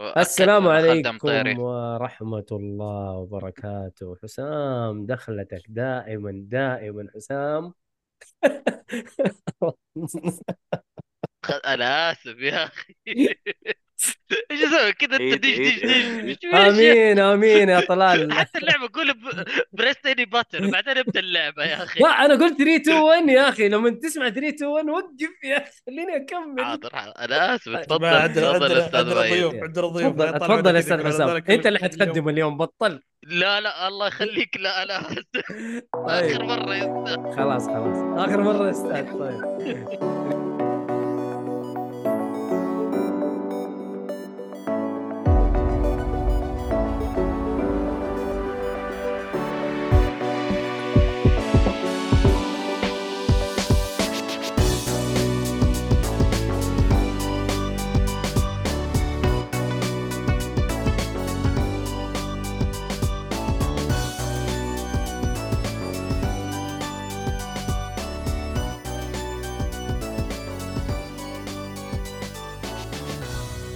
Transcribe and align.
السلام 0.00 0.68
عليكم 0.68 1.60
ورحمة 1.60 2.46
الله 2.52 3.12
وبركاته. 3.12 4.16
حسام 4.22 5.06
دخلتك 5.06 5.62
دائما 5.68 6.32
دائما 6.48 7.06
حسام. 7.14 7.74
أنا 11.64 12.12
آسف 12.12 12.38
يا 12.38 12.64
أخي. 12.64 12.94
إيش 14.50 14.60
أسوي؟ 14.64 14.92
كذا 14.92 15.16
أنت 15.16 15.34
دش 15.34 15.58
عيد. 15.58 16.26
دش 16.30 16.54
آمين 16.54 17.18
آمين 17.18 17.68
يا 17.68 17.80
طلال. 17.80 18.32
حتى 18.40 18.58
اللعبة 18.58 18.88
قول 18.94 19.14
بريست 19.72 20.06
اني 20.06 20.24
باتر 20.24 20.70
بعدين 20.70 20.98
ابدأ 20.98 21.20
اللعبة 21.20 21.64
يا 21.64 21.82
أخي. 21.82 22.00
لا 22.00 22.08
أنا 22.08 22.34
قلت 22.34 22.58
3 22.58 22.76
2 22.76 22.98
1 23.00 23.28
يا 23.28 23.48
أخي. 23.48 23.68
لما 23.68 23.90
تسمع 23.90 24.28
3 24.30 24.48
2 24.48 24.70
1 24.70 24.88
وقف 24.88 25.44
يا 25.44 25.56
أخي 25.58 25.70
خليني 25.86 26.16
أكمل. 26.16 26.64
حاضر 26.64 26.90
حاضر. 26.96 27.12
أنا 27.18 27.54
آسف. 27.54 27.76
تفضل 27.76 28.04
عندنا 28.06 28.52
تفضل 28.52 28.64
عندنا 28.64 28.86
أستاذ 28.86 29.14
ضيوف 29.14 29.54
عندنا 29.54 29.86
ضيوف. 29.86 30.12
تفضل 30.12 30.38
تفضل 30.38 30.76
أستاذ 30.76 31.06
حسام 31.06 31.28
أنت 31.50 31.66
اللي. 31.66 31.78
حتقدم 31.78 32.28
اليوم 32.28 32.56
بطل. 32.56 33.00
لا 33.22 33.60
لا 33.60 33.88
الله 33.88 34.06
يخليك. 34.06 34.56
لا 34.56 34.82
أنا 34.82 35.00
اسف 35.00 35.24
طيب. 35.34 35.84
آخر 36.08 36.44
مرة 36.44 36.74
يا 36.74 37.04
أستاذ. 37.04 37.36
خلاص 37.36 37.66
خلاص. 37.66 38.26
آخر 38.28 38.42
مرة 38.42 38.66
يا 38.66 38.70
أستاذ. 38.70 39.18
طيب. 39.18 40.30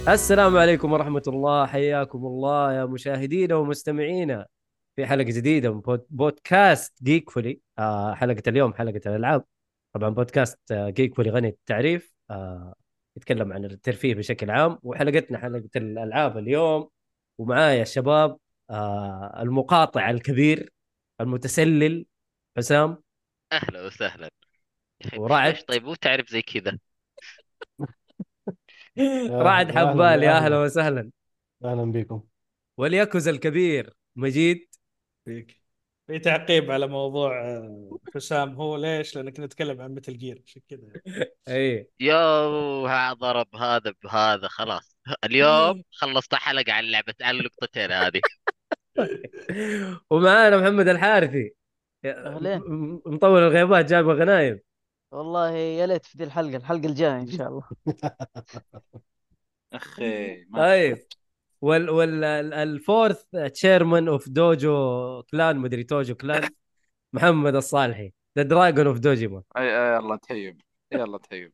السلام 0.07 0.57
عليكم 0.57 0.91
ورحمة 0.93 1.21
الله. 1.27 1.65
حياكم 1.65 2.25
الله 2.25 2.73
يا 2.73 2.85
مشاهدينا 2.85 3.55
ومستمعينا 3.55 4.47
في 4.95 5.05
حلقة 5.05 5.23
جديدة 5.23 5.73
من 5.73 5.81
بود- 5.81 6.05
بودكاست 6.09 7.03
Geekfully 7.03 7.59
آه 7.79 8.13
حلقة 8.13 8.43
اليوم 8.47 8.73
حلقة 8.73 9.01
الألعاب. 9.05 9.43
طبعا 9.93 10.09
بودكاست 10.09 10.71
آه 10.71 10.89
Geekfully 10.89 11.29
غني 11.29 11.47
التعريف. 11.47 12.13
آه 12.29 12.73
يتكلم 13.17 13.53
عن 13.53 13.65
الترفيه 13.65 14.15
بشكل 14.15 14.49
عام. 14.51 14.79
وحلقتنا 14.83 15.37
حلقة 15.37 15.69
الألعاب 15.75 16.37
اليوم. 16.37 16.89
ومعايا 17.37 17.81
الشباب 17.81 18.37
آه 18.69 19.41
المقاطع 19.41 20.09
الكبير 20.09 20.69
المتسلل 21.21 22.05
حسام. 22.57 22.97
أهلا 23.51 23.85
وسهلا. 23.85 24.29
ورعد. 25.17 25.55
طيب 25.67 25.83
مو 25.83 25.95
تعرف 25.95 26.29
زي 26.29 26.41
كذا. 26.41 26.79
رعد 29.29 29.71
أهلاً- 29.71 29.77
حبال 29.77 30.23
يا 30.23 30.37
أهلا 30.37 30.59
وسهلا. 30.59 31.11
أهلا 31.65 31.91
بكم 31.91 32.23
واليكوز 32.77 33.27
الكبير 33.27 33.93
مجيد. 34.15 34.67
فيك. 35.25 35.61
في 36.07 36.19
تعقيب 36.19 36.71
على 36.71 36.87
موضوع 36.87 37.41
آه، 37.41 37.97
حسام. 38.15 38.55
هو 38.55 38.77
ليش؟ 38.77 39.15
لأن 39.15 39.29
كنا 39.29 39.45
نتكلم 39.45 39.81
عن 39.81 39.95
مثل 39.95 40.17
جير 40.17 40.41
عشان 40.45 40.61
كذا. 40.69 40.87
أي. 41.47 41.89
يو 41.99 42.87
ضرب 43.13 43.55
هذا 43.55 43.93
بهذا 44.03 44.47
خلاص. 44.47 44.97
اليوم 45.23 45.83
خلصت 45.91 46.35
حلقة 46.35 46.73
عن 46.73 46.83
لعبة 46.83 47.13
عن 47.21 47.35
اللقطتين 47.35 47.91
هذه. 47.91 48.21
ومعانا 50.09 50.57
محمد 50.57 50.87
الحارثي. 50.87 51.53
مطول 53.05 53.39
الغيبات 53.39 53.85
جايب 53.85 54.07
غنايم. 54.07 54.59
والله 55.11 55.51
يا 55.51 55.87
ليت 55.87 56.05
في 56.05 56.17
دي 56.17 56.23
الحلقة 56.23 56.57
الحلقة 56.57 56.85
الجاية 56.85 57.19
إن 57.19 57.27
شاء 57.31 57.47
الله. 57.47 57.63
أخي 59.73 60.45
ما 60.49 60.59
طيب. 60.59 60.97
وال 61.61 61.89
وال 61.89 62.23
ال- 62.23 62.53
الفورث 62.53 63.23
تشيرمان 63.53 64.07
اوف 64.07 64.29
دوجو 64.29 65.23
كلان 65.31 65.57
مدري 65.57 65.83
توجو 65.83 66.15
كلان 66.15 66.49
محمد 67.13 67.55
الصالحي. 67.55 68.13
ذا 68.37 68.43
دراجون 68.43 68.87
اوف 68.87 68.99
أي 69.57 69.65
يلا 69.67 70.15
تحيم 70.15 70.57
يلا 70.91 71.17
تحيم 71.17 71.51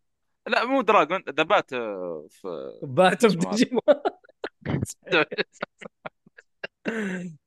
لا 0.47 0.65
مو 0.65 0.81
دراجون 0.81 1.23
آه، 1.73 2.27
في 2.29 2.79
بات 2.83 3.23
اوف 3.23 3.33
دوجيما 3.35 3.81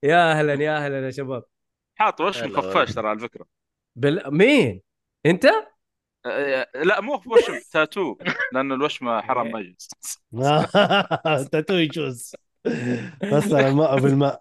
يا 0.03 0.33
أهلا 0.33 0.55
يا 0.55 0.77
أهلا 0.85 1.07
يا 1.07 1.11
شباب. 1.11 1.45
حاط 1.95 2.21
وش 2.21 2.43
هلا 2.43 2.61
خفاش 2.61 2.95
ترى 2.95 3.09
على 3.09 3.19
فكره 3.19 3.47
بال... 3.97 4.37
مين؟ 4.37 4.83
أنت؟ 5.27 5.47
آه، 6.27 6.69
لا 6.75 7.01
مو 7.01 7.23
وشم 7.27 7.61
تاتو 7.73 8.17
لأنه 8.53 8.75
الوشمه 8.75 9.21
حرام 9.21 9.51
ما 9.51 9.61
يجوز. 9.61 9.89
تاتو 11.53 11.75
يجوز. 11.75 12.37
بس 13.33 13.53
على 13.53 13.69
الماء. 13.69 14.01
بالماء 14.01 14.39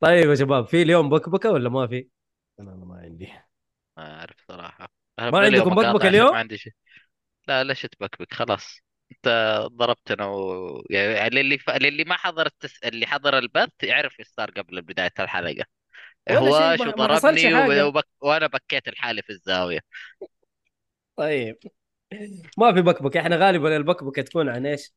طيب 0.00 0.30
يا 0.30 0.34
شباب 0.34 0.66
في 0.66 0.82
اليوم 0.82 1.08
بكبكه 1.10 1.50
ولا 1.50 1.68
ما 1.68 1.86
في؟ 1.86 2.08
أنا 2.60 2.72
أنا 2.72 2.84
ما 2.84 2.96
عندي. 2.96 3.32
ما 3.96 4.18
أعرف 4.18 4.36
صراحة. 4.48 4.88
ما 5.20 5.38
عندكم 5.38 5.74
بكبكة 5.74 6.08
اليوم؟ 6.08 6.32
ما 6.32 6.38
عندي 6.38 6.58
شيء. 6.58 6.72
لا 7.48 7.64
ليش 7.64 7.82
تبكبك 7.82 8.34
خلاص. 8.34 8.80
أنت 9.12 9.58
ضربتنا 9.72 10.26
و... 10.26 10.82
يعني 10.90 11.40
اللي 11.40 11.58
ف... 11.58 11.70
اللي 11.70 12.04
ما 12.04 12.16
حضر 12.16 12.46
التس... 12.46 12.84
اللي 12.84 13.06
حضر 13.06 13.38
البث 13.38 13.82
يعرف 13.82 14.20
إيش 14.20 14.28
صار 14.28 14.50
قبل 14.50 14.82
بداية 14.82 15.12
الحلقة. 15.20 15.64
ولا 16.30 16.38
هو 16.38 16.76
شو 16.76 16.90
ضربني. 16.90 17.92
وأنا 18.20 18.46
بكيت 18.46 18.88
لحالي 18.88 19.22
في 19.22 19.30
الزاوية. 19.30 19.80
طيب. 21.20 21.56
ما 22.58 22.72
في 22.72 22.82
بكبكة. 22.82 23.20
إحنا 23.20 23.36
غالبا 23.36 23.76
البكبكة 23.76 24.22
تكون 24.22 24.48
عن 24.48 24.66
إيش؟ 24.66 24.92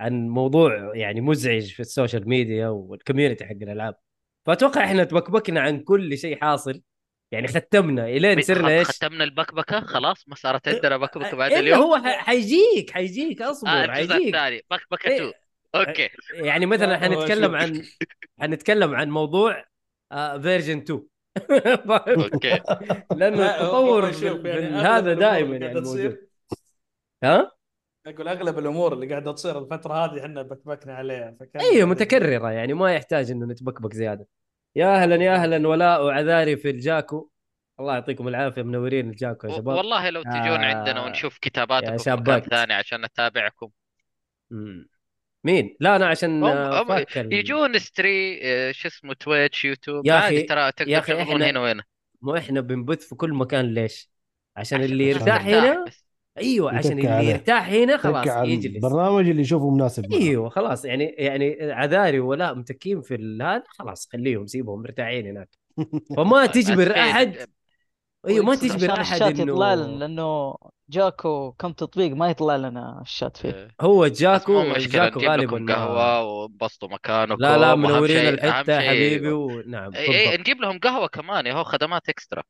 عن 0.00 0.28
موضوع 0.28 0.96
يعني 0.96 1.20
مزعج 1.20 1.66
في 1.72 1.80
ال 1.80 1.87
social 1.87 2.28
media 2.28 2.68
وال 2.68 2.82
community 2.82 3.44
حق 3.44 3.52
الألعاب. 3.62 3.94
فأتوقع 4.46 4.84
إحنا 4.84 5.04
تبكبكنا 5.04 5.60
عن 5.60 5.80
كل 5.80 6.18
شيء 6.18 6.40
حاصل. 6.40 6.82
يعني 7.32 7.48
ختمنا. 7.48 8.08
إلين 8.08 8.42
صرنا 8.42 8.68
إيش؟ 8.68 8.88
ختمنا 8.88 9.24
البكبكة؟ 9.24 9.80
خلاص. 9.80 10.28
ما 10.28 10.34
صارت 10.34 10.68
عندنا 10.68 10.96
بكبكة 10.96 11.36
بعد 11.36 11.50
إلا 11.50 11.60
اليوم. 11.60 11.78
هو 11.80 11.96
حيجيك 12.04 12.90
حيجيك. 12.90 13.42
أصبر 13.42 13.68
آه 13.68 13.84
الجزء 13.84 14.12
حيجيك. 14.12 14.34
الثاني. 14.34 14.62
بكبكة 14.70 15.08
إيه. 15.08 15.16
2 15.16 15.32
okay. 15.74 16.08
يعني 16.34 16.66
مثلا 16.66 16.98
حنتكلم. 16.98 17.54
عن 17.54 17.82
حنتكلم 18.40 18.94
عن 18.94 19.10
موضوع 19.10 19.64
version 20.12 20.78
2 20.78 21.02
okay. 22.08 22.60
لأنه 23.16 23.50
التطور 23.50 24.12
يعني 24.46 24.74
هذا 24.74 25.14
دائما 25.14 25.56
يعني 25.56 25.80
موجود. 25.80 26.28
ها؟ 27.24 27.52
أقول 28.06 28.28
أغلب 28.28 28.58
الأمور 28.58 28.92
اللي 28.92 29.06
قاعدة 29.06 29.32
تصير 29.32 29.58
الفترة 29.58 29.94
هذه 29.94 30.20
إحنا 30.20 30.42
بكبكنا 30.42 30.94
عليها 30.94 31.36
فكان 31.40 31.62
أيوه 31.62 31.88
متكررة 31.88 32.50
يعني 32.50 32.74
ما 32.74 32.94
يحتاج 32.94 33.30
إنه 33.30 33.46
نتبكبك 33.46 33.94
زيادة. 33.94 34.26
يا 34.76 34.94
أهلا 34.94 35.16
يا 35.16 35.34
أهلا 35.34 35.68
ولاء 35.68 36.04
وعذاري 36.04 36.56
في 36.56 36.70
الجاكو. 36.70 37.30
الله 37.80 37.94
يعطيكم 37.94 38.28
العافية 38.28 38.62
منورين 38.62 39.10
الجاكو 39.10 39.46
يا 39.46 39.52
شباب. 39.52 39.76
والله 39.76 40.10
لو 40.10 40.22
تجون 40.22 40.64
آه، 40.64 40.74
عندنا 40.74 41.04
ونشوف 41.04 41.38
كتاباتكم 41.38 41.92
يا 41.92 41.98
في 41.98 42.10
مكان 42.10 42.24
شابات. 42.26 42.48
ثاني 42.48 42.74
عشان 42.74 43.04
نتابعكم. 43.04 43.68
مم. 44.50 44.88
مين؟ 45.48 45.76
لا 45.80 45.96
أنا 45.96 46.06
عشان 46.06 46.42
يجون 47.32 47.78
ستري 47.78 48.40
آه، 48.42 48.72
شو 48.72 48.88
اسمه 48.88 49.14
تويتش 49.14 49.64
يوتيوب 49.64 50.06
يا 50.06 50.12
عادي 50.12 50.44
أخي- 50.44 50.48
ترى 50.48 50.72
تقدر 50.72 51.02
إحنا- 51.02 51.10
هنا 51.32 51.60
وهنا 51.60 51.84
مو 52.22 52.36
إحنا 52.36 52.60
بنبث 52.60 53.08
في 53.08 53.14
كل 53.14 53.32
مكان 53.34 53.74
ليش؟ 53.74 54.10
عشان 54.56 54.78
عشان 54.80 54.92
اللي 54.92 55.04
الناس 55.12 55.20
يرتاح 55.20 55.46
هنا 55.46 55.84
بس. 55.86 56.04
أيوه 56.38 56.76
عشان 56.78 56.98
اللي 56.98 57.08
عليه. 57.08 57.28
يرتاح 57.28 57.68
هنا 57.68 57.96
خلاص 57.96 58.26
يجلس 58.26 58.66
البرنامج 58.76 59.28
اللي 59.28 59.42
يشوفه 59.42 59.70
مناسب 59.70 60.10
معه. 60.10 60.18
أيوه 60.18 60.48
خلاص 60.48 60.84
يعني 60.84 61.04
يعني 61.04 61.56
عذاري 61.72 62.20
ولا 62.20 62.54
متكين 62.54 63.00
في 63.02 63.38
هذا 63.42 63.62
خلاص 63.68 64.08
خليهم 64.12 64.46
سيبهم 64.46 64.82
مرتاحين 64.82 65.26
هناك 65.26 65.48
فما 66.16 66.46
تجبر. 66.46 66.96
أحد 66.96 67.36
أيوه 68.26 68.44
ما 68.44 68.54
تجبر 68.54 68.92
احد 68.92 69.00
الشات 69.00 69.38
يطلع 69.38 69.74
لنا 69.74 69.84
انه 69.84 69.98
لأنه 69.98 70.54
جاكو 70.88 71.52
كم 71.52 71.72
تطبيق 71.72 72.12
ما 72.12 72.30
يطلع 72.30 72.56
لنا 72.56 73.00
الشات 73.02 73.36
فيه. 73.36 73.50
آه، 73.50 73.70
هو 73.80 74.06
جاكو 74.06 74.72
جاكو 74.72 75.20
غالبا 75.20 75.74
قهوة 75.74 76.22
وانبسطوا 76.22 76.88
مكانكم 76.88 77.42
لا 77.42 77.58
لا 77.58 77.74
منورين 77.74 78.28
الحتة 78.28 78.80
حبيبي 78.80 79.28
ونعم 79.32 79.94
اي 79.94 80.06
اي 80.06 80.24
بالضبط 80.24 80.40
نجيب 80.40 80.60
لهم 80.60 80.78
قهوة 80.78 81.06
كمان 81.08 81.46
يا 81.46 81.52
هو 81.52 81.64
خدمات 81.64 82.08
إكسترا. 82.08 82.42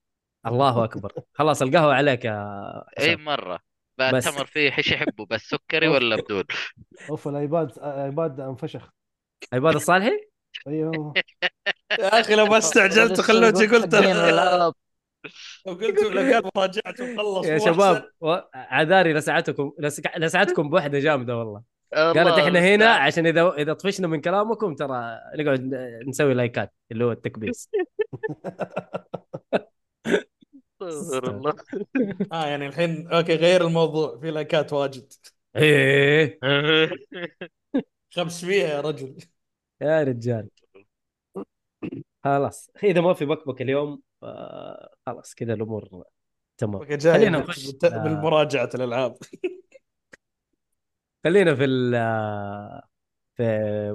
الله 0.46 0.84
أكبر. 0.84 1.12
خلاص 1.34 1.62
القهوة 1.62 1.94
عليك 1.94 2.24
يا 2.24 2.58
إي. 3.00 3.16
مرة. 3.16 3.60
بس. 3.98 4.26
التمر 4.26 4.46
فيه 4.46 4.78
إيش 4.78 4.90
يحبوا 4.92 5.26
بس 5.30 5.40
سكري 5.42 5.88
ولا 5.88 6.16
بدون. 6.16 6.44
أوف 7.10 7.28
الآيباد 7.28 7.78
الايباد 7.78 8.40
انفشخ. 8.40 8.90
عباد 9.52 9.74
الصالحي؟ 9.74 10.28
أيوه. 10.68 11.14
يا 12.00 12.20
أخي 12.20 12.34
لو 12.34 12.46
ما 12.46 12.58
استعجلت 12.58 13.20
خلوتي 13.20 13.66
قلت 13.66 13.94
الالعاب 15.24 15.66
لو 15.66 15.72
قلت 15.86 16.00
لو 16.02 16.32
قال 16.32 16.50
مراجعته 16.56 17.12
وخلص 17.14 17.46
يا 17.46 17.58
شباب. 17.58 18.08
و- 18.20 18.36
عذاري 18.54 19.12
لسعتكم 19.12 19.72
لس- 19.78 20.02
لسعتكم 20.16 20.70
بوحدة 20.70 20.98
جامدة 20.98 21.36
والله. 21.38 21.62
قالت 21.94 22.38
إحنا 22.38 22.60
هنا. 22.60 22.94
عشان 22.94 23.26
إذا 23.26 23.52
إذا 23.52 23.72
طفشنا 23.72 24.06
من 24.08 24.20
كلامكم 24.20 24.74
ترى 24.74 25.18
نقعد 25.38 25.74
نسوي 26.08 26.34
لايكات 26.34 26.72
اللي 26.92 27.04
هو 27.04 27.12
التكبيس. 27.12 27.70
الله. 30.82 31.54
آه 32.32 32.46
يعني 32.46 32.66
الحين 32.66 33.08
okay 33.08 33.34
غير 33.34 33.66
الموضوع 33.66 34.18
في 34.20 34.30
لايكات 34.30 34.72
واجد. 34.72 35.12
إيه. 35.56 36.38
خمس 38.10 38.44
فيها 38.44 38.68
يا 38.68 38.80
رجل. 38.80 39.16
يا 39.80 40.02
رجال. 40.02 40.48
خلاص. 42.24 42.70
إذا 42.84 43.00
ما 43.00 43.14
في 43.14 43.24
بكبك 43.24 43.62
اليوم 43.62 44.02
آه، 44.22 44.94
خلاص 45.06 45.34
كذا 45.34 45.54
الأمور 45.54 46.04
تمام. 46.58 46.98
خلينا 47.00 47.38
نخش 47.38 47.68
آه، 47.84 48.02
بالمراجعة 48.04 48.70
الألعاب. 48.74 49.16
خلينا 51.24 51.54
في 51.54 51.92
آه، 51.96 52.82
في 53.34 53.42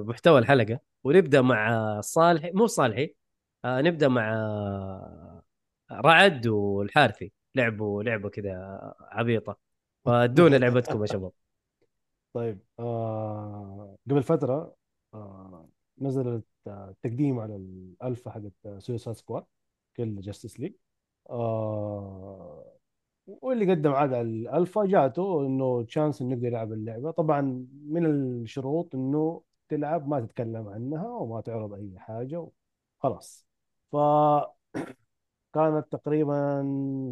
محتوى 0.06 0.38
الحلقة 0.38 0.80
ونبدأ 1.04 1.40
مع 1.40 2.00
صالحي 2.00 2.50
مو 2.54 2.66
صالحي 2.66 3.14
آه، 3.64 3.80
نبدأ 3.80 4.08
مع 4.08 4.32
رعد 5.92 6.46
والحارثي. 6.46 7.32
لعبوا 7.54 8.02
لعبه 8.02 8.28
كذا 8.28 8.92
عبيطة. 9.00 9.58
فيدونا 10.04 10.56
لعبتكم 10.56 11.00
يا 11.00 11.06
شباب. 11.06 11.32
طيب 12.34 12.58
آه 12.78 13.96
قبل 14.10 14.22
فترة 14.22 14.76
آه 15.14 15.68
نزلت 15.98 16.44
آه 16.66 16.94
تقديم 17.02 17.38
على 17.40 17.56
الألفا 17.56 18.30
حقت 18.30 18.78
Suicide 18.78 19.16
Squad 19.16 19.44
Kill 19.96 20.20
Justice 20.20 20.60
League 20.60 20.72
آه 21.30 22.74
واللي 23.26 23.70
قدم 23.70 23.92
عاد 23.92 24.12
على 24.14 24.20
الألفا 24.22 24.84
جاته 24.86 25.46
إنه 25.46 25.82
chance 25.84 26.22
إنه 26.22 26.32
يقدر 26.34 26.46
يلعب 26.46 26.72
اللعبة. 26.72 27.10
طبعا 27.10 27.66
من 27.86 28.06
الشروط 28.06 28.94
إنه 28.94 29.42
تلعب 29.68 30.08
ما 30.08 30.20
تتكلم 30.20 30.68
عنها 30.68 31.08
وما 31.08 31.40
تعرض 31.40 31.74
أي 31.74 31.98
حاجة 31.98 32.48
خلاص 32.98 33.46
ف 33.92 33.96
كانت 35.54 35.86
تقريبا 35.92 36.62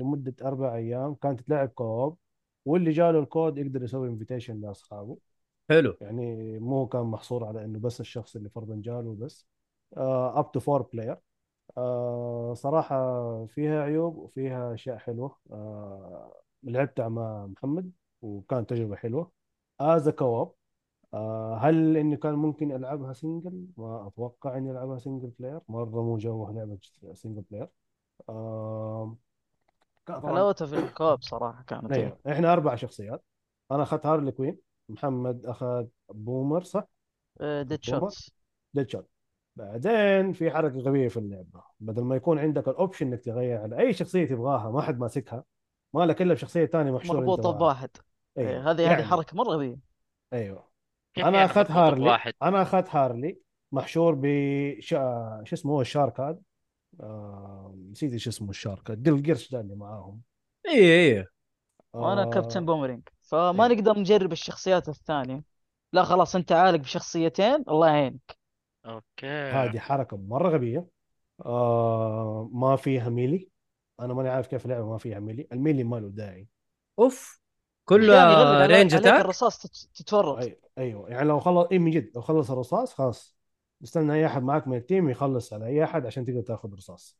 لمدة 0.01 0.35
أربع 0.43 0.75
أيام 0.77 1.15
كانت 1.15 1.41
تتلعب 1.41 1.69
co-op 1.69 2.19
واللي 2.65 2.91
جاله 2.91 3.19
الكود 3.19 3.59
يقدر 3.59 3.83
يسوي 3.83 4.09
invitation 4.09 4.61
لأصحابه. 4.61 5.19
حلو. 5.71 5.97
يعني 6.01 6.59
مو 6.59 6.87
كان 6.87 7.03
محصور 7.03 7.45
على 7.45 7.65
إنه 7.65 7.79
بس 7.79 8.01
الشخص 8.01 8.37
اللي 8.37 8.49
فرضا 8.51 8.77
جاله 8.85 9.15
بس. 9.15 9.47
up 9.97 10.53
to 10.53 10.61
four 10.61 10.83
player 10.83 11.17
صراحة 12.55 13.47
فيها 13.47 13.83
عيوب 13.83 14.17
وفيها 14.17 14.75
أشياء 14.75 14.97
حلوة. 14.97 15.37
آه 15.53 16.43
لعبتها 16.63 17.09
مع 17.09 17.47
محمد 17.47 17.91
وكانت 18.23 18.71
تجربة 18.71 18.97
حلوة. 18.97 19.31
as 19.81 20.09
co-op 20.09 20.53
آه 21.15 21.57
هل 21.57 21.97
إني 21.97 22.17
كان 22.17 22.35
ممكن 22.35 22.73
ألعبها 22.73 23.13
single؟ 23.13 23.67
ما 23.77 24.07
أتوقع 24.07 24.57
إني 24.57 24.71
ألعبها 24.71 24.99
single 24.99 25.33
player، 25.39 25.61
مرة 25.69 26.03
مو 26.03 26.17
جوه 26.17 26.53
لعبة 26.53 26.79
single 27.13 27.43
player. 27.51 27.69
آه 28.29 29.17
كان 30.07 30.21
طبعا 30.21 30.33
حلاوتها 30.33 30.67
في 30.67 30.79
ال 30.79 30.86
co-op 30.86 31.23
صراحة 31.23 31.63
كانت 31.63 31.93
أيوه 31.93 32.19
إحنا 32.29 32.53
أربع 32.53 32.75
شخصيات. 32.75 33.25
أنا 33.71 33.83
أخذت 33.83 34.07
Harley 34.07 34.33
Quinn 34.33 34.59
محمد 34.89 35.47
أخذ 35.47 35.87
Boomer 36.09 36.63
صح؟ 36.63 36.85
Dead 37.41 37.67
Boomer 37.67 37.81
Shots 37.81 38.35
Deadshot 38.75 39.09
بعدين 39.57 40.33
في 40.33 40.51
حركة 40.51 40.79
غبية 40.79 41.09
في 41.09 41.17
اللعبة. 41.17 41.63
بدل 41.81 42.03
ما 42.03 42.17
يكون 42.17 42.39
عندك 42.39 42.69
ال 42.69 42.74
option 42.74 43.07
إنك 43.07 43.21
تغير 43.21 43.61
على 43.61 43.79
أي 43.79 43.93
شخصية 43.93 44.27
تبغاها 44.27 44.71
ما 44.71 44.83
حد 44.83 44.99
ماسكها. 44.99 45.45
ما 45.95 46.07
لك 46.07 46.23
إلا 46.23 46.35
بشخصية 46.35 46.67
ثانية 46.67 46.91
محشور 46.91 47.11
أنت 47.11 47.21
مربوطة 47.21 47.43
معاها 47.43 47.59
بواحد. 47.59 47.91
إيه، 48.39 48.49
أيوه 48.49 48.71
هذه 48.71 48.71
هذه 48.71 48.91
يعني 48.91 49.03
حركة 49.03 49.37
مرة 49.37 49.49
غبية. 49.49 49.77
أيوه. 50.33 50.69
كيف 51.15 51.25
أنا 51.25 51.39
يعني 51.39 51.51
أخذت 51.51 51.71
Harley. 51.71 52.05
بواحد؟ 52.05 52.33
أنا 52.43 52.63
أخذت 52.63 52.97
Harley 52.97 53.39
محشور 53.73 54.15
ب. 54.15 54.27
شو 54.81 54.97
اسمه 55.53 55.73
هو 55.73 55.81
ال 55.81 55.88
shark 55.88 56.21
هذا. 56.21 56.39
آه... 57.01 57.75
نسيت 57.91 58.13
إيش 58.13 58.29
اسمه 58.29 58.51
ال 58.51 58.56
shark. 58.56 58.91
ديل 58.91 59.15
القرش 59.15 59.51
ده 59.51 59.61
اللي 59.61 59.75
معاهم. 59.75 60.21
اي 60.69 61.19
اي 61.19 61.27
وأنا 61.93 62.25
كابتن 62.25 62.61
آه... 62.61 62.67
بومرينج. 62.67 63.03
فما 63.21 63.65
أيوه 63.65 63.75
نقدر 63.75 63.99
نجرب 63.99 64.33
الشخصيات 64.33 64.89
الثانية. 64.89 65.43
لا 65.93 66.03
خلاص 66.03 66.37
أنت 66.37 66.53
عالق 66.53 66.79
بشخصيتين 66.79 67.65
الله 67.69 67.89
يعينك. 67.89 68.42
okay. 68.87 69.27
هذه 69.27 69.79
حركة 69.79 70.17
مرة 70.17 70.49
غبية. 70.49 70.87
آه... 71.47 72.51
ما 72.53 72.77
فيها 72.77 73.09
melee. 73.09 73.49
أنا 74.01 74.15
ماني 74.15 74.29
عارف 74.29 74.47
كيف 74.47 74.65
اللعبة 74.65 74.91
ما 74.91 74.99
فيها 74.99 75.21
melee. 75.21 75.49
ال 75.53 75.58
melee 75.58 75.85
ما 75.85 75.97
له 75.97 76.09
داعي. 76.09 76.49
أوف. 76.99 77.43
أحيانا 77.91 78.33
يغلق 78.33 78.43
كله 78.43 78.63
علي... 78.63 78.67
range 78.67 78.95
عليك 78.95 79.07
attack؟ 79.07 79.21
الرصاص 79.21 79.59
تت... 79.59 79.89
تتورط. 79.95 80.39
أي... 80.39 80.61
أيوه. 80.79 81.11
يعني 81.11 81.29
لو 81.29 81.41
خلص 81.41 81.67
اي 81.73 81.79
من 81.79 81.91
جد 81.91 82.11
لو 82.15 82.23
خلص 82.23 82.51
الرصاص 82.51 82.95
خلاص. 82.95 83.37
استنى 83.85 84.15
أي 84.15 84.27
أحد 84.27 84.43
معك 84.43 84.69
من 84.69 84.77
ال 84.77 84.84
team 84.84 85.11
يخلص 85.11 85.53
على 85.53 85.67
أي 85.67 85.85
أحد 85.85 86.07
عشان 86.07 86.25
تقدر 86.25 86.41
تاخذ 86.41 86.75
رصاص 86.75 87.19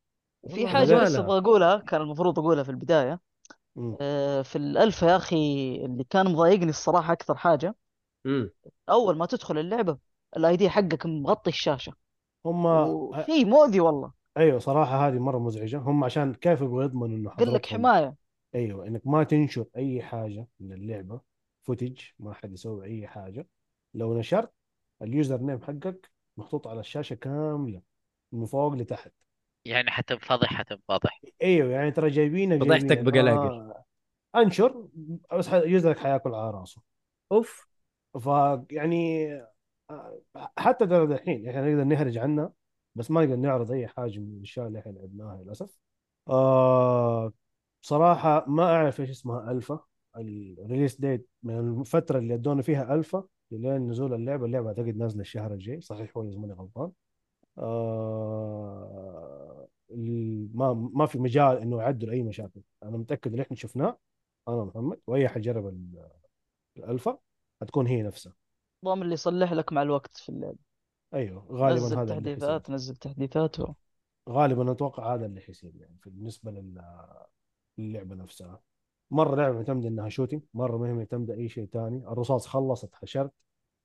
في 0.49 0.53
والله 0.53 0.69
حاجة 0.69 0.95
بس 0.95 1.15
أبغى 1.15 1.39
أقولها 1.39 1.77
كان 1.77 2.01
المفروض 2.01 2.39
أقولها 2.39 2.63
في 2.63 2.71
البداية. 2.71 3.21
مم. 3.77 3.97
آه، 4.01 4.43
في 4.43 4.57
الألفا 4.57 5.07
يا 5.07 5.17
أخي 5.17 5.37
اللي 5.85 6.05
كان 6.05 6.33
مضايقني 6.33 6.71
الصراحة 6.71 7.13
أكثر 7.13 7.37
حاجة. 7.37 7.75
امم 8.27 8.51
أول 8.89 9.17
ما 9.17 9.27
تدخل 9.27 9.59
اللعبة 9.59 9.99
ال 10.37 10.57
ID 10.57 10.71
حقك 10.71 11.07
مغطي 11.07 11.51
الشاشة. 11.51 11.93
هم. 12.45 12.67
وشيء 13.11 13.45
مؤذي 13.47 13.81
والله. 13.81 14.13
أيوه 14.37 14.59
صراحة 14.59 15.09
هذه 15.09 15.19
مرة 15.19 15.39
مزعجة. 15.39 15.79
هم 15.79 16.05
عشان 16.05 16.35
كيف 16.35 16.61
يبغوا 16.61 16.85
يضمنوا 16.85 17.07
إنه 17.19 17.31
قل 17.39 17.53
لك 17.55 17.67
حماية. 17.67 18.15
أيوه 18.55 18.87
إنك 18.87 19.07
ما 19.07 19.25
تنشر 19.25 19.67
أي 19.77 20.03
حاجة 20.03 20.49
من 20.61 20.73
اللعبة 20.73 21.21
footage 21.63 22.01
ما 22.19 22.35
حد 22.35 22.53
يسوي 22.53 22.87
أي 22.87 23.07
حاجة. 23.07 23.49
لو 23.95 24.19
نشرت 24.19 24.53
ال 25.03 25.39
username 25.43 25.63
حقك 25.63 26.11
محطوط 26.37 26.67
على 26.69 26.81
الشاشة 26.81 27.15
كاملة 27.15 27.83
من 28.33 28.47
فوق 28.47 28.75
لتحت. 28.75 29.13
يعني 29.65 29.91
حتنفضح 29.91 30.55
حتنفضح. 30.55 31.23
أيوه 31.43 31.71
يعني 31.71 31.91
ترى 31.91 32.11
جايبينك 32.11 32.61
فضحتك 32.61 32.99
بجلاجل 32.99 33.53
آه 33.59 33.85
أنشر 34.37 34.89
بس 35.33 35.49
ح- 35.49 35.55
user 35.55 35.90
ك 35.90 35.99
حياكل 35.99 36.35
على 36.35 36.51
راسه. 36.51 36.83
أوف. 37.33 37.69
فيعني 38.21 39.27
آه، 39.35 39.52
حتى 40.59 40.87
ترى 40.87 41.15
الحين 41.15 41.49
إحنا 41.49 41.71
نقدر 41.71 41.85
نهرج 41.85 42.19
عنها 42.19 42.53
بس 42.95 43.11
ما 43.11 43.25
نقدر 43.25 43.37
نعرض 43.37 43.73
أي 43.73 43.87
حاجة 43.87 44.19
من 44.19 44.37
الأشياء 44.37 44.67
اللي 44.67 44.79
إحنا 44.79 44.91
لعبناها 44.91 45.43
للأسف. 45.43 45.79
آه 46.29 47.33
بصراحة 47.83 48.45
ما 48.49 48.63
أعرف 48.63 49.01
إيش 49.01 49.11
اسمها 49.11 49.51
ألفا. 49.51 49.81
الريليس 50.17 51.01
ديت 51.01 51.29
من 51.43 51.81
الفترة 51.81 52.19
اللي 52.19 52.35
ادونا 52.35 52.63
فيها 52.63 52.95
ألفا 52.95 53.25
لين 53.51 53.89
نزول 53.91 54.15
اللعبة. 54.15 54.47
اللعبة 54.47 54.69
أعتقد 54.69 54.97
نازلة 54.97 55.21
الشهر 55.21 55.53
الجاي 55.55 55.81
صحيح 55.81 56.17
هو 56.17 56.29
إذا 56.29 56.39
ماني 56.39 56.53
غلطان. 56.53 56.93
آه 57.59 59.69
ما 60.55 60.91
ما 60.95 61.07
في 61.07 61.19
مجال 61.19 61.59
إنه 61.59 61.81
يعدلوا 61.81 62.13
أي 62.13 62.23
مشاكل. 62.23 62.61
أنا 62.83 62.97
متأكد 62.97 63.31
اللي 63.31 63.43
إحنا 63.43 63.57
شفناه. 63.57 63.99
أنا 64.49 64.57
ومحمد 64.57 65.01
وأي 65.07 65.27
احد 65.27 65.41
جرب 65.41 65.69
ال- 65.69 66.09
الألفا 66.77 67.19
حتكون 67.63 67.87
هي 67.87 68.03
نفسها. 68.03 68.42
ضامن 68.85 69.03
اللي 69.03 69.15
يصلح 69.15 69.53
لك 69.53 69.73
مع 69.73 69.83
الوقت 69.83 70.17
في 70.17 70.29
اللعبة. 70.29 70.59
أيوه 71.15 71.47
غالبا 71.53 71.87
نزل 71.87 71.97
هذا 72.03 72.05
تحديثات 72.07 72.71
نزل 72.71 72.97
تحديثات 72.97 73.61
و... 73.61 73.75
غالبا 74.29 74.73
أتوقع 74.73 75.15
هذا 75.15 75.27
اللي 75.27 75.41
حيصير 75.41 75.73
يعني 75.77 75.99
في- 76.03 76.11
بالنسبة 76.11 76.51
لل- 76.51 76.83
للعبة 77.79 78.15
نفسها. 78.15 78.61
مرة 79.11 79.37
لعبة 79.37 79.57
معتمدة 79.57 79.89
إنها 79.89 80.09
shooting 80.09 80.43
مرة 80.55 80.77
ما 80.79 80.89
هي 80.89 80.93
معتمدة 80.93 81.35
أي 81.35 81.49
شيء 81.49 81.67
ثاني 81.67 81.99
الرصاص 82.09 82.47
خلصت 82.49 82.95
حشرت. 82.95 83.33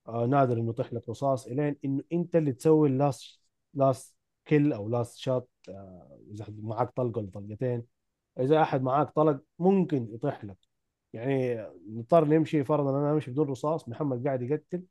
آه 0.08 0.26
نادر 0.26 0.58
إنه 0.60 0.70
يطيح 0.70 0.94
لك 0.94 1.10
رصاص 1.10 1.48
إلين 1.48 1.78
إنه 1.86 2.04
أنت 2.14 2.36
اللي 2.36 2.54
تسوي 2.54 2.90
ال 2.90 3.00
last 3.00 3.42
last 3.74 4.16
kill 4.46 4.74
أو 4.74 4.90
last 4.90 5.18
shot 5.18 5.50
آه 5.70 6.20
إذا 6.32 6.46
معك 6.50 6.92
طلقة 6.92 7.20
ولا 7.20 7.32
طلقتين 7.32 7.86
إذا 8.40 8.62
أحد 8.64 8.82
معك 8.84 9.12
طلق 9.12 9.42
ممكن 9.60 10.08
يطيح 10.16 10.46
لك. 10.46 10.58
يعني 11.18 11.68
نضطر 11.90 12.26
نمشي 12.26 12.64
فرضا 12.64 12.90
أنا 13.00 13.12
أمشي 13.14 13.32
بدون 13.32 13.48
رصاص 13.50 13.90
محمد 13.90 14.28
قاعد 14.28 14.42
يقتل. 14.42 14.84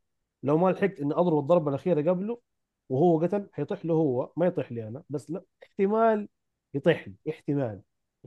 لو 0.42 0.58
ما 0.58 0.70
لحقت 0.70 1.00
إني 1.00 1.14
أضرب 1.14 1.38
الضربة 1.38 1.68
الأخيرة 1.70 2.10
قبله 2.10 2.40
وهو 2.88 3.20
قتل 3.20 3.48
حيطيح 3.52 3.84
له 3.86 3.94
هو. 3.94 4.32
ما 4.36 4.46
يطيح 4.46 4.72
لي 4.72 4.88
أنا 4.88 5.02
بس 5.10 5.30
لا 5.30 5.42
احتمال 5.62 6.28
يطيح 6.74 7.08
لي 7.08 7.14
احتمال. 7.30 7.82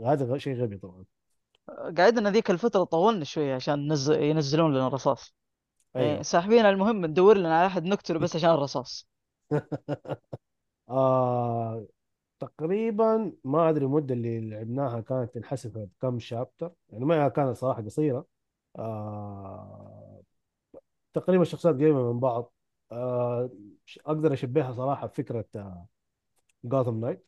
هذا 0.05 0.37
شيء 0.37 0.55
غبي 0.61 0.77
طبعا. 0.77 1.05
قاعدنا 1.97 2.31
ذيك 2.31 2.51
الفترة 2.51 2.83
طولنا 2.83 3.23
شوية 3.23 3.55
عشان 3.55 3.91
نزل... 3.91 4.23
ينزلون 4.23 4.71
لنا 4.73 4.87
الرصاص 4.87 5.35
يعني 5.95 6.07
أيوه. 6.11 6.21
ساحبين 6.21 6.65
المهم 6.65 7.05
ندور 7.05 7.37
لنا 7.37 7.57
على 7.57 7.67
أحد 7.67 7.83
نقتله 7.85 8.19
بس 8.19 8.35
عشان 8.35 8.49
الرصاص. 8.49 9.09
آه. 10.89 11.87
تقريبا 12.39 13.34
ما 13.43 13.69
أدري 13.69 13.86
المده 13.86 14.13
اللي 14.13 14.50
لعبناها 14.50 15.01
كانت 15.01 15.34
تنحسب 15.34 15.89
كم 16.01 16.19
شابتر. 16.19 16.72
يعني 16.89 17.05
ما 17.05 17.27
كانت 17.27 17.58
صراحة 17.58 17.81
قصيرة. 17.81 18.25
آه 18.75 20.22
تقريبا 21.13 21.43
الشخصيات 21.43 21.75
قريبة 21.75 22.13
من 22.13 22.19
بعض. 22.19 22.53
آه 22.91 23.50
أقدر 24.05 24.34
أشبهها 24.34 24.74
صراحة 24.74 25.08
بفكرة 25.08 25.46
Gotham 26.63 26.99
Knights 26.99 27.25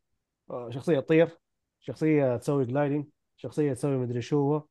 آه 0.50 0.70
شخصية 0.70 1.00
تطير 1.00 1.40
شخصية 1.80 2.38
تسوي 2.38 2.66
gliding 2.66 3.06
شخصية 3.38 3.74
تسوي 3.74 3.98
مدري 3.98 4.22
شو 4.22 4.38
هو. 4.38 4.64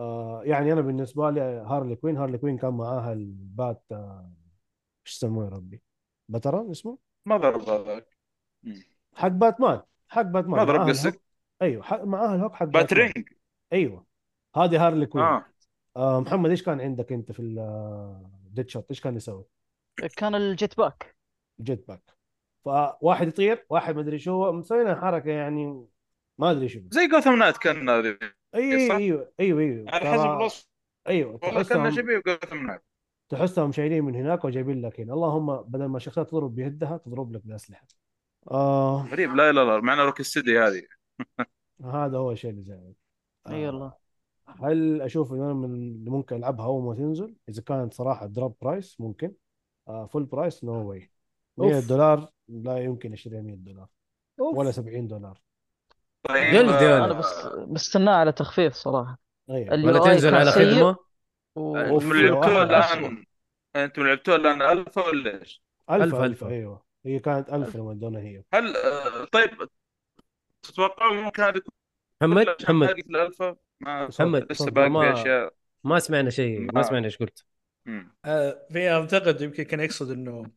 آه 0.00 0.42
يعني 0.44 0.72
أنا 0.72 0.80
بالنسبة 0.80 1.30
لي 1.30 1.40
Harley 1.40 1.96
Quinn 1.96 2.16
Harley 2.16 2.38
Quinn 2.38 2.58
كان 2.58 2.74
معاها 2.74 3.12
ال 3.12 3.29
bat 3.29 3.82
آه، 3.92 4.32
إيش 5.06 5.16
يسموه 5.16 5.44
يا 5.44 5.50
ربي؟ 5.50 5.82
batarang 6.28 6.70
اسمه؟ 6.70 6.98
ما 7.26 7.36
ضرب 7.36 7.68
هذاك. 7.68 8.18
حق 9.18 9.28
باتمان 9.28 9.80
حق 10.08 10.22
باتمان. 10.22 10.58
ما 10.58 10.64
ضرب 10.64 10.80
معاها 10.80 10.88
قصدك 10.88 11.20
أيوه 11.62 11.82
حق 11.82 12.04
معاها 12.04 12.34
ال 12.34 12.38
hook 12.38 12.54
حق 12.54 12.66
Batman. 12.66 12.82
batarang 12.82 13.28
أيوه. 13.72 14.06
هذه 14.56 14.86
Harley 14.86 15.06
Quinn. 15.06 15.24
آه. 15.24 15.44
آه 15.96 16.20
محمد 16.20 16.50
إيش 16.50 16.62
كان 16.62 16.80
عندك 16.80 17.12
أنت 17.12 17.32
في 17.32 17.42
ال 17.42 18.68
Deadshot 18.68 18.86
إيش 18.90 19.00
كان 19.00 19.16
يسوي؟ 19.16 19.44
كان 20.16 20.34
ال 20.34 20.44
jet 20.44 20.76
pack. 20.76 21.16
jet 21.60 21.88
pack. 21.88 22.02
فواحد 22.64 23.28
يطير 23.28 23.66
واحد 23.70 23.94
ما 23.94 24.00
أدري 24.00 24.18
شو. 24.18 24.52
مسوي 24.52 24.82
لنا 24.82 25.00
حركة 25.00 25.30
يعني 25.30 25.86
ما 26.38 26.50
أدري 26.50 26.68
شو. 26.68 26.80
زي 26.90 27.08
Gotham 27.08 27.38
Knights 27.38 27.56
كان 27.56 27.88
هذه. 27.88 28.18
اي 28.54 28.88
صح؟ 28.88 28.94
أيوه 28.94 29.32
أيوه 29.40 29.60
أيوه. 29.60 29.90
على 29.90 30.10
حسب 30.10 30.30
الوصف. 30.30 30.68
أيوه 31.08 31.38
كان 31.38 31.50
تحسهم 31.50 31.90
شبيه 31.90 32.22
Gotham 32.26 32.66
Knights 32.66 32.82
تحسهم 33.28 33.72
شايلين 33.72 34.04
من 34.04 34.14
هناك 34.14 34.44
وجايبين 34.44 34.82
لك 34.82 35.00
هنا. 35.00 35.14
اللهم 35.14 35.56
بدل 35.56 35.84
ما 35.84 35.96
الشخصيات 35.96 36.30
تضرب 36.30 36.54
بيدها 36.54 36.96
تضرب 36.96 37.32
لك 37.32 37.46
بأسلحة. 37.46 37.86
آه. 38.50 39.06
غريب. 39.10 39.34
لا 39.34 39.52
لا 39.52 39.64
لا 39.64 39.80
معنا 39.80 40.04
Rocksteady 40.04 40.58
هذه. 40.58 40.82
هذا 41.84 42.18
هو 42.18 42.32
الشيء 42.32 42.50
اللي 42.50 42.62
زعل 42.62 42.92
إي 43.48 43.66
والله. 43.66 43.86
آه 43.86 43.98
هل 44.48 45.02
أشوف 45.02 45.32
إنه 45.32 45.44
أنا 45.44 45.54
من 45.54 45.74
اللي 45.74 46.10
ممكن 46.10 46.36
العبها 46.36 46.66
اول 46.66 46.82
ما 46.82 46.94
تنزل 46.94 47.36
إذا 47.48 47.62
كانت 47.62 47.94
صراحة 47.94 48.26
drop 48.26 48.56
price 48.62 49.00
ممكن. 49.00 49.32
آه 49.88 50.06
فول 50.06 50.24
برايس 50.24 50.64
نو 50.64 50.88
واي 50.90 51.10
100 51.56 51.76
أوف. 51.76 51.88
دولار؟ 51.88 52.28
لا 52.48 52.78
يمكن 52.78 53.12
اشتريها 53.12 53.42
100 53.42 53.56
دولار. 53.56 53.88
أوف. 54.40 54.58
ولا 54.58 54.70
70 54.70 55.08
دولار. 55.08 55.40
طيب 56.22 56.54
جلد 56.54 56.82
يا 56.82 57.04
أنا 57.04 57.12
بس 57.12 57.46
بستناه 57.68 58.12
على 58.12 58.32
تخفيف 58.32 58.74
صراحة. 58.74 59.18
اللي 59.50 59.86
ولا 59.86 59.98
تنزل 59.98 60.34
على 60.34 60.52
خدمة. 60.52 60.96
أنتم 61.56 62.12
لعبتوها 62.12 62.62
الآن. 62.62 63.24
أنتم 63.76 64.02
لعبتوها 64.02 64.36
الآن 64.36 64.62
ألفا 64.62 65.06
ولا 65.06 65.40
إيش؟ 65.40 65.62
ألف 65.90 66.02
ألف، 66.02 66.14
ألف, 66.14 66.44
ألف. 66.44 66.44
أيوه. 66.44 66.87
هي 67.06 67.18
كانت 67.18 67.48
ألف 67.52 67.76
لما 67.76 67.92
ادونا 67.92 68.18
هي. 68.18 68.42
هل 68.54 68.76
آه، 68.76 69.24
طيب 69.24 69.50
تتوقعوا 70.62 71.14
ممكن 71.14 71.42
هذه 71.42 71.60
محمد 72.22 72.46
محمد. 72.62 72.88
الالفا 72.88 73.56
محمد، 73.80 74.52
لسه 74.52 74.70
باقي 74.70 74.88
ما- 74.90 75.12
أشياء. 75.12 75.54
ما 75.84 75.98
سمعنا 75.98 76.30
شيء 76.30 76.60
ما 76.60 76.72
ما- 76.72 76.82
سمعنا 76.82 77.04
إيش 77.04 77.16
قلت. 77.16 77.44
آه، 78.24 78.66
في 78.72 78.90
أعتقد 78.90 79.40
يمكن 79.40 79.62
كان 79.62 79.80
يقصد 79.80 80.10
إنه 80.10 80.50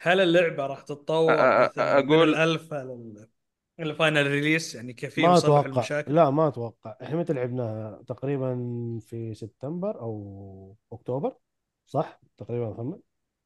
هل 0.00 0.20
اللعبة 0.20 0.66
راح 0.66 0.80
تتطور 0.82 1.32
مثلا 1.32 2.00
من 2.00 2.08
أقول- 2.08 2.12
الالفا 2.22 2.74
لل 2.84 3.28
ال 3.80 3.88
final 3.88 4.26
release 4.26 4.74
يعني 4.74 4.92
كيف 4.92 5.18
ما 5.18 5.24
يصلح 5.32 5.44
أتوقع. 5.44 5.66
المشاكل؟ 5.66 6.14
لا 6.14 6.30
ما 6.30 6.48
أتوقع. 6.48 6.96
إحنا 7.02 7.16
متى 7.16 7.32
لعبناها؟ 7.32 8.02
تقريبا 8.06 8.54
في 9.02 9.34
سبتمبر 9.34 10.00
أو 10.00 10.76
أكتوبر 10.92 11.36
صح؟ 11.86 12.20
تقريبا 12.36 12.70
محمد؟ 12.70 13.00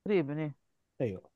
تقريبا 0.05 0.39
إيه. 0.39 0.55
أيوه. 1.01 1.31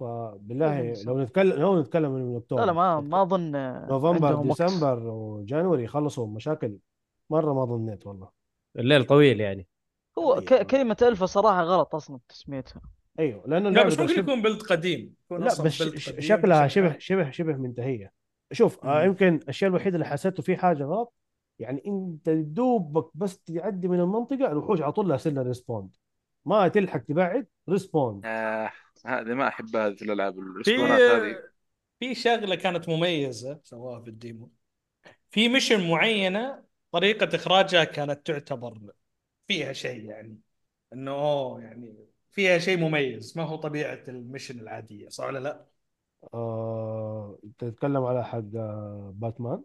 فبالله 0.00 0.92
تقريباً 0.92 1.10
لو 1.10 1.20
نتكلم 1.20 1.52
لو 1.52 1.80
نتكلم 1.80 2.10
من 2.10 2.36
اكتوبر 2.36 2.60
لا 2.60 2.66
لا 2.66 2.72
ما 2.72 3.00
ما 3.00 3.22
أظن 3.22 3.52
نوفمبر 3.88 4.26
عندهم 4.26 4.48
وقت. 4.48 4.62
ديسمبر 4.62 5.08
و 5.08 5.18
January 5.18 5.86
خلصوا 5.86 6.26
مشاكل 6.26 6.78
مرة 7.30 7.52
ما 7.52 7.64
ظنيت 7.64 8.06
والله. 8.06 8.28
الليل 8.78 9.04
طويل 9.04 9.40
يعني. 9.40 9.66
هو 10.18 10.32
أيوة. 10.32 10.44
ك... 10.44 10.66
كلمة 10.66 10.96
الفا 11.02 11.26
صراحة 11.26 11.62
غلط 11.62 11.94
أصلا 11.94 12.18
تسميتها. 12.28 12.80
أيوه 13.18 13.42
لأنه 13.46 13.62
لا 13.64 13.68
اللعبة 13.68 13.88
بس 13.88 14.00
ممكن 14.00 14.20
يكون 14.20 14.42
بلد 14.42 14.62
قديم. 14.62 15.14
يكون 15.24 15.40
لا 15.40 15.46
بس 15.46 15.82
قديم 15.82 15.98
شكلها 15.98 16.68
شبه. 16.68 16.98
شبه 16.98 17.30
شبه 17.30 17.56
منتهية. 17.56 18.12
شوف 18.52 18.84
آه. 18.84 19.04
يمكن 19.04 19.40
الشيء 19.48 19.68
الوحيد 19.68 19.94
اللي 19.94 20.06
حسيته 20.06 20.42
فيه 20.42 20.56
حاجة 20.56 20.84
غلط 20.84 21.14
يعني 21.58 21.82
أنت 21.86 22.30
دوبك 22.30 23.10
بس 23.14 23.38
تعدي 23.38 23.88
من 23.88 24.00
المنطقة 24.00 24.52
الوحوش 24.52 24.82
على 24.82 24.92
طول 24.92 25.08
لها 25.08 25.16
سنه 25.16 25.42
respawn. 25.42 25.96
ما 26.44 26.68
تلحق 26.68 26.98
تبعد 27.00 27.46
respawn 27.68 28.26
آه 28.26 28.70
هذه 29.06 29.34
ما 29.34 29.48
أحبها 29.48 29.86
هذه 29.86 29.94
في 29.94 30.02
الألعاب 30.04 30.34
في 30.34 30.40
ال 30.40 30.47
respawn 30.47 30.93
ات 30.93 31.00
هذه. 31.00 31.36
في 32.00 32.14
شغلة 32.14 32.54
كانت 32.54 32.88
مميزة 32.88 33.60
سواها 33.64 34.00
في 34.00 34.10
ال 34.10 34.17
demo. 34.17 34.50
في 35.30 35.48
mission 35.48 35.90
معينة 35.90 36.64
طريقة 36.92 37.36
إخراجها 37.36 37.84
كانت 37.84 38.26
تعتبر 38.26 38.78
فيها 39.48 39.72
شيء 39.72 40.04
يعني 40.04 40.38
إنه 40.92 41.10
أوه 41.10 41.62
يعني 41.62 41.96
فيها 42.30 42.58
شيء 42.58 42.78
مميز. 42.78 43.38
ما 43.38 43.44
هو 43.44 43.56
طبيعة 43.56 43.98
ال 44.08 44.15
mission 44.15 44.60
العادية 44.60 45.08
صح 45.08 45.24
ولا 45.24 45.38
لا؟ 45.38 45.66
آه 46.34 47.38
تتكلم 47.58 48.04
على 48.04 48.24
حق 48.24 48.42
آه 48.56 49.12
باتمان؟ 49.16 49.62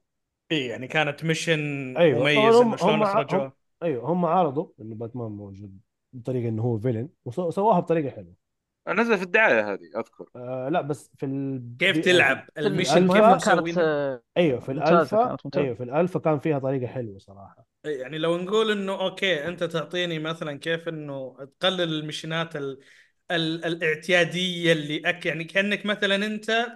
اي 0.52 0.66
يعني 0.66 0.88
كانت 0.88 1.24
mission 1.24 1.60
أيوة. 1.98 2.20
مميز 2.20 2.56
هم- 2.56 2.68
إنه 2.68 2.78
شلون 2.78 2.94
هم- 2.94 3.04
إخرجوها؟ 3.04 3.54
أيوه 3.84 4.12
هم 4.12 4.26
عرضوا 4.26 4.68
انه 4.82 4.96
باتمان 4.96 5.32
موجود. 5.32 5.80
بطريقة 6.16 6.50
إنه 6.50 6.62
هو 6.64 6.78
villain 6.78 7.10
وسواها 7.26 7.80
بطريقة 7.80 8.10
حلوة. 8.16 8.34
نزل 8.88 9.18
في 9.18 9.24
الدعاية 9.24 9.74
هذه 9.74 10.00
أذكر. 10.00 10.26
آه 10.36 10.70
لا 10.70 10.82
بس 10.82 11.12
في 11.18 11.26
ال... 11.26 11.64
كيف 11.80 11.98
تلعب؟ 11.98 12.48
ال 12.58 12.64
mission 12.64 13.08
كيف 13.08 13.50
كانت 13.50 13.78
أيوه 14.38 14.60
في 14.60 14.72
الألفا. 14.72 15.38
أيوه 15.56 15.74
في 15.74 15.84
الألفا 15.84 16.20
كان 16.20 16.40
فيها 16.40 16.60
طريقة 16.60 16.88
حلوة 16.88 17.18
صراحة. 17.20 17.68
يعني 17.86 18.18
لو 18.18 18.38
نقول 18.38 18.72
إنه 18.72 19.02
okay 19.02 19.48
أنت 19.48 19.64
تعطيني 19.64 20.20
مثلا 20.20 20.60
كيف 20.60 20.88
إنه 20.90 21.38
تقلل 21.60 22.00
ال 22.00 22.06
mission 22.06 22.50
ات 22.50 22.56
ال... 22.56 22.80
ال... 23.32 23.66
الاعتيادية 23.66 24.72
اللي 24.72 25.10
أك 25.10 25.26
يعني 25.26 25.44
كأنك 25.44 25.86
مثلا 25.86 26.16
أنت 26.16 26.68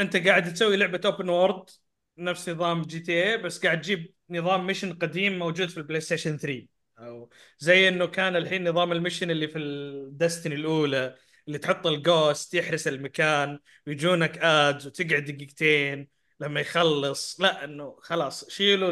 أنت 0.00 0.16
قاعد 0.16 0.52
تسوي 0.52 0.76
لعبة 0.76 1.00
open 1.04 1.28
world 1.28 1.70
نفس 2.18 2.48
نظام 2.48 2.82
جي 2.82 3.00
تي 3.00 3.22
اي 3.22 3.38
بس 3.38 3.62
قاعد 3.66 3.80
تجيب 3.80 4.14
نظام 4.30 4.66
mission 4.66 4.92
قديم 4.92 5.38
موجود 5.38 5.68
في 5.68 5.76
البلاي 5.76 6.00
ستيشن 6.00 6.36
3 6.38 6.68
أو 7.02 7.30
زي 7.58 7.88
إنه 7.88 8.06
كان 8.06 8.36
الحين 8.36 8.68
نظام 8.68 8.92
ال 8.92 8.97
mission 8.97 9.30
اللي 9.30 9.48
في 9.48 9.58
ال 9.58 9.70
Destiny 9.70 10.54
الأولى 10.54 11.16
اللي 11.48 11.58
تحط 11.58 11.86
ال 11.86 11.97
ghost 11.97 12.54
يحرس 12.54 12.88
المكان 12.88 13.58
ويجونك 13.86 14.38
adds 14.38 14.86
وتقعد 14.86 15.24
دقيقتين 15.24 16.08
لما 16.40 16.60
يخلص. 16.60 17.40
لا 17.40 17.64
إنه 17.64 17.96
خلاص 18.00 18.48
شيلوا 18.50 18.90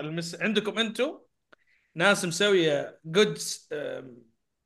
المس... 0.00 0.34
عندكم 0.34 0.78
أنتم 0.78 1.18
ناس 1.94 2.24
مسوية 2.24 3.00
good 3.04 3.38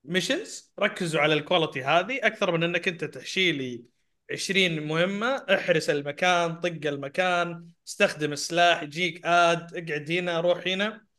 missions 0.05 0.73
ركزوا 0.81 1.21
على 1.21 1.35
ال 1.35 1.41
quality 1.41 1.83
هذه. 1.85 2.19
أكثر 2.23 2.53
من 2.53 2.62
إنك 2.62 2.89
أنت 2.89 3.05
تحشي 3.05 3.53
لي 3.53 3.85
20 4.33 4.81
مهمة 4.81 5.27
احرس 5.55 5.91
المكان 5.91 6.61
طق 6.61 6.89
المكان 6.89 7.69
استخدم 7.89 8.33
السلاح 8.33 8.83
يجيك 8.83 9.27
add 9.27 9.77
اقعد 9.77 10.11
هنا 10.11 10.41
روح 10.41 10.67
هنا. 10.67 11.10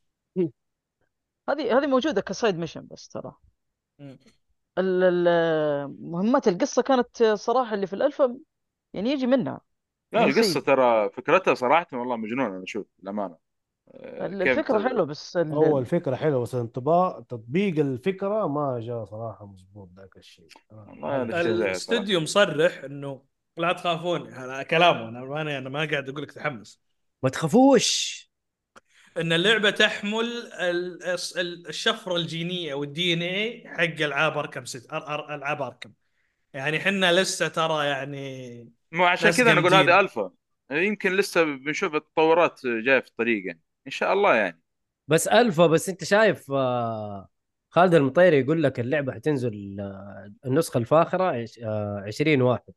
هذه 1.50 1.77
هذه 1.77 1.88
موجودة 1.88 2.21
ك 2.22 2.29
side 2.29 2.58
mission 2.58 2.88
بس 2.91 3.10
ترى. 3.10 3.33
مم. 4.00 4.17
ال- 4.77 5.03
ال- 5.03 5.95
مهمات 6.12 6.48
القصة 6.48 6.81
كانت 6.81 7.24
صراحة 7.24 7.74
اللي 7.75 7.88
في 7.88 7.93
الالفا 7.93 8.38
يعني 8.93 9.10
يجي 9.10 9.27
منها. 9.27 9.62
لا 10.13 10.25
نسي. 10.25 10.39
القصة 10.39 10.60
ترى 10.60 11.10
فكرتها 11.10 11.53
صراحة 11.53 11.88
والله 11.93 12.15
مجنونة 12.17 12.48
أنا 12.55 12.63
أشوف 12.63 12.86
الامانه 13.03 13.38
آه، 13.93 14.27
كيف 14.27 14.60
الفكرة 14.60 14.79
حلوة 14.89 15.05
بس 15.05 15.38
ال- 15.38 15.53
هو 15.53 15.79
الفكرة 15.79 16.15
حلوة 16.15 16.41
بس 16.41 16.55
انطباق 16.55 17.19
تطبيق 17.21 17.79
الفكرة 17.79 18.48
ما 18.48 18.79
جاء 18.81 19.05
صراحة 19.05 19.45
مزبوط 19.45 19.89
ذاك 19.98 20.17
الشيء. 20.17 20.48
آه. 20.71 20.86
والله 20.89 21.41
شيء 21.43 21.51
الاستوديو 21.51 22.19
مصرح 22.19 22.83
إنه 22.83 23.21
لا 23.57 23.74
تخافون 23.74 24.27
هذا 24.33 24.63
كلامه 24.63 25.10
أنا 25.10 25.19
ما 25.25 25.41
أنا 25.41 25.69
ما 25.69 25.86
قاعد 25.91 26.10
أقول 26.10 26.24
لك 26.24 26.31
تحمس. 26.31 26.81
ما 27.24 27.29
تخافوش! 27.29 28.30
إن 29.18 29.34
اللعبة 29.34 29.70
تحمل 29.70 30.25
ال- 30.60 31.03
ال- 31.38 31.68
الشفرة 31.68 32.15
الجينية 32.15 32.74
والدي 32.74 33.13
ان 33.13 33.22
اي 33.22 33.63
حق 33.68 33.84
ألعاب 34.01 34.38
أركم 34.38 34.65
ست 34.65 34.88
أر- 34.91 34.94
أر- 34.94 35.32
ألعاب 35.32 35.62
أركم. 35.62 35.91
يعني 36.53 36.77
إحنا 36.77 37.12
لسه 37.22 37.48
ترى 37.48 37.86
يعني 37.86 38.70
مو 38.91 39.06
عشان 39.06 39.32
كذا 39.32 39.51
أنا 39.51 39.60
أقول. 39.60 39.74
هذه 39.74 40.00
ألفا. 40.00 40.32
يمكن 40.72 41.15
لسه 41.15 41.44
بنشوف 41.44 41.96
التطورات 41.96 42.62
جاية 42.65 43.00
في 43.00 43.08
الطريق 43.08 43.46
يعني 43.48 43.62
إن 43.88 43.91
شاء 43.91 44.13
الله 44.13 44.36
يعني. 44.36 44.62
بس 45.08 45.27
ألفا 45.27 45.68
بس 45.68 45.89
أنت 45.89 46.03
شايف 46.03 46.51
آه، 46.51 47.30
خالد 47.70 47.94
المطيري 47.94 48.39
يقول 48.39 48.63
لك 48.63 48.80
اللعبة 48.80 49.13
حتنزل 49.13 49.77
آه، 49.80 50.34
النسخة 50.46 50.77
الفاخرة 50.77 51.24
عش- 51.24 51.60
آه، 51.63 52.03
20 52.08 52.41
واحد. 52.41 52.74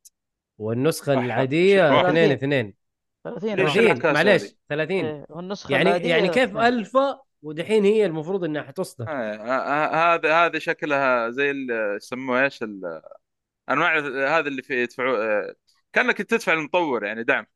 والنسخة 0.58 1.12
العاديه 1.12 1.82
20 1.82 1.98
2 2.06 2.24
واحد. 2.30 2.32
2 2.32 2.74
30 3.24 3.54
ليش 3.54 3.76
واحد. 3.76 3.76
30 3.76 3.86
العكاس 3.86 4.14
معليش 4.14 4.42
هذه؟ 4.42 4.54
30 4.68 5.04
إيه، 5.04 5.26
والنسخه 5.28 5.72
يعني 5.72 5.90
يعني 6.08 6.28
كيف. 6.28 6.56
الفا 6.56 7.20
ودحين 7.42 7.84
هي 7.84 8.06
المفروض 8.06 8.44
إنها 8.44 8.62
حتصدر 8.62 9.08
آه، 9.08 9.10
آه، 9.12 10.14
هذا 10.14 10.34
هذا 10.46 10.58
شكلها 10.58 11.30
زي 11.30 11.52
يسموه 11.96 12.44
إيش 12.44 12.62
انواع 13.70 13.98
هذا 14.38 14.48
اللي 14.48 14.62
في 14.62 14.82
يدفعوه 14.82 15.24
آه، 15.24 15.54
كأنك 15.92 16.18
تدفع 16.18 16.52
المطور 16.52 17.04
يعني 17.04 17.24
دعم 17.24 17.46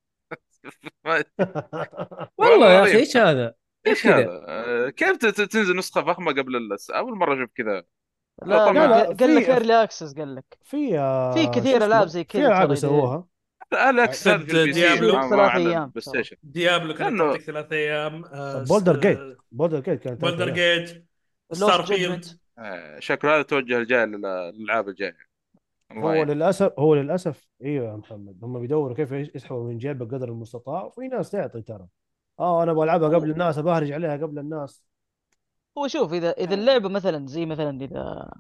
والله 2.38 2.72
يا 2.72 2.82
أخي. 2.82 2.96
إيش 2.98 3.16
هذا؟ 3.16 3.54
كيف 3.84 4.06
إيش؟ 4.06 4.06
هذا؟ 4.06 4.44
آه، 4.48 4.88
كيف 4.90 5.16
ت- 5.16 5.26
تنزل 5.40 5.76
نسخة 5.76 6.02
فخمة 6.04 6.32
قبل. 6.32 6.76
أول 6.90 7.18
مرة 7.18 7.34
أشوف 7.34 7.50
كذا 7.54 7.84
لا 8.42 8.58
طبعاً. 8.66 8.72
لا 8.72 8.86
لا، 8.88 9.04
قال- 9.04 9.34
لك 9.36 9.44
في- 9.44 9.52
early 9.52 9.82
access 9.82 10.14
قال 10.14 10.34
لك 10.34 10.58
في 10.64 10.98
آه، 10.98 11.34
في 11.34 11.46
كثير 11.46 11.86
اسمه؟ 11.86 12.06
زي 12.06 12.24
في 12.24 12.24
كذا 12.24 12.46
ألعاب 12.48 12.68
ترى 12.68 12.72
يسووها 12.72 13.27
ال 13.72 14.12
PC 14.12 14.72
ديابلو. 14.72 15.28
ثلاث. 15.30 15.98
ستيشن 15.98 16.36
ديابلو 16.42 16.94
كانت 16.94 17.16
لأنه- 17.16 17.22
تعطيك 17.24 17.42
ثلاث 17.42 17.72
أيام 17.72 18.24
آه، 18.24 18.62
بولدر 18.62 19.00
جيت. 19.00 19.18
بولدر 19.52 19.80
جيت 19.80 20.00
كانت 20.00 20.20
بولدر 20.20 20.50
جيت. 20.50 21.04
ستار. 21.52 21.86
فيلد 21.86 22.24
آه، 22.58 22.98
شكله 22.98 23.34
هذا 23.34 23.42
توجه 23.42 23.78
الجاي 23.78 24.06
للألعاب 24.06 24.88
الجاية. 24.88 25.16
هو. 25.92 26.12
للاسف 26.22 26.72
هو 26.78 26.94
للأسف 26.94 27.48
إيوه 27.64 27.90
يا 27.90 27.96
محمد. 27.96 28.36
هم 28.42 28.60
بيدوروا 28.60 28.96
كيف 28.96 29.12
يسحبوا 29.12 29.68
من 29.68 29.78
جيبك 29.78 30.14
قدر 30.14 30.28
المستطاع 30.28 30.82
وفي 30.84 31.00
ناس 31.08 31.30
تعطي 31.30 31.62
ترى. 31.62 31.86
آه 32.40 32.62
أنا 32.62 32.72
أبغى 32.72 32.84
ألعبها 32.84 33.08
قبل 33.08 33.30
الناس 33.30 33.58
ابهرج 33.58 33.92
عليها 33.92 34.16
قبل 34.16 34.38
الناس. 34.38 34.84
هو 35.78 35.88
شوف 35.88 36.12
اذا 36.12 36.30
إذا 36.30 36.54
اللعبة 36.54 36.88
مثلا 36.88 37.26
زي 37.26 37.46
مثلا 37.46 37.84
إذا 37.84 38.30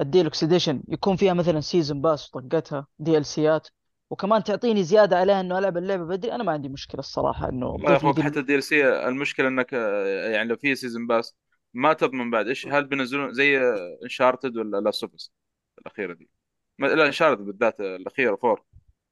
ال 0.00 0.06
deluxe 0.06 0.42
edition 0.44 0.82
يكون 0.88 1.16
فيها 1.16 1.32
مثلا 1.34 1.60
season 1.60 2.00
pass 2.02 2.34
وطقتها 2.34 2.86
DLC 2.98 3.26
ات 3.26 3.68
وكمان 4.12 4.44
تعطيني 4.44 4.84
زيادة 4.84 5.16
عليها 5.18 5.40
إنه 5.40 5.58
ألعب 5.58 5.76
اللعبة 5.76 6.04
بدري 6.04 6.32
أنا 6.32 6.44
ما 6.44 6.52
عندي 6.52 6.68
مشكلة 6.68 6.98
الصراحة 6.98 7.48
إنه 7.48 7.76
أخوك 7.84 8.16
دي- 8.16 8.22
حتى 8.22 8.38
ال 8.40 8.54
DLC. 8.54 8.88
المشكلة 9.08 9.48
إنك 9.48 9.74
آه، 9.74 10.28
يعني 10.28 10.48
لو 10.48 10.56
في 10.56 10.74
season 10.74 11.06
pass 11.06 11.36
ما 11.74 11.92
تضمن 11.92 12.30
بعد. 12.30 12.48
إيش 12.48 12.66
هل 12.66 12.84
بينزلون 12.84 13.32
زي 13.34 13.58
Uncharted 14.04 14.56
ولا 14.56 14.76
لا 14.80 14.90
سوبس 14.90 15.32
الأخيرة 15.78 16.12
دي؟ 16.12 16.30
ما- 16.78 16.86
لا 16.86 17.06
Uncharted 17.06 17.42
بالذات 17.42 17.80
الأخيرة 17.80 18.36
four 18.36 18.62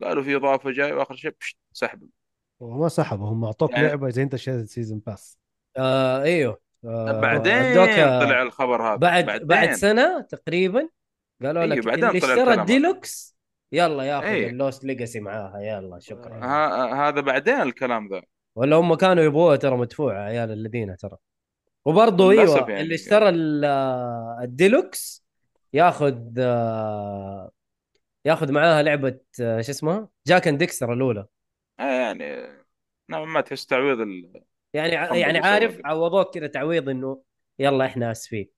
قالوا 0.02 0.23
في 0.23 0.37
إضافة 0.37 0.71
جاي 0.71 0.92
وآخر 0.92 1.14
شيء 1.14 1.35
بشت 1.40 1.57
سحب. 1.73 2.09
وما 2.61 2.88
سحبوا 2.88 3.28
هم 3.28 3.45
أعطوك 3.45 3.71
يعني- 3.73 3.88
لعبة 3.88 4.09
اذا 4.09 4.23
أنت 4.23 4.37
شريت 4.37 4.69
season 4.69 4.99
pass 5.07 5.38
آه 5.76 6.23
أيوه. 6.23 6.61
آه 6.85 7.21
بعدين 7.21 7.75
طلع 7.75 8.42
الخبر 8.42 8.83
هذا. 8.83 8.97
بعد 8.97 9.26
بعد, 9.26 9.40
بعد 9.47 9.73
سنة 9.73 10.21
تقريبا 10.21 10.88
قالوا 11.42 11.62
أيوه، 11.62 11.75
لك 11.75 11.85
بعدين 11.85 12.04
اللي 12.09 12.21
طلع 12.21 12.33
اشترى. 12.35 12.54
الديلوكس 12.54 13.39
يلا 13.73 14.03
ياخذ 14.05 14.27
أيوه. 14.27 14.50
ال 14.50 14.57
Lost 14.57 14.85
Legacy 14.85 15.21
معاها 15.21 15.61
يلا 15.61 15.99
شكرا 15.99 16.35
ها 16.45 17.09
هذا 17.09 17.21
بعدين 17.21 17.55
الكلام 17.61 18.09
ذا 18.09 18.23
ولا 18.57 18.77
هم 18.77 18.95
كانوا 18.95 19.25
يبغوها 19.25 19.57
ترى 19.57 19.77
مدفوعة 19.77 20.23
عيال 20.23 20.50
الذين 20.53 20.97
ترى 20.97 21.17
وبرضه 21.85 22.31
أيوه 22.31 22.59
يعني. 22.59 22.81
اللي 22.81 22.95
اشترى 22.95 23.29
ال- 23.29 23.65
الديلوكس 24.43 25.25
ياخذ 25.73 26.39
ياخذ 28.25 28.53
معاها 28.53 28.83
لعبة 28.83 29.19
شو 29.39 29.45
اسمها 29.61 30.09
Jak 30.26 30.49
and 30.49 30.59
Daxter 30.59 30.93
الأولى 30.93 31.27
آه 31.81 31.83
يعني 32.00 32.47
نوعا 33.11 33.25
ما 33.25 33.41
تحس 33.41 33.67
تعويض 33.67 34.00
ال... 34.00 34.43
يعني 34.75 35.21
يعني 35.21 35.39
عارف. 35.39 35.81
عوضوك 35.85 36.35
كذا 36.35 36.47
تعويض 36.47 36.89
إنه 36.89 37.23
يلا 37.59 37.87
إحنا 37.87 38.11
آسفين 38.11 38.49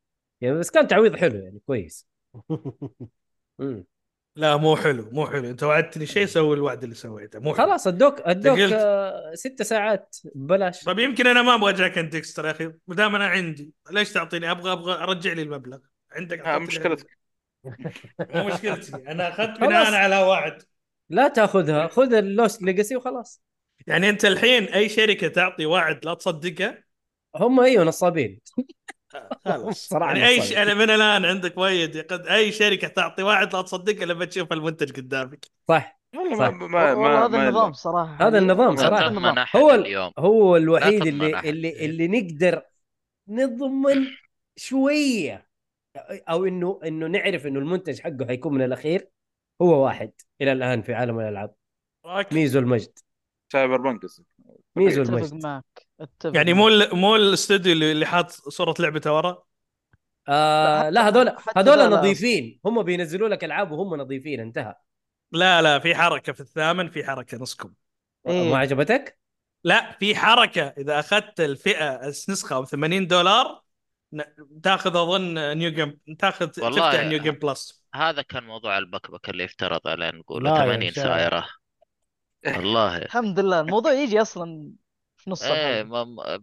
يعني 0.40 0.58
بس 0.58 0.70
كان 0.70 0.86
تعويض 0.86 1.16
حلو 1.16 1.38
يعني 1.44 1.60
كويس. 1.66 2.08
لا 4.36 4.56
مو 4.56 4.76
حلو 4.76 5.08
مو 5.12 5.26
حلو. 5.26 5.50
انت 5.50 5.62
وعدتني 5.62 6.06
شيء 6.06 6.26
سوي 6.26 6.54
الوعد 6.56 6.82
اللي 6.82 6.94
سويته. 6.94 7.38
مو 7.38 7.54
حلو. 7.54 7.66
خلاص 7.66 7.86
ادوك 7.86 8.20
ادوك 8.20 8.58
قلت- 8.60 8.72
آه، 8.72 9.34
ست 9.34 9.62
ساعات 9.62 10.16
ببلاش 10.34 10.84
طيب 10.84 10.98
يمكن 10.98 11.26
أنا 11.26 11.42
ما 11.42 11.54
أبغى 11.54 11.72
Jak 11.72 11.98
and 11.98 12.10
Daxter 12.10 12.46
يا 12.46 12.50
أخي. 12.50 12.72
ما 12.86 12.94
دام 12.94 13.14
أنا 13.14 13.26
عندي 13.26 13.72
ليش 13.90 14.12
تعطيني؟ 14.12 14.50
أبغى 14.50 14.72
أبغى 14.72 14.94
أرجع 14.94 15.32
لي 15.32 15.42
المبلغ. 15.42 15.78
عندك 16.12 16.40
أعطيني 16.40 16.66
مشكلتك. 16.66 17.18
مو 18.34 18.44
مشكلتي. 18.44 18.92
أنا 18.96 19.28
أخذت. 19.28 19.58
بناء 19.60 19.94
على 19.94 20.18
وعد. 20.22 20.62
لا 21.08 21.28
تأخذها. 21.28 21.86
خذ 21.88 22.14
ال 22.14 22.24
Lost 22.24 22.62
Legacy 22.62 22.96
وخلاص. 22.96 23.42
يعني 23.86 24.08
أنت 24.10 24.24
الحين 24.24 24.64
أي 24.64 24.88
شركة 24.88 25.28
تعطي 25.28 25.66
وعد 25.66 26.04
لا 26.04 26.14
تصدقها 26.14 26.84
هم 27.36 27.60
أيوه 27.60 27.84
نصابين. 27.84 28.40
خلاص. 29.44 29.88
صراحة 29.88 30.16
يعني 30.16 30.28
أي. 30.28 30.42
ش... 30.42 30.52
أنا 30.52 30.74
من 30.74 30.90
الآن 30.90 31.24
عندك 31.24 31.58
مؤيد 31.58 31.98
قد 31.98 32.26
أي 32.26 32.52
شركة 32.52 32.88
تعطي 32.88 33.22
وعد 33.22 33.54
لا 33.54 33.62
تصدقها 33.62 34.06
لما 34.06 34.24
تشوف 34.24 34.52
المنتج 34.52 34.96
قدامك. 34.96 35.46
صح. 35.68 36.00
والله. 36.16 36.50
ما 36.50 36.50
ما 36.50 36.94
ما 36.94 37.24
هذا 37.26 37.48
النظام. 37.48 37.72
صراحة. 37.72 38.28
هذا 38.28 38.38
النظام 38.38 38.78
أحد 39.38 39.60
هو 39.60 39.70
ال- 39.70 39.80
اليوم. 39.80 40.12
هو 40.18 40.56
الوحيد 40.56 41.06
اللي 41.06 41.34
أحد. 41.36 41.46
اللي 41.46 41.84
اللي 41.84 42.08
نقدر 42.08 42.62
نضمن 43.28 44.06
شوية. 44.56 45.48
أو 46.28 46.44
انه 46.44 46.80
إنه 46.84 47.06
نعرف 47.06 47.46
إنه 47.46 47.58
المنتج 47.58 48.00
حقه 48.00 48.26
حيكون 48.26 48.54
من 48.54 48.62
الأخير. 48.64 49.08
هو 49.62 49.84
واحد. 49.84 50.12
إلى 50.40 50.52
الآن 50.52 50.82
في 50.82 50.94
عالم 50.94 51.20
الألعاب. 51.20 51.54
ميزو 52.32 52.58
المجد. 52.58 52.98
سايبر 53.52 53.76
بنك 53.76 54.02
قصدك. 54.02 54.26
ميزو 54.76 55.02
المجد. 55.02 55.62
أتفق 56.00 56.36
يعني. 56.36 56.52
مو 56.52 56.68
ال... 56.68 56.96
مو 56.96 57.16
الاستوديو 57.16 57.72
اللي 57.72 57.92
اللي 57.92 58.06
حاط 58.06 58.30
صورة 58.30 58.74
لعبته 58.78 59.12
ورا 59.16 59.42
آه 60.28 60.88
لا، 60.88 61.08
هذول 61.08 61.32
هذول. 61.56 61.90
نظيفين 61.90 62.60
هم 62.64 62.82
بينزلوا 62.82 63.28
لك 63.28 63.44
ألعاب 63.44 63.72
وهم 63.72 63.94
نظيفين 64.00 64.40
انتهى 64.40 64.74
لا 65.32 65.62
لا 65.62 65.78
في 65.78 65.94
حركة 65.94 66.32
في 66.32 66.40
الثامن 66.40 66.90
في 66.90 67.04
حركة 67.04 67.38
نسكم 67.38 67.72
إيه. 68.28 68.50
ما 68.52 68.58
عجبتك؟ 68.58 69.18
لا 69.64 69.92
في 69.92 70.16
حركة 70.16 70.62
إذا 70.62 70.98
أخذت 70.98 71.40
الفئة 71.40 71.94
النسخة 71.94 72.60
ب 72.60 72.64
80 72.64 73.06
دولار 73.06 73.62
تاخذ 74.62 74.96
أظن 74.96 75.56
new 75.58 75.70
game 75.70 75.98
تاخذ 76.18 76.46
تفتح 76.46 77.04
new 77.04 77.18
game 77.18 77.34
plus 77.34 77.86
هذا 77.94 78.22
كان 78.22 78.44
موضوع 78.44 78.78
البكبكة 78.78 79.30
اللي 79.30 79.44
افترض 79.44 79.88
عليه 79.88 80.10
نقول 80.10 80.44
لا 80.44 80.50
يا 80.50 80.56
80 80.56 80.90
شيخ. 80.90 80.94
سايره 80.94 81.46
والله 82.46 82.96
الحمد 82.98 83.40
لله 83.40 83.60
الموضوع 83.60 83.92
يجي 83.92 84.22
أصلا 84.22 84.72
في 85.24 85.30
نص 85.30 85.42
إيه 85.42 85.82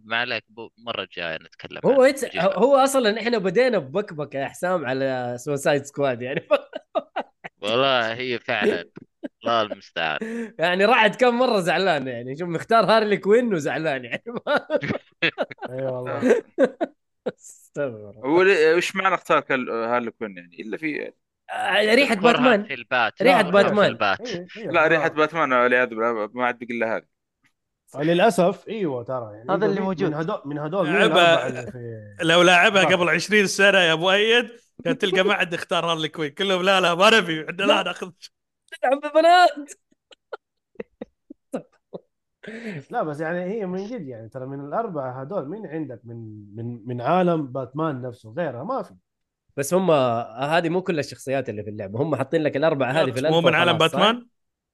ما 0.04 0.16
عليك 0.16 0.44
بو- 0.48 0.70
المره 0.78 1.02
الجايه 1.02 1.36
نتكلم 1.36 1.80
هو. 1.84 2.04
يتس... 2.04 2.36
هو 2.36 2.76
أصلا 2.76 3.20
إحنا 3.20 3.38
بدينا 3.38 3.78
ببكبكة 3.78 4.38
يا 4.38 4.46
حسام 4.48 4.86
على 4.86 5.36
Suicide 5.38 5.84
Squad 5.84 6.22
يعني. 6.22 6.40
والله 7.62 8.14
هي 8.14 8.38
فعلا 8.38 8.84
الله 9.44 9.62
المستعان. 9.62 10.18
يعني 10.58 10.84
رعد 10.84 11.14
كم 11.16 11.38
مرة 11.38 11.60
زعلان 11.60 12.08
يعني. 12.08 12.36
شوف 12.36 12.48
مختار 12.48 12.84
هارلي 12.84 13.16
كوين 13.16 13.54
وزعلان 13.54 14.04
يعني. 14.04 14.22
أي 15.70 15.82
والله. 15.82 16.42
استغفر 17.28 18.14
هو 18.24 18.44
وش 18.76 18.96
معنى 18.96 19.14
اختار 19.14 19.44
هارلي 19.70 20.10
كوين 20.10 20.36
يعني؟ 20.36 20.56
إلا 20.60 20.76
في 20.76 21.12
آه، 21.52 21.94
ريحة 21.94 22.14
باتمان. 22.14 22.64
في 22.64 22.74
باتمان. 23.50 23.96
لا. 24.56 24.86
ريحة 24.86 25.08
باتمان 25.08 25.52
والعياذ 25.52 25.86
بالله 25.88 26.30
ما 26.34 26.44
عاد 26.46 26.58
بقي 26.58 26.74
الا 26.74 26.96
هذه. 26.96 27.09
للأسف 27.96 28.68
إيوه 28.68 29.02
ترى 29.02 29.34
يعني 29.34 29.50
هذا 29.50 29.66
اللي 29.66 29.80
موجود. 29.80 30.08
من 30.08 30.14
هدول 30.14 30.40
من 30.44 30.58
هدول 30.58 30.86
في 30.86 32.16
لو 32.20 32.42
لاعبها 32.42 32.82
صح. 32.82 32.92
قبل 32.92 33.08
20 33.08 33.46
سنة 33.46 33.78
يا 33.78 33.92
أبو 33.92 34.10
أيد 34.10 34.50
كانت 34.84 35.00
تلقى 35.00 35.22
ما 35.22 35.34
حد 35.34 35.52
يختار 35.52 35.86
هارلي 35.86 36.08
كوين 36.08 36.30
كلهم 36.30 36.62
لا 36.62 36.80
لا 36.80 36.94
ما 36.94 37.20
نبي 37.20 37.40
عندنا 37.48 37.66
لا 37.66 37.82
ناخذ 37.82 38.10
تلعب 38.82 39.00
ببنات 39.00 39.50
لا 42.90 43.02
بس 43.02 43.20
يعني 43.20 43.44
هي 43.44 43.66
من 43.66 43.86
جد 43.86 44.08
يعني 44.08 44.28
ترى 44.28 44.46
من 44.46 44.60
الأربعة 44.68 45.20
هدول 45.20 45.48
مين 45.48 45.66
عندك 45.66 46.00
من 46.04 46.16
من 46.56 46.80
من 46.86 47.00
عالم 47.00 47.46
باتمان 47.46 48.02
نفسه 48.02 48.34
غيرها 48.36 48.64
ما 48.64 48.82
في 48.82 48.94
بس 49.56 49.74
هم 49.74 49.90
هذه 50.40 50.68
مو 50.68 50.82
كل 50.82 50.98
الشخصيات 50.98 51.48
اللي 51.48 51.62
في 51.62 51.70
اللعبة 51.70 52.02
هم 52.02 52.16
حاطين 52.16 52.42
لك 52.42 52.56
الأربعة 52.56 52.92
هذه 52.92 53.10
في 53.10 53.28
مو 53.28 53.40
من 53.40 53.54
عالم؟ 53.54 53.78
باتمان 53.78 54.26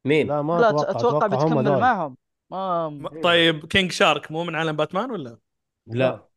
مين؟ 0.05 0.26
لا 0.29 0.42
ما 0.42 0.61
لا 0.61 0.70
أتوقع 0.70 0.90
أتوقع 0.90 1.26
هم 1.26 1.62
بتكمل. 1.62 1.81
معهم 1.81 2.16
ما 2.50 3.20
طيب 3.24 3.66
كينج 3.66 3.92
شارك 3.92 4.30
مو 4.32 4.44
من 4.44 4.54
عالم 4.54 4.76
باتمان 4.76 5.11
ولا؟ 5.11 5.38
لا. 5.87 6.28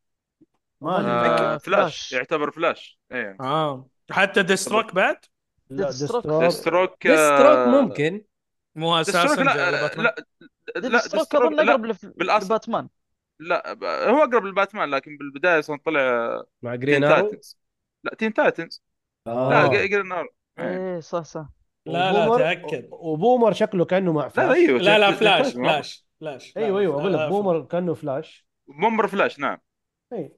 ما. 0.82 1.54
آه 1.54 1.58
فلاش. 1.58 2.12
يعتبر 2.12 2.52
فلاش. 2.52 3.00
إيه. 3.12 3.38
آه. 3.42 3.88
حتى 4.12 4.44
ديستروك 4.44 4.94
بعد؟ 4.96 5.18
لا 5.70 5.86
ديستروك. 5.86 6.44
ديستروك 6.44 7.08
ديستروك 7.08 7.68
ممكن. 7.68 8.26
مو 8.76 9.02
أساسا 9.02 9.42
لا 9.44 9.82
باتمان. 9.82 10.06
لا 10.06 10.16
لا 10.76 10.80
ديستروك 10.80 11.36
أظن 11.36 11.56
لا 11.56 11.74
أقرب. 11.74 11.98
لباتمان. 12.18 12.90
لا 13.40 13.74
ب- 13.74 13.84
هو 13.84 14.24
أقرب 14.24 14.46
لباتمان 14.46 14.90
لكن 14.90 15.18
بالبداية 15.18 15.60
أصلا 15.60 15.80
طلع 15.86 16.00
مع 16.62 16.76
تين 16.76 16.80
جرين 16.80 17.04
ارو 17.04 17.30
تايتنز 17.30 17.58
لا 18.04 18.16
تين 18.16 18.34
تايتنز 18.34 18.84
لا 19.26 19.34
آه. 19.34 19.68
قرن 19.68 20.08
نار 20.08 20.28
إيه 20.60 21.00
صح 21.00 21.24
صح. 21.24 21.50
لا 21.92 22.12
لا 22.30 22.38
تأكد. 22.38 22.88
وبومر 22.92 23.54
شكله 23.54 23.86
كأنه 23.86 24.14
مع 24.14 24.24
لا 24.24 24.30
فلاش. 24.30 24.56
أيوه 24.58 24.80
لا 24.80 25.00
لا 25.00 25.12
فلاش 25.12 25.54
فلاش 25.54 26.06
فلاش. 26.20 26.54
لا، 26.58 26.64
أيوه 26.66 26.80
أيوه 26.80 27.02
أقول 27.02 27.14
لا، 27.14 27.18
لك 27.26 27.30
بومر 27.30 27.62
كأنه 27.66 27.94
فلاش. 27.94 28.48
بومر 28.82 29.08
فلاش 29.08 29.40
نعم. 29.40 29.58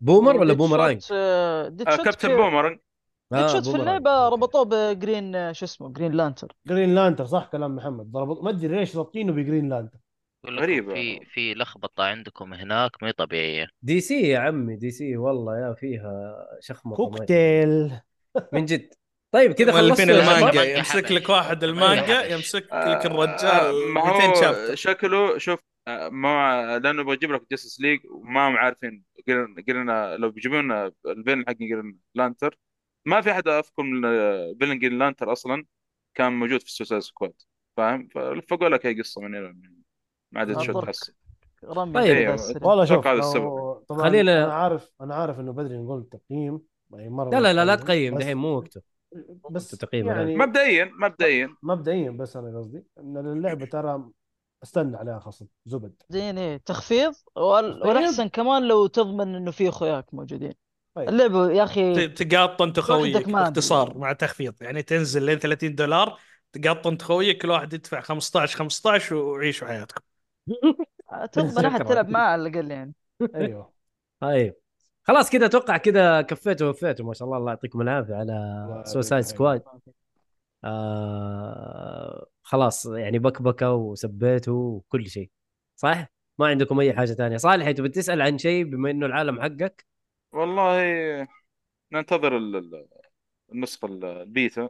بومر 0.02 0.38
ولا 0.38 0.54
بومرانج؟ 0.54 1.02
آه، 1.12 1.68
آه 1.88 1.96
شوت 1.96 2.06
كابتن 2.06 2.30
في- 2.30 2.36
بومرنج 2.36 2.80
ديد 3.32 3.48
شوت 3.48 3.64
في 3.66 3.72
بومرانج. 3.72 3.88
اللعبة. 3.88 4.30
ربطوه 4.30 4.66
بجرين 4.66 5.36
آه، 5.36 5.52
شو 5.52 5.66
اسمه 5.66 5.90
جرين 5.94 6.12
لانتر 6.12 6.56
جرين 6.68 6.96
لانتر 6.96 7.26
صح 7.26 7.46
كلام 7.52 7.76
محمد. 7.76 8.12
ضربوا 8.12 8.44
ما 8.44 8.50
أدري 8.50 8.76
ليش 8.80 8.98
رابطينه 8.98 9.34
بجرين 9.34 9.70
لانتر 9.70 10.00
غريبة. 10.50 10.94
في 10.94 11.20
في 11.26 11.54
لخبطة 11.54 12.04
عندكم 12.04 12.54
هناك 12.54 13.04
مي 13.04 13.12
طبيعية. 13.12 13.68
دي 13.82 14.02
سي 14.02 14.22
يا 14.30 14.40
عمي 14.40 14.76
دي 14.76 14.92
سي 14.92 15.18
والله 15.18 15.58
يا 15.60 15.74
فيها 15.74 16.36
ما- 16.86 16.96
كوكتيل. 16.96 18.00
من 18.54 18.66
جد. 18.66 18.94
طيب 19.32 19.52
كذا 19.52 19.72
مؤلفين 19.72 20.10
يا 20.10 20.14
المانجا. 20.14 20.38
المانجا 20.40 20.60
مانجا 20.62 20.78
يمسك. 20.78 21.12
لك 21.12 21.30
واحد 21.30 21.64
المانجا 21.64 22.20
حبش. 22.22 22.32
يمسك 22.32 22.70
آه، 22.72 22.90
لك 22.96 23.06
آه، 23.06 23.08
الرجال 23.08 23.88
ما 23.94 24.06
200 24.06 24.26
هو 24.26 24.34
شابتر 24.42 24.76
شكله 24.76 25.38
شوف 25.38 25.60
آه، 25.88 26.10
ما 26.10 26.80
لأنه 26.84 27.04
بجيب 27.04 27.32
لك 27.32 27.42
جاستس 27.52 27.80
ليج 27.82 28.00
وما 28.12 28.48
هم 28.50 28.56
عارفين 28.58 29.04
قلنا 29.28 29.64
قلنا 29.68 30.16
لو 30.18 30.30
بيجيبون 30.32 30.60
لنا 30.60 30.92
ال 31.06 31.10
villain 31.10 31.44
حق 31.48 31.54
جرين 31.54 32.00
لانترن 32.16 32.58
ما 33.06 33.22
في 33.22 33.32
أحد 33.32 33.48
اذكر 33.48 33.84
من 33.84 34.02
villain 34.60 34.80
جرين 34.80 35.00
لانترن 35.00 35.32
أصلا 35.32 35.66
كان 36.16 36.34
موجود 36.34 36.60
في 36.60 36.66
السوسايد 36.66 37.02
سكواد 37.02 37.34
فاهم 37.78 38.08
فلفقوا 38.08 38.70
لك 38.70 38.86
هي 38.86 39.02
قصة 39.02 39.22
من 39.22 39.36
هنا 39.36 39.48
هنا. 39.50 39.72
ما 40.32 40.40
عاد. 40.40 40.54
تحسن 40.56 41.14
رمي 41.66 41.94
طيب. 41.94 42.18
أيوة. 42.18 42.34
السريع. 42.34 42.68
والله 42.68 42.86
شوف 42.86 43.08
هذا 43.08 43.20
السبب. 43.20 43.84
خلينا- 43.90 44.46
أنا 44.46 44.54
عارف 44.54 44.92
أنا 45.02 45.16
عارف 45.16 45.40
إنه 45.40 45.54
بدري 45.54 45.78
نقول 45.78 46.10
تقييم 46.12 46.62
يعني 46.94 47.10
لا 47.32 47.40
لا 47.40 47.54
لا 47.54 47.66
لا 47.66 47.76
تقيم 47.76 48.18
دحين 48.18 48.38
مو 48.38 48.48
وقته 48.58 48.82
بس 49.52 49.72
تقييم 49.72 50.08
يعني 50.08 50.36
مبدئيا 50.36 50.92
مبدئيا. 51.00 51.56
مبدئيا 51.64 52.12
بس 52.12 52.38
أنا 52.38 52.58
قصدي 52.58 52.84
إن 53.00 53.18
اللعبة 53.18 53.66
ترى 53.66 54.10
استنى 54.64 54.98
عليها 54.98 55.20
خصم 55.20 55.48
زبد. 55.66 55.94
زين 56.10 56.38
إيه. 56.38 56.58
تخفيض؟ 56.58 57.14
وال- 57.36 57.74
تخفيض. 57.80 57.88
والأحسن 57.88 58.28
كمان 58.28 58.68
لو 58.68 58.88
تضمن 58.88 59.36
إنه 59.36 59.52
في 59.52 59.70
أخوياك 59.70 60.14
موجودين. 60.14 60.54
طيب. 60.96 61.10
اللعبة 61.10 61.52
يا 61.52 61.64
أخي 61.64 62.08
ت- 62.08 62.24
تقاطن 62.24 62.68
انت 62.68 62.80
خويك 62.80 63.30
باختصار 63.30 63.88
أدري. 63.88 64.00
مع 64.00 64.14
تخفيض. 64.14 64.54
يعني 64.62 64.84
تنزل 64.84 65.24
لين 65.24 65.40
30 65.40 65.76
دولار 65.76 66.20
تقاطن 66.54 66.90
انت 66.92 67.02
خويك 67.02 67.42
كل 67.42 67.50
واحد 67.50 67.74
يدفع 67.74 68.02
15 68.02 68.58
15 68.58 69.16
وعيشوا 69.16 69.68
حياتكم. 69.68 70.02
تضمن 71.32 71.66
احد. 71.66 71.86
تلعب 71.90 72.10
معاه 72.10 72.32
على 72.32 72.48
الأقل 72.50 72.72
يعني. 72.72 72.94
أيوه. 73.36 73.74
طيب. 74.20 74.56
خلاص 75.04 75.30
كذا 75.30 75.46
أتوقع 75.46 75.78
كذا 75.78 76.22
كفيتوا 76.22 76.68
ووفيتوا 76.68 77.06
ما 77.06 77.14
شاء 77.14 77.26
الله 77.26 77.38
الله 77.38 77.52
يعطيكم 77.52 77.82
العافية 77.82 78.16
على 78.16 78.84
سوسايد 78.86 79.22
سكواد 79.24 79.64
آه 80.64 82.28
خلاص 82.42 82.86
يعني 82.86 83.20
بكبكة 83.20 83.72
وسبيتوا 83.74 84.76
وكل 84.78 85.08
شيء. 85.08 85.30
صح؟ 85.76 86.08
ما 86.40 86.48
عندكم 86.48 86.80
أي 86.80 86.94
حاجة 86.94 87.12
ثانية 87.14 87.38
صالح 87.38 87.72
تبي 87.72 87.90
تسأل 87.90 88.22
عن 88.22 88.38
شيء 88.38 88.64
بما 88.64 88.92
إنه 88.92 89.06
العالم 89.06 89.42
حقك؟ 89.42 89.86
والله 90.32 90.82
ننتظر 91.92 92.38
ال- 92.38 92.56
ال- 92.56 92.88
النسخه 93.52 93.86
البيتا. 93.86 94.70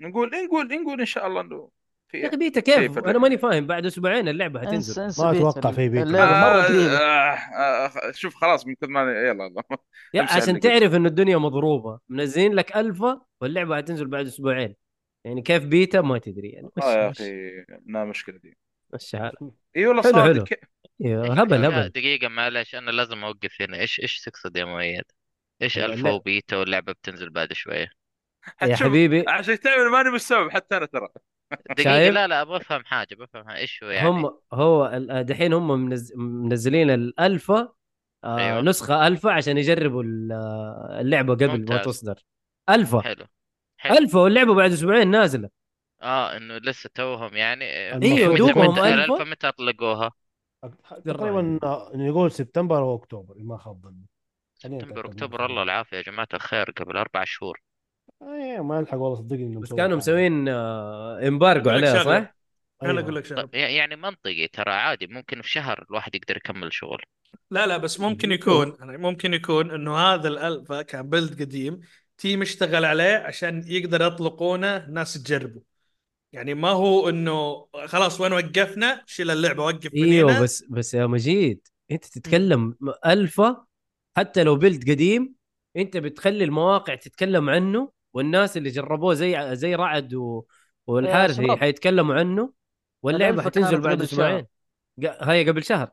نقول 0.00 0.30
نقول 0.46 0.82
نقول 0.82 1.00
إن 1.00 1.06
شاء 1.06 1.26
الله 1.26 1.40
إنه 1.40 1.70
يا 2.14 2.28
أخي 2.28 2.36
بيتا 2.36 2.60
كيف؟ 2.60 2.98
أنا 2.98 3.18
ماني 3.18 3.38
فاهم 3.38 3.66
بعد 3.66 3.86
أسبوعين 3.86 4.28
اللعبة 4.28 4.62
انسى 4.72 5.00
ما 5.18 5.30
بيتا. 5.30 5.30
أتوقع 5.50 5.70
في 5.72 5.88
بيتا. 5.88 6.02
اللعبة 6.02 6.30
مرة 6.34 6.62
آه 6.62 6.66
قريبه 6.66 6.98
آه 6.98 7.86
آه 7.86 8.12
شوف 8.12 8.34
خلاص 8.34 8.66
من 8.66 8.74
كثر 8.74 8.86
ما 8.88 9.00
يلا 9.28 9.52
يا 10.14 10.22
على 10.22 10.30
عشان. 10.42 10.60
تعرف 10.60 10.94
انه 10.94 11.08
الدنيا 11.08 11.36
مضروبة 11.38 12.00
منزلين 12.08 12.54
لك 12.54 12.76
الفا 12.76 13.20
واللعبة 13.40 13.76
حتنزل 13.76 14.06
بعد 14.06 14.26
أسبوعين 14.26 14.74
يعني 15.24 15.42
كيف 15.42 15.64
بيتا 15.66 16.00
ما 16.00 16.18
تدري 16.18 16.48
يعني 16.50 16.70
آه 16.82 16.92
يا 17.04 17.10
مش 17.10 17.18
أخي 17.20 17.50
لا 17.86 18.04
مشكلة 18.04 18.38
دي 18.38 18.58
مش 18.94 19.14
عارف 19.14 19.38
إي 19.76 19.86
والله 19.86 20.02
حلو، 20.02 20.22
حلو. 20.22 20.44
هبل 21.32 21.64
هبل 21.64 21.88
دقيقة 21.88 22.28
معلش 22.28 22.74
أنا 22.74 22.90
لازم 22.90 23.24
أوقف 23.24 23.62
هنا 23.62 23.78
إيش 23.80 24.00
إيش 24.00 24.20
تقصد 24.20 24.56
يا 24.56 24.64
مؤيد؟ 24.64 25.04
إيش 25.62 25.78
لا. 25.78 25.86
alpha 25.86 26.10
و 26.10 26.19
beta 26.19 26.56
واللعبة 26.56 26.92
بتنزل 26.92 27.30
بعد 27.30 27.52
شوية؟ 27.52 27.90
يا 28.62 28.76
حبيبي 28.76 29.24
عشان 29.28 29.60
تعمل 29.60 29.88
ماني 29.90 30.10
مستوعب 30.10 30.50
حتى 30.50 30.76
أنا 30.76 30.86
ترى 30.86 31.08
دقيقة 31.70 31.82
شايف؟ 31.84 32.14
لا 32.14 32.26
لا 32.26 32.44
بفهم 32.44 32.84
حاجة 32.84 33.14
بفهم. 33.14 33.50
إيش 33.50 33.82
هو 33.84 33.90
يعني؟ 33.90 34.08
هم 34.08 34.38
هو 34.52 34.86
ال- 34.86 35.24
دحين 35.26 35.52
هم 35.52 35.80
منز... 35.84 36.12
منزلين 36.16 36.90
الالفا 36.90 37.72
آه 38.24 38.38
أيوة. 38.38 38.60
نسخة 38.60 39.06
الفا 39.06 39.30
عشان 39.32 39.58
يجربوا 39.58 40.02
ال- 40.02 40.32
آه، 40.32 41.00
اللعبة 41.00 41.34
قبل 41.34 41.46
ما 41.46 41.56
ممتاز. 41.56 41.84
تصدر 41.84 42.22
الفا 42.70 43.00
حلو 43.00 43.24
حلو 43.76 43.96
الفا 43.98 44.18
واللعبة 44.20 44.54
بعد 44.54 44.72
أسبوعين 44.72 45.10
نازلة 45.10 45.50
آه 46.02 46.36
إنه 46.36 46.56
لسه 46.58 46.90
توهم 46.94 47.36
يعني 47.36 47.64
متى- 47.92 48.38
دوبهم 48.38 48.74
متى- 48.76 48.78
ألفا. 48.78 49.24
متى 49.24 49.48
اطلقوها؟ 49.48 50.12
تقريبا 51.04 51.58
آه، 51.62 51.90
يقول 51.94 52.32
سبتمبر 52.32 52.78
أو 52.78 52.94
أكتوبر 52.96 53.36
إن 53.36 53.46
ما 53.46 53.56
خاب 53.58 53.82
ظني 53.82 54.06
سبتمبر 54.54 55.06
أكتوبر 55.06 55.40
من 55.44 55.50
الله 55.50 55.62
العافية 55.62 55.96
يا 55.96 56.02
جماعة 56.02 56.28
الخير 56.34 56.70
قبل 56.70 56.96
أربع 56.96 57.24
شهور 57.24 57.60
إيه 58.22 58.60
ما 58.60 58.78
يلحق 58.78 58.96
والله 58.98 59.16
صدقني 59.16 59.46
انه 59.46 59.60
بس 59.60 59.72
كانوا. 59.72 59.96
مسوين 59.96 60.48
embargo 60.48 61.70
شغلة. 61.70 62.04
صح؟ 62.04 62.10
أنا 62.10 62.34
أيوة. 62.82 63.00
أقول 63.00 63.16
لك 63.16 63.24
شغلة 63.24 63.42
طيب 63.42 63.54
يعني 63.54 63.96
منطقي 63.96 64.48
ترى 64.48 64.72
عادي 64.72 65.06
ممكن 65.06 65.42
في 65.42 65.50
شهر 65.50 65.84
الواحد 65.90 66.14
يقدر 66.14 66.36
يكمل 66.36 66.72
شغل 66.72 67.02
لا 67.50 67.66
لا 67.66 67.76
بس 67.76 68.00
ممكن 68.00 68.32
يكون 68.32 68.76
يعني 68.80 68.98
ممكن 68.98 69.34
يكون 69.34 69.70
إنه 69.70 69.96
هذا 69.96 70.28
الألفا 70.28 70.82
كان 70.82 71.10
build 71.10 71.42
قديم 71.42 71.80
team 72.18 72.42
اشتغل 72.42 72.84
عليه 72.84 73.16
عشان 73.16 73.64
يقدر 73.66 74.06
يطلقونه 74.06 74.76
الناس 74.76 75.22
تجربه 75.22 75.62
يعني 76.32 76.54
ما 76.54 76.68
هو 76.70 77.08
إنه 77.08 77.66
خلاص 77.86 78.20
وين 78.20 78.32
وقفنا 78.32 79.02
شيل 79.06 79.30
اللعبة 79.30 79.64
وقف 79.64 79.94
من 79.94 80.04
إيوه 80.04 80.32
هنا 80.32 80.40
بس 80.40 80.64
بس 80.70 80.94
يا 80.94 81.06
مجيد 81.06 81.68
أنت 81.90 82.04
تتكلم 82.04 82.74
ألفا 83.06 83.64
حتى 84.16 84.44
لو 84.44 84.56
build 84.56 84.90
قديم 84.90 85.34
أنت 85.76 85.96
بتخلي 85.96 86.44
المواقع 86.44 86.94
تتكلم 86.94 87.50
عنه 87.50 87.97
والناس 88.18 88.56
اللي 88.56 88.70
جربوه 88.70 89.14
زي 89.14 89.56
زي 89.56 89.74
رعد 89.74 90.14
و... 90.14 90.44
والحارثي. 90.86 91.56
حيتكلموا 91.56 92.14
عنه 92.14 92.52
واللعبة 93.02 93.42
حتنزل 93.42 93.80
بعد 93.80 94.02
أسبوعين. 94.02 94.46
هي 95.02 95.48
قبل 95.48 95.64
شهر. 95.64 95.90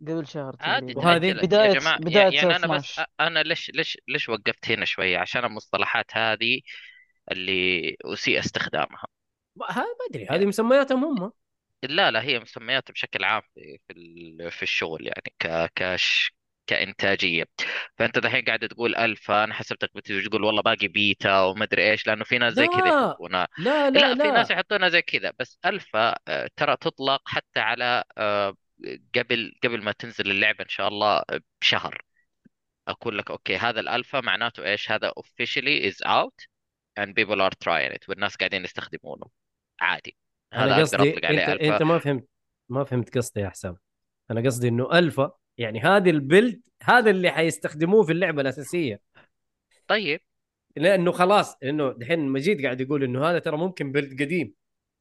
قبل 0.00 0.26
شهر 0.26 0.56
عادي 0.60 0.94
وهذه؟ 0.96 1.32
بداية- 1.34 1.52
يا 1.54 1.74
جماعة 1.74 1.98
بداية 1.98 2.34
يعني 2.34 2.56
أنا 2.56 2.66
بس 2.66 2.90
12. 2.90 3.06
أنا 3.20 3.42
ليش 3.42 3.70
ليش 3.74 3.98
ليش 4.08 4.28
وقفت 4.28 4.70
هنا 4.70 4.84
شوية؟ 4.84 5.18
عشان 5.18 5.44
المصطلحات 5.44 6.06
هذه 6.12 6.60
اللي 7.32 7.96
أسيء 8.04 8.38
استخدامها. 8.38 9.04
ما 9.56 9.66
ها- 9.70 9.74
ما 9.80 10.06
أدري. 10.10 10.26
هذه 10.30 10.46
مسمياتهم 10.46 11.04
هم؟ 11.04 11.32
لا 11.82 12.10
لا 12.10 12.22
هي 12.22 12.38
مسميات 12.40 12.90
بشكل 12.90 13.24
عام 13.24 13.42
في 13.54 14.50
في 14.50 14.62
الشغل 14.62 15.06
يعني 15.06 15.34
ك 15.38 15.72
كش 15.74 16.35
كإنتاجية. 16.66 17.44
فأنت 17.98 18.18
دحين 18.18 18.44
قاعد 18.44 18.68
تقول 18.68 18.96
ألفا 18.96 19.44
أنا 19.44 19.54
حسبتك 19.54 19.90
بتيجي 19.94 20.28
تقول 20.28 20.44
والله 20.44 20.62
باقي 20.62 20.88
بيتا 20.88 21.40
ومدري 21.40 21.90
إيش 21.90 22.06
لأنه 22.06 22.24
في 22.24 22.38
ناس 22.38 22.54
زي 22.54 22.66
كذا. 22.66 22.88
يحطونها 22.88 23.48
لا 23.58 23.90
لا, 23.90 24.14
لا 24.14 24.24
في 24.24 24.30
ناس 24.30 24.50
يحطونها 24.50 24.88
زي 24.88 25.02
كذا 25.02 25.32
بس 25.38 25.58
ألفا 25.66 26.14
آه، 26.28 26.50
ترى 26.56 26.76
تطلق 26.76 27.22
حتى 27.28 27.60
على 27.60 28.04
آه، 28.18 28.56
قبل 29.14 29.54
قبل 29.64 29.82
ما 29.82 29.92
تنزل 29.92 30.30
اللعبة 30.30 30.64
إن 30.64 30.68
شاء 30.68 30.88
الله 30.88 31.16
آه، 31.16 31.40
بشهر. 31.60 32.02
أقول 32.88 33.18
لك 33.18 33.30
okay 33.30 33.56
هذا 33.56 33.80
الألفا 33.80 34.20
معناته 34.20 34.64
إيش؟ 34.64 34.90
هذا 34.90 35.12
officially 35.20 35.92
is 35.92 35.96
out 36.06 36.46
and 37.00 37.08
people 37.08 37.40
are 37.40 37.56
trying 37.64 37.92
it 37.96 38.08
والناس 38.08 38.36
قاعدين 38.36 38.64
يستخدمونه. 38.64 39.26
عادي. 39.80 40.16
هذا 40.52 40.64
أنا 40.64 40.80
قصدي 40.80 41.26
عليه 41.26 41.52
أنت 41.52 41.60
ألفا 41.60 41.74
أنت 41.74 41.82
ما 41.82 41.98
فهمت 41.98 42.28
ما 42.68 42.84
فهمت 42.84 43.18
قصدي 43.18 43.40
يا 43.40 43.48
حسام. 43.48 43.76
أنا 44.30 44.40
قصدي 44.40 44.68
إنه 44.68 44.98
الفا 44.98 45.32
يعني 45.58 45.80
هذه 45.80 46.10
ال 46.10 46.18
build 46.18 46.60
هذا 46.82 47.10
اللي 47.10 47.30
حيستخدموه 47.30 48.02
في 48.02 48.12
اللعبة 48.12 48.42
الأساسية. 48.42 49.00
طيب. 49.88 50.20
لأنه 50.76 51.12
خلاص 51.12 51.56
انه 51.62 51.92
دحين 51.92 52.28
مجيد 52.28 52.64
قاعد 52.64 52.80
يقول 52.80 53.04
إنه 53.04 53.30
هذا 53.30 53.38
ترى 53.38 53.56
ممكن 53.56 53.92
build 53.92 54.22
قديم 54.22 54.54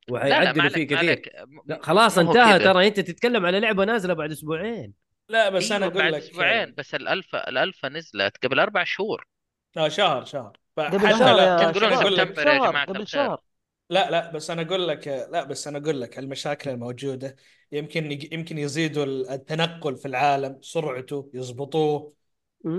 لا 0.07 0.13
لا 0.13 0.19
وحيعدلوا 0.19 0.69
فيه 0.69 0.87
كثير. 0.87 1.45
لا 1.65 1.79
خلاص 1.81 2.17
انتهى. 2.17 2.59
ترى 2.59 2.87
أنت 2.87 2.99
تتكلم 2.99 3.45
على 3.45 3.59
لعبة 3.59 3.85
نازلة 3.85 4.13
بعد 4.13 4.31
أسبوعين. 4.31 4.93
لا 5.29 5.49
بس 5.49 5.71
أنا 5.71 5.85
أيوة 5.85 5.93
أقول 5.93 6.03
بعد 6.03 6.13
لك 6.13 6.21
أسبوعين 6.21 6.73
بس 6.77 6.95
ال 6.95 7.04
alpha 7.04 7.49
ال 7.49 7.56
alpha 7.56 7.89
نزلت 7.89 8.45
قبل 8.45 8.59
أربع 8.59 8.83
شهور. 8.83 9.27
لا 9.75 9.89
شهر 9.89 10.25
شهر. 10.25 10.57
قبل 10.77 11.09
شهر 11.09 11.71
تقولون 11.71 11.93
أقول 11.93 12.17
سبتمبر 12.17 12.47
يا 12.47 12.57
شهر 12.57 12.69
جماعة 12.69 12.85
قبل. 12.85 13.07
شهر. 13.07 13.41
لا 13.89 14.11
لا 14.11 14.31
بس 14.31 14.49
أنا 14.49 14.61
أقول 14.61 14.87
لك 14.87 15.07
لا 15.07 15.43
بس 15.43 15.67
أنا 15.67 15.77
أقول 15.77 16.01
لك 16.01 16.19
المشاكل 16.19 16.69
الموجودة 16.69 17.35
يمكن 17.71 18.19
يمكن 18.31 18.57
يزيدوا 18.57 19.05
التنقل 19.05 19.95
في 19.97 20.07
العالم 20.07 20.57
سرعته 20.61 21.29
يضبطوه. 21.33 22.13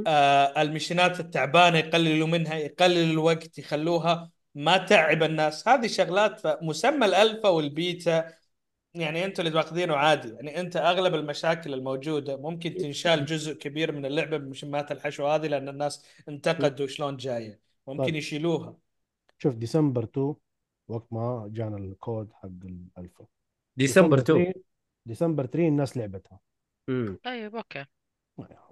آه 0.06 0.62
ال 0.62 0.69
mission 0.69 1.14
ات 1.14 1.20
التعبانة 1.20 1.78
يقللوا 1.78 2.26
منها 2.26 2.54
يقللوا 2.54 3.12
الوقت 3.12 3.58
يخلوها 3.58 4.30
ما 4.54 4.76
تعب 4.76 5.22
الناس. 5.22 5.68
هذه 5.68 5.86
شغلات 5.86 6.40
فمسمى 6.40 7.06
ال 7.06 7.13
alpha 7.13 7.48
وال 7.48 7.72
beta. 7.72 8.32
يعني 8.94 9.24
أنتوا 9.24 9.44
اللي 9.44 9.56
واخذينه 9.56 9.96
عادي. 9.96 10.28
يعني 10.28 10.60
أنت 10.60 10.76
أغلب 10.76 11.14
المشاكل 11.14 11.74
الموجودة 11.74 12.36
ممكن 12.36 12.74
تنشال 12.74 13.24
جزء 13.24 13.52
كبير 13.52 13.92
من 13.92 14.06
اللعبة 14.06 14.36
ب 14.36 14.43
mission 14.43 14.86
ات 14.86 14.92
الحشو 14.92 15.26
هذه 15.26 15.46
لأن 15.46 15.68
الناس 15.68 16.04
انتقدوا 16.28 16.86
شلون 16.86 17.16
جاية. 17.16 17.60
ممكن 17.86 18.04
طيب. 18.04 18.14
يشيلوها. 18.14 18.76
شوف 19.38 19.54
ديسمبر 19.54 20.04
2 20.04 20.34
وقت 20.88 21.06
ما 21.10 21.50
جانا 21.52 21.76
الكود 21.76 22.32
حق 22.32 22.48
الألفا. 22.64 23.26
ديسمبر 23.76 24.18
2 24.18 24.44
3 24.44 24.66
ديسمبر 25.06 25.46
3 25.46 25.68
الناس 25.68 25.96
لعبتها 25.96 26.40
مم. 26.88 27.18
طيب 27.24 27.56
أوكي 27.56 27.84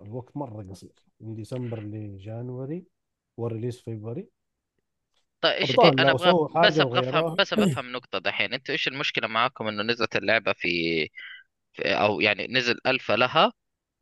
الوقت 0.03 0.37
مرة 0.37 0.63
قصير 0.71 0.93
من 1.21 1.35
ديسمبر 1.35 1.81
ل 1.81 1.94
January 1.94 2.85
وال 3.37 3.47
release 3.47 3.81
February 3.83 4.29
طيب 5.41 5.53
إيش 5.55 5.71
أبطال 5.71 6.01
أنا 6.01 6.11
لو 6.11 6.17
أبغى 6.17 6.31
سووا 6.31 6.49
حاجة 6.49 6.67
بس 6.67 6.79
أبغى 6.81 6.99
وغيروها. 6.99 7.21
افهم 7.21 7.35
بس 7.35 7.53
أبغى 7.53 7.73
أفهم 7.73 7.93
نقطة 7.93 8.19
دحين 8.19 8.53
أنتوا 8.55 8.73
إيش 8.73 8.89
المشكلة 8.89 9.27
معاكم 9.29 9.67
إنه 9.69 9.83
نزلت 9.83 10.17
اللعبة 10.17 10.53
في, 10.53 10.69
في 11.73 11.83
أو 11.95 12.21
يعني 12.21 12.47
نزل 12.47 12.79
ألفا 12.87 13.13
لها 13.13 13.53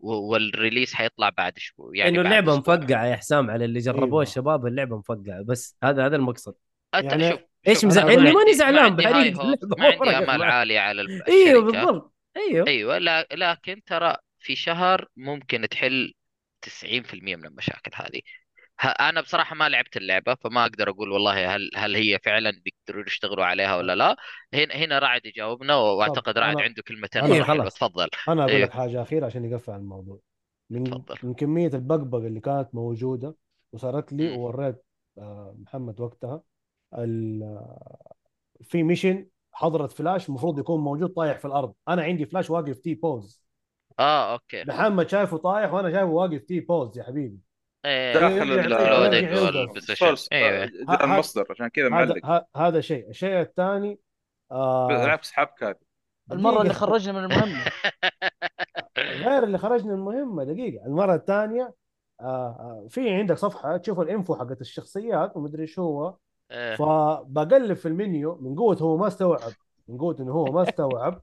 و- 0.01 0.13
والريليس 0.33 0.95
حيطلع 0.95 1.29
بعد 1.29 1.59
شوي 1.59 1.99
يعني 1.99 2.11
إنه 2.11 2.17
بعد 2.23 2.27
اللعبة 2.27 2.53
أسبوع. 2.55 2.77
مفقعة 2.77 3.07
يا 3.07 3.17
حسام 3.17 3.51
على 3.51 3.65
اللي 3.65 3.79
جربوه 3.81 4.05
أيوة. 4.07 4.23
الشباب 4.23 4.67
اللعبة 4.67 4.97
مفقعة 4.99 5.43
بس 5.43 5.77
هذا 5.85 6.07
هذا 6.07 6.17
المقصد 6.17 6.55
أنت 6.95 7.13
يعني 7.13 7.31
شوف 7.31 7.41
إيش 7.69 7.77
شوف، 7.81 7.85
مزعلني؟ 7.85 8.15
أنا 8.15 8.23
ما 8.23 8.31
ماني 8.33 8.39
عندي- 8.41 8.55
زعلان 8.55 8.75
ما 8.83 8.91
عندي 8.91 9.03
بحريقة 9.03 9.21
هاي 9.21 9.35
هوبس، 9.35 9.65
اللعبة، 9.65 9.77
ما 9.79 9.87
عندي 9.87 10.11
امال 10.31 10.39
معي. 10.39 10.51
عالية 10.53 10.81
على 10.81 11.03
إيوه 11.29 11.63
الشركة 11.63 11.87
بالضبط 11.87 12.12
أيوه 12.37 12.67
أيوه 12.67 12.99
لا 12.99 13.27
لكن 13.33 13.83
ترى 13.85 14.17
في 14.39 14.57
شهر 14.57 15.09
ممكن 15.17 15.69
تحل 15.69 16.15
90% 16.63 17.37
من 17.37 17.47
المشاكل 17.47 17.91
هذه 17.95 18.21
ه- 18.81 18.87
أنا 18.87 19.21
بصراحة 19.21 19.55
ما 19.57 19.69
لعبت 19.69 19.97
اللعبة 19.97 20.35
فما 20.35 20.63
أقدر 20.65 20.91
أقول 20.91 21.11
والله 21.13 21.57
هل 21.57 21.71
هل 21.77 21.97
هي 21.97 22.19
فعلا 22.25 22.51
بيقدروا 22.65 23.05
يشتغلوا 23.07 23.45
عليها 23.45 23.77
ولا 23.77 23.95
لا 23.97 24.17
هنا 24.55 24.75
هنا 24.75 24.99
رعد 24.99 25.27
يجاوبنا 25.27 25.77
وأعتقد 25.77 26.39
رعد 26.39 26.57
أنا- 26.57 26.61
عنده 26.61 26.83
كلمتين 26.83 27.23
مرة 27.25 27.45
حلوة 27.45 27.45
خلاص. 27.45 27.75
تفضل 27.75 28.09
أنا 28.29 28.45
أقول 28.45 28.55
إيه. 28.57 28.65
لك 28.65 28.71
حاجة 28.73 29.03
أخيرة 29.03 29.27
عشان 29.27 29.45
يقفل 29.45 29.73
الموضوع 29.73 30.21
من 30.71 30.85
تفضل. 30.85 31.17
من 31.23 31.35
كمية 31.35 31.69
البقبقة 31.75 32.27
اللي 32.27 32.41
كانت 32.41 32.75
موجودة 32.75 33.37
وصارت 33.73 34.13
لي 34.13 34.29
مم. 34.31 34.37
ووريت 34.37 34.85
آه، 35.19 35.55
محمد 35.59 36.01
وقتها 36.01 36.43
ال- 36.99 37.43
آه، 37.43 38.13
في 38.63 38.83
mission 38.83 39.27
حضرت 39.53 39.93
فلاش 39.93 40.29
المفروض 40.29 40.59
يكون 40.59 40.81
موجود 40.81 41.11
طايح 41.11 41.39
في 41.39 41.45
الأرض. 41.45 41.75
أنا 41.89 42.03
عندي 42.03 42.27
فلاش 42.27 42.51
واقف 42.51 42.79
T-pose. 42.79 43.43
آه 43.99 44.33
أوكي. 44.33 44.65
محمد 44.65 45.09
شايفه 45.09 45.37
طايح 45.37 45.73
وأنا 45.73 45.91
شايفه 45.91 46.11
واقف 46.11 46.43
T-pose 46.43 46.99
يا 46.99 47.03
حبيبي. 47.03 47.39
إيه. 47.85 48.13
داخل 48.13 48.27
ال 48.43 48.53
loading 48.53 49.23
يرجع 49.23 49.41
يوقف. 49.41 49.57
وال 49.57 49.68
position 49.68 50.15
أيوه 50.33 50.71
آه، 50.89 51.05
المصدر 51.05 51.47
عشان 51.51 51.69
كذا 51.69 51.87
هذا 51.87 51.91
معلق. 51.91 52.47
هذا 52.57 52.81
شيء. 52.81 53.09
الشيء 53.09 53.41
الثاني 53.41 53.99
آه 54.53 54.89
بالعكس 54.89 55.33
حبك 55.33 55.65
هذه. 55.65 55.77
المرة 56.33 56.63
اللي. 56.63 56.75
خرجنا 56.75 57.13
من 57.13 57.25
المهمة. 57.25 57.65
غير 59.27 59.45
اللي 59.45 59.59
خرجنا 59.59 59.95
من 59.95 59.99
المهمة 59.99 60.45
دقيقة. 60.45 60.87
المرة 60.87 61.15
الثانية 61.15 61.75
آه 62.21 62.25
آه 62.25 62.87
في 62.91 63.11
عندك 63.11 63.37
صفحة 63.37 63.77
تشوف 63.77 64.01
ال 64.01 64.07
info 64.07 64.35
حقت 64.35 64.61
الشخصيات 64.61 65.37
ومدري 65.37 65.67
شو 65.67 65.83
هو. 65.83 66.17
إيه. 66.53 66.77
فبقلب 66.77 67.73
في 67.77 67.89
المنيو 67.89 68.39
من 68.41 68.55
قوة 68.55 68.77
هو 68.77 68.97
ما 68.97 69.07
استوعب 69.07 69.53
من 69.89 69.99
قوة 69.99 70.17
إنه 70.21 70.33
هو 70.33 70.45
ما 70.45 70.63
استوعب 70.63 71.23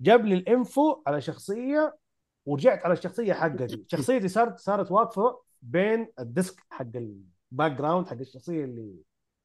جاب 0.00 0.24
لي 0.24 0.34
ال 0.34 0.48
info 0.48 1.02
على 1.06 1.20
شخصية 1.20 1.98
ورجعت 2.46 2.84
على 2.84 2.92
الشخصية 2.92 3.32
حقتي. 3.32 3.84
شخصيتي 3.88 4.28
صارت 4.28 4.58
صارت 4.58 4.90
واقفة 4.92 5.40
بين 5.62 6.08
ال 6.18 6.27
desk 6.27 6.62
حق 6.70 6.86
ال 6.94 7.72
background 7.72 8.06
حق 8.06 8.16
الشخصية 8.16 8.64
اللي 8.64 8.94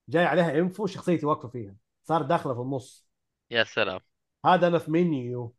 جاي 0.10 0.26
عليها 0.26 0.60
info 0.60 0.88
شخصيتي 0.88 1.26
واقفة 1.26 1.48
فيها. 1.50 1.76
صارت 2.04 2.26
داخلة 2.26 2.54
في 2.54 2.60
النص. 2.62 3.08
يا 3.52 3.64
سلام. 3.64 4.00
هذا 4.46 4.68
أنا 4.68 4.80
في 4.80 4.92
منيو 4.92 5.56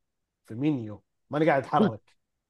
في 0.47 0.55
منيو. 0.55 1.03
ماني 1.31 1.47
قاعد 1.47 1.63
أتحرك. 1.63 2.01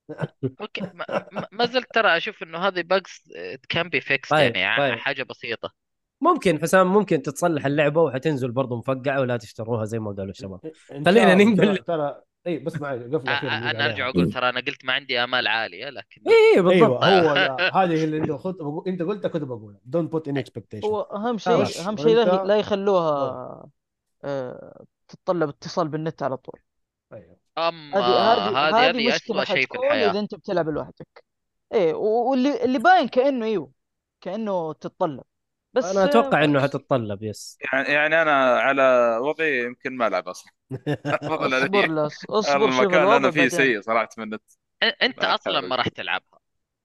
أوكي 0.60 0.80
ما, 0.80 1.26
ما- 1.52 1.66
زلت 1.66 1.94
ترى 1.94 2.16
أشوف 2.16 2.42
إنه 2.42 2.58
هذه 2.58 2.82
bugs 2.82 3.32
can 3.68 3.88
be 3.88 4.00
fixed 4.00 4.32
يعني 4.32 4.76
طيب. 4.76 4.98
حاجة 4.98 5.22
بسيطة. 5.22 5.72
ممكن 6.20 6.60
حسام 6.62 6.86
ممكن 6.92 7.22
تتصلح 7.22 7.66
اللعبة 7.66 8.02
وحتنزل 8.02 8.50
برضه 8.50 8.76
مفقعة 8.78 9.20
ولا 9.20 9.36
تشتروها 9.36 9.84
زي 9.84 9.98
ما 9.98 10.10
قالوا 10.12 10.30
الشباب. 10.30 10.60
خلينا. 11.06 11.34
ننقل. 11.34 11.76
ترى 11.78 12.20
إي 12.46 12.58
بس 12.58 12.80
معي 12.80 12.98
قفل 13.04 13.28
أنا 13.28 13.84
أرجع 13.86 14.08
أقول 14.08 14.32
ترى 14.32 14.48
أنا 14.48 14.60
قلت 14.60 14.84
ما 14.84 14.92
عندي 14.92 15.24
آمال 15.24 15.46
عالية 15.46 15.90
لكن 15.90 16.22
إيه 16.54 16.60
بالضبط. 16.60 17.04
أيوه 17.04 17.46
هو 17.48 17.56
هذه 17.82 18.04
اللي 18.04 18.16
انت 18.18 18.32
خد 18.32 18.56
بقول- 18.56 18.84
أنت 18.88 19.02
قلتها 19.02 19.28
كنت 19.28 19.42
بقولها 19.42 19.80
don't 19.84 20.12
put 20.12 20.28
an 20.28 20.36
expectation 20.38 20.86
هو 20.86 21.00
أهم 21.00 21.38
شيء. 21.38 21.52
أهم 21.86 21.96
شيء 21.96 22.16
لا, 22.16 22.44
لا 22.44 22.56
يخلوها 22.56 23.66
آه، 24.24 24.84
تتطلب 25.08 25.48
اتصال 25.48 25.88
بالنت 25.88 26.22
على 26.22 26.36
طول. 26.36 26.60
أيوه. 27.12 27.36
أما 27.58 27.98
هذه 27.98 28.88
هذه 28.90 29.08
مشكلة 29.08 29.44
شيء 29.44 29.66
في 29.66 29.74
الحياة. 29.78 30.10
إذا 30.10 30.20
أنت 30.20 30.34
بتلعب 30.34 30.68
لوحدك. 30.68 31.24
إيه 31.74 31.94
و- 31.94 32.30
واللي 32.30 32.64
اللي 32.64 32.78
باين 32.78 33.08
كأنه 33.08 33.46
إيوه 33.46 33.70
كأنه 34.20 34.72
تتطلب. 34.72 35.24
بس 35.72 35.84
أنا 35.84 36.04
أتوقع 36.04 36.44
إنه 36.44 36.60
حتتطلب 36.60 37.22
yes 37.22 37.58
يعني 37.72 37.88
يعني 37.88 38.22
أنا 38.22 38.60
على 38.60 38.82
وضعي 39.22 39.64
يمكن 39.64 39.96
ما 39.96 40.06
ألعب 40.06 40.28
أصلا. 40.28 40.52
اصبر. 41.06 42.06
لس 42.06 42.24
اصبر 42.30 42.70
شوف 42.70 42.80
المكان 42.80 43.02
اللي 43.02 43.16
أنا 43.16 43.30
فيه 43.30 43.48
سيء 43.48 43.80
صراحة 43.80 44.08
من 44.18 44.24
النت. 44.24 44.42
أنت 45.02 45.22
لا 45.22 45.34
أصلا 45.34 45.60
ما 45.60 45.76
راح 45.76 45.88
تلعبها 45.88 46.40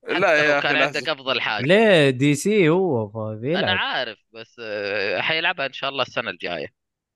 لا 0.08 0.36
يا 0.36 0.60
أخي 0.60 0.68
كان 0.68 0.76
عندك 0.76 1.10
أفضل 1.10 1.42
حاجة. 1.42 1.66
ليه 1.66 2.10
DC 2.10 2.70
هو 2.70 3.04
أنا 3.04 3.38
فبيلعب 3.38 3.78
عارف 3.78 4.18
بس 4.34 4.62
آه، 4.64 5.22
حيلعبها 5.22 5.66
إن 5.66 5.74
شاء 5.74 5.90
الله 5.90 6.02
السنة 6.02 6.30
الجاية. 6.30 6.68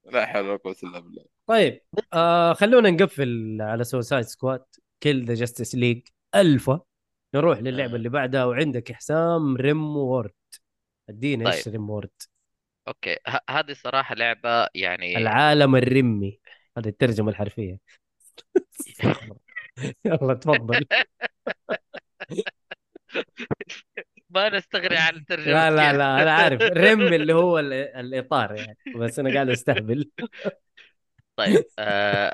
لا 0.05 0.25
حول 0.25 0.45
ولا 0.45 0.57
قوة 0.57 0.75
إلا 0.83 0.99
بالله. 0.99 1.25
طيب 1.47 1.81
آه 2.13 2.53
خلونا 2.53 2.89
نقفل 2.89 3.57
على 3.61 3.83
Suicide 3.83 4.23
Squad 4.25 4.65
Kill 5.03 5.25
the 5.25 5.33
Justice 5.33 5.75
League 5.75 6.01
alpha 6.35 6.81
نروح 7.35 7.59
للعبة 7.59 7.93
آه. 7.93 7.95
اللي 7.95 8.09
بعدها 8.09 8.45
وعندك 8.45 8.91
حسام 8.91 9.57
RimWorld 9.57 10.31
ادينا 11.09 11.53
إيش 11.53 11.65
طيب. 11.65 11.73
ريم 11.73 11.89
وورد 11.89 12.11
أوكي. 12.87 13.17
ه- 13.27 13.39
هذه 13.49 13.73
صراحة 13.73 14.15
لعبة 14.15 14.67
يعني 14.75 15.17
العالم 15.17 15.75
الرمي. 15.75 16.39
هذه 16.77 16.87
الترجمة 16.87 17.29
الحرفية. 17.29 17.79
يلا 20.05 20.33
تفضل. 20.33 20.85
ما 24.29 24.49
نستغني 24.49 24.97
عن 24.97 25.15
الترجمة. 25.15 25.53
لا 25.53 25.71
لا. 25.71 25.93
لا 25.93 26.21
أنا 26.21 26.31
عارف. 26.31 26.61
رم 26.85 27.13
اللي 27.13 27.33
هو 27.33 27.59
ال- 27.59 27.73
الإطار 27.73 28.55
يعني 28.55 28.77
بس 28.95 29.19
أنا 29.19 29.33
قاعد 29.33 29.49
أستهبل. 29.49 30.11
طيب 31.35 31.65
آه 31.79 32.33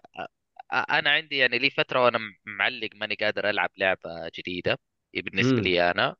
أنا 0.74 1.10
عندي 1.10 1.38
يعني 1.38 1.60
لي 1.60 1.70
فترة 1.70 2.04
وأنا 2.04 2.20
معلق 2.46 2.90
ماني 2.96 3.16
قادر 3.16 3.50
ألعب 3.50 3.70
لعبة 3.78 4.32
جديدة. 4.40 4.78
بالنسبة. 5.14 5.62
لي 5.62 5.92
أنا. 5.92 6.16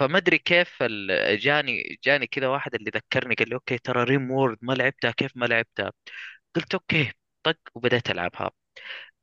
فما 0.00 0.18
أدري 0.18 0.38
كيف 0.38 0.78
ال- 0.82 1.38
جاني 1.38 1.98
جاني 2.04 2.26
كذا 2.26 2.48
واحد 2.48 2.74
اللي 2.74 2.90
ذكرني 2.94 3.34
قال 3.34 3.48
لي 3.48 3.54
أوكي 3.54 3.78
ترى 3.78 4.04
RimWorld 4.04 4.58
ما 4.62 4.72
لعبتها 4.72 5.10
كيف 5.10 5.32
ما 5.36 5.46
لعبتها؟ 5.46 5.92
قلت 6.56 6.74
أوكي 6.74 7.12
طق 7.42 7.56
وبدأت 7.74 8.10
ألعبها. 8.10 8.50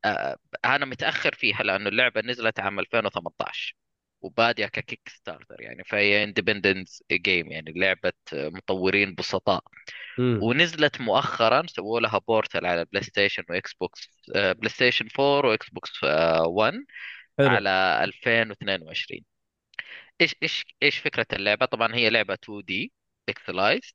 آه 0.05 0.37
أنا 0.65 0.85
متأخر 0.85 1.35
فيها 1.35 1.63
لأنه 1.63 1.89
اللعبة 1.89 2.21
نزلت 2.21 2.59
عام 2.59 2.79
2018 2.79 3.75
وبادية 4.21 4.65
ك 4.65 5.01
Kickstarter 5.09 5.61
يعني 5.61 5.83
فهي 5.83 6.23
independence 6.23 7.03
game 7.11 7.51
يعني 7.51 7.73
لعبة 7.75 8.13
مطورين 8.33 9.15
بسطاء. 9.15 9.63
ونزلت 10.43 11.01
مؤخرا 11.01 11.67
سووا 11.67 11.99
لها 11.99 12.17
port 12.27 12.65
على 12.65 12.85
PlayStation 12.85 13.43
و 13.49 13.73
Xbox 13.73 14.09
آه، 14.35 14.51
PlayStation 14.51 15.07
4 15.19 15.49
و 15.49 15.69
Xbox 15.69 15.91
آه، 16.03 16.47
1 16.47 16.73
حلو. 17.39 17.47
على 17.47 17.99
2022 18.03 19.36
إيش 20.21 20.35
إيش 20.43 20.65
إيش 20.83 20.97
فكرة 20.99 21.25
اللعبة؟ 21.33 21.65
طبعا 21.65 21.95
هي 21.95 22.09
لعبة 22.09 22.33
2 22.33 22.61
D 22.61 22.93
pixelized 23.27 23.93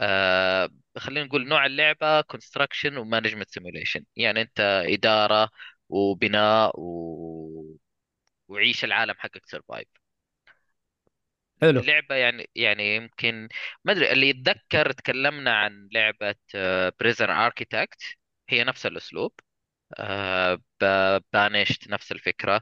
آه 0.00 0.70
خلينا 0.98 1.26
نقول 1.26 1.48
نوع 1.48 1.66
اللعبة 1.66 2.20
construction 2.20 2.96
و 2.96 3.01
management 3.01 3.50
simulation 3.50 4.04
يعني 4.16 4.42
أنت 4.42 4.60
إدارة 4.88 5.50
وبناء 5.88 6.80
و... 6.80 7.76
وعيش 8.48 8.84
العالم 8.84 9.14
حقك 9.18 9.46
survive 9.46 9.88
حلو. 11.62 11.82
لعبة 11.82 12.14
يعني 12.14 12.50
يعني 12.54 12.96
يمكن 12.96 13.48
ما 13.84 13.92
أدري 13.92 14.12
اللي 14.12 14.28
يتذكر 14.28 14.92
تكلمنا 14.92 15.54
عن 15.58 15.88
لعبة 15.92 16.34
بريزن 17.00 17.30
اركيتكت 17.30 18.02
هي 18.48 18.64
نفس 18.64 18.86
الأسلوب. 18.86 19.32
آه، 19.98 20.60
بانشت 21.32 21.88
نفس 21.88 22.12
الفكرة. 22.12 22.60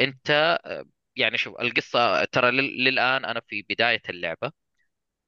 أنت 0.00 0.30
آه، 0.66 0.84
يعني 1.16 1.38
شوف 1.38 1.60
القصة 1.60 2.24
ترى 2.24 2.50
لل- 2.50 2.84
للآن 2.84 3.24
أنا 3.24 3.40
في 3.48 3.62
بداية 3.70 4.02
اللعبة 4.10 4.52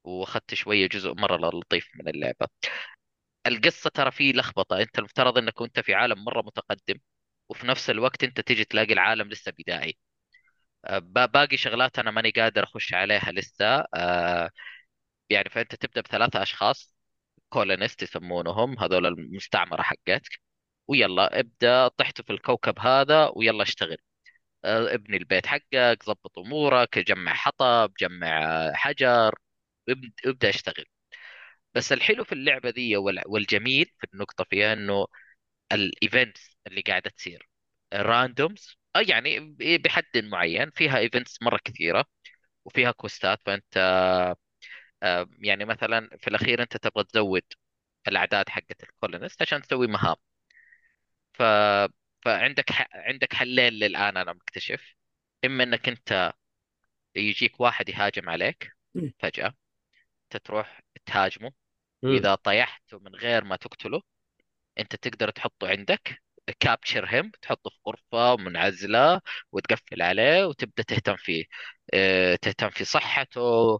وأخذت 0.05 0.53
شوية 0.53 0.87
جزء 0.89 1.13
مرة 1.13 1.37
لطيف 1.59 1.89
من 1.95 2.07
اللعبة. 2.09 2.47
القصة 3.47 3.89
ترى 3.89 4.11
في 4.11 4.31
لخبطة 4.33 4.81
أنت 4.81 4.99
المفترض 4.99 5.37
إنك 5.37 5.61
انت 5.61 5.79
في 5.79 5.93
عالم 5.93 6.23
مرة 6.25 6.41
متقدم 6.41 6.99
وفي 7.49 7.67
نفس 7.67 7.89
الوقت 7.89 8.23
أنت 8.23 8.41
تيجي 8.41 8.65
تلاقي 8.65 8.93
العالم 8.93 9.29
لسه 9.29 9.51
بدائي. 9.59 9.97
آه، 10.85 10.99
با- 10.99 11.25
باقي 11.25 11.57
شغلات 11.57 11.99
أنا 11.99 12.11
ماني 12.11 12.31
قادر 12.31 12.63
أخش 12.63 12.93
عليها 12.93 13.31
لسه. 13.31 13.85
آه، 13.95 14.51
يعني 15.29 15.49
فأنت 15.49 15.75
تبدأ 15.75 16.01
بثلاثة 16.01 16.43
أشخاص 16.43 16.95
colonist 17.49 18.03
يسمونهم 18.03 18.79
هذول 18.79 19.05
المستعمرة 19.07 19.81
حقتك 19.83 20.41
ويلا 20.87 21.39
ابدأ 21.41 21.87
طحت 21.87 22.21
في 22.21 22.33
الكوكب 22.33 22.79
هذا 22.79 23.31
ويلا 23.35 23.63
اشتغل. 23.63 23.97
ابني 24.65 25.17
البيت 25.17 25.45
حقك 25.47 26.03
ظبط 26.05 26.39
أمورك 26.39 26.99
جمع 26.99 27.33
حطب 27.33 27.93
جمع 27.99 28.27
آه، 28.69 28.73
حجر 28.73 29.35
ابد- 29.89 30.13
ابدأ 30.25 30.49
اشتغل. 30.49 30.85
بس 31.75 31.91
الحلو 31.93 32.23
في 32.23 32.33
اللعبة 32.33 32.69
دي 32.71 32.97
وال- 32.97 33.23
والجميل 33.27 33.85
في 33.99 34.07
النقطة 34.13 34.45
فيها 34.49 34.73
إنه 34.73 35.07
ال 35.73 35.85
events 35.85 36.57
اللي 36.67 36.81
قاعدة 36.81 37.09
تصير 37.11 37.49
randoms 37.93 38.77
يعني 39.09 39.39
ب- 39.39 39.81
بحد 39.83 40.05
معين 40.17 40.71
فيها 40.71 40.99
events 40.99 41.43
مرة 41.43 41.59
كثيرة 41.65 42.05
وفيها 42.65 42.91
quest 42.91 43.31
ات 43.31 43.39
فأنت 43.45 43.77
آه، 45.03 45.29
يعني 45.39 45.65
مثلا 45.65 46.09
في 46.17 46.27
الأخير 46.27 46.61
أنت 46.61 46.77
تبغى 46.77 47.03
تزود 47.03 47.41
الأعداد 48.07 48.49
حقت 48.49 48.83
ال 48.83 48.89
colonist 48.89 49.41
عشان 49.41 49.61
تسوي 49.61 49.87
مهام. 49.87 50.15
ف 51.33 51.41
فعندك 52.29 52.71
ح... 52.71 52.87
عندك 52.93 53.33
حلين 53.33 53.73
للآن 53.73 54.17
أنا 54.17 54.33
مكتشف. 54.33 54.95
إما 55.45 55.63
إنك 55.63 55.89
أنت 55.89 56.33
يجيك 57.15 57.59
واحد 57.61 57.89
يهاجم 57.89 58.29
عليك 58.29 58.71
فجأة 59.19 59.47
أنت 60.23 60.43
تروح 60.45 60.81
تهاجمه. 61.05 61.53
مم. 62.03 62.11
واذا 62.13 62.35
طيحته 62.35 62.99
من 62.99 63.15
غير 63.15 63.43
ما 63.43 63.55
تقتله 63.55 64.01
أنت 64.79 64.95
تقدر 64.95 65.29
تحطه 65.31 65.67
عندك 65.69 66.23
capture 66.59 67.05
him 67.09 67.31
تحطه 67.41 67.69
في 67.69 67.77
غرفة 67.87 68.37
منعزلة 68.37 69.21
وتقفل 69.51 70.01
عليه 70.01 70.45
وتبدأ 70.45 70.83
تهتم 70.83 71.15
فيه 71.17 71.45
آه، 71.93 72.35
تهتم 72.35 72.69
في 72.69 72.85
صحته 72.85 73.79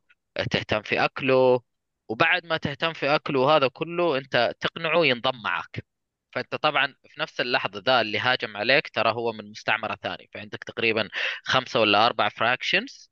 تهتم 0.51 0.81
في 0.81 1.05
أكله. 1.05 1.62
وبعد 2.09 2.45
ما 2.45 2.57
تهتم 2.57 2.93
في 2.93 3.15
أكله 3.15 3.39
وهذا 3.39 3.67
كله 3.67 4.17
أنت 4.17 4.53
تقنعه 4.59 5.05
ينضم 5.05 5.41
معك. 5.43 5.85
فأنت 6.31 6.55
طبعا 6.55 6.95
في 7.07 7.21
نفس 7.21 7.41
اللحظة 7.41 7.79
ذا 7.85 8.01
اللي 8.01 8.19
هاجم 8.19 8.57
عليك 8.57 8.89
ترى 8.89 9.11
هو 9.11 9.31
من 9.33 9.51
مستعمرة 9.51 9.95
ثانية 10.03 10.25
فعندك 10.33 10.63
تقريبا 10.63 11.09
خمسة 11.43 11.79
ولا 11.79 12.05
أربع 12.05 12.29
fractions 12.29 13.12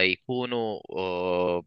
يكونوا 0.00 0.80
آه، 0.98 1.62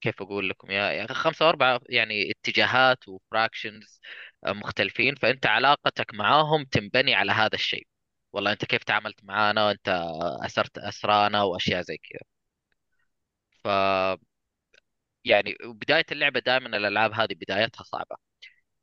كيف 0.00 0.22
أقول 0.22 0.48
لكم 0.50 0.70
يا 0.70 1.06
خمسة 1.12 1.46
وأربعة 1.46 1.80
يعني 1.88 2.30
اتجاهات 2.30 3.08
و 3.08 3.17
fractions 3.17 4.00
مختلفين. 4.46 5.14
فأنت 5.14 5.46
علاقتك 5.46 6.14
معاهم 6.14 6.64
تنبني 6.64 7.14
على 7.14 7.32
هذا 7.32 7.54
الشيء. 7.54 7.86
والله 8.32 8.52
أنت 8.52 8.64
كيف 8.64 8.84
تعاملت 8.84 9.24
معانا 9.24 9.66
وأنت 9.66 9.88
أسرت 10.46 10.78
أسرانا 10.78 11.42
وأشياء 11.42 11.82
زي 11.82 11.98
كذا. 11.98 12.20
ف 13.62 13.66
يعني 15.24 15.54
بداية 15.64 16.04
اللعبة 16.12 16.40
دائما 16.40 16.76
الألعاب 16.76 17.12
هذه 17.12 17.34
بدايتها 17.34 17.82
صعبة. 17.84 18.29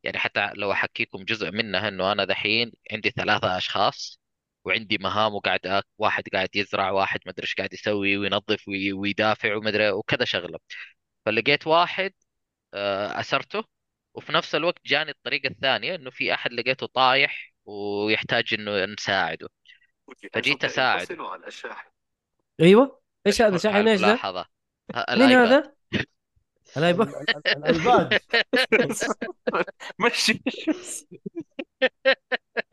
يعني 0.04 0.18
حتى 0.18 0.52
لو 0.56 0.72
أحكيكم 0.72 1.24
جزء 1.24 1.52
منها 1.52 1.88
إنه 1.88 2.12
أنا 2.12 2.26
دحين 2.26 2.72
عندي 2.92 3.10
ثلاثة 3.10 3.58
أشخاص 3.58 4.20
وعندي 4.66 4.98
مهام 4.98 5.34
وقاعد 5.36 5.60
أك... 5.66 5.84
واحد 5.98 6.24
قاعد 6.34 6.50
يزرع 6.56 6.92
واحد 6.92 7.20
ما 7.26 7.32
أدري 7.32 7.44
إيش 7.44 7.56
قاعد 7.56 7.74
يسوي 7.74 8.18
وينظف 8.18 8.68
وي... 8.68 8.94
ويدافع 8.94 9.56
ومدري 9.56 9.92
وكذا 9.92 10.26
شغلة. 10.26 10.60
فلقيت 11.26 11.68
واحد 11.68 12.14
آه، 12.74 13.20
أسرته 13.20 13.64
وفي 14.14 14.32
نفس 14.34 14.56
الوقت 14.56 14.82
جاني 14.86 15.12
الطريقة 15.12 15.48
الثانية 15.48 15.96
إنه 15.96 16.10
في 16.10 16.34
أحد 16.34 16.54
لقيته 16.54 16.88
طايح 16.88 17.54
ويحتاج 17.66 18.54
إنه 18.54 18.86
نساعده. 18.86 19.50
فجيت 20.34 20.66
اساعد 20.66 21.08
أيوه. 22.62 23.02
إيش 23.28 23.42
هذا؟ 23.42 23.56
اشكرك 23.56 23.76
على 23.76 23.84
شاحن 23.84 23.88
إيش 23.88 24.02
ذا؟ 24.02 24.16
مين 25.10 25.32
هذا؟ 25.32 25.77
ال 26.78 26.83
iPad. 26.83 27.08
ال- 27.08 27.48
ال- 27.48 27.58
ال 27.58 27.68
iPad. 27.68 28.20
مشي. 30.06 30.42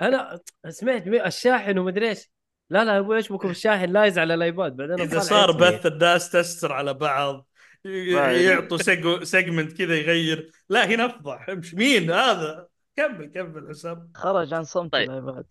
أنا 0.01 0.41
سمعت 0.69 1.07
مي- 1.09 1.27
الشاحن 1.27 1.79
ومدري 1.79 2.09
إيش. 2.09 2.31
لا 2.71 2.85
لا 2.85 2.99
أبوي 2.99 3.17
إيش 3.17 3.33
بكم 3.33 3.51
الشاحن 3.51 3.85
لايز 3.93 4.19
على 4.19 4.35
ال 4.35 4.42
iPad؟ 4.42 4.77
بعدين 4.77 5.01
إذا 5.01 5.21
صار. 5.21 5.53
بث 5.53 5.87
الناس 5.87 6.31
تستر 6.31 6.73
على 6.73 6.95
بعض. 6.95 7.47
يدري. 7.85 8.45
يعطوا 8.45 8.79
سيجو 8.79 9.25
segment 9.25 9.79
كذا 9.79 9.95
يغير. 9.97 10.51
لا 10.69 10.87
هنا 10.87 11.07
أفضح. 11.07 11.49
امشي 11.49 11.77
مين 11.77 12.11
هذا؟ 12.11 12.69
كمل 12.97 13.27
كمل 13.27 13.69
حسام. 13.69 14.13
خرج 14.15 14.55
عن 14.55 14.65
صمت 14.65 14.93
طيب. 14.93 15.11
ال 15.11 15.18
iPad 15.18 15.47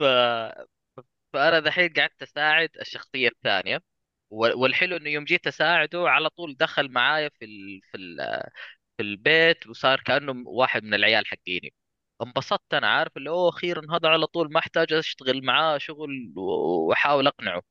ف... 0.00 0.02
فأنا 1.32 1.60
دحين 1.60 1.92
قعدت 1.92 2.22
أساعد 2.22 2.68
الشخصية 2.80 3.28
الثانية. 3.28 3.82
والحلو 4.30 4.96
إنه 4.96 5.10
يوم 5.10 5.24
جيت 5.24 5.46
أساعده 5.46 6.08
على 6.10 6.28
طول 6.30 6.56
دخل 6.56 6.88
معايا 6.92 7.28
في 7.28 7.44
ال... 7.44 7.80
في 7.92 7.96
ال... 7.96 8.16
في 8.96 9.02
البيت 9.02 9.66
وصار 9.66 10.00
كأنه 10.00 10.34
واحد 10.46 10.84
من 10.84 10.94
العيال 10.94 11.26
حقيني. 11.26 11.74
انبسطت 12.22 12.74
أنا 12.74 12.88
عارف 12.88 13.16
اللي 13.16 13.30
اوه 13.30 13.48
أخيرا 13.50 13.82
هذا 13.96 14.08
على 14.08 14.26
طول 14.26 14.52
ما 14.52 14.60
أحتاج 14.60 14.92
أشتغل 14.92 15.44
معاه 15.46 15.78
شغل 15.78 16.32
وأحاول 16.36 17.26
أقنعه. 17.26 17.62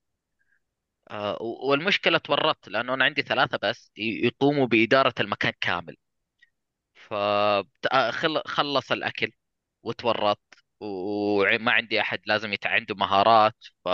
آه، 1.12 1.38
والمشكلة 1.42 2.18
تورطت 2.18 2.70
لأنه 2.70 2.94
أنا 2.94 3.06
عندي 3.06 3.22
ثلاثة 3.22 3.60
بس 3.64 3.92
يقوموا 3.98 4.68
بإدارة 4.68 5.14
المكان 5.20 5.54
كامل. 5.62 5.98
فخلص 6.94 8.92
الأكل 8.92 9.32
وتورطت 9.84 10.42
وما 10.82 11.72
عندي 11.72 12.02
أحد 12.02 12.22
لازم 12.26 12.54
يتع 12.54 12.70
عنده 12.70 12.96
مهارات. 12.96 13.56
ف... 13.86 13.90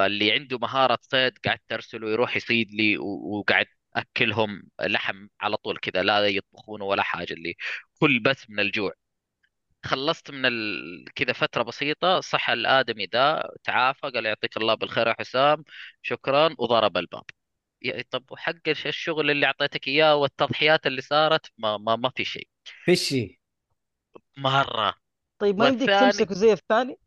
فاللي 0.00 0.32
عنده 0.32 0.58
مهارة 0.58 0.98
صيد 1.02 1.38
قاعد 1.44 1.58
ترسله 1.68 2.10
يروح 2.10 2.36
يصيد 2.36 2.70
لي 2.72 2.98
وقاعد 2.98 3.66
أكلهم 3.96 4.62
لحم 4.82 5.28
على 5.40 5.56
طول 5.56 5.78
كذا 5.78 6.02
لا 6.02 6.28
يطبخونه 6.28 6.84
ولا 6.84 7.02
حاجة 7.02 7.32
اللي 7.32 7.54
كل 8.00 8.20
بس 8.20 8.50
من 8.50 8.60
الجوع. 8.60 8.92
خلصت 9.84 10.30
من 10.30 10.46
ال... 10.46 11.04
كذا 11.14 11.32
فترة 11.32 11.62
بسيطة 11.62 12.20
صح 12.20 12.50
الآدمي 12.50 13.06
ذا 13.14 13.50
تعافى 13.64 14.00
قال 14.10 14.26
يعطيك 14.26 14.56
الله 14.56 14.74
بالخير 14.74 15.06
يا 15.08 15.14
حسام 15.18 15.64
شكرا 16.02 16.54
وضرب 16.58 16.96
الباب. 16.96 17.24
يا 17.82 18.04
طب 18.10 18.32
وحق 18.32 18.68
الش- 18.68 18.86
الشغل 18.86 19.30
اللي 19.30 19.46
أعطيتك 19.46 19.88
إياه 19.88 20.16
والتضحيات 20.16 20.86
اللي 20.86 21.02
صارت 21.02 21.46
ما 21.58 21.78
ما, 21.78 21.96
ما 21.96 22.10
في 22.16 22.24
شيء. 22.24 22.48
فيشي 22.84 23.40
مرة. 24.38 24.94
طيب 25.38 25.58
ما 25.58 25.68
يمديك 25.68 25.88
والثاني- 25.88 26.12
تمسكه 26.12 26.34
زي 26.34 26.52
الثاني؟ 26.52 26.99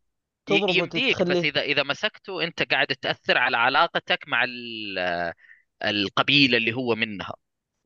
تضربه 0.45 0.73
يمديك 0.75 1.21
بس 1.21 1.37
إذا 1.37 1.61
إذا 1.61 1.83
مسكته 1.83 2.43
أنت 2.43 2.71
قاعد 2.71 2.87
تأثر 2.87 3.37
على 3.37 3.57
علاقتك 3.57 4.19
مع 4.27 4.43
ال- 4.43 5.33
القبيلة 5.83 6.57
اللي 6.57 6.73
هو 6.73 6.95
منها. 6.95 7.33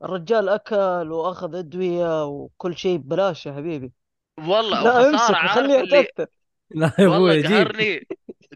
الرجال 0.04 0.48
أكل 0.48 1.12
وأخذ 1.12 1.54
أدوية 1.54 2.24
وكل 2.24 2.76
شيء 2.76 2.96
ببلاش 2.96 3.46
يا 3.46 3.52
حبيبي. 3.52 3.92
والله 4.38 4.84
لا 4.84 5.08
امسك 5.10 5.34
خليه 5.34 5.74
يتأثر. 5.74 6.26
لا 6.70 6.92
يا 6.98 7.06
أبوي 7.06 7.42
قهرني 7.42 8.06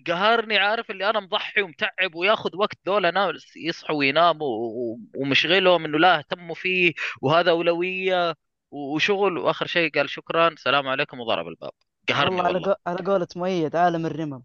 قهرني 0.07 0.59
عارف 0.59 0.91
اللي 0.91 1.11
أنا 1.11 1.21
مضحي 1.21 1.63
ومتعب 1.63 2.15
وياخذ 2.15 2.57
وقت 2.57 2.79
ذولا 2.87 3.11
ناس 3.11 3.57
يصحوا 3.57 3.97
ويناموا 3.97 4.97
ومشغلهم 5.17 5.85
إنه 5.85 5.99
لا 5.99 6.19
اهتموا 6.19 6.55
فيه 6.55 6.93
وهذا 7.23 7.51
أولوية 7.51 8.35
وشغل. 8.71 9.39
وآخر 9.39 9.67
شيء 9.67 9.91
قال 9.91 10.11
شكرا. 10.11 10.55
سلام 10.59 10.89
عليكم 10.89 11.21
وضرب 11.21 11.49
الباب. 11.49 11.71
قهرني 12.09 12.41
والله 12.41 12.63
على. 12.67 12.77
على 12.87 12.99
قولة 13.07 13.29
مؤيد 13.37 13.77
عالم 13.77 14.07
الرمم. 14.07 14.43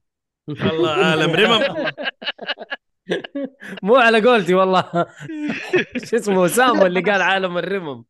والله 0.47 0.91
عالم 0.91 1.31
رمم. 1.35 1.91
مو 3.83 3.95
على 3.95 4.21
قولتي 4.21 4.53
والله. 4.53 4.83
شو 6.05 6.15
اسمه 6.17 6.45
اسامه 6.45 6.85
اللي 6.85 7.01
قال 7.01 7.21
عالم 7.21 7.57
الرمم. 7.57 8.03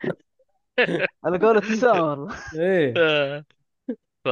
على 1.26 1.38
قولة 1.38 1.60
اسامه 1.74 2.02
والله. 2.02 2.36
إيه. 2.60 2.94
ف 4.26 4.28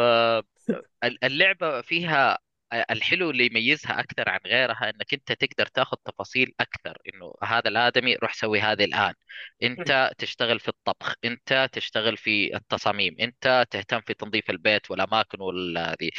اللعبة 1.24 1.82
فيها 1.82 2.38
الحلو 2.74 3.30
اللي 3.32 3.46
يميزها 3.46 4.00
أكثر 4.00 4.30
عن 4.30 4.40
غيرها 4.46 4.90
إنك 4.90 5.14
أنت 5.14 5.32
تقدر 5.32 5.66
تاخذ 5.66 5.98
تفاصيل 6.06 6.54
أكثر 6.60 6.98
إنه 7.14 7.34
هذا 7.44 7.70
الآدمي 7.70 8.16
روح 8.16 8.34
سوي 8.34 8.60
هذه 8.62 8.84
الآن. 8.86 9.14
أنت 9.64 10.12
تشتغل 10.18 10.60
في 10.60 10.68
الطبخ 10.70 11.16
أنت 11.26 11.70
تشتغل 11.72 12.18
في 12.18 12.56
التصاميم 12.56 13.16
أنت 13.20 13.66
تهتم 13.72 14.02
في 14.02 14.14
تنظيف 14.14 14.50
البيت 14.50 14.92
والأماكن 14.92 15.42
والهذه 15.42 16.10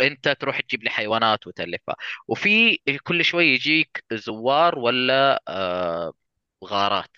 أنت 0.00 0.28
تروح 0.28 0.60
تجيب 0.60 0.82
لي 0.84 0.90
حيوانات 0.90 1.46
وتلفها 1.46 1.96
وفي 2.28 2.78
كل 3.04 3.24
شوي 3.24 3.44
يجيك 3.46 4.04
زوار 4.12 4.78
ولا 4.78 5.42
آه، 5.48 6.12
غارات. 6.64 7.16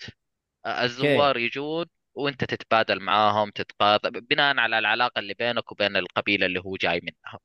الزوار 0.67 1.37
يجون 1.37 1.85
وأنت 2.15 2.43
تتبادل 2.43 2.99
معاهم 2.99 3.51
تتقاضى 3.51 4.09
بناء 4.21 4.57
على 4.59 4.79
العلاقة 4.79 5.19
اللي 5.19 5.33
بينك 5.33 5.71
وبين 5.71 5.97
القبيلة 5.97 6.45
اللي 6.45 6.59
هو 6.59 6.75
جاي 6.75 7.01
منها. 7.03 7.39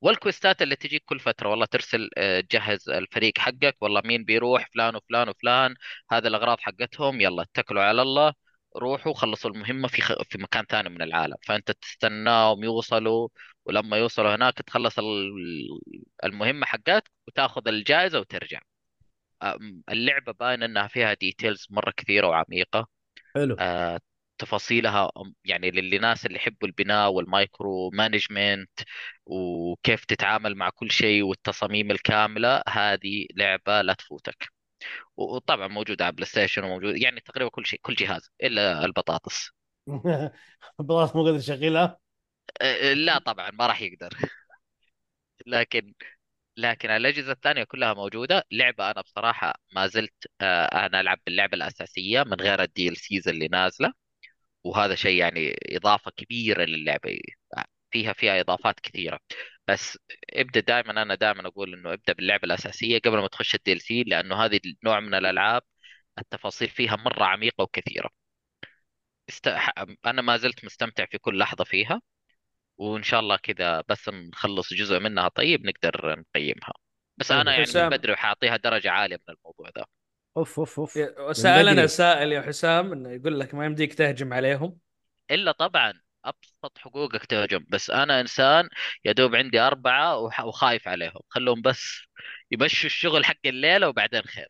والكويستات 0.00 0.62
اللي 0.62 0.76
تجيك 0.76 1.02
كل 1.06 1.20
فترة. 1.20 1.48
والله 1.48 1.66
ترسل 1.66 2.10
آه، 2.18 2.40
تجهز 2.40 2.88
الفريق 2.90 3.38
حقك 3.38 3.76
والله 3.80 4.00
مين 4.04 4.24
بيروح 4.24 4.66
فلان 4.74 4.96
وفلان 4.96 5.28
وفلان 5.28 5.74
هذه 6.10 6.26
الأغراض 6.26 6.60
حقتهم 6.60 7.20
يلا 7.20 7.42
اتكلوا 7.42 7.82
على 7.82 8.02
الله 8.02 8.32
روحوا 8.76 9.14
خلصوا 9.14 9.50
المهمة 9.50 9.88
في 9.88 10.02
خ... 10.02 10.12
في 10.22 10.38
مكان 10.38 10.64
ثاني 10.64 10.88
من 10.88 11.02
العالم. 11.02 11.36
فأنت 11.46 11.70
تستناهم 11.70 12.64
يوصلوا 12.64 13.28
ولما 13.64 13.96
يوصلوا 13.96 14.34
هناك 14.34 14.54
تخلص 14.54 14.98
ال- 14.98 15.80
المهمة 16.24 16.66
حقتك 16.66 17.10
وتاخذ 17.28 17.68
الجائزة 17.68 18.20
وترجع. 18.20 18.60
اللعبة 19.90 20.32
باين 20.32 20.62
إنها 20.62 20.86
فيها 20.88 21.14
details 21.14 21.66
مرة 21.70 21.90
كثيرة 21.96 22.26
وعميقة. 22.28 22.88
حلو. 23.34 23.56
آه، 23.58 24.00
تفاصيلها 24.38 25.10
يعني 25.44 25.70
للناس 25.70 26.26
اللي 26.26 26.36
يحبوا 26.36 26.68
البناء 26.68 27.10
وال 27.12 27.34
micro 27.34 27.90
management 27.90 28.70
وكيف 29.26 30.04
تتعامل 30.04 30.54
مع 30.56 30.70
كل 30.70 30.90
شيء 30.90 31.22
والتصاميم 31.22 31.90
الكاملة 31.90 32.62
هذه 32.68 33.26
لعبة 33.36 33.82
لا 33.82 33.92
تفوتك. 33.94 34.48
وطبعا 35.16 35.68
موجودة 35.68 36.04
على 36.04 36.14
PlayStation 36.14 36.64
وموجود 36.64 36.96
يعني 36.96 37.20
تقريبا 37.20 37.50
كل 37.50 37.66
شيء 37.66 37.80
كل 37.82 37.94
جهاز 37.94 38.30
إلا 38.42 38.84
البطاطس. 38.84 39.50
خلاص 40.78 41.16
مو 41.16 41.24
قادر 41.24 41.36
يشغلها 41.36 41.98
آه، 42.62 42.92
لا 42.92 43.18
طبعا 43.18 43.50
ما 43.50 43.66
راح 43.66 43.82
يقدر. 43.82 44.10
لكن 45.46 45.94
لكن 46.56 46.90
الأجهزة 46.90 47.32
الثانية 47.32 47.64
كلها 47.64 47.94
موجودة. 47.94 48.44
لعبة 48.52 48.90
أنا 48.90 49.00
بصراحة 49.00 49.54
ما 49.74 49.86
زلت 49.86 50.14
آه، 50.40 50.66
أنا 50.86 51.00
ألعب 51.00 51.18
باللعبة 51.26 51.54
الأساسية 51.56 52.22
من 52.24 52.34
غير 52.34 52.62
ال 52.62 52.96
DLCs 52.96 53.28
اللي 53.28 53.48
نازلة. 53.48 53.92
وهذا 54.66 54.94
شيء 54.94 55.18
يعني 55.20 55.56
إضافة 55.72 56.10
كبيرة 56.16 56.64
للعبة. 56.64 57.18
فيها 57.90 58.12
فيها 58.12 58.40
إضافات 58.40 58.80
كثيرة. 58.80 59.20
بس 59.68 59.98
ابدأ 60.34 60.60
دائما 60.60 61.02
أنا 61.02 61.14
دائما 61.14 61.48
أقول 61.48 61.74
إنه 61.74 61.92
ابدأ 61.92 62.12
باللعبة 62.12 62.44
الأساسية 62.44 62.98
قبل 62.98 63.18
ما 63.18 63.28
تخش 63.28 63.54
ال 63.54 63.80
DLC 63.80 64.02
لأنه 64.02 64.36
هذه 64.44 64.60
النوع 64.66 65.00
من 65.00 65.14
الألعاب 65.14 65.62
التفاصيل 66.18 66.68
فيها 66.68 66.96
مرة 66.96 67.24
عميقة 67.24 67.62
وكثيرة. 67.62 68.10
است... 69.28 69.48
ح- 69.48 69.72
أنا 70.06 70.22
ما 70.22 70.36
زلت 70.36 70.64
مستمتع 70.64 71.06
في 71.06 71.18
كل 71.18 71.38
لحظة 71.38 71.64
فيها 71.64 72.02
وإن 72.78 73.02
شاء 73.02 73.20
الله 73.20 73.36
كذا 73.36 73.84
بس 73.88 74.08
نخلص 74.08 74.74
جزء 74.74 74.98
منها. 75.00 75.28
طيب 75.28 75.66
نقدر 75.66 76.18
نقيمها. 76.20 76.72
بس 77.16 77.32
حلو. 77.32 77.40
أنا 77.40 77.52
يعني 77.52 77.66
من. 77.74 77.88
بدري 77.88 78.12
وحاعطيها 78.12 78.56
درجة 78.56 78.90
عالية 78.90 79.16
من 79.28 79.34
الموضوع 79.34 79.70
ذا. 79.78 79.86
أوف 80.36 80.58
أوف 80.58 80.80
أوف. 80.80 80.92
سالنا. 81.36 81.86
سائل 81.86 82.32
يا 82.32 82.42
حسام 82.42 82.92
إنه 82.92 83.10
يقول 83.12 83.40
لك 83.40 83.54
ما 83.54 83.66
يمديك 83.66 83.94
تهجم 83.94 84.32
عليهم. 84.32 84.78
إلا 85.30 85.52
طبعا 85.52 85.92
أبسط 86.24 86.78
حقوقك 86.78 87.26
تهجم 87.26 87.64
بس 87.68 87.90
أنا 87.90 88.20
إنسان 88.20 88.68
يا 89.04 89.12
دوب 89.12 89.34
عندي 89.36 89.60
أربعة 89.60 90.18
وح- 90.18 90.44
وخايف 90.44 90.88
عليهم. 90.88 91.20
خلهم 91.28 91.62
بس 91.62 92.02
يمشوا 92.50 92.86
الشغل 92.86 93.24
حق 93.24 93.36
الليلة 93.46 93.88
وبعدين 93.88 94.22
خير. 94.22 94.48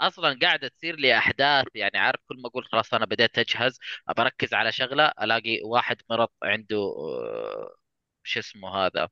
أصلا 0.00 0.38
قاعدة 0.42 0.68
تصير 0.68 0.96
لي 0.96 1.18
أحداث 1.18 1.66
يعني 1.74 1.98
عارف 1.98 2.20
كل 2.28 2.36
ما 2.42 2.48
أقول 2.48 2.64
خلاص 2.64 2.94
أنا 2.94 3.06
بديت 3.06 3.38
أجهز 3.38 3.78
بركز 4.16 4.54
على 4.54 4.72
شغلة 4.72 5.12
ألاقي 5.22 5.60
واحد 5.64 5.96
مرض 6.10 6.28
عنده 6.42 6.76
آه، 6.76 7.76
شو 8.24 8.40
اسمه 8.40 8.70
هذا 8.76 9.08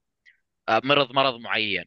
آه، 0.69 0.81
مرض 0.85 1.13
مرض 1.13 1.41
معين. 1.41 1.85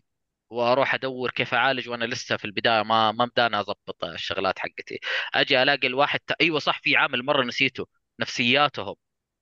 وأروح 0.49 0.93
أدور 0.93 1.31
كيف 1.31 1.53
أعالج 1.53 1.89
وأنا 1.89 2.05
لسه 2.05 2.37
في 2.37 2.45
البداية 2.45 2.83
ما 2.83 3.11
ما 3.11 3.25
بدانا 3.25 3.59
أضبط 3.59 4.03
الشغلات 4.03 4.59
حقتي. 4.59 4.99
أجي 5.33 5.63
ألاقي 5.63 5.87
الواحد 5.87 6.19
ت... 6.19 6.31
أيوه 6.41 6.59
صح 6.59 6.79
في 6.81 6.95
عامل 6.97 7.23
مرة 7.25 7.43
نسيته 7.43 7.87
نفسياتهم. 8.19 8.95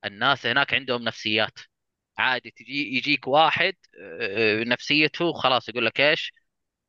الناس 0.06 0.46
هناك 0.46 0.74
عندهم 0.74 1.04
نفسيات. 1.04 1.60
عادي 2.18 2.52
تجي 2.52 2.96
يجيك 2.98 3.28
واحد 3.28 3.74
آه، 4.22 4.64
نفسيته 4.64 5.34
خلاص 5.34 5.70
يقول 5.70 5.86
لك 5.86 6.02
إيش؟ 6.02 6.34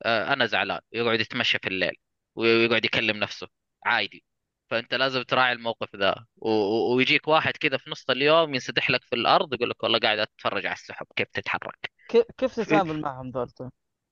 آه، 0.05 0.33
أنا 0.33 0.45
زعلان. 0.45 0.79
يقعد 0.91 1.19
يتمشى 1.21 1.59
في 1.59 1.67
الليل 1.67 1.93
ويقعد 2.35 2.85
يكلم 2.85 3.17
نفسه. 3.17 3.47
عادي. 3.85 4.23
فأنت 4.69 4.93
لازم 4.93 5.21
تراعي 5.23 5.51
الموقف 5.53 5.95
ذا. 5.95 6.25
و- 6.37 6.95
ويجيك 6.95 7.27
واحد 7.27 7.57
كذا 7.57 7.77
في 7.77 7.89
نص 7.89 8.09
اليوم 8.09 8.53
ينسدح 8.53 8.89
لك 8.89 9.03
في 9.03 9.15
الأرض 9.15 9.53
يقول 9.53 9.69
لك 9.69 9.83
والله 9.83 9.99
قاعد 9.99 10.19
أتفرج 10.19 10.65
على 10.65 10.73
السحب 10.75 11.05
كيف 11.15 11.27
تتحرك؟ 11.33 11.91
كيف 12.09 12.25
كيف 12.37 12.55
تتعامل 12.55 13.01
معهم 13.01 13.29
ذول؟ 13.29 13.71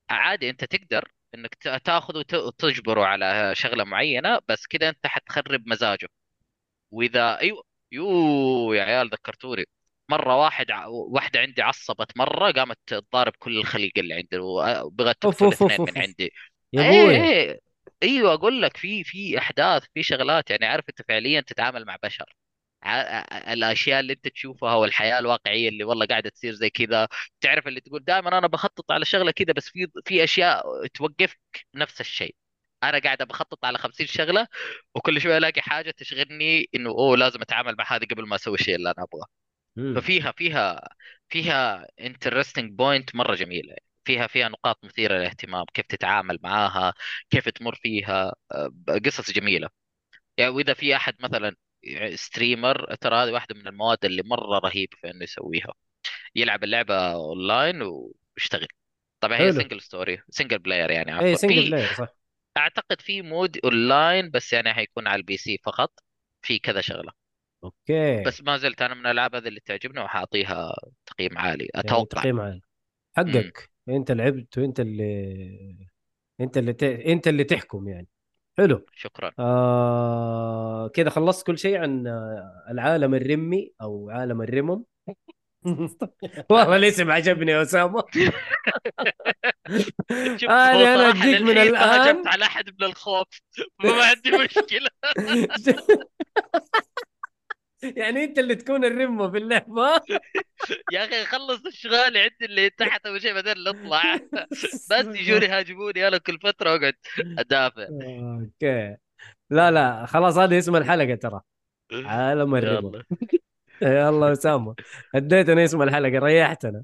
عادي 0.10 0.50
انت 0.50 0.64
تقدر 0.66 1.12
انك 1.36 1.56
ت- 1.56 1.68
تاخذ 1.86 2.18
وت- 2.18 2.34
وتجبره 2.34 3.06
على 3.06 3.52
شغلة 3.56 3.84
معينة 3.84 4.40
بس 4.48 4.68
كذا 4.68 4.90
انت 4.90 5.08
حتخرب 5.08 5.64
مزاجه 5.70 6.08
وإذا 6.92 7.40
أيوه 7.40 7.64
يو 7.92 8.74
يا 8.74 8.84
عيال 8.84 9.10
ذكرتوني 9.10 9.66
مره 10.10 10.38
واحد 10.38 10.68
واحدة 10.90 11.40
عندي 11.40 11.62
عصبت 11.62 12.18
مره 12.18 12.52
قامت 12.52 12.78
تضارب 12.88 13.34
كل 13.40 13.58
الخليق 13.58 13.92
اللي 13.98 14.14
عندي 14.14 14.38
وبغت 14.40 15.24
تقتل 15.24 15.54
أوف، 15.64 15.64
اثنين 15.72 15.80
أوف، 15.80 15.98
من. 15.98 15.98
عندي 15.98 16.34
يا 16.74 16.84
إيه 16.84 17.60
أيوه 18.04 18.34
أقول 18.34 18.62
لك 18.62 18.78
في 18.78 19.04
في 19.04 19.38
احداث 19.38 19.84
في 19.94 20.04
شغلات 20.04 20.50
يعني 20.52 20.66
عارف 20.66 20.86
انت 20.90 21.02
فعليا 21.08 21.42
تتعامل 21.42 21.86
مع 21.86 21.98
بشر 22.04 22.34
الأشياء 23.54 24.00
اللي 24.00 24.14
أنت 24.14 24.28
تشوفها 24.28 24.76
والحياة 24.76 25.20
الواقعية 25.20 25.70
اللي 25.70 25.84
والله 25.84 26.06
قاعدة 26.06 26.30
تصير 26.30 26.54
زي 26.54 26.70
كذا. 26.70 27.08
تعرف 27.42 27.68
اللي 27.68 27.80
تقول 27.82 28.04
دائما 28.04 28.38
أنا 28.38 28.48
بخطط 28.48 28.92
على 28.92 29.06
شغلة 29.06 29.32
كذا 29.32 29.54
بس 29.54 29.70
في 29.70 29.88
في 30.06 30.24
أشياء 30.24 30.88
توقفك 30.88 31.40
نفس 31.76 32.02
الشيء. 32.02 32.36
أنا 32.84 33.00
قاعد 33.00 33.18
بخطط 33.24 33.66
على 33.66 33.78
50 33.78 34.08
شغلة 34.08 34.48
وكل 34.96 35.22
شوية 35.22 35.38
ألاقي 35.38 35.62
حاجة 35.62 35.92
تشغلني 35.92 36.70
إنه 36.76 36.90
أوه 36.90 37.18
لازم 37.18 37.42
أتعامل 37.42 37.76
مع 37.80 37.86
هذه 37.96 38.06
قبل 38.06 38.28
ما 38.28 38.36
أسوي 38.36 38.56
الشيء 38.56 38.76
اللي 38.76 38.90
أنا 38.98 39.04
أبغاه. 39.04 39.26
ففيها 39.94 40.32
فيها 40.32 40.90
فيها 41.30 41.88
interesting 42.00 42.72
point 42.74 43.16
مرة 43.16 43.36
جميلة. 43.36 43.76
فيها 44.06 44.28
فيها 44.28 44.50
نقاط 44.50 44.86
مثيرة 44.86 45.16
للاهتمام 45.18 45.66
كيف 45.74 45.86
تتعامل 45.88 46.40
معاها 46.44 46.94
كيف 47.30 47.50
تمر 47.50 47.76
فيها 47.76 48.36
أه، 48.52 48.72
قصص 49.06 49.32
جميلة. 49.32 49.70
يعني 50.38 50.52
وإذا 50.52 50.74
في 50.74 50.96
أحد 50.96 51.16
مثلا 51.22 51.56
streamer 52.16 52.96
ترى 52.96 53.16
هذه 53.16 53.32
واحدة 53.32 53.56
من 53.56 53.68
المواد 53.68 54.06
اللي 54.06 54.24
مرة 54.24 54.60
رهيب 54.60 54.90
في 55.02 55.10
إنه 55.10 55.24
يسويها. 55.24 55.74
يلعب 56.36 56.64
اللعبة 56.64 56.96
أونلاين 57.14 57.82
ويشتغل. 57.82 58.68
طبعا 59.20 59.38
هي. 59.38 59.52
single 59.52 59.82
story 59.82 60.22
single 60.30 60.60
player 60.60 60.92
يعني 60.92 61.12
اي 61.12 61.16
عفوا. 61.16 61.36
single 61.36 61.64
في 61.64 61.70
player 61.70 61.94
صح. 61.94 62.08
أعتقد 62.58 63.02
في 63.02 63.22
mod 63.22 63.58
online 63.64 64.30
بس 64.30 64.54
يعني 64.54 64.74
حيكون 64.74 65.08
على 65.08 65.20
ال 65.20 65.38
PC 65.38 65.58
فقط. 65.64 66.00
في 66.42 66.60
كذا 66.60 66.82
شغلة. 66.82 67.12
okay. 67.64 68.24
بس 68.24 68.42
ما 68.42 68.58
زلت 68.58 68.82
أنا 68.82 68.94
من 68.94 69.02
الألعاب 69.02 69.36
هذه 69.36 69.48
اللي 69.48 69.60
تعجبني 69.60 70.02
وحاعطيها 70.02 70.76
تقييم 71.06 71.38
عالي. 71.38 71.70
يعني 71.74 71.88
أتوقع. 71.88 72.22
تقييم 72.22 72.40
عالي. 72.40 72.62
حقك. 73.18 73.70
أنت 73.90 74.12
لعبت 74.12 74.58
وأنت 74.58 74.80
اللي 74.80 75.88
أنت 76.42 76.58
اللي 76.58 76.74
ت... 76.74 76.84
أنت 76.84 77.28
اللي 77.28 77.44
تحكم 77.44 77.88
يعني. 77.88 78.08
حلو. 78.60 78.86
شكرا. 78.94 79.32
آه... 79.40 80.88
كذا 80.88 81.10
خلصت 81.10 81.48
كل 81.48 81.58
شيء 81.58 81.78
عن 81.78 82.08
آه، 82.08 82.66
العالم 82.72 83.16
الرمي 83.16 83.72
أو 83.82 84.10
عالم 84.10 84.42
الرمم. 84.42 84.84
والله 86.50 86.76
الاسم 86.76 87.12
عجبني 87.12 87.52
يا 87.52 87.62
أسامة. 87.62 88.00
هو 90.44 90.50
أنا 90.50 90.98
صراحة 90.98 91.24
اديك 91.24 91.42
من 91.42 91.56
ما 91.56 91.64
الآن. 91.64 92.02
هجمت 92.02 92.28
على 92.28 92.46
أحد 92.46 92.70
من 92.80 92.88
الخوف 92.88 93.28
فما 93.84 94.04
عندي 94.06 94.32
مشكلة. 94.32 94.90
يعني 97.84 98.24
انت 98.24 98.40
اللي 98.40 98.56
تكون 98.56 98.86
الرمة 98.86 99.32
في 99.32 99.38
اللعبة. 99.38 100.02
يا 100.94 101.06
أخي 101.06 101.26
خلص 101.26 101.66
الشغال 101.66 102.18
عندي 102.18 102.46
اللي 102.46 102.70
تحت 102.70 103.06
أول 103.06 103.22
شيء 103.22 103.34
بعدين 103.34 103.64
نطلع. 103.64 104.02
بس 104.92 105.06
يجوني 105.06 105.46
يهاجموني 105.46 106.08
أنا 106.08 106.18
كل 106.18 106.40
فترة 106.40 106.74
وأقعد 106.74 106.96
أدافع. 107.38 107.88
أوكي. 107.92 108.98
لا 109.50 109.72
لا 109.72 110.06
خلاص 110.06 110.38
هذه 110.38 110.58
اسم 110.58 110.76
الحلقة 110.76 111.16
ترى. 111.16 111.42
عالم 111.92 112.56
الرمم 112.56 113.02
يلا 113.82 114.32
أسامة. 114.32 114.76
اديتنا 115.16 115.64
اسم 115.64 115.82
الحلقة 115.82 116.20
ريحتنا. 116.20 116.84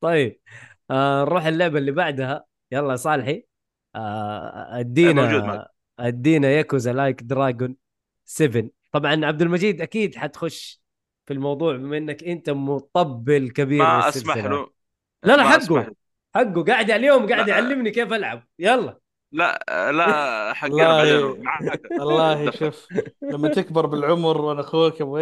طيب. 0.00 0.40
آه 0.90 1.24
نروح 1.24 1.46
اللعبة 1.46 1.78
اللي 1.78 1.92
بعدها. 1.92 2.44
يلا 2.72 2.96
صالحي. 2.96 3.44
آه 3.94 4.80
ادينا. 4.80 5.68
أدينا 5.98 6.50
Yakuza 6.50 6.92
Like 6.92 7.22
a 7.22 7.30
Dragon 7.30 7.76
7 8.24 8.70
طبعا 8.92 9.26
عبد 9.26 9.42
المجيد 9.42 9.80
أكيد 9.80 10.16
حتخش 10.16 10.82
في 11.26 11.32
الموضوع 11.32 11.76
بما 11.76 11.96
إنك 11.98 12.24
أنت 12.24 12.50
مطبل 12.50 13.50
كبير 13.50 13.78
ما. 13.82 14.08
أسمح 14.08 14.36
له. 14.36 14.70
لا 15.22 15.36
لا 15.36 15.42
ما 15.42 15.50
حقه. 15.50 15.92
حقه. 16.34 16.64
قاعد 16.64 16.90
اليوم 16.90 17.28
قاعد 17.28 17.48
لا. 17.48 17.54
يعلمني 17.54 17.90
كيف 17.90 18.12
ألعب. 18.12 18.48
يلا. 18.58 19.00
لا 19.32 19.64
لا 19.92 20.52
حقنا 20.54 21.02
والله 22.00 22.50
شوف 22.60 22.86
لما 23.22 23.48
تكبر 23.48 23.86
بالعمر 23.86 24.40
وأنا 24.40 24.60
أخوك 24.60 25.00
ابو 25.00 25.18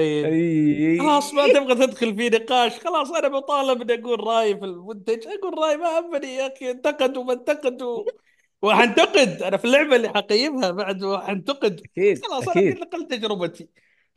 خلاص 1.01 1.35
ما 1.35 1.49
تبغى 1.49 1.75
تدخل 1.87 2.17
في 2.17 2.29
نقاش. 2.29 2.79
خلاص 2.79 3.13
أنا 3.13 3.29
مطالب 3.29 3.91
إني 3.91 4.01
أقول 4.03 4.27
رأيي 4.27 4.57
في 4.57 4.65
المنتج 4.65 5.27
أقول 5.27 5.59
رأيي 5.59 5.77
ما 5.77 5.99
همني 5.99 6.35
يا 6.35 6.47
أخي. 6.57 6.71
انتقد 6.71 7.17
وما 7.17 7.33
انتقد 7.33 7.83
و... 7.83 8.07
وحنتقد 8.63 9.43
أنا 9.43 9.57
في 9.57 9.65
اللعبة 9.65 9.97
اللي 9.97 10.09
حقيمها 10.09 10.71
بعد 10.71 11.03
وحنتقد. 11.03 11.81
أكيد 11.81 12.25
خلاص 12.25 12.49
أنا 12.49 12.71
نقلت 12.71 13.11
تجربتي. 13.11 13.69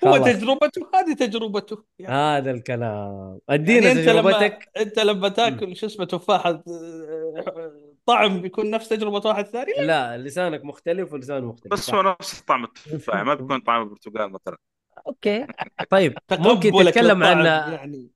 هو 0.05 0.11
خلاص. 0.11 0.25
تجربته 0.25 0.89
هذه 0.95 1.13
تجربته. 1.13 1.83
يعني 1.99 2.13
هذا 2.13 2.51
الكلام. 2.51 3.39
أدينا 3.49 3.87
يعني 3.87 3.99
أنت 3.99 4.09
لما 4.09 4.31
تجربتك. 4.31 4.69
أنت 4.77 4.99
لما 4.99 5.29
تاكل 5.29 5.75
شو 5.75 5.85
اسمه 5.85 6.05
تفاحه 6.05 6.49
آه، 6.49 7.73
طعم 8.05 8.41
بيكون 8.41 8.69
نفس 8.69 8.89
تجربة 8.89 9.29
واحد 9.29 9.45
ثاني؟ 9.45 9.73
لا. 9.77 9.85
لا 9.85 10.17
لسانك 10.17 10.65
مختلف 10.65 11.13
ولسانه 11.13 11.47
مختلف. 11.47 11.73
بس. 11.73 11.93
هو 11.93 12.01
نفس 12.01 12.41
طعم 12.41 12.63
التفاح 12.63 13.21
ما 13.21 13.33
بيكون 13.33 13.59
طعم 13.59 13.81
البرتقال 13.81 14.31
مثلا. 14.31 14.57
okay. 15.07 15.47
طيب 15.89 16.17
ممكن 16.31 16.71
تتكلم 16.71 17.23
عن 17.23 17.45
يعني. 17.45 18.09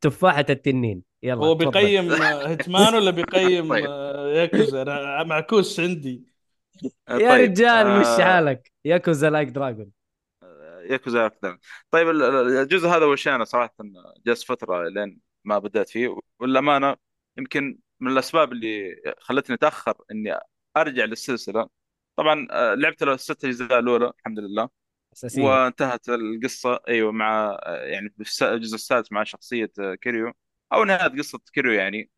تفاحة 0.00 0.46
التنين. 0.50 1.09
يلا 1.22 1.46
هو. 1.46 1.54
بيقيم 1.54 2.12
آه، 2.12 2.48
Hitman 2.48 2.94
ولا 2.94 3.10
بيقيم 3.10 3.68
طيب. 3.74 3.84
آه، 3.88 4.28
ياكوزا؟ 4.28 4.82
أنا 4.82 5.24
معكوس 5.24 5.80
عندي. 5.80 6.24
يا 6.82 6.90
طيب، 7.08 7.50
رجال 7.50 8.00
مش 8.00 8.06
آه، 8.06 8.24
حالك. 8.24 8.72
Yakuza 8.84 9.30
Like 9.30 9.48
a 9.48 9.53
Dragon. 9.53 9.90
Yakuza 10.90 11.26
أكثر 11.26 11.58
طيب 11.90 12.08
ال- 12.08 12.22
ال- 12.22 12.56
الجزء 12.56 12.88
هذا 12.88 13.04
اول 13.04 13.18
شيء 13.18 13.34
أنا 13.34 13.44
صراحة؟ 13.44 13.74
جلس 14.26 14.44
فترة 14.44 14.88
لين 14.88 15.20
ما 15.44 15.58
بدأت 15.58 15.88
فيه. 15.88 16.16
والأمانة 16.40 16.96
يمكن 17.38 17.78
من 18.00 18.12
الأسباب 18.12 18.52
اللي 18.52 18.96
خلتني 19.18 19.56
أتأخر 19.56 19.94
إني 20.10 20.38
أرجع 20.76 21.04
للسلسلة. 21.04 21.68
طبعا 22.16 22.46
آه، 22.50 22.74
لعبت 22.74 23.02
الست 23.02 23.44
أجزاء 23.44 23.78
الأولى 23.78 24.12
الحمد 24.18 24.38
لله. 24.38 24.68
أساسية. 25.12 25.42
وانتهت 25.42 26.08
القصة 26.08 26.80
أيوه 26.88 27.12
مع 27.12 27.58
آه، 27.62 27.84
يعني 27.84 28.14
في 28.24 28.44
الجزء 28.44 28.74
السادس 28.74 29.12
مع 29.12 29.24
شخصية 29.24 29.70
آه، 29.80 29.94
كيريو. 29.94 30.32
أو 30.72 30.84
نهايه 30.84 31.08
قصة 31.18 31.40
كيريو 31.52 31.72
يعني 31.72 32.10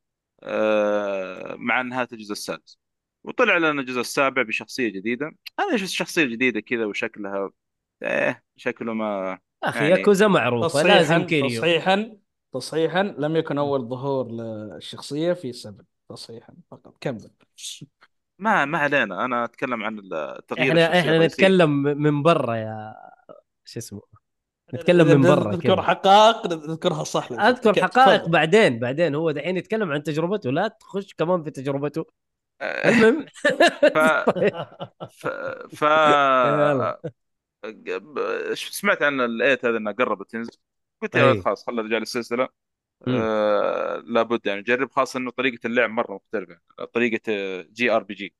آه، 0.43 1.55
مع 1.59 1.83
نهايه 1.83 2.09
الجزء 2.13 2.33
السادس. 2.33 2.79
وطلع 3.25 3.57
لنا 3.57 3.81
الجزء 3.81 4.01
السابع 4.01 4.43
بشخصية 4.43 4.89
جديدة. 4.89 5.27
أنا 5.59 5.75
أشوف 5.75 5.89
الشخصية 5.89 6.23
الجديدة 6.25 6.61
كذا 6.61 6.85
وشكلها 6.85 7.51
إيه 8.03 8.45
شكله 8.57 8.95
ما 8.95 9.39
أخي 9.63 9.79
يعني- 9.89 9.91
ياكوزا 10.01 10.29
معروفة 10.29 10.83
لازم 10.83 11.05
تصحيحا 11.05 11.27
كيريو. 11.29 11.49
تصحيحا 11.61 12.17
تصحيحا 12.53 13.03
لم 13.03 13.37
يكن 13.37 13.59
أول 13.59 13.89
ظهور 13.89 14.31
للشخصية 14.33 15.33
في 15.33 15.53
سبع 15.53 15.85
تصحيحا 16.09 16.55
فقط. 16.71 16.97
كمل. 17.01 17.31
ما 18.39 18.65
ما 18.65 18.79
علينا. 18.79 19.25
أنا 19.25 19.45
أتكلم 19.45 19.83
عن 19.85 19.99
التغيير 20.13 20.73
إحنا 20.73 21.01
إحنا. 21.01 21.27
نتكلم 21.27 21.71
من 21.83 22.23
برا 22.23 22.55
يا 22.57 22.95
شو 23.65 23.79
اسمه؟ 23.79 24.03
نتكلم 24.75 25.07
من 25.07 25.20
برا 25.20 25.51
نذكر 25.51 25.83
حقائق 25.83 26.47
نذكرها 26.47 27.05
صح. 27.05 27.33
أذكر 27.33 27.83
حقائق. 27.83 28.29
بعدين 28.29 28.79
بعدين 28.79 29.14
هو 29.14 29.31
دحين 29.31 29.57
يتكلم 29.57 29.93
عن 29.93 30.03
تجربته. 30.03 30.51
لا 30.51 30.68
تخش 30.68 31.14
كمان 31.14 31.43
في 31.43 31.51
تجربته. 31.51 32.07
آه، 32.61 32.89
المهم. 32.89 33.27
ف 33.81 33.99
ف, 35.20 35.27
ف... 35.77 35.85
ب- 37.64 38.55
سمعت 38.55 39.03
عن 39.03 39.20
ال 39.20 39.28
eight 39.28 39.64
هذا 39.64 39.77
إنها 39.77 39.93
قربت 39.93 40.31
تنزل؟ 40.31 40.53
قلت 41.03 41.14
يا 41.14 41.43
خلاص 41.45 41.66
خلى 41.66 41.83
رجال 41.83 42.03
السلسله. 42.03 42.49
آه 43.09 44.03
لابد 44.07 44.47
يعني 44.47 44.61
نجرب 44.61 44.91
خاصة 44.91 45.18
إنه 45.18 45.31
طريقة 45.31 45.66
اللعب 45.66 45.91
مرة 45.91 46.14
مختلفة. 46.14 46.59
طريقة 46.93 47.23
JRPG 47.62 48.35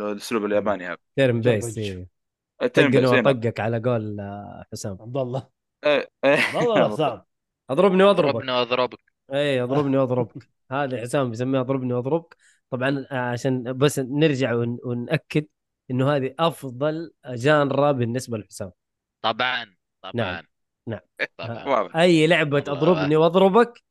الأسلوب 0.00 0.44
الياباني 0.44 0.86
هذا. 0.86 0.96
جرب 1.18 1.40
بيس 1.42 1.78
نعم. 1.78 2.06
واطقك 2.68 3.60
على 3.60 3.82
قول 3.84 4.20
آه، 4.20 4.64
حسام. 4.72 4.98
عبد 5.00 5.16
الله. 5.16 5.55
إيه، 5.84 6.10
إيه. 6.24 6.36
عبد 6.36 6.56
الله 6.56 6.88
حسام 6.90 7.22
اضربني 7.70 8.02
واضربك. 8.04 8.34
ضربني 8.34 8.52
واضربك. 8.52 8.98
اي 9.32 9.62
اضربني 9.62 9.96
واضربك. 9.96 10.48
هذا 10.70 11.00
حسام 11.00 11.30
بيسميها 11.30 11.60
اضربني 11.60 11.92
واضربك. 11.94 12.36
طبعا 12.70 13.06
آه، 13.10 13.14
عشان 13.16 13.72
بس 13.78 13.98
نرجع 13.98 14.52
ون- 14.54 14.78
ونأكد 14.84 15.46
إنه 15.90 16.16
هذه 16.16 16.34
أفضل 16.38 17.12
جانرا 17.26 17.92
بالنسبة 17.92 18.38
لحسام. 18.38 18.70
طبعا 19.22 19.76
طبعا. 20.02 20.12
نعم. 20.14 20.44
نعم. 20.88 21.00
طبعا. 21.38 21.64
واضح. 21.68 21.96
أي 21.96 22.26
لعبة 22.26 22.58
الله. 22.58 22.72
اضربني 22.72 23.16
واضربك 23.16 23.82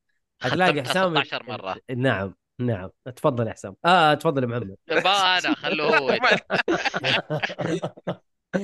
حتلاقي 0.42 0.72
ختمتها 0.72 0.90
حسام 0.90 1.14
16 1.22 1.42
مرة. 1.48 1.76
نعم 1.96 2.34
نعم. 2.60 2.90
تفضل 3.16 3.46
يا 3.46 3.52
حسام. 3.52 3.76
آه 3.84 4.14
تفضل 4.14 4.42
يا 4.42 4.48
محمد. 4.48 4.76
أنا 4.90 5.54
خلوه 5.54 5.98
هو. 5.98 6.08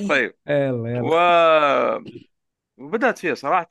طيب. 0.08 0.34
يلا 0.48 0.90
يلا. 0.90 1.02
و 1.02 1.12
وبدأت 2.76 3.18
فيها 3.18 3.34
صراحة 3.34 3.68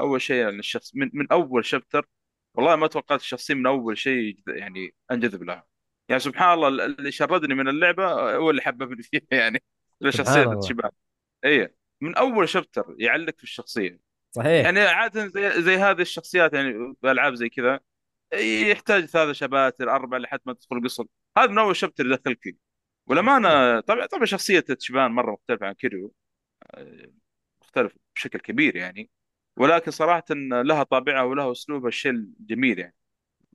أول 0.00 0.20
شيء 0.20 0.36
يعني 0.36 0.58
الشخص 0.58 0.94
من, 0.94 1.10
من 1.14 1.32
أول 1.32 1.64
شابتر 1.64 2.08
والله 2.54 2.76
ما 2.76 2.86
توقعت 2.86 3.20
الشخصية 3.20 3.54
من 3.54 3.66
أول 3.66 3.98
شيء 3.98 4.38
يعني 4.48 4.94
أنجذب 5.10 5.42
لها. 5.42 5.66
يعني 6.08 6.20
سبحان 6.20 6.54
الله 6.54 6.68
اللي 6.68 7.12
شردني 7.12 7.54
من 7.54 7.68
اللعبة 7.68 8.34
هو 8.36 8.50
اللي 8.50 8.62
حببني 8.62 9.02
فيها 9.02 9.20
يعني 9.40 9.62
شخصيه 10.04 10.22
سبحان 10.22 10.42
الله. 10.42 10.58
الشباب. 10.58 10.92
اي 11.44 11.74
من 12.00 12.16
أول 12.16 12.48
شابتر 12.48 12.94
يعلق 12.98 13.36
في 13.36 13.42
الشخصية. 13.42 14.00
صحيح. 14.32 14.64
يعني 14.64 14.80
عادة 14.80 15.26
زي 15.26 15.62
زي 15.62 15.76
هذه 15.76 16.00
الشخصيات 16.02 16.52
يعني 16.54 16.94
بالعاب 17.02 17.34
زي 17.34 17.48
كذا 17.48 17.80
يحتاج 18.70 19.04
ثلاث 19.04 19.36
شباتر 19.36 19.90
أربع 19.90 20.18
لحد 20.18 20.40
ما 20.46 20.52
تدخل 20.52 20.76
القصة 20.76 21.06
هذا 21.38 21.46
من 21.50 21.58
أول 21.58 21.76
شابتر 21.76 22.06
يدخلك 22.06 22.38
فيه 22.42 22.52
ولما 23.06 23.36
أنا 23.36 23.80
طبعا 23.80 24.06
طبعا 24.06 24.24
شخصية 24.24 24.60
تشبان 24.60 25.10
مرة 25.10 25.32
مختلفة 25.32 25.66
عن 25.66 25.72
كيريو. 25.72 26.12
مختلف 27.76 27.98
بشكل 28.14 28.38
كبير 28.38 28.76
يعني. 28.76 29.10
ولكن 29.56 29.90
صراحة 29.90 30.24
لها 30.30 30.82
طابعها 30.82 31.22
ولها 31.22 31.52
أسلوبها 31.52 31.88
الشيء 31.88 32.12
الجميل 32.12 32.78
يعني. 32.78 32.94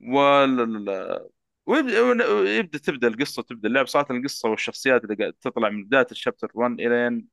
وال 0.02 1.30
ويبدا 1.66 2.78
تبدأ 2.78 3.08
القصة 3.08 3.44
تبدأ 3.44 3.68
اللعب. 3.68 3.88
صارت 3.88 4.12
القصة 4.12 4.50
والشخصيات 4.50 5.04
اللي 5.04 5.16
قاعد 5.16 5.34
تطلع 5.34 5.70
من 5.70 5.84
بداية 5.86 6.08
الشابتر 6.12 6.52
1 6.54 6.72
إلى 6.80 7.08
ان 7.08 7.26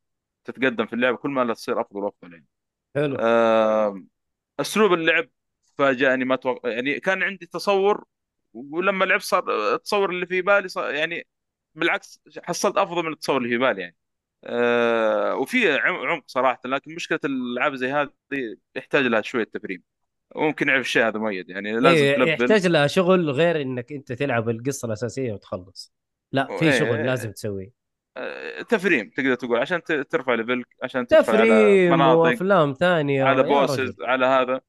تتقدم 0.45 0.87
في 0.87 0.93
اللعبة 0.93 1.17
كل 1.17 1.31
ما 1.31 1.45
لا 1.45 1.55
تصير 1.55 1.81
أفضل 1.81 2.01
وأفضل 2.05 2.33
يعني. 2.33 2.47
حلو. 2.97 3.17
آه، 3.21 4.03
أسلوب 4.61 4.93
اللعب 4.93 5.29
فاجأني 5.79 6.25
ما 6.25 6.37
توقع 6.37 6.71
يعني 6.71 7.01
كان 7.01 7.23
عندي 7.23 7.47
تصور 7.47 8.05
ولما 8.55 9.05
لعبت 9.05 9.23
صار 9.23 9.75
التصور 9.75 10.11
اللي 10.11 10.27
في 10.27 10.43
بالي 10.43 10.69
صار 10.69 10.95
يعني 10.95 11.27
بالعكس 11.75 12.21
حصلت 12.45 12.77
أفضل 12.77 13.05
من 13.05 13.13
التصور 13.13 13.39
اللي 13.39 13.49
في 13.49 13.59
بالي 13.59 13.81
يعني. 13.83 13.97
آه 14.45 15.35
وفي 15.37 15.73
عم- 15.73 16.07
عمق 16.07 16.25
صراحة 16.27 16.61
لكن 16.65 16.95
مشكلة 16.95 17.21
الألعاب 17.25 17.75
زي 17.75 17.93
هذه 17.93 18.11
يحتاج 18.77 19.07
لها 19.07 19.21
شوية 19.21 19.45
تفريم 19.45 19.83
وممكن 20.35 20.69
يعرف 20.69 20.81
الشيء 20.81 21.03
هذا 21.09 21.19
مؤيد 21.19 21.51
يعني 21.51 21.73
لازم 21.73 22.05
إيه 22.05 22.19
يحتاج 22.29 22.67
لها 22.67 22.87
شغل 22.87 23.31
غير 23.31 23.61
إنك 23.63 23.93
أنت 23.93 24.13
تلعب 24.13 24.49
القصة 24.49 24.87
الأساسية 24.87 25.33
وتخلص. 25.33 25.93
لا 26.33 26.57
في 26.59 26.65
إيه، 26.65 26.79
شغل 26.79 26.97
إيه. 26.97 27.03
لازم 27.03 27.33
تسويه. 27.33 27.71
آه، 28.17 28.63
تفريم 28.63 29.11
تقدر 29.11 29.35
تقول 29.35 29.59
عشان 29.59 29.83
ترفع 29.83 30.35
level 30.35 30.62
ك 30.62 30.67
عشان 30.83 31.07
على 31.13 31.23
تفريم 31.23 31.93
مناطق 31.93 32.19
وأفلام 32.19 32.73
ثانية 32.73 33.25
على 33.25 33.43
bosses. 33.43 33.97
على 34.01 34.27
هذا. 34.27 34.61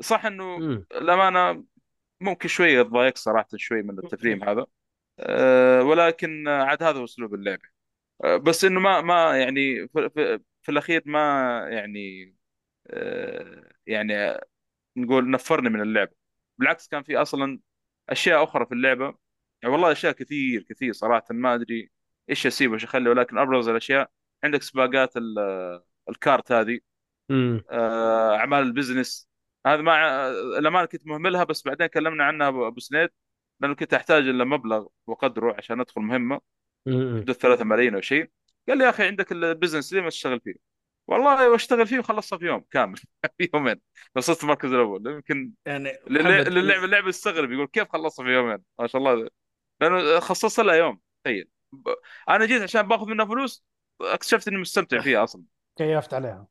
صح 0.00 0.26
إنه. 0.26 0.56
الأمانة 0.92 1.64
ممكن 2.20 2.48
شوية 2.48 2.82
تضايق 2.82 3.16
صراحة 3.16 3.48
شوي 3.56 3.82
من 3.82 3.98
التفريم 3.98 4.44
هذا. 4.44 4.66
أه 5.20 5.82
ولكن 5.82 6.48
عاد 6.48 6.82
هذا 6.82 6.98
هو 6.98 7.04
أسلوب 7.04 7.34
اللعبة. 7.34 7.73
بس 8.22 8.64
إنه 8.64 8.80
ما 8.80 9.00
ما 9.00 9.38
يعني 9.38 9.88
في, 9.88 10.10
في, 10.10 10.40
في 10.62 10.72
الأخير 10.72 11.02
ما 11.06 11.20
يعني 11.70 12.34
أه 12.86 13.72
يعني 13.86 14.14
نقول 14.96 15.30
نفرني 15.30 15.70
من 15.70 15.80
اللعبه 15.82 16.12
بالعكس 16.58 16.88
كان 16.88 17.02
في 17.02 17.16
أصلا 17.16 17.60
أشياء 18.10 18.44
أخرى 18.44 18.66
في 18.66 18.72
اللعبة. 18.74 19.04
يعني 19.62 19.74
والله 19.74 19.92
أشياء 19.92 20.12
كثير 20.12 20.62
كثير 20.62 20.92
صراحة. 20.92 21.24
ما 21.30 21.54
أدري 21.54 21.90
إيش 22.30 22.46
اسيب 22.46 22.70
وإيش 22.70 22.84
اخلي 22.84 23.10
ولكن 23.10 23.38
أبرز 23.38 23.68
الأشياء 23.68 24.10
عندك 24.44 24.62
سباقات 24.62 25.16
ال- 25.16 25.38
الكارت 26.08 26.52
هذه. 26.52 26.80
آه، 27.70 28.36
أعمال 28.36 28.62
ال 28.62 28.69
business. 28.69 29.28
هذا 29.66 29.82
ما 29.82 30.28
الأمانة 30.58 30.86
كنت 30.86 31.06
مهملها 31.06 31.44
بس 31.44 31.62
بعدين 31.64 31.86
كلمنا 31.86 32.24
عنها 32.24 32.48
أبو 32.48 32.80
سنيد 32.80 33.10
لأنه 33.60 33.74
كنت 33.74 33.94
أحتاج 33.94 34.28
الا 34.28 34.44
مبلغ 34.44 34.86
وقدره 35.06 35.54
عشان 35.58 35.80
أدخل 35.80 36.00
مهمة. 36.02 36.40
حدود 36.86 37.32
3 37.32 37.64
ملايين 37.64 37.94
أو 37.94 38.00
شيء. 38.00 38.30
قال 38.68 38.78
لي 38.78 38.84
يا 38.84 38.90
أخي 38.90 39.06
عندك 39.06 39.32
ال 39.32 39.39
business 39.39 39.92
ليه 39.92 40.00
ما 40.00 40.08
تشتغل 40.08 40.40
فيه؟ 40.40 40.54
والله 41.06 41.50
واشتغل 41.50 41.86
فيه 41.86 41.98
وخلصها 41.98 42.38
في 42.38 42.44
يوم 42.44 42.64
كامل. 42.70 42.96
في 43.38 43.50
يومين. 43.54 43.80
وصلت 44.16 44.42
المركز 44.42 44.72
الأول. 44.72 45.06
يمكن 45.06 45.52
يعني 45.66 45.92
محمد، 46.06 46.48
للعبه 46.48 46.84
اللعبه 46.84 47.08
يستغرب. 47.08 47.52
يقول 47.52 47.66
كيف 47.66 47.88
خلصها 47.88 48.24
في 48.24 48.30
يومين؟ 48.30 48.58
ما 48.78 48.86
شاء 48.86 49.02
الله. 49.02 49.28
لأنه 49.80 50.20
خصصت 50.20 50.60
لها 50.60 50.74
يوم. 50.74 51.00
تخيل. 51.24 51.48
أنا 52.28 52.46
جيت 52.46 52.62
عشان 52.62 52.82
باخذ 52.82 53.06
منها 53.06 53.26
فلوس 53.26 53.64
اكتشفت 54.00 54.48
إني 54.48 54.56
مستمتع 54.58 55.00
فيها 55.00 55.24
أصلا. 55.24 55.42
كيفت 55.76 56.14
عليها؟ 56.14 56.46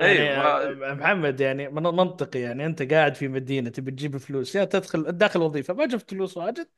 يعني 0.00 0.12
أيوه 0.12 0.90
آه، 0.90 0.94
محمد 0.94 1.40
يعني 1.40 1.68
من 1.68 1.82
منطقي. 1.82 2.38
يعني 2.38 2.66
أنت 2.66 2.92
قاعد 2.92 3.14
في 3.14 3.28
مدينة 3.28 3.70
تبي 3.70 3.90
تجيب 3.90 4.16
فلوس 4.16 4.54
يا 4.54 4.64
تدخل 4.64 5.02
داخل 5.02 5.40
وظيفه 5.40 5.74
ما 5.74 5.86
جبت 5.86 6.10
فلوس 6.10 6.36
واجد 6.36 6.68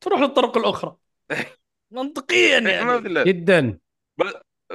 تروح 0.00 0.20
للطرق 0.20 0.58
الأخرى. 0.58 0.96
منطقيا 1.94 2.60
ما 2.60 2.70
يعني. 2.70 3.24
جدا. 3.24 3.78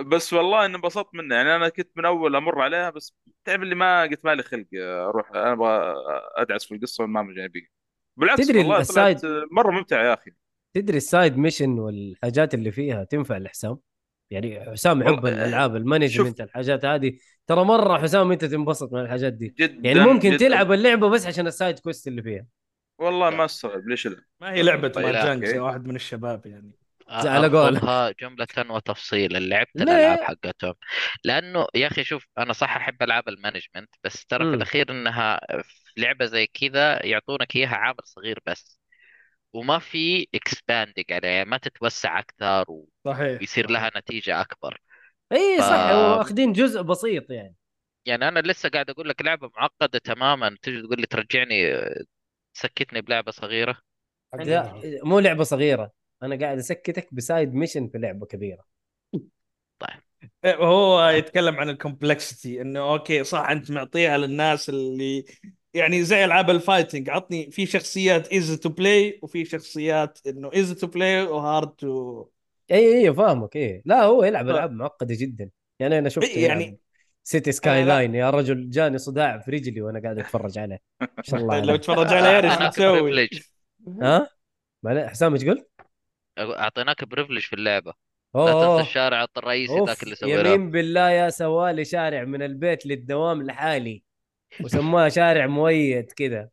بس 0.05 0.33
والله 0.33 0.65
إني 0.65 0.75
انبسطت 0.75 1.15
منه 1.15 1.35
يعني 1.35 1.55
أنا 1.55 1.69
كنت 1.69 1.89
من 1.95 2.05
أول 2.05 2.35
أمر 2.35 2.61
عليها 2.61 2.89
بس 2.89 3.15
تعرف 3.45 3.61
اللي 3.61 3.75
ما 3.75 4.01
قلت 4.03 4.25
مالي 4.25 4.43
خلق 4.43 4.65
أروح 4.75 5.29
أنا 5.31 5.51
أبغى 5.51 5.93
أدعس 6.35 6.65
في 6.65 6.75
القصة 6.75 7.01
والماجايبيه 7.01 7.67
بالعكس 8.17 8.47
تدري 8.47 8.59
والله 8.59 8.79
ال 8.79 8.86
side- 8.86 9.19
مرة 9.51 9.71
ممتع 9.71 10.03
يا 10.03 10.13
أخي. 10.13 10.31
تدري 10.73 10.97
ال 10.97 11.05
side 11.05 11.37
mission 11.37 11.79
والحاجات 11.79 12.53
اللي 12.53 12.71
فيها 12.71 13.03
تنفع 13.03 13.37
لحسام؟ 13.37 13.77
يعني 14.31 14.71
حسام 14.71 15.01
يحب 15.01 15.25
الالعاب 15.25 15.75
ال 15.75 15.81
management 15.81 16.37
شوف. 16.37 16.47
الحاجات 16.47 16.85
هذه. 16.85 17.17
ترى 17.47 17.63
مرة 17.63 17.97
حسام 17.97 18.31
أنت 18.31 18.45
تنبسط 18.45 18.93
من 18.93 18.99
الحاجات 19.01 19.33
دي. 19.33 19.53
جدا 19.59 19.87
يعني 19.89 19.99
ممكن 19.99 20.29
جداً. 20.29 20.37
تلعب 20.37 20.71
اللعبة 20.71 21.09
بس 21.09 21.25
عشان 21.27 21.47
ال 21.47 21.54
side 21.54 21.79
quest 21.79 22.07
اللي 22.07 22.23
فيها. 22.23 22.45
والله 22.99 23.29
ما 23.29 23.45
استغرب 23.45 23.87
ليش 23.87 24.07
لا؟ 24.07 24.21
ما 24.41 24.51
هي 24.53 24.61
لعبة 24.61 24.87
طيب،. 24.87 25.45
زي 25.45 25.59
واحد 25.59 25.87
من 25.87 25.95
الشباب 25.95 26.45
يعني. 26.45 26.71
على 27.09 27.47
قولك. 27.47 27.77
افضلها 27.77 28.11
جملة 28.21 28.47
وتفصيلا 28.75 29.39
لعبت؟ 29.39 29.75
الألعاب 29.75 30.19
حقتهم. 30.19 30.73
لأنه 31.23 31.67
يا 31.75 31.87
أخي 31.87 32.03
شوف 32.03 32.27
أنا 32.37 32.53
صح 32.53 32.75
أحب 32.75 33.03
ألعاب 33.03 33.29
ال 33.29 33.35
management 33.35 33.89
بس 34.03 34.25
ترى. 34.25 34.49
في 34.49 34.55
الأخير 34.55 34.91
إنها 34.91 35.39
في 35.63 35.93
لعبة 35.97 36.25
زي 36.25 36.47
كذا 36.47 37.05
يعطونك 37.05 37.55
إياها 37.55 37.75
عامل 37.75 38.03
صغير 38.03 38.39
بس 38.45 38.79
وما 39.53 39.79
في 39.79 40.27
expanding 40.35 41.05
عليها 41.11 41.31
يعني 41.31 41.49
ما 41.49 41.57
تتوسع 41.57 42.19
أكثر 42.19 42.65
صحيح. 43.05 43.41
ويصير 43.41 43.69
لها 43.71 43.91
نتيجة 43.97 44.41
أكبر. 44.41 44.81
إي 45.31 45.57
صح 45.59 45.65
ف- 45.65 46.17
واخذين 46.17 46.53
جزء 46.53 46.81
بسيط 46.81 47.31
يعني. 47.31 47.55
يعني 48.05 48.27
أنا 48.27 48.39
لسه 48.39 48.69
قاعد 48.69 48.89
أقول 48.89 49.09
لك 49.09 49.21
لعبة 49.21 49.51
معقدة 49.57 49.99
تماما. 49.99 50.57
تجي 50.61 50.81
تقول 50.81 51.01
لي 51.01 51.07
ترجعني 51.07 51.73
تسكتني 52.53 53.01
بلعبة 53.01 53.31
صغيرة؟ 53.31 53.77
لا 54.33 54.73
مو 55.03 55.19
لعبة 55.19 55.43
صغيرة. 55.43 55.91
أنا 56.23 56.35
قاعد 56.39 56.57
أسكتك 56.57 57.13
ب 57.13 57.21
side 57.21 57.53
mission 57.53 57.87
في 57.87 57.97
لعبة 57.97 58.25
كبيرة 58.25 58.65
إيه، 60.45 60.55
هو 60.55 61.09
يتكلم 61.09 61.55
عن 61.55 61.69
ال 61.69 61.78
complexity 61.78 62.61
إنه 62.61 62.79
okay 62.93 63.23
صح 63.23 63.49
أنت 63.49 63.71
معطيها 63.71 64.17
للناس 64.17 64.69
اللي 64.69 65.25
يعني 65.73 66.03
زي 66.03 66.25
ألعاب 66.25 66.49
ال 66.49 66.56
fighting 66.56 67.09
عطني 67.09 67.51
في 67.51 67.65
شخصيات 67.65 68.27
easy 68.27 68.57
to 68.57 68.69
play 68.69 69.19
وفي 69.23 69.45
شخصيات 69.45 70.19
إنه 70.27 70.49
easy 70.53 70.75
to 70.75 70.87
play 70.87 71.21
و 71.23 71.33
hard 71.33 71.69
to 71.69 72.25
اي 72.71 73.07
اي 73.07 73.13
فاهمك 73.13 73.55
اي 73.55 73.81
لا 73.85 74.03
هو 74.03 74.23
يلعب 74.23 74.45
ف- 74.45 74.49
ألعاب 74.49 74.71
معقدة 74.71 75.15
جدا 75.19 75.49
يعني 75.79 75.99
أنا 75.99 76.09
شفت 76.09 76.23
إيه، 76.23 76.47
يعني- 76.47 76.63
يعني 76.63 76.79
City 77.23 77.51
Sky 77.51 77.81
آه، 77.81 77.83
لا. 77.83 77.87
لاين 77.87 78.15
يا 78.15 78.29
رجل 78.29 78.69
جاني 78.69 78.97
صداع 78.97 79.39
في 79.39 79.51
رجلي 79.51 79.81
وأنا 79.81 79.99
قاعد 80.01 80.19
أتفرج 80.19 80.57
عليه 80.57 80.79
ما 81.01 81.23
شاء 81.23 81.39
الله 81.39 81.59
لو 81.65 81.69
عليه. 81.71 81.75
تفرج 81.75 82.13
على 82.13 82.39
إيش؟ 82.39 82.79
privilege 82.79 83.41
ها؟ 84.01 84.29
حسام 85.09 85.33
إيش 85.33 85.45
قلت؟ 85.45 85.68
أعطيناك 86.37 87.03
privilege 87.03 87.43
في 87.43 87.53
اللعبة. 87.53 87.93
لا 88.35 88.53
تنسى 88.53 88.65
أوه. 88.65 88.81
الشارع 88.81 89.25
الرئيسي 89.37 89.73
off 89.73 89.89
ذاك 89.89 90.03
اللي 90.03 90.15
سويناه. 90.15 90.53
يمين 90.53 90.71
بالله 90.71 91.09
يا 91.09 91.29
سوالي 91.29 91.85
شارع 91.85 92.23
من 92.23 92.41
البيت 92.41 92.85
للدوام 92.85 93.43
لحالي 93.43 94.03
وسموها 94.63 95.09
شارع 95.19 95.47
مؤيد 95.47 96.11
كذا 96.11 96.49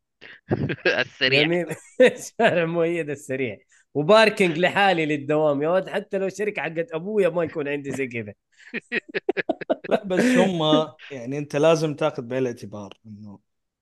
السريع. 0.87 1.41
يمين 1.41 1.65
شارع 2.39 2.65
مؤيد 2.65 3.09
السريع. 3.09 3.57
و 3.93 4.01
parking 4.01 4.57
لحالي 4.57 5.05
للدوام. 5.05 5.61
يا 5.61 5.69
ولد 5.69 5.89
حتى 5.89 6.17
لو 6.17 6.29
شركة 6.29 6.61
حقت 6.61 6.91
أبويا 6.91 7.29
ما 7.29 7.43
يكون 7.43 7.67
عندي 7.67 7.91
زي 7.91 8.07
كذا. 8.07 8.33
لا 9.89 10.03
بس 10.03 10.19
هم 10.23 10.87
يعني 11.11 11.37
أنت 11.37 11.55
لازم 11.55 11.95
تاخذ 11.95 12.23
بعين 12.23 12.41
الاعتبار 12.41 12.93
إنه. 13.05 13.39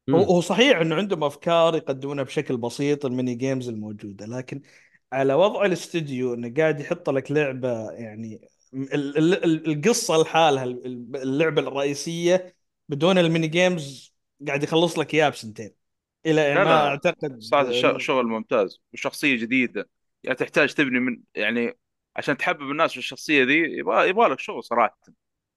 هو 0.09 0.41
صحيح 0.41 0.77
إنه 0.77 0.95
عندهم 0.95 1.23
أفكار 1.23 1.75
يقدمونها 1.75 2.23
بشكل 2.23 2.57
بسيط 2.57 3.05
ال 3.05 3.11
mini 3.11 3.35
games 3.35 3.69
الموجودة 3.69 4.25
لكن 4.25 4.61
على 5.13 5.33
وضع 5.33 5.65
الاستوديو 5.65 6.33
إنه 6.33 6.53
قاعد 6.57 6.79
يحط 6.79 7.09
لك 7.09 7.31
لعبة 7.31 7.91
يعني 7.91 8.49
ال- 8.73 9.17
ال- 9.17 9.43
ال- 9.43 9.71
القصة 9.71 10.17
لحالها 10.21 10.63
ال- 10.63 11.15
اللعبة 11.15 11.61
الرئيسية 11.61 12.55
بدون 12.89 13.17
ال 13.17 13.23
mini 13.23 13.47
games 13.47 14.15
قاعد 14.47 14.63
يخلص 14.63 14.99
لك 14.99 15.13
إياها 15.13 15.29
بسنتين. 15.29 15.71
إلى 16.25 16.55
ما 16.55 16.63
لا 16.63 16.87
أعتقد 16.87 17.39
ش- 17.71 18.05
شغل 18.05 18.25
ممتاز 18.25 18.81
وشخصية 18.93 19.37
جديدة. 19.37 19.89
يعني 20.23 20.37
تحتاج 20.37 20.73
تبني 20.73 20.99
من 20.99 21.19
يعني 21.35 21.77
عشان 22.15 22.37
تحبب 22.37 22.71
الناس 22.71 22.91
في 22.91 22.97
الشخصية 22.97 23.43
ذي 23.43 23.53
يبغى 23.53 24.09
يبغى 24.09 24.29
لك 24.29 24.39
شغل 24.39 24.63
صراحة. 24.63 24.99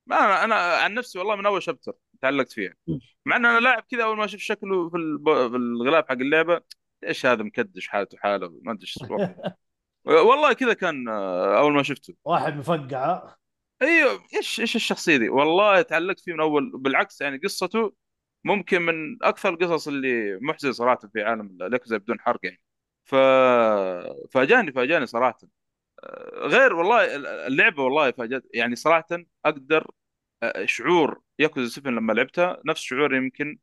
ما 0.07 0.17
أنا 0.17 0.45
أنا 0.45 0.55
عن 0.55 0.95
نفسي 0.95 1.19
والله 1.19 1.37
من 1.37 1.47
أول 1.47 1.63
شابتر 1.63 1.93
تعلقت 2.23 2.53
فيها. 2.53 2.75
مع 3.27 3.37
إن 3.37 3.47
أنا 3.47 3.61
لاعب 3.61 3.85
كذا 3.91 4.05
أول 4.05 4.17
ما 4.17 4.25
أشوف 4.25 4.41
شكله 4.41 4.91
في 4.91 4.97
الب- 4.97 5.51
في 5.51 5.57
الغلاف 5.57 6.05
حق 6.09 6.13
اللعبة 6.13 6.61
إيش 7.05 7.27
هذا 7.27 7.43
مكدش 7.43 7.89
حالته 7.89 8.19
حالة؟ 8.19 8.49
ما 8.63 8.73
أدري 8.73 8.83
إيش. 8.83 8.99
والله 10.05 10.53
كذا 10.53 10.73
كان 10.73 11.09
آه، 11.09 11.59
أول 11.59 11.73
ما 11.73 11.83
شفته. 11.83 12.15
واحد 12.25 12.57
مفقع 12.57 13.35
أيوه 13.83 14.25
إيش 14.37 14.61
إيش 14.61 14.77
الشخصية 14.77 15.17
دي؟ 15.17 15.29
والله 15.29 15.83
تعلقت 15.83 16.21
فيه 16.21 16.33
من 16.33 16.41
أول 16.41 16.73
بالعكس 16.75 17.21
يعني 17.21 17.39
قصته 17.39 17.95
ممكن 18.45 18.83
من 18.83 19.19
أكثر 19.23 19.49
القصص 19.49 19.89
اللي 19.89 20.39
محزنة 20.43 20.73
صراحة 20.73 20.99
في 21.13 21.23
عالم 21.23 21.59
اليكوزا 21.63 21.97
بدون 21.97 22.21
حرق 22.21 22.41
يعني. 22.45 22.61
ف 23.05 23.15
فاجأني 24.31 24.73
فاجأني 24.73 25.07
صراحة. 25.07 25.39
غير 26.35 26.75
والله 26.75 27.17
اللعبة 27.47 27.83
والله 27.85 28.11
فاجأت. 28.11 28.45
يعني 28.55 28.77
صراحة 28.77 29.07
أقدر 29.45 29.91
آه، 30.43 30.65
شعور 30.67 31.21
ياكوزا 31.39 31.69
7 31.69 31.91
لما 31.93 32.13
لعبتها 32.13 32.63
نفس 32.67 32.81
شعور 32.83 33.15
يمكن 33.15 33.59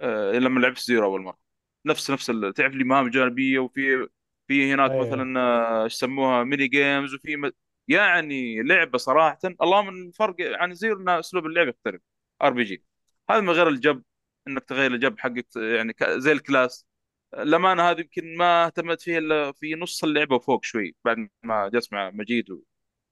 آه، 0.00 0.32
لما 0.32 0.60
لعبت 0.60 0.78
زيرو 0.78 1.04
أول 1.06 1.22
مرة. 1.22 1.38
نفس 1.86 2.10
نفس 2.10 2.26
تعرف 2.56 2.74
لي 2.74 2.84
مهام 2.84 3.08
جانبيه 3.10 3.58
وفي 3.58 4.08
في 4.48 4.72
هناك 4.74 4.90
أيوه. 4.90 5.06
مثلا 5.06 5.40
آه، 5.40 5.84
إيش 5.84 5.94
يسموها 5.94 6.44
mini 6.44 6.68
games 6.68 7.14
وفي 7.14 7.36
م... 7.36 7.50
يعني 7.88 8.62
لعبة 8.62 8.98
صراحة 8.98 9.38
اللهم 9.62 9.88
الفرق 9.88 10.36
عن 10.40 10.74
زيرو 10.74 11.00
ان 11.00 11.08
أسلوب 11.08 11.46
اللعب 11.46 11.68
يختلف. 11.68 12.02
RPG 12.42 12.84
هذا 13.30 13.40
من 13.40 13.50
غير 13.50 13.68
ال 13.68 13.76
job 13.76 14.02
إنك 14.48 14.64
تغير 14.64 14.94
ال 14.94 15.00
job 15.00 15.18
حقك 15.18 15.46
يعني 15.56 15.92
ك- 15.92 16.04
زي 16.10 16.32
ال 16.32 16.40
class. 16.40 16.86
الأمانة 17.34 17.82
هذه 17.90 18.00
يمكن 18.00 18.36
ما 18.36 18.66
اهتمت 18.66 19.00
فيها 19.02 19.18
إلا 19.18 19.52
في 19.52 19.74
نص 19.74 20.04
اللعبة 20.04 20.36
وفوق 20.36 20.64
شوي 20.64 20.96
بعد 21.04 21.28
ما 21.42 21.68
جلست 21.68 21.92
مع 21.92 22.10
مجيد 22.10 22.46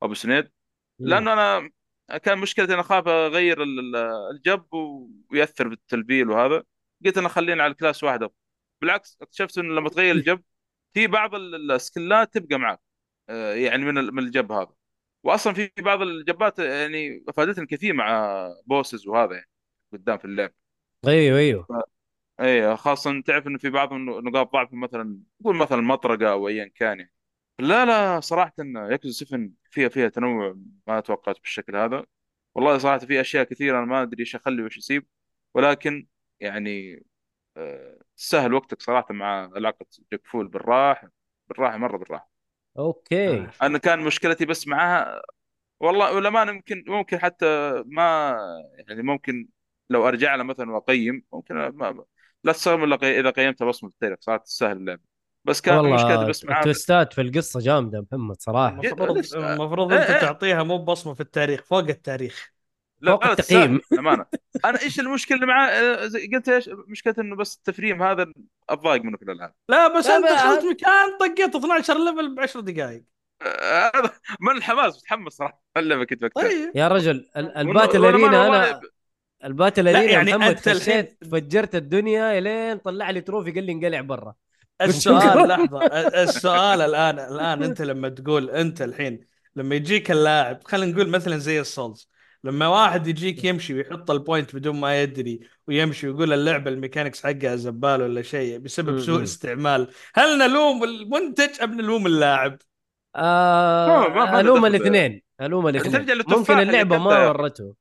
وابو 0.00 0.14
سنيد. 0.14 0.50
لأنه 0.98 1.32
أنا 1.32 1.70
كان 2.22 2.38
مشكلتي 2.38 2.72
أنا 2.72 2.80
اخاف 2.80 3.08
أغير 3.08 3.62
ال- 3.62 3.96
ال- 3.96 4.30
ال 4.30 4.39
job 4.39 4.66
ويأثر 5.30 5.68
بالتلبيل 5.68 6.30
وهذا. 6.30 6.62
قلت 7.04 7.18
أنا 7.18 7.28
خلينا 7.28 7.62
على 7.62 7.70
ال 7.72 7.78
class 7.78 8.04
واحدة 8.04 8.32
بالعكس 8.80 9.18
اكتشفت 9.22 9.58
انه 9.58 9.74
لما 9.74 9.88
تغير 9.88 10.14
ال 10.14 10.21
job 10.21 10.42
في 10.94 11.06
بعض 11.06 11.34
ال- 11.34 11.72
السكلات 11.72 12.34
تبقى 12.38 12.58
معك 12.58 12.80
آه، 13.28 13.54
يعني 13.54 13.84
من 13.84 13.94
من 13.94 14.18
ال 14.24 14.31
job 14.31 14.52
هذا. 14.52 14.74
واصلا 15.22 15.52
في 15.54 15.72
بعض 15.78 16.02
الجبات 16.02 16.58
يعني 16.58 17.24
أفادتني 17.28 17.66
كثير 17.66 17.94
مع 17.94 18.48
bosses 18.66 19.06
وهذا 19.08 19.34
يعني 19.34 19.48
قدام 19.92 20.18
في 20.18 20.24
اللعب. 20.24 20.52
أيوه 21.06 21.38
أيوه. 21.38 21.66
اي 22.40 22.76
خاصه 22.76 23.20
تعرف 23.22 23.46
إنه 23.46 23.58
في 23.58 23.70
بعض 23.70 23.92
نقاط 23.94 24.52
ضعف 24.52 24.72
مثلا 24.72 25.20
نقول 25.40 25.56
مثلا 25.56 25.80
مطرقة 25.80 26.32
أو 26.32 26.48
ايا 26.48 26.66
كان 26.74 26.98
يعني. 27.00 27.12
لا 27.58 27.84
لا 27.84 28.20
صراحة 28.20 28.52
ياكوزا 28.60 29.24
7 29.26 29.50
فيها 29.70 29.88
فيها 29.88 30.08
تنوع 30.08 30.56
ما 30.86 31.00
توقعت 31.00 31.40
بالشكل 31.40 31.76
هذا. 31.76 32.06
والله 32.54 32.78
صراحة 32.78 32.98
في 32.98 33.20
أشياء 33.20 33.44
كثيرة 33.44 33.78
أنا 33.78 33.86
ما 33.86 34.02
أدري 34.02 34.20
إيش 34.20 34.34
أخلي 34.36 34.62
وإيش 34.62 34.78
أسيب. 34.78 35.06
ولكن 35.54 36.06
يعني 36.40 37.02
آه، 37.56 37.98
تستاهل 38.16 38.54
وقتك 38.54 38.82
صراحة 38.82 39.14
مع 39.14 39.50
علاقة 39.54 39.86
جاك 40.12 40.26
فول 40.26 40.48
بالراحة. 40.48 41.10
بالراحة 41.48 41.76
مرة 41.76 41.96
بالراحة. 41.96 42.30
okay. 42.78 43.46
أنا 43.62 43.78
كان 43.78 44.00
مشكلتي 44.00 44.44
بس 44.46 44.68
معاها 44.68 45.22
والله 45.80 46.14
ولا 46.14 46.30
ما 46.30 46.42
يمكن 46.42 46.84
ممكن 46.86 47.18
حتى 47.18 47.46
ما 47.86 48.36
يعني 48.88 49.02
ممكن 49.02 49.48
لو 49.90 50.08
أرجع 50.08 50.34
له 50.34 50.42
مثلا 50.42 50.72
وأقيم 50.72 51.22
ممكن 51.32 51.54
ما 51.54 52.04
لا 52.44 52.52
تستغرب 52.52 52.84
إلا 52.84 53.20
إذا 53.20 53.30
قيمتها 53.30 53.64
بصمة 53.64 53.90
التاريخ 53.90 54.18
صارت 54.20 54.44
تستاهل 54.44 54.76
اللعبه 54.76 55.02
بس 55.44 55.60
كان 55.60 55.74
مشكلتي 55.84 56.14
والله 56.14 56.28
بس 56.28 56.44
معاها 56.44 56.58
التويستات 56.60 57.12
في 57.12 57.20
القصة 57.20 57.60
جامدة 57.60 58.00
محمد 58.12 58.40
صراحة. 58.40 58.80
المفروض. 58.80 59.22
المفروض 59.34 59.92
إيه 59.92 59.98
انت 59.98 60.10
إيه. 60.10 60.20
تعطيها 60.20 60.62
مو 60.62 60.84
بصمة 60.84 61.14
في 61.14 61.20
التاريخ 61.20 61.62
فوق 61.62 61.78
التاريخ. 61.78 62.55
لا 63.00 63.12
فوق 63.12 63.24
لا 63.24 63.32
التقييم. 63.32 63.80
للامانه 63.92 64.26
أنا 64.64 64.82
إيش 64.82 65.00
المشكلة 65.00 65.36
اللي 65.36 65.46
معاه 65.46 65.96
قلت 66.34 66.48
إيش 66.48 66.70
مشكلة 66.88 67.14
إنه 67.18 67.36
بس 67.36 67.56
التفريم 67.56 68.02
هذا 68.02 68.32
الضايق 68.70 69.02
منه 69.02 69.16
في 69.16 69.22
الالعاب 69.22 69.52
لا 69.68 69.98
بس 69.98 70.06
لا، 70.06 70.16
أنت 70.16 70.24
دخلت 70.26 70.64
مكان 70.64 71.18
طقيت 71.20 71.54
12 71.56 71.94
level 72.04 72.34
ب 72.34 72.40
10 72.40 72.60
دقائق 72.60 73.04
هذا 73.94 74.12
من 74.40 74.56
الحماس 74.56 74.96
متحمس 74.96 75.32
صراحة. 75.32 75.62
اللعبة 75.76 76.04
كنت 76.04 76.22
وقتها 76.22 76.42
طيب. 76.42 76.72
يا 76.74 76.88
رجل 76.96 77.26
ال 77.36 77.46
battle 77.46 78.04
arena 78.04 78.46
أنا 78.46 78.80
ال 79.44 79.50
battle 79.50 79.84
لا، 79.84 79.90
arena 79.98 80.12
يعني 80.12 80.30
محمد 80.36 80.42
أنت 80.56 80.68
الحين- 80.68 80.80
خشيت 80.80 81.18
فجرت 81.32 81.74
الدنيا 81.74 82.38
إلين 82.38 82.78
طلع 82.78 83.10
لي 83.10 83.20
trophy 83.20 83.50
قال 83.50 83.64
لي 83.64 83.72
انقلع 83.72 84.00
برا. 84.00 84.34
السؤال 84.82 85.48
لحظة. 85.48 85.86
السؤال 86.22 86.80
الآن 86.80 87.18
الآن 87.18 87.62
أنت 87.62 87.82
لما 87.82 88.08
تقول 88.08 88.50
أنت 88.50 88.82
الحين 88.82 89.20
لما 89.56 89.74
يجيك 89.74 90.10
اللاعب 90.10 90.60
خلينا 90.64 90.92
نقول 90.92 91.08
مثلا 91.08 91.36
زي 91.38 91.60
ال 91.60 91.67
Souls. 91.67 92.10
لما 92.44 92.68
واحد 92.68 93.06
يجيك 93.06 93.44
يمشي 93.44 93.74
ويحط 93.74 94.10
ال 94.10 94.18
point 94.18 94.56
بدون 94.56 94.80
ما 94.80 95.02
يدري 95.02 95.40
ويمشي 95.68 96.08
ويقول 96.08 96.32
اللعبة 96.32 96.70
ال 96.70 96.76
mechanics 96.76 97.22
حقها 97.26 97.56
زبال 97.56 98.02
ولا 98.02 98.22
شيء 98.22 98.58
بسبب 98.58 98.98
سوء. 99.00 99.22
استعمال 99.22 99.88
هل 100.14 100.38
نلوم 100.38 100.84
المنتج 100.84 101.62
أم 101.62 101.74
نلوم 101.80 102.06
اللاعب؟ 102.06 102.58
آه 103.16 104.08
ما- 104.08 104.08
ما 104.32 104.40
ألوم. 104.40 104.66
الاثنين 104.66 105.22
ألوم 105.40 105.68
الاثنين 105.68 106.22
ممكن 106.28 106.58
اللعبة 106.58 106.98
ما. 106.98 107.28
ورته 107.28 107.74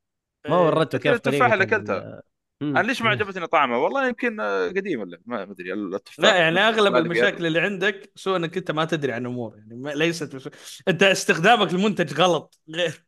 ما 0.49 0.57
ورته 0.57 0.97
كيف 0.97 1.13
التفاح 1.13 1.39
طريقة 1.39 1.53
اللي 1.53 1.63
ال- 1.63 1.73
أكلتها. 1.73 2.21
مم. 2.61 2.77
أنا 2.77 2.87
ليش 2.87 3.01
ما 3.01 3.09
عجبتني 3.09 3.47
طعمه 3.47 3.77
والله 3.77 4.07
يمكن 4.07 4.39
آه، 4.39 4.67
قديم 4.67 4.99
ولا 4.99 5.19
ما 5.25 5.43
أدري 5.43 5.73
التفاح 5.73 6.19
لا 6.19 6.35
يعني 6.35 6.59
أغلب. 6.59 6.95
المشاكل 6.95 7.45
اللي 7.45 7.59
عندك 7.59 8.11
سوء 8.15 8.35
إنك 8.35 8.57
أنت 8.57 8.71
ما 8.71 8.85
تدري 8.85 9.11
عن 9.11 9.25
امور 9.25 9.57
يعني 9.57 9.95
ليست. 9.95 10.49
أنت 10.87 11.03
استخدامك 11.03 11.73
للمنتج 11.73 12.13
غلط 12.21 12.59
غير 12.69 13.05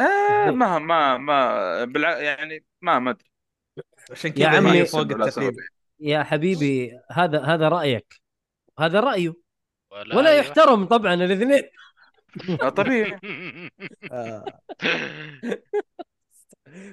آه 0.00 0.50
ما 0.50 0.78
ما 0.78 1.16
ما 1.18 1.84
بالع... 1.84 2.18
يعني 2.18 2.64
ما 2.82 2.98
ما 2.98 3.10
أدري. 3.10 3.30
عشان 4.10 4.30
يا 4.30 4.34
كذا 4.48 4.56
عمي- 4.56 4.70
هي 4.80 4.86
فوق 4.86 5.00
التقييم 5.00 5.30
سبب. 5.30 5.56
يا 6.00 6.22
حبيبي 6.22 6.98
هذا 7.12 7.40
هذا 7.42 7.68
رأيك. 7.68 8.20
هذا 8.78 9.00
رأيه. 9.00 9.34
ولا, 9.92 10.16
ولا 10.16 10.30
أي 10.32 10.38
يحترم 10.38 10.84
طبعا 10.84 11.14
الاثنين 11.14 11.62
آه، 12.62 12.68
طبيعي. 12.68 13.18
آه. 14.12 14.44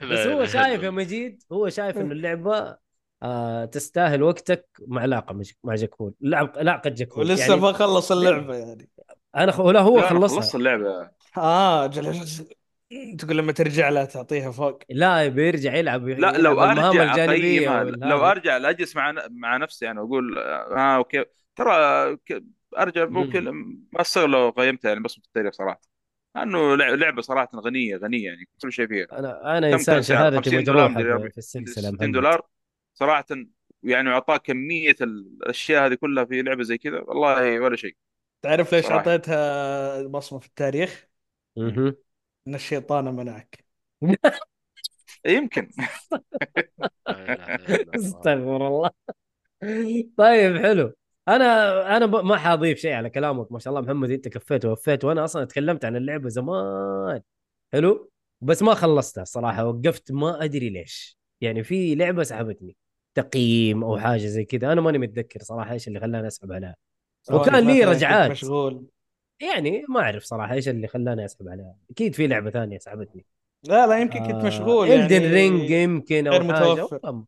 بس 0.04 0.20
هو 0.28 0.46
شايف 0.46 0.84
يا 0.84 0.90
مجيد 0.90 1.44
هو 1.52 1.70
شايف 1.70 1.98
إنه 1.98 2.12
اللعبة 2.12 2.78
آه 3.24 3.66
تستاهل 3.66 4.24
وقتك 4.24 4.68
مع 4.88 5.02
علاقه 5.02 5.34
مع 5.34 5.44
مع 5.64 5.76
جاكول 5.76 6.14
لعب 6.22 6.54
علاقه 6.58 6.90
جاكول 6.90 7.24
ولسه 7.30 7.42
يعني 7.50 7.62
ما 7.62 7.72
خلص 7.72 8.12
اللعبة 8.12 8.56
يعني. 8.56 8.90
أنا 9.36 9.52
خ... 9.52 9.62
لا 9.62 9.82
هو 9.82 10.02
خلصها. 10.02 10.38
خلصت 10.42 10.56
اللعبة. 10.56 11.10
آه 11.38 11.88
جل... 11.88 12.26
تقول 13.20 13.38
لما 13.38 13.52
ترجع 13.52 13.90
لها 13.90 14.06
تعطيها 14.06 14.52
فوق 14.52 14.80
لا 14.90 15.28
بيرجع 15.28 15.74
يلعب 15.76 16.08
لا 16.08 16.38
لو 16.38 16.62
يلعب 16.64 16.96
أرجع 16.98 17.04
الجانبية 17.04 17.82
اقيمها. 17.82 17.84
لو 18.10 18.26
أرجع 18.26 18.70
أجلس 18.70 18.96
مع 18.96 19.12
مع 19.30 19.58
نفسي 19.58 19.86
يعني 19.86 20.00
وأقول 20.00 20.38
ها 20.40 20.96
آه 20.96 20.98
أوكي 20.98 21.26
ترى 21.56 21.74
أرجع 22.78 23.06
ممكن 23.06 23.44
ما 23.94 24.02
استغرب 24.02 24.30
لو 24.30 24.50
قيمتها 24.50 24.90
يعني 24.90 25.04
بس 25.04 25.16
بالتاريخ 25.20 25.54
صراحة 25.54 25.82
لأنه 26.36 26.76
لع- 26.76 26.90
لعبة 26.90 27.22
صراحة 27.22 27.50
غنية 27.56 27.98
غنية 27.98 28.26
يعني 28.26 28.50
كل 28.62 28.72
شيء 28.74 28.88
فيها 28.88 29.08
أنا 29.12 29.58
أنا 29.58 29.74
إنسان؟ 29.74 30.02
شهادتي 30.02 30.38
50 30.38 30.64
دولار 30.64 30.90
مجروحه 30.90 31.30
في- 31.30 31.38
السلسلة 31.38 31.92
60 31.92 32.08
محمد. 32.08 32.12
دولار 32.12 32.48
صراحة 32.94 33.26
يعني 33.84 34.10
أعطاك 34.10 34.42
كمية 34.42 34.96
الأشياء 35.02 35.86
هذه 35.86 35.94
كلها 35.94 36.26
في 36.26 36.42
لعبة 36.42 36.64
زي 36.64 36.78
كذا 36.78 37.00
والله 37.00 37.60
ولا 37.60 37.76
شيء 37.76 37.96
تعرف 38.42 38.74
ليش. 38.74 38.92
أعطيتها 38.92 40.04
بصمة 40.08 40.40
في 40.40 40.48
التاريخ؟ 40.48 41.08
إن 42.48 42.56
الشيطان 42.56 43.16
منعك. 43.16 43.66
يمكن. 45.26 45.70
استغفر 47.96 48.68
الله. 48.68 48.90
طيب 50.18 50.58
حلو. 50.58 50.94
أنا 51.28 51.98
أنا. 51.98 52.06
ما 52.06 52.38
حاضيف 52.38 52.78
شيء 52.80 52.94
على 52.94 53.10
كلامك 53.10 53.52
ما 53.52 53.60
شاء 53.60 53.74
الله. 53.74 53.86
محمد 53.86 54.12
أنت 54.12 54.28
كفيت 54.28 54.66
ووفيت 54.66 55.06
وأنا 55.06 55.24
أصلا 55.24 55.46
تكلمت 55.46 55.86
عن 55.86 55.96
اللعبة 55.96 56.30
زمان. 56.30 57.22
حلو؟ 57.74 58.12
بس 58.42 58.64
ما 58.64 58.74
خلصتها 58.74 59.22
الصراحة 59.22 59.66
وقفت 59.66 60.12
ما 60.12 60.44
أدري 60.44 60.70
ليش. 60.70 61.18
يعني 61.42 61.64
في 61.64 61.96
لعبة 61.96 62.24
سحبتني. 62.24 62.76
تقييم 63.16 63.84
أو 63.84 63.98
حاجة 63.98 64.26
زي 64.26 64.46
كذا. 64.46 64.72
أنا 64.72 64.82
ماني 64.82 64.98
متذكر 64.98 65.40
صراحة 65.44 65.74
إيش 65.74 65.88
اللي 65.88 66.00
خلاني 66.00 66.28
أسحب 66.28 66.52
عليها. 66.52 66.76
وكان 67.32 67.68
لي 67.68 67.84
رجعات. 67.84 68.32
مشغول. 68.32 68.86
يعني 69.42 69.86
ما 69.90 70.00
أعرف 70.00 70.24
صراحة 70.24 70.54
إيش 70.54 70.70
اللي 70.70 70.88
خلاني 70.88 71.26
أسحب 71.26 71.48
عليها 71.50 71.76
أكيد 71.92 72.16
في 72.16 72.28
لعبة 72.28 72.50
ثانية 72.50 72.80
سحبتني 72.80 73.26
لا 73.64 73.88
لا 73.88 74.00
يمكن 74.00 74.20
كنت 74.20 74.46
مشغول 74.46 74.92
Elden 74.92 75.22
يعني 75.22 75.34
Ring 75.34 75.70
يمكن 75.70 76.28
أو 76.28 76.34
غير 76.34 76.54
حاجة 76.54 76.74
متوفر. 76.74 77.24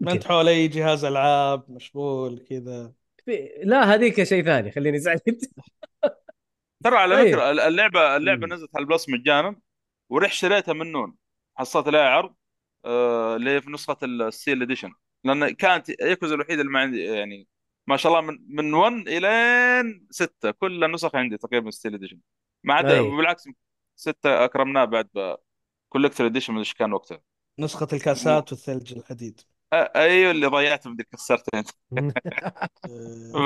ما 0.00 0.12
انت. 0.12 0.24
حول 0.24 0.48
اي 0.48 0.68
جهاز 0.68 1.04
ألعاب 1.04 1.70
مشغول 1.70 2.46
كذا. 2.50 2.92
لا 3.62 3.94
هذيك 3.94 4.22
شيء 4.22 4.44
ثاني 4.44 4.70
خليني 4.70 4.98
زعلت 4.98 5.50
ترى 6.84 6.96
على 6.96 7.16
طيب. 7.16 7.34
فكرة 7.34 7.50
اللعبة 7.68 8.16
اللعبة 8.16 8.46
مم. 8.46 8.52
نزلت 8.52 8.70
على 8.76 8.82
ال 8.82 8.87
Plus 8.87 9.08
مجانا 9.08 9.60
ورحت 10.10 10.32
شريتها 10.34 10.72
من 10.74 10.92
نون 10.92 11.16
حصلت 11.56 11.86
عليها 11.86 12.00
عرض 12.00 12.34
آه، 12.84 13.36
اللي 13.36 13.50
هي 13.50 13.60
في 13.60 13.70
نسخة 13.70 13.96
ال 14.02 14.12
steel 14.12 14.62
edition 14.62 14.92
لأن 15.24 15.50
كانت 15.50 15.88
ياكوزا 15.88 16.34
الوحيدة 16.34 16.60
اللي 16.60 16.72
ما 16.72 16.80
عندي 16.80 17.04
يعني 17.04 17.48
ما 17.90 17.96
شاء 17.96 18.12
الله 18.12 18.30
من 18.30 18.38
من 18.48 18.74
1 18.74 18.94
الين 18.94 20.06
6 20.10 20.50
كل 20.50 20.84
النسخ 20.84 21.14
عندي 21.14 21.36
تقريبا 21.36 21.70
steel 21.70 21.94
edition 21.94 22.18
ما 22.64 22.74
عدا 22.74 22.98
أي. 22.98 23.10
بالعكس 23.10 23.48
6 23.96 24.44
أكرمناه 24.44 24.84
بعد 24.84 25.36
collector 25.88 26.26
edition 26.26 26.52
ما 26.52 26.58
أدري 26.58 26.68
إيش 26.68 26.74
كان 26.74 26.92
وقتها. 26.92 27.20
نسخة 27.58 27.88
الكاسات 27.92 28.52
والثلج 28.52 28.92
الحديد. 28.92 29.40
أيوه 29.72 30.30
اللي 30.30 30.46
ضيعته 30.46 30.90
مدري 30.90 31.06
كسرته 31.12 31.58
انت 31.58 31.70
ف 33.32 33.36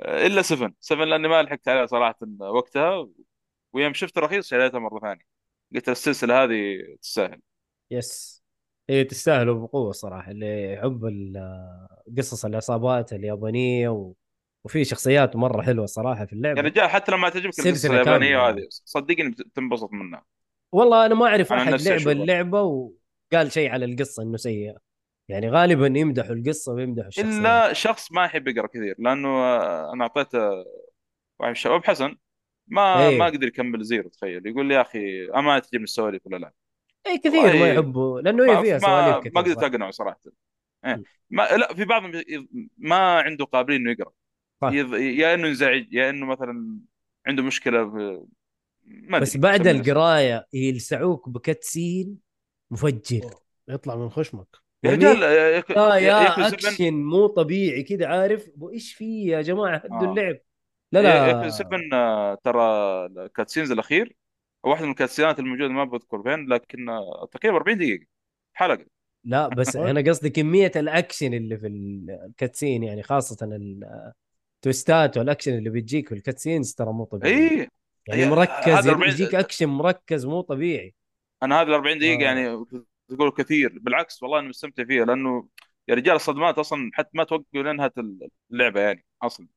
إلا 0.00 0.42
7 0.42 0.72
7 0.80 1.04
لأني 1.04 1.28
ما 1.28 1.42
لحقت 1.42 1.68
عليها 1.68 1.86
صراحة 1.86 2.16
وقتها. 2.40 3.08
ويوم 3.72 3.94
شفت 3.94 4.18
رخيص 4.18 4.48
شريتها 4.48 4.78
مرة 4.78 5.00
ثانية. 5.00 5.24
قلت 5.74 5.88
السلسلة 5.88 6.44
هذه 6.44 6.78
تستاهل. 7.02 7.40
يس 7.90 8.43
هي 8.90 9.04
تستاهلوا 9.04 9.66
بقوه 9.66 9.92
صراحة 9.92 10.30
اللي 10.30 10.72
يحب 10.72 11.04
قصص 12.18 12.44
العصابات 12.44 13.12
اليابانية 13.12 13.88
و... 13.88 14.12
وفي 14.64 14.84
شخصيات 14.84 15.36
مرة 15.36 15.62
حلوة 15.62 15.86
صراحة 15.86 16.26
في 16.26 16.32
يا 16.34 16.36
اللعبه 16.38 16.60
رجال 16.60 16.88
حتى 16.88 17.12
لما 17.12 17.28
تعجبك 17.28 17.58
القصة 17.58 17.90
اليابانية 17.90 18.28
كاملة. 18.28 18.42
وهذه 18.42 18.66
صدقني 18.70 19.30
بتنبسط 19.30 19.92
منها 19.92 20.24
والله 20.72 21.06
أنا 21.06 21.14
ما 21.14 21.26
أعرف 21.26 21.52
أنا 21.52 21.62
أحد 21.62 21.82
لعب. 21.82 22.08
اللعبة 22.08 22.62
وقال 22.62 23.52
شيء 23.52 23.70
على 23.70 23.84
القصة 23.84 24.22
إنه 24.22 24.36
سيئة 24.36 24.76
يعني 25.28 25.50
غالبا 25.50 25.86
يمدحوا 25.86 26.34
القصة 26.34 26.72
ويمدحوا 26.72 27.08
الشخصيات 27.08 27.34
إلا 27.34 27.72
شخص 27.72 28.12
ما 28.12 28.24
يحب 28.24 28.48
يقرأ 28.48 28.66
كثير 28.66 28.94
لأنه 28.98 29.28
أنا 29.92 30.02
أعطيته 30.04 30.38
واحد 31.38 31.48
من 31.48 31.50
الشباب 31.50 31.84
حسن 31.84 32.16
ما 32.66 33.08
إيه. 33.08 33.18
ما 33.18 33.26
قدر 33.26 33.46
يكمل 33.46 33.82
Zero 33.84 34.08
تخيل 34.08 34.46
يقول 34.46 34.66
لي 34.68 34.74
يا 34.74 34.80
أخي 34.80 35.26
أما 35.30 35.58
تعجبني 35.58 35.84
السواليف 35.84 36.26
ولا 36.26 36.36
لا 36.36 36.52
اي 37.06 37.18
كثير 37.18 37.42
ما 37.42 37.68
يحبوا 37.72 38.20
لأنه 38.20 38.44
ما 38.46 38.58
هي 38.58 38.62
فيها 38.62 38.74
ما, 38.74 38.78
سواليف 38.80 39.14
ما 39.14 39.20
كثير 39.20 39.32
قدرت 39.42 39.56
صح؟ 39.58 39.62
أقنعه 39.64 39.90
صراحة. 39.90 40.20
إيه. 40.84 41.02
ما 41.30 41.42
لا 41.42 41.74
في 41.74 41.84
بعضهم 41.84 42.12
ما 42.78 42.96
عنده 43.20 43.44
قابلية 43.44 43.76
إنه 43.76 43.90
يقرأ. 43.90 44.12
يض- 44.64 44.94
يا 45.20 45.34
إنه 45.34 45.48
ينزعج 45.48 45.92
يا 45.94 46.10
إنه 46.10 46.26
مثلا 46.26 46.78
عنده 47.26 47.42
مشكلة 47.42 47.90
في 47.90 48.24
ما 48.84 49.18
بس 49.18 49.36
بعد. 49.36 49.66
القراية 49.66 50.46
يلسعوك 50.52 51.28
ب 51.28 51.38
cutscene 51.38 52.18
مفجر 52.70 53.30
يطلع 53.68 53.96
من 53.96 54.10
خشمك 54.10 54.46
يا 54.84 54.90
يعني 54.90 55.04
رجال 55.04 55.22
يا- 55.22 55.62
يا- 55.98 56.32
7 56.48 56.48
أكشن 56.48 56.94
مو 56.94 57.26
طبيعي 57.26 57.82
كذا 57.82 58.06
عارف 58.06 58.50
إيش 58.72 58.94
في 58.94 59.24
يا 59.26 59.42
جماعة 59.42 59.76
هدوا 59.76 60.00
آه. 60.00 60.10
اللعب 60.10 60.36
لا 60.92 61.02
لا 61.02 61.50
7 61.50 61.80
آه، 61.92 62.34
ترى 62.44 62.62
ال 63.06 63.12
cutscenes 63.12 63.70
الأخير 63.72 64.16
واحدة 64.64 64.84
من 64.86 64.90
ال 64.90 64.95
cutsceneات 64.95 65.38
الموجودة 65.38 65.72
ما 65.72 65.84
بذكر 65.84 66.22
فين 66.22 66.46
لكن 66.48 66.88
آه، 66.88 67.28
تقريبا 67.32 67.56
40 67.56 67.78
دقيقة. 67.78 68.06
حلقة. 68.54 68.86
لا 69.24 69.48
بس 69.48 69.76
أنا 69.76 70.10
قصدي 70.10 70.30
كمية 70.30 70.72
الأكشن 70.76 71.34
اللي 71.34 71.58
في 71.58 71.66
ال 71.66 71.79
cutscene 71.79 72.82
يعني 72.82 73.02
خاصة 73.02 73.36
ال 74.62 74.70
twistات 74.70 75.18
وال 75.18 75.28
action 75.28 75.58
اللي 75.58 75.70
بتجيك 75.70 76.08
في 76.08 76.14
ال 76.14 76.20
cutscenes 76.20 76.74
ترى 76.74 76.92
مو 76.92 77.04
طبيعي. 77.04 77.60
اي 77.60 77.68
يعني 78.08 78.22
هي- 78.24 78.30
مركز 78.30 78.88
40 78.88 79.10
يجيك 79.12 79.34
أكشن 79.34 79.66
مركز 79.66 80.26
مو 80.26 80.40
طبيعي. 80.40 80.94
أنا 81.42 81.60
هذه 81.60 81.66
ال 81.66 81.72
40 81.74 81.98
دقيقة 81.98 82.20
آه. 82.20 82.24
يعني 82.24 82.64
تقول 83.08 83.30
كثير. 83.30 83.78
بالعكس 83.78 84.22
والله 84.22 84.38
أنا 84.38 84.48
مستمتع 84.48 84.84
فيها 84.84 85.04
لأنه 85.04 85.48
يا 85.88 85.94
رجال 85.94 86.14
الصدمات 86.16 86.58
أصلا 86.58 86.90
حتى 86.94 87.10
ما 87.14 87.24
توقف 87.24 87.44
لين 87.54 87.66
انهت 87.66 87.92
اللعبة 88.50 88.80
يعني 88.80 89.04
أصلا. 89.22 89.48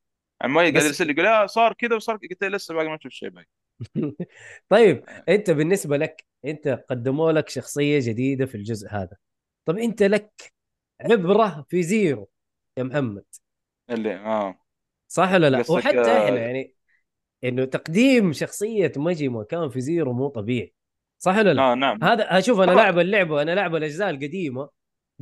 يعني 0.41 0.53
ما 0.53 0.61
قاعد 0.61 0.75
يرسل 0.75 1.07
لي 1.07 1.13
يقول 1.13 1.25
يا 1.25 1.47
صار 1.47 1.73
كذا 1.73 1.95
وصار 1.95 2.15
قلت 2.17 2.43
لسه 2.43 2.73
باقي 2.73 2.87
ما 2.89 2.97
شفت 3.01 3.11
شيء 3.13 3.29
باقي. 3.29 3.47
طيب 4.69 5.03
أنت 5.29 5.51
بالنسبة 5.51 5.97
لك 5.97 6.25
أنت 6.45 6.67
قدموا 6.89 7.31
لك 7.31 7.49
شخصية 7.49 7.99
جديدة 8.01 8.45
في 8.45 8.55
الجزء 8.55 8.87
هذا. 8.91 9.17
طب 9.65 9.77
أنت 9.77 10.03
لك 10.03 10.53
عبرة 11.01 11.65
في 11.69 11.83
Zero 11.83 12.29
يا 12.77 12.83
محمد. 12.83 13.23
اللي 13.89 14.15
آه. 14.15 14.59
صح 15.07 15.31
ولا 15.33 15.49
لا؟ 15.49 15.63
وحتى 15.69 15.99
آه، 15.99 16.25
إحنا 16.25 16.39
يعني 16.39 16.73
إنه 17.43 17.65
تقديم 17.65 18.33
شخصية 18.33 18.91
ماجيما 18.97 19.43
كان 19.43 19.69
في 19.69 19.81
Zero 19.81 20.13
مو 20.13 20.27
طبيعي. 20.27 20.73
صح 21.19 21.37
ولا 21.37 21.53
لا؟ 21.53 21.61
آه 21.71 21.75
نعم. 21.75 22.03
هذا 22.03 22.37
أشوف 22.37 22.57
أنا 22.57 22.65
طبعا. 22.65 22.75
لاعب 22.75 22.99
اللعبة 22.99 23.41
أنا 23.41 23.55
لاعب 23.55 23.75
الأجزاء 23.75 24.09
القديمة 24.09 24.69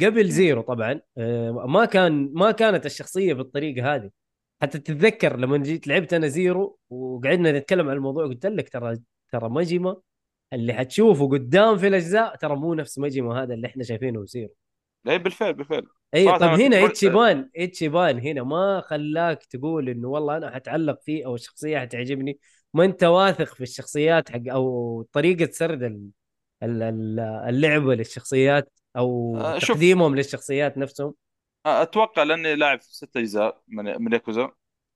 قبل 0.02 0.30
Zero 0.30 0.62
طبعا. 0.62 1.02
آه، 1.18 1.52
ما 1.52 1.86
كان 1.86 2.32
ما 2.34 2.52
كانت 2.52 2.86
الشخصية 2.86 3.34
بالطريقة 3.34 3.96
هذه. 3.96 4.10
حتى 4.62 4.80
تتذكر 4.80 5.38
لما 5.38 5.58
جيت 5.58 5.88
لعبت 5.88 6.14
أنا 6.14 6.28
Zero 6.28 6.80
وقعدنا 6.90 7.52
نتكلم 7.52 7.90
عن 7.90 7.96
الموضوع 7.96 8.28
قلت 8.28 8.46
لك 8.46 8.70
ترى 8.70 8.98
ترى 9.32 9.50
ماجيما 9.50 9.96
اللي 10.54 10.74
حتشوفه 10.74 11.28
قدام 11.30 11.78
في 11.78 11.88
الأجزاء 11.88 12.36
ترى 12.36 12.56
مو 12.56 12.74
نفس 12.74 13.00
ماجيما 13.00 13.44
هذا 13.44 13.54
اللي 13.54 13.68
إحنا 13.68 13.84
شايفينه 13.84 14.22
ب 14.22 14.28
Zero 14.28 14.54
اي 15.08 15.18
بالفعل 15.20 15.54
بالفعل. 15.54 15.88
اي 16.16 16.40
طب 16.40 16.44
هنا 16.44 16.86
اتشيبان 16.86 17.50
اتشيبان 17.56 18.20
هنا 18.20 18.44
ما 18.44 18.82
خلاك 18.86 19.46
تقول 19.46 19.90
إنه 19.90 20.08
والله 20.08 20.38
أنا 20.38 20.56
حتعلق 20.56 21.02
فيه 21.02 21.26
أو 21.26 21.36
الشخصية 21.36 21.80
حتعجبني. 21.80 22.40
ما 22.74 22.86
أنت 22.86 23.04
واثق 23.04 23.56
في 23.56 23.62
الشخصيات 23.62 24.32
حق 24.32 24.42
أو 24.50 25.02
طريقة 25.12 25.52
سرد 25.52 25.84
ال- 25.84 26.10
ال- 26.64 26.84
ال- 26.84 27.20
اللعبة 27.20 27.96
للشخصيات 27.96 28.72
أو 28.98 29.38
آه،. 29.38 29.60
تقديمهم 29.60 30.16
للشخصيات 30.16 30.78
نفسهم؟ 30.78 31.14
أتوقع 31.66 32.24
لأني 32.24 32.56
لاعب 32.56 32.82
في 32.82 32.96
ست 32.96 33.18
أجزاء 33.18 33.62
من 33.68 34.02
من 34.02 34.14
ياكوزا. 34.14 34.52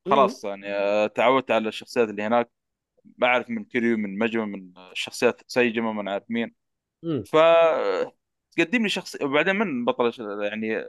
خلاص 0.09 0.43
يعني 0.45 0.67
آه، 0.73 1.07
تعودت 1.07 1.51
على 1.51 1.69
الشخصيات 1.69 2.09
اللي 2.09 2.23
هناك. 2.23 2.51
بعرف 3.05 3.49
من 3.49 3.63
كيريو 3.65 3.97
من 3.97 4.17
ماجيما 4.17 4.45
من 4.45 4.73
الشخصيات 4.91 5.41
سايجما 5.47 5.91
ما 5.93 6.11
عارف 6.11 6.23
مين. 6.29 6.55
ف 7.25 7.37
تقدم 8.57 8.83
لي 8.83 8.89
شخص 8.89 9.21
وبعدين 9.21 9.55
من 9.55 9.85
بطل 9.85 10.11
يعني 10.43 10.83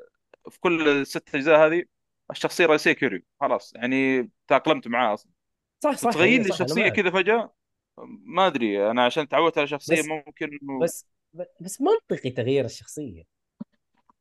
في 0.51 0.61
كل 0.61 0.89
الست 0.89 1.35
أجزاء 1.35 1.67
هذه 1.67 1.85
الشخصية 2.31 2.65
الرئيسية 2.65 2.93
كيريو. 2.93 3.23
خلاص 3.41 3.73
يعني 3.75 4.31
تأقلمت 4.49 4.89
معاه 4.89 5.15
أصلا. 5.15 5.33
صح 5.85 5.97
صح 5.97 6.11
تغير 6.11 6.43
لي 6.43 6.49
صح، 6.49 6.57
شخصية 6.57 6.83
معك. 6.83 6.93
كذا 6.93 7.11
فجأة 7.11 7.53
ما 8.25 8.47
أدري 8.47 8.91
أنا 8.91 9.05
عشان 9.05 9.29
تعودت 9.29 9.59
على 9.59 9.67
شخصية 9.67 10.01
بس- 10.01 10.07
ممكن 10.07 10.47
إنه- 10.49 10.83
بس 10.83 11.07
بس 11.61 11.81
منطقي 11.81 12.31
تغيير 12.31 12.65
الشخصية. 12.65 13.40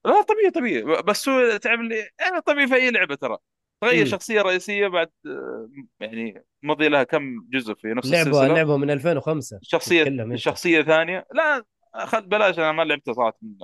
لا 0.05 0.21
طبيعي 0.21 0.51
طبيعي. 0.51 1.01
بس 1.03 1.29
هو 1.29 1.57
تعب 1.57 1.79
لي 1.79 1.95
يعني 2.19 2.41
طبيعي 2.45 2.67
في 2.67 2.75
أي 2.75 2.91
لعبة 2.91 3.15
ترى. 3.15 3.37
تغير 3.81 4.03
مم. 4.05 4.11
شخصية 4.11 4.41
رئيسية 4.41 4.87
بعد 4.87 5.09
آه، 5.25 5.69
يعني 5.99 6.43
مضي 6.63 6.87
لها 6.89 7.03
كم 7.03 7.45
جزء 7.49 7.73
في 7.73 7.87
نفس 7.87 8.07
لعبة 8.11 8.29
السلسلة. 8.29 8.53
لعبة 8.55 8.77
من 8.77 8.89
2005 8.91 9.59
شخصية. 9.61 10.35
شخصية 10.35 10.81
ثانية. 10.81 11.27
لا 11.33 11.65
خل 12.05 12.21
بلاش 12.27 12.59
أنا 12.59 12.71
ما 12.71 12.83
لعبتها 12.83 13.13
صراحة. 13.13 13.37
من 13.41 13.57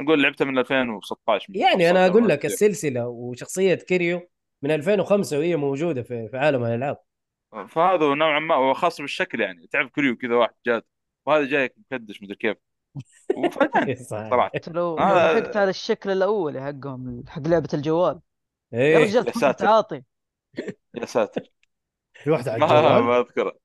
نقول 0.00 0.22
لعبتها 0.22 0.44
من 0.44 0.58
2016 0.58 1.46
من 1.48 1.56
يعني 1.60 1.90
أنا 1.90 1.98
15 2.06 2.12
أقول 2.12 2.28
لك. 2.28 2.46
السلسلة 2.46 3.08
وشخصية 3.08 3.74
كيريو 3.74 4.28
من 4.62 4.70
2005 4.70 5.38
وهي 5.38 5.56
موجودة 5.56 6.02
في 6.02 6.28
في 6.28 6.36
عالم 6.36 6.64
الألعاب. 6.64 6.96
فهذا 7.68 8.14
نوعا 8.14 8.38
ما 8.40 8.56
وخاصة 8.56 9.02
بالشكل 9.02 9.40
يعني. 9.40 9.66
تعرف 9.72 9.90
كيريو 9.90 10.16
كذا 10.16 10.34
واحد 10.34 10.54
جاد 10.66 10.82
وهذا 11.26 11.44
جايك 11.46 11.74
مكدش 11.78 12.22
مدري 12.22 12.36
كيف. 12.36 12.56
وفجأة 13.36 13.94
صح. 13.94 14.30
صراحة 14.30 14.50
أنت 14.54 14.68
لو. 14.68 14.96
لو 14.96 15.04
لحقت 15.04 15.56
على 15.56 15.70
الشكل 15.70 16.10
الأول 16.10 16.60
حقهم 16.60 17.24
حق 17.28 17.42
لعبة 17.48 17.68
الجوال. 17.74 18.20
يا 18.72 18.78
إيه. 18.80 18.96
رجال. 18.98 19.24
متعاطي 19.36 20.02
يا 20.94 21.06
ساتر. 21.06 21.50
في 22.14 22.30
واحدة 22.30 22.52
على 22.52 22.60
ما 22.60 22.98
الجوال؟ 22.98 23.02
ما 23.02 23.18
أذكره. 23.20 23.58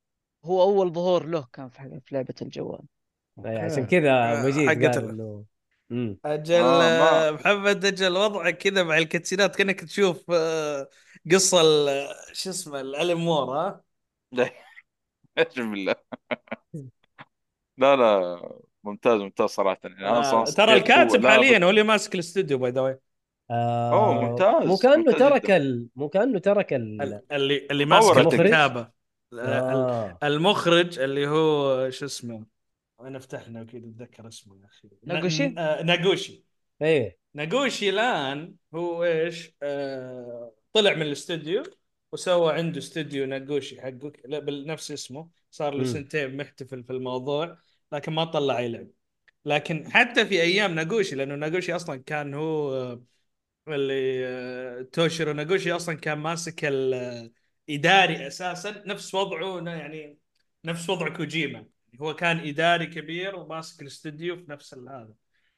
هو 0.46 0.62
أول 0.62 0.94
ظهور 0.94 1.26
له 1.26 1.48
كان 1.54 1.70
في 1.70 2.02
لعبة 2.12 2.34
الجوال. 2.42 2.82
أي 3.46 3.58
عشان 3.58 3.86
كذا 3.86 4.12
آه، 4.12 4.46
مجيد 4.46 4.70
حقت 4.70 4.96
قال 4.96 5.10
انه. 5.10 5.46
أجل 6.26 6.56
آه، 6.56 7.28
آه، 7.28 7.32
محمد 7.32 7.86
أجل 7.86 8.18
وضعك 8.18 8.58
كذا 8.58 8.84
مع 8.84 8.98
الكاتسينات 8.98 9.56
كأنك 9.56 9.82
تشوف 9.82 10.32
قصة 11.32 11.62
ال- 11.62 12.08
شو 12.34 12.50
اسمه 12.50 12.82
الألم 12.82 13.20
مور 13.26 13.58
ها؟ 13.58 13.84
إيش 15.38 15.60
بالله. 15.60 15.96
لا 17.78 17.96
لا. 17.96 18.62
ممتاز 18.84 19.22
ممتاز 19.22 19.50
صراحة. 19.50 19.80
يعني 19.84 20.10
أنا 20.10 20.32
آه، 20.34 20.44
ترى 20.46 20.74
الكاتب 20.74 21.28
حاليا 21.28 21.66
هو 21.66 21.70
اللي 21.70 21.84
ماسك 21.84 22.16
الاستوديو 22.16 22.58
by 22.58 22.72
the 22.72 22.82
way 22.82 23.00
آه 23.52 23.94
أوه، 23.94 24.22
ممتاز، 24.22 24.68
مو 24.68 24.78
كأنه 24.78 25.12
ترك. 25.12 25.52
ال... 25.52 25.88
مو 25.96 26.10
كأنه 26.10 26.40
ترك 26.40 26.74
ال... 26.74 27.02
ال- 27.02 27.22
اللي 27.32 27.68
اللي 27.72 27.86
ماسك. 27.86 28.18
الكتابة. 28.18 28.92
ال- 29.34 29.40
آه. 29.40 30.18
المخرج 30.24 31.00
اللي 31.00 31.28
هو 31.28 31.90
شو 31.90 32.06
اسمه؟ 32.06 32.46
انا 33.02 33.20
فتحنا؟ 33.20 33.62
أكيد 33.62 33.86
أتذكر 33.86 34.28
اسمه 34.28 34.58
يا 34.58 34.66
أخي. 34.66 34.90
ناغوشي؟ 35.04 35.48
ن- 35.48 35.60
آه، 35.60 35.82
ناغوشي. 35.84 36.44
إيه. 36.82 37.18
ناغوشي 37.34 37.90
الآن 37.90 38.56
هو 38.76 39.04
إيش؟ 39.04 39.56
آه 39.64 40.52
طلع 40.74 40.94
من 40.94 41.02
الاستوديو 41.02 41.64
وسوى 42.12 42.54
عنده 42.54 42.78
استوديو 42.78 43.26
ناغوشي 43.26 43.82
حقه 43.82 44.12
بنفس 44.26 44.92
اسمه. 44.92 45.28
صار 45.52 45.74
له. 45.74 45.84
سنتين 45.84 46.38
محتفل 46.38 46.84
في 46.84 46.94
الموضوع. 46.94 47.58
لكن 47.92 48.14
ما 48.14 48.24
طلع 48.26 48.58
أي 48.58 48.70
لعب. 48.70 48.88
لكن 49.46 49.92
حتى 49.92 50.26
في 50.26 50.42
أيام 50.42 50.76
ناغوشي 50.76 51.16
لأنه 51.16 51.36
ناغوشي 51.36 51.74
أصلا 51.76 51.98
كان 52.04 52.34
هو 52.34 52.74
آه، 52.74 53.04
اللي 53.68 54.28
آه، 54.28 54.82
توشيرو 54.82 55.34
ناغوشي 55.34 55.72
أصلا 55.72 55.96
كان 55.96 56.18
ماسك 56.18 56.66
الاداري 56.66 58.28
أساسا. 58.28 58.84
نفس 58.88 59.16
وضعه 59.16 59.72
يعني 59.76 60.18
نفس 60.66 60.90
وضع 60.90 61.10
كوجيما. 61.18 61.68
هو 62.02 62.16
كان 62.16 62.40
إداري 62.50 62.86
كبير 62.88 63.36
وماسك 63.36 63.82
الاستوديو 63.82 64.36
في 64.38 64.46
نفس 64.52 64.74
هذا. 64.74 65.14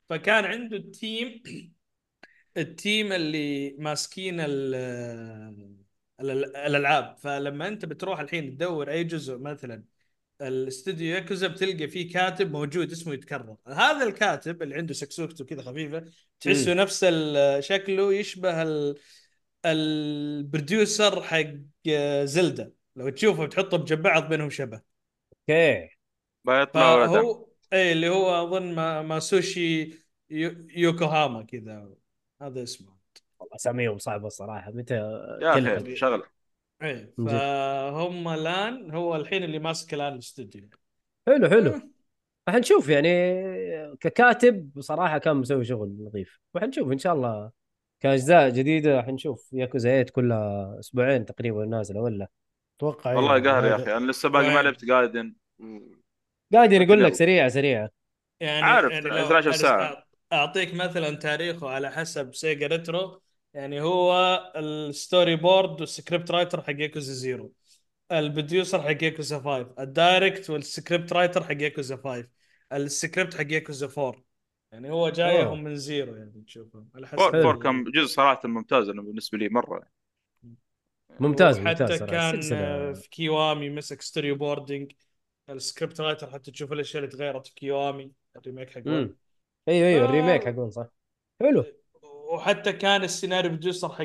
فكان 0.09 0.45
عنده 0.45 0.77
ال 0.77 0.90
team 0.90 1.43
ال 2.57 2.68
team 2.68 3.11
اللي 3.13 3.71
ماسكين 3.79 4.39
ال- 4.39 4.75
الألعاب. 6.19 7.17
فلما 7.17 7.67
أنت 7.67 7.85
بتروح 7.85 8.19
الحين 8.19 8.51
تدور 8.57 8.91
أي 8.91 9.03
جزء 9.03 9.37
مثلا 9.37 9.83
الاستوديو 10.41 11.15
ياكوزا 11.15 11.47
بتلقى 11.47 11.87
فيه 11.87 12.13
كاتب 12.13 12.51
موجود 12.51 12.91
اسمه 12.91 13.13
يتكرر. 13.13 13.55
هذا 13.67 14.03
الكاتب 14.03 14.61
اللي 14.61 14.75
عنده 14.75 14.93
سكسوكته 14.93 15.45
كذا 15.45 15.61
خفيفة 15.61 16.05
تحسه 16.39 16.73
نفس 16.73 17.05
شكله 17.59 18.13
يشبه 18.13 18.61
ال- 18.61 18.95
البروديوسر 19.65 21.23
حق 21.23 21.53
زلدة. 22.23 22.73
لو 22.95 23.09
تشوفه 23.09 23.45
بتحطه 23.45 23.77
بجنب 23.77 24.01
بعض 24.01 24.29
بينهم 24.29 24.49
شبه. 24.49 24.81
أوكي. 25.33 25.89
بيطلع 26.45 27.07
فهو 27.07 27.47
اي 27.73 27.91
اللي 27.91 28.09
هو 28.09 28.43
أظن 28.43 28.75
ما 28.75 29.01
ماسوشي 29.01 29.81
يو- 30.29 30.67
يوكوهاما 30.69 31.43
كذا. 31.43 31.89
هذا 32.41 32.63
اسمه. 32.63 32.97
والله 33.39 33.55
أساميهم 33.55 33.97
صعبة 33.97 34.27
الصراحة. 34.27 34.71
متى 34.71 34.93
يا؟ 34.93 35.77
أخي 35.77 35.95
شغلة. 35.95 36.23
إيه. 36.83 37.13
فهم 37.17 38.27
الآن 38.27 38.91
هو 38.91 39.15
الحين 39.15 39.43
اللي 39.43 39.59
ماسك 39.59 39.93
الآن 39.93 40.13
الاستوديو. 40.13 40.69
حلو 41.27 41.49
حلو. 41.49 41.71
راح 42.47 42.55
نشوف 42.55 42.89
يعني 42.89 43.09
ككاتب 43.99 44.71
بصراحة 44.75 45.17
كان 45.17 45.35
مسوي 45.35 45.65
شغل 45.65 45.95
نظيف. 45.99 46.39
وحنشوف 46.53 46.91
إن 46.91 46.97
شاء 46.97 47.13
الله. 47.13 47.51
كأجزاء 47.99 48.49
جديدة 48.49 49.01
حنشوف 49.01 49.53
ياكوزا 49.53 49.89
8 49.89 50.05
كلها 50.11 50.79
أسبوعين 50.79 51.25
تقريبا 51.25 51.65
نازلة 51.65 52.01
ولا؟ 52.01 52.27
أتوقع 52.77 53.13
والله 53.13 53.35
إيه، 53.35 53.41
قهر 53.41 53.65
يا 53.65 53.75
أخي. 53.75 53.97
أنا 53.97 54.11
لسه 54.11 54.29
باقي 54.29 54.47
ما 54.47 54.55
وين؟ 54.55 54.63
لعبت 54.63 54.85
جايدن 54.85 55.33
قاعدين 56.53 56.81
يقول 56.81 57.03
لك. 57.03 57.13
سريعه 57.13 57.49
سريعه 57.49 57.89
يعني 58.39 58.65
عارف، 58.65 58.91
يعني 58.91 59.09
لو 59.09 59.15
12 59.15 59.47
أنا 59.47 59.57
ساعة. 59.57 60.05
أعطيك 60.33 60.73
مثلا 60.73 61.15
تاريخه 61.15 61.69
على 61.69 61.91
حسب 61.91 62.33
سيجا 62.33 62.67
ريترو 62.67 63.21
يعني 63.53 63.81
هو 63.81 64.13
ال 64.55 65.35
storyboard 65.35 65.79
وال 65.81 65.94
script 65.94 66.31
writer 66.31 66.61
حق 66.61 66.73
ياكوزا 66.79 67.13
Zero. 67.13 67.53
ال 68.11 68.19
producer 68.19 68.81
حق 68.81 69.03
ياكوزا 69.03 69.39
5 69.39 69.73
ال 69.79 69.89
direct 69.89 70.49
وال 70.49 70.65
script 70.65 71.13
writer 71.13 71.43
حق 71.43 71.61
ياكوزا 71.61 71.95
5 71.95 72.27
السكريبت 72.73 73.35
حق 73.35 73.51
ياكوزا 73.51 73.87
4 73.87 74.23
يعني 74.71 74.91
هو 74.91 75.09
جايهم. 75.09 75.63
من 75.63 75.75
Zero 75.75 76.15
يعني 76.15 76.43
تشوفهم 76.47 76.89
على 76.95 77.07
حسب. 77.07 77.17
four. 77.17 77.43
four 77.43 77.59
كان 77.59 77.83
جزء 77.83 78.05
صراحة 78.05 78.47
ممتاز 78.47 78.89
أنا 78.89 79.01
بالنسبة 79.01 79.37
لي 79.37 79.49
مرة. 79.49 79.83
ممتاز 81.19 81.59
وحتى 81.59 81.83
ممتاز. 81.83 82.03
كان 82.03 82.39
آه، 82.53 82.93
في 82.93 83.09
كيوامي 83.09 83.69
مسك 83.69 84.01
storyboarding 84.01 84.33
ال 84.33 84.91
script 85.49 86.01
writer 86.01 86.29
حتى 86.29 86.51
تشوف 86.51 86.73
الأشياء 86.73 87.03
اللي 87.03 87.15
تغيرت 87.15 87.47
في 87.47 87.53
كيوامي. 87.53 88.11
ال 88.35 88.40
remake 88.40 88.69
حق 88.69 88.81
أيوه 88.87 89.13
أيوه 89.67 90.01
آه. 90.01 90.05
ال 90.05 90.11
remake 90.11 90.45
حقون 90.45 90.71
صح. 90.71 90.87
حلو. 91.41 91.82
وحتى 92.33 92.73
كان 92.73 93.03
ال 93.03 93.09
scenario 93.09 93.51
producer 93.51 93.89
حق 93.89 93.97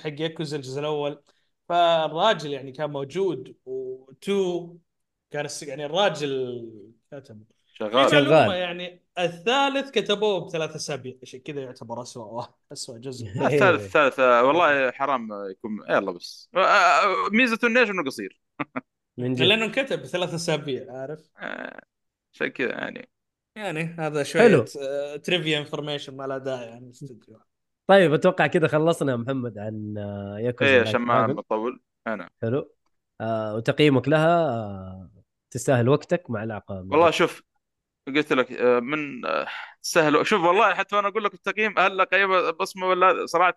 حق 0.00 0.20
ياكوزا 0.20 0.56
الجزء 0.56 0.80
الأول. 0.80 1.22
فالراجل 1.68 2.50
يعني 2.52 2.72
كان 2.72 2.90
موجود 2.90 3.56
وتو 3.64 4.76
كان 5.30 5.44
الس- 5.44 5.62
يعني 5.62 5.86
الراجل 5.86 6.70
كتب 7.12 7.42
شغال. 7.66 8.10
شغال. 8.10 8.54
يعني 8.56 9.02
الثالث 9.18 9.90
كتبوه 9.90 10.46
بثلاث 10.46 10.74
أسابيع 10.74 11.14
عشان 11.22 11.40
كذا 11.40 11.60
يعتبر 11.62 12.02
اسوء 12.02 12.24
واحد 12.24 12.50
اسوء 12.72 12.98
جزء. 12.98 13.26
إيه. 13.40 13.46
الثالث 13.46 13.84
الثالث 13.84 14.20
آه، 14.20 14.44
والله 14.44 14.90
حرام 14.90 15.28
يكون 15.50 15.78
يلا 15.90 16.12
بس. 16.12 16.48
آه، 16.56 16.58
آه، 16.60 17.28
ميزته 17.32 17.66
انه 17.68 17.80
إيش 17.80 17.90
إنه 17.90 18.04
قصير. 18.04 18.40
من 19.16 19.34
جد. 19.34 19.42
لأنه 19.42 19.64
انكتب 19.64 20.02
بثلاث 20.02 20.34
أسابيع 20.34 20.92
عارف؟ 20.92 21.30
عشان 22.32 22.48
كذا 22.48 22.70
يعني. 22.70 23.08
يعني 23.56 23.82
هذا 23.82 24.22
شوية 24.22 24.42
حلو. 24.42 24.64
trivia 25.16 25.58
information 25.58 26.16
ما 26.16 26.26
له 26.26 26.38
داعي 26.38 26.66
يعني 26.66 26.86
الاستوديو 26.86 27.40
طيب 27.86 28.12
أتوقع 28.14 28.46
كذا 28.46 28.68
خلصنا 28.68 29.12
يا 29.12 29.16
محمد 29.16 29.58
عن 29.58 29.94
آه، 29.98 30.38
ياكوزا 30.38 30.70
إيه 30.70 30.80
عشان 30.80 31.00
ما. 31.00 31.26
بطول 31.26 31.80
أنا. 32.06 32.30
حلو. 32.42 32.72
آه 33.20 33.54
وتقييمك 33.54 34.08
لها 34.08 34.48
آه 34.48 35.10
تستاهل 35.50 35.88
وقتك 35.88 36.30
مع 36.30 36.44
العقاب 36.44 36.90
والله 36.92 37.10
شوف 37.10 37.42
قلت 38.06 38.32
لك 38.32 38.52
آه، 38.52 38.80
من 38.80 39.26
آه، 39.26 39.46
تستاهل. 39.82 40.26
شوف 40.26 40.42
والله 40.44 40.74
حتى 40.74 40.96
وأنا 40.96 41.08
أقول 41.08 41.24
لك 41.24 41.34
التقييم 41.34 41.78
هل 41.78 42.02
قيمه 42.04 42.50
بصمة 42.50 42.86
ولا 42.86 43.26
صراحة 43.26 43.54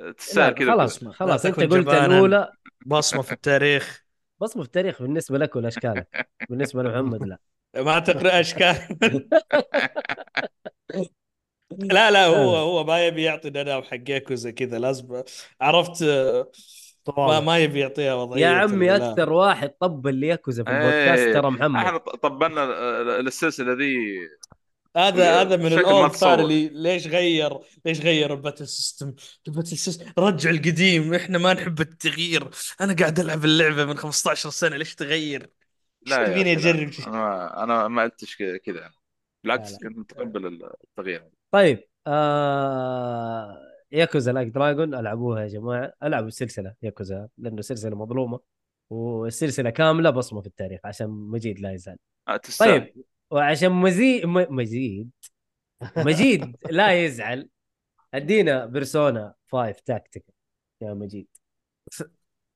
آه، 0.00 0.10
تستاهل 0.10 0.54
كذا. 0.54 0.72
خلاص 0.72 0.98
كذا. 1.00 1.12
خلاص 1.12 1.46
لا 1.46 1.50
أنت 1.50 1.72
قلت. 1.72 1.88
الأولى. 1.88 2.52
بصمة 2.86 3.22
في 3.22 3.32
التاريخ. 3.32 4.04
بصمة 4.40 4.62
في 4.62 4.66
التاريخ 4.66 5.02
بالنسبة 5.02 5.38
لك 5.38 5.56
ولا 5.56 5.68
اشكالك 5.68 6.28
بالنسبة 6.50 6.82
لمحمد 6.82 7.24
لا. 7.24 7.38
ما 7.76 7.98
تقرأ 7.98 8.40
أشكال. 8.40 8.76
لا 11.78 12.10
لا 12.10 12.26
هو 12.26 12.56
آه. 12.56 12.60
هو 12.62 12.84
ما 12.84 13.06
يبي 13.06 13.22
يعطي 13.22 13.50
دنا 13.50 13.82
حق 13.82 14.10
ياكوزا 14.10 14.50
كذا 14.50 14.78
لازم 14.78 15.22
عرفت 15.60 16.02
ما, 16.02 16.46
طبعا. 17.04 17.40
ما 17.40 17.58
يبي 17.58 17.80
يعطيها 17.80 18.14
وضعية 18.14 18.42
يا 18.42 18.48
عمي 18.48 18.96
أكثر 18.96 19.32
واحد 19.32 19.70
طبل 19.80 20.14
لياكوزا 20.14 20.64
في 20.64 20.70
البودكاست 20.70 21.22
إيه، 21.22 21.34
ترى 21.34 21.50
محمد. 21.50 21.84
إحنا 21.84 21.98
طبلنا 21.98 22.64
السلسلة 23.20 23.72
ذي. 23.72 23.96
هذا 24.96 25.40
هذا 25.40 25.56
من 25.56 25.70
تتصور. 25.70 26.08
فار 26.08 26.40
اللي 26.40 26.68
ليش 26.68 27.06
غير 27.06 27.58
ليش 27.84 28.00
غير 28.00 28.34
ال 28.34 28.39
battle 28.39 28.68
system؟ 28.68 29.14
ال 29.48 29.52
battle 29.52 29.76
system 29.76 30.12
رجع 30.18 30.50
القديم 30.50 31.14
إحنا 31.14 31.38
ما 31.38 31.52
نحب 31.52 31.80
التغيير. 31.80 32.48
أنا 32.80 32.94
قاعد 32.94 33.20
ألعب 33.20 33.44
اللعبة 33.44 33.84
من 33.84 33.96
15 33.96 34.50
سنة 34.50 34.76
ليش 34.76 34.94
تغير؟ 34.94 35.50
لا 36.06 36.22
يا 36.22 36.26
تبيني. 36.26 36.52
أجرب؟ 36.52 36.90
شيء؟ 36.92 37.08
أنا 37.08 37.16
ما 37.18 37.62
أنا 37.64 37.88
ما 37.88 38.02
قلتش 38.02 38.36
كذا 38.36 38.90
بالعكس 39.44 39.72
لا، 39.72 39.78
كنت 39.88 39.98
متقبل 39.98 40.46
التغيير. 40.84 41.30
طيب 41.50 41.84
آه... 42.06 43.58
ياكوزا 43.92 44.32
لايك 44.32 44.48
دراجون 44.48 44.94
ألعبوها 44.94 45.42
يا 45.42 45.48
جماعة. 45.48 45.92
ألعبوا 46.02 46.28
السلسلة 46.28 46.74
ياكوزا 46.82 47.28
لأنه 47.38 47.60
سلسلة 47.62 47.96
مظلومة 47.96 48.40
والسلسلة 48.90 49.70
كاملة 49.70 50.10
بصمة 50.10 50.40
في 50.40 50.46
التاريخ 50.46 50.80
عشان 50.84 51.08
مجيد 51.08 51.60
لا 51.60 51.72
يزال. 51.72 51.96
آه، 52.28 52.40
طيب 52.60 52.94
وعشان 53.30 53.72
مزيد 53.72 54.26
م... 54.26 54.46
مزيد 54.56 55.10
مجيد 55.96 56.56
لا 56.70 57.04
يزعل. 57.04 57.48
أدينا 58.14 58.66
بيرسونا 58.66 59.34
5 59.52 59.72
تاكتيكا 59.86 60.24
يا 60.82 60.94
مجيد. 60.94 61.26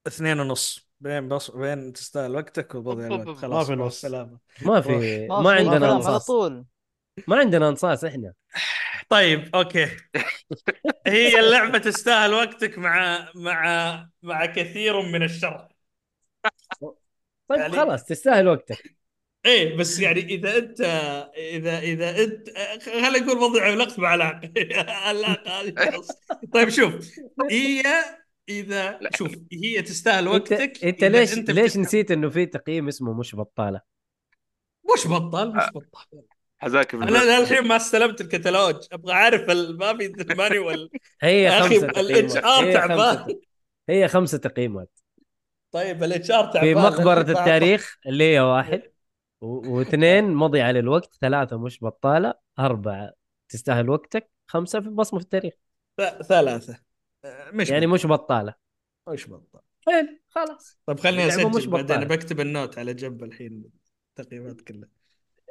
اثنين 0.07 0.41
ونص. 0.41 0.89
بين 1.05 1.29
بص 1.29 1.51
بين 1.51 1.93
تستاهل 1.93 2.37
وقتك 2.37 2.75
وبضيع 2.75 3.07
الوقت. 3.07 3.27
ما 3.27 3.35
خلاص 3.35 3.67
في 3.67 3.75
مع 3.77 3.87
نص. 3.87 3.95
السلامه 3.95 4.39
ما 4.63 4.81
في. 4.81 5.27
ما 5.29 5.43
في 5.43 5.59
عندنا 5.59 5.79
كلام 5.79 5.85
على 5.85 5.93
انصاص 5.93 6.27
طول. 6.27 6.65
ما 7.29 7.37
عندنا 7.37 7.69
انصاص 7.69 8.05
إحنا. 8.05 8.33
طيب 9.09 9.57
أوكي. 9.57 9.87
هي 11.07 11.41
اللعبة 11.41 11.79
تستاهل 11.79 12.35
وقتك 12.35 12.79
مع 12.79 13.29
مع 13.35 14.09
مع 14.23 14.47
كثير 14.47 15.03
من 15.03 15.23
الشرح 15.23 15.69
طيب 17.49 17.61
يعني- 17.61 17.73
خلاص 17.77 18.05
تستاهل 18.05 18.49
وقتك. 18.49 18.97
إيه 19.47 19.77
بس 19.77 20.01
يعني 20.01 20.21
إذا 20.21 20.57
أنت 20.59 20.81
إذا 21.37 21.79
إذا 21.79 22.25
أنت 22.25 22.49
خلينا 22.83 23.19
نقول 23.19 23.39
موضوع 23.39 23.69
الوقت 23.69 23.99
مع 23.99 24.15
العلاقه 24.15 24.51
العلاقه 24.59 25.61
هذه. 25.61 26.03
طيب 26.55 26.69
شوف 26.69 27.11
هي 27.51 27.83
إذا 28.49 29.01
شوف 29.17 29.33
هي 29.53 29.83
تستاهل 29.83 30.29
انت 30.29 30.53
وقتك 30.53 30.85
أنت 30.85 31.05
ليش 31.05 31.39
أنت 31.39 31.51
ليش. 31.51 31.77
نسيت 31.77 32.11
إنه 32.11 32.29
في 32.29 32.47
تقييم 32.47 32.89
اسمه 32.89 33.13
مش 33.13 33.35
بطالة؟ 33.37 33.81
مش 34.95 35.07
بطال 35.09 35.57
مش 35.57 35.65
بطال. 35.75 36.23
حذاك 36.59 36.91
في 36.91 36.97
أنا. 36.97 37.41
للحين 37.41 37.67
ما 37.69 37.77
استلمت 37.77 38.21
الكتالوج. 38.21 38.77
أبغى 38.93 39.13
أعرف 39.13 39.51
ال- 39.51 39.79
ما 39.79 39.97
في 39.97 40.07
المانيوال 40.07 40.91
هي 41.23 41.51
خمسة 41.63 41.87
الاتش 41.87 42.33
تقييمات. 42.33 42.45
آر 42.45 42.65
هي 42.65 42.81
خمسة 42.81 43.15
تعبان. 43.15 43.41
هي 43.89 44.09
خمسة 44.09 44.39
تقييمات. 44.39 44.99
طيب 45.73 46.03
الاتش 46.05 46.31
آر 46.31 46.45
تعبان. 46.53 46.61
في 46.61 46.75
مقبرة 46.75 47.21
التاريخ 47.41 47.99
اللي 48.07 48.25
هي 48.35 48.41
واحد 48.41 48.83
واثنين 49.41 50.25
مضي 50.35 50.61
على 50.63 50.79
الوقت 50.79 51.15
ثلاثة 51.21 51.59
مش 51.59 51.85
بطالة 51.85 52.35
أربعة 52.59 53.13
تستاهل 53.49 53.91
وقتك 53.91 54.31
خمسة 54.47 54.81
في 54.81 54.89
بصمة 54.89 55.19
في 55.21 55.25
التاريخ. 55.25 55.55
ث- 56.01 56.23
ثلاثة. 56.23 56.73
آه، 56.73 56.84
مش 57.53 57.71
يعني 57.71 57.87
مش 57.87 58.07
بطالة. 58.07 58.55
مش 59.09 59.27
بطال 59.31 59.61
حلو 59.87 60.09
خلاص. 60.29 60.79
طيب 60.87 61.01
خليني 61.01 61.27
مش 61.27 61.33
اسجل 61.33 61.71
بعدين. 61.71 62.05
بكتب 62.05 62.41
النوت 62.41 62.79
على 62.79 62.95
جنب 62.95 63.25
الحين 63.25 63.65
التقييمات 64.19 64.61
كلها. 64.61 64.89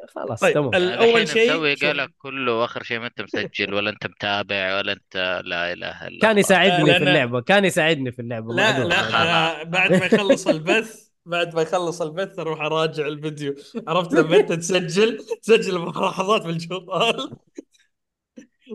خلاص 0.08 0.40
طيب 0.40 0.54
تمام. 0.54 0.74
أول 0.76 1.28
شيء 1.28 1.50
مسوي 1.54 1.76
شوف. 1.76 1.86
قالك 1.86 2.10
كله 2.18 2.60
وآخر 2.60 2.84
شيء 2.84 3.00
ما 3.00 3.08
أنت 3.08 3.22
مسجل 3.22 3.74
ولا 3.74 3.90
أنت 3.90 4.08
متابع 4.08 4.78
ولا 4.78 4.92
أنت 4.94 5.42
لا 5.46 5.74
إله 5.74 6.08
إلا 6.08 6.20
كان 6.22 6.30
الله. 6.32 6.40
يساعدني 6.40 6.94
لأن- 6.94 6.98
في 6.98 7.04
اللعبة 7.04 7.42
كان 7.42 7.66
يساعدني 7.66 8.12
في 8.12 8.22
اللعبة 8.22 8.54
لا. 8.54 8.84
لا 8.84 9.10
أنا 9.10 9.64
بعد 9.64 9.92
ما 9.94 10.06
يخلص 10.06 10.48
البث 10.48 11.10
بعد 11.26 11.56
ما 11.56 11.62
يخلص 11.62 12.02
البث 12.02 12.40
أروح 12.40 12.62
أراجع 12.62 13.08
الفيديو. 13.08 13.56
عرفت 13.88 14.14
لما 14.14 14.36
أنت 14.38 14.54
تسجل؟ 14.54 15.26
تسجل 15.42 15.80
ملاحظات 15.80 16.42
بالجوال. 16.42 17.32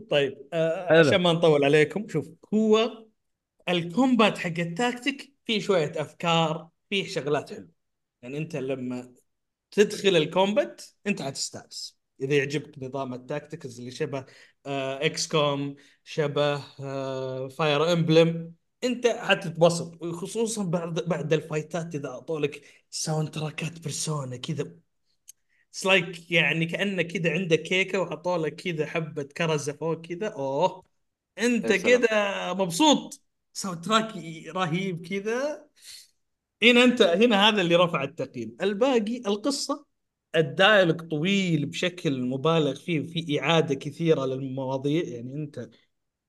طيب 0.00 0.48
آه. 0.52 0.98
عشان 0.98 1.16
ما 1.16 1.32
نطول 1.32 1.64
عليكم 1.64 2.08
شوف 2.08 2.28
هو 2.54 3.04
ال 3.68 3.78
combat 3.78 4.38
حق 4.38 4.58
التاكتيك 4.58 5.34
فيه 5.44 5.60
شوية 5.60 5.92
أفكار 5.96 6.68
فيه 6.90 7.06
شغلات 7.06 7.50
حلوة. 7.50 7.68
يعني 8.22 8.38
أنت 8.38 8.56
لما 8.56 9.14
تدخل 9.70 10.16
ال 10.16 10.26
combat 10.26 10.82
أنت 11.06 11.22
حتستأنس. 11.22 11.98
إذا 12.20 12.34
يعجبك 12.36 12.82
نظام 12.82 13.14
ال 13.14 13.22
tactics 13.22 13.78
اللي 13.78 13.90
شبه 13.90 14.24
آه 14.66 15.06
إكس 15.06 15.28
كوم 15.28 15.76
شبه 16.04 16.62
آه 16.80 17.48
فاير 17.48 17.92
امبلم 17.92 18.54
أنت 18.84 19.06
حتتبسط. 19.06 20.04
خصوصا 20.04 20.64
بعد 20.64 21.00
بعد 21.00 21.32
الفايتات 21.32 21.94
إذا 21.94 22.08
اعطوا 22.08 22.40
لك 22.40 22.62
sound 22.90 23.30
تراكات 23.30 23.78
بيرسونا 23.80 24.36
كذا. 24.36 24.87
it's 25.78 25.86
like 25.86 26.30
يعني 26.30 26.66
كانك 26.66 27.06
كذا 27.06 27.32
عندك 27.32 27.62
كيكة 27.62 28.00
وحطوا 28.00 28.38
لك 28.38 28.54
كذا 28.54 28.86
حبة 28.86 29.22
كرزه 29.22 29.72
فوق 29.72 30.00
كذا 30.00 30.28
أوه. 30.28 30.84
أنت. 31.38 31.72
كذا 31.72 32.52
مبسوط. 32.52 33.22
soundtrack 33.52 34.12
رهيب 34.56 35.06
كذا 35.06 35.66
هنا 36.62 36.84
أنت 36.84 37.02
هنا 37.02 37.48
هذا 37.48 37.60
اللي 37.60 37.76
رفع 37.76 38.04
التقييم. 38.04 38.56
الباقي 38.62 39.16
القصة. 39.26 39.86
ال 40.36 40.44
dialogue 40.44 41.08
طويل 41.08 41.66
بشكل 41.66 42.22
مبالغ 42.22 42.74
فيه 42.74 43.02
في 43.02 43.40
إعادة 43.40 43.74
كثيرة 43.74 44.24
للمواضيع. 44.26 45.04
يعني 45.04 45.34
أنت 45.34 45.70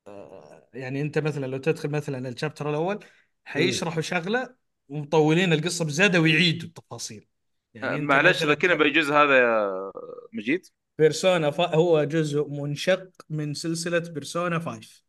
آه، 0.07 0.69
يعني 0.73 1.01
أنت 1.01 1.17
مثلا 1.17 1.45
لو 1.45 1.57
تدخل 1.57 1.89
مثلا 1.89 2.29
ال 2.29 2.34
chapter 2.34 2.69
الأول 2.69 2.99
حيشرحوا 3.45 4.01
شغلة 4.01 4.55
ومطولين 4.89 5.53
القصة 5.53 5.85
بزيادة 5.85 6.21
ويعيدوا 6.21 6.67
التفاصيل. 6.67 7.27
يعني 7.73 7.95
انت 7.95 8.09
معلش 8.09 8.43
ذكرني 8.43 8.75
بالجزء 8.75 9.13
هذا 9.13 9.37
يا 9.39 9.91
مجيد. 10.33 10.65
بيرسونا 10.97 11.51
فا 11.51 11.75
هو 11.75 12.03
جزء 12.03 12.47
منشق 12.49 13.09
من 13.29 13.53
سلسلة 13.53 13.99
بيرسونا 13.99 14.59
5 14.59 15.03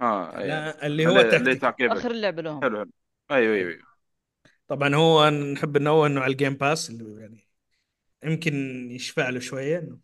آه 0.00 0.36
أيوة. 0.36 0.46
لا، 0.48 0.86
اللي 0.86 1.06
هو 1.06 1.20
اللي- 1.20 1.60
آخر 1.92 2.10
اللعبه 2.10 2.42
لهم. 2.42 2.60
حلو 2.62 2.78
حلو. 2.78 2.90
أيوه 3.30 3.54
أيوه 3.54 3.70
أيوه. 3.70 3.88
طبعا 4.68 4.94
هو 4.94 5.30
نحب 5.30 5.78
ننوه 5.78 6.06
إنه 6.06 6.20
على 6.20 6.32
الجيم 6.32 6.54
باس 6.54 6.90
اللي 6.90 7.20
يعني 7.20 7.48
يمكن 8.24 8.54
يشفع 8.90 9.28
له 9.30 9.40
شوية 9.40 9.78
إنه 9.78 9.98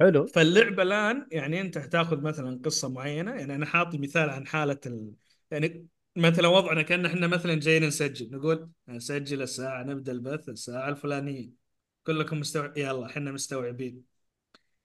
حلو. 0.00 0.26
فاللعبة 0.26 0.82
الآن 0.82 1.28
يعني 1.32 1.60
أنت 1.60 1.78
حتاخذ 1.78 2.22
مثلا 2.22 2.60
قصة 2.64 2.88
معينة. 2.88 3.30
يعني 3.34 3.54
أنا 3.54 3.66
حاطي 3.66 3.98
مثال 3.98 4.30
عن 4.30 4.46
حالة 4.46 4.80
ال... 4.86 5.14
يعني 5.50 5.88
مثلا 6.16 6.48
وضعنا 6.48 6.82
كأن 6.82 7.06
إحنا 7.06 7.26
مثلا 7.26 7.54
جايين 7.54 7.84
نسجل 7.84 8.30
نقول 8.30 8.70
نسجل 8.88 9.42
الساعة 9.42 9.82
نبدأ 9.82 10.12
البث 10.12 10.48
الساعة 10.48 10.88
الفلانية. 10.88 11.50
كلكم 12.06 12.40
مستوعب 12.40 12.78
يلا 12.78 13.06
إحنا 13.06 13.32
مستوعبين. 13.32 14.02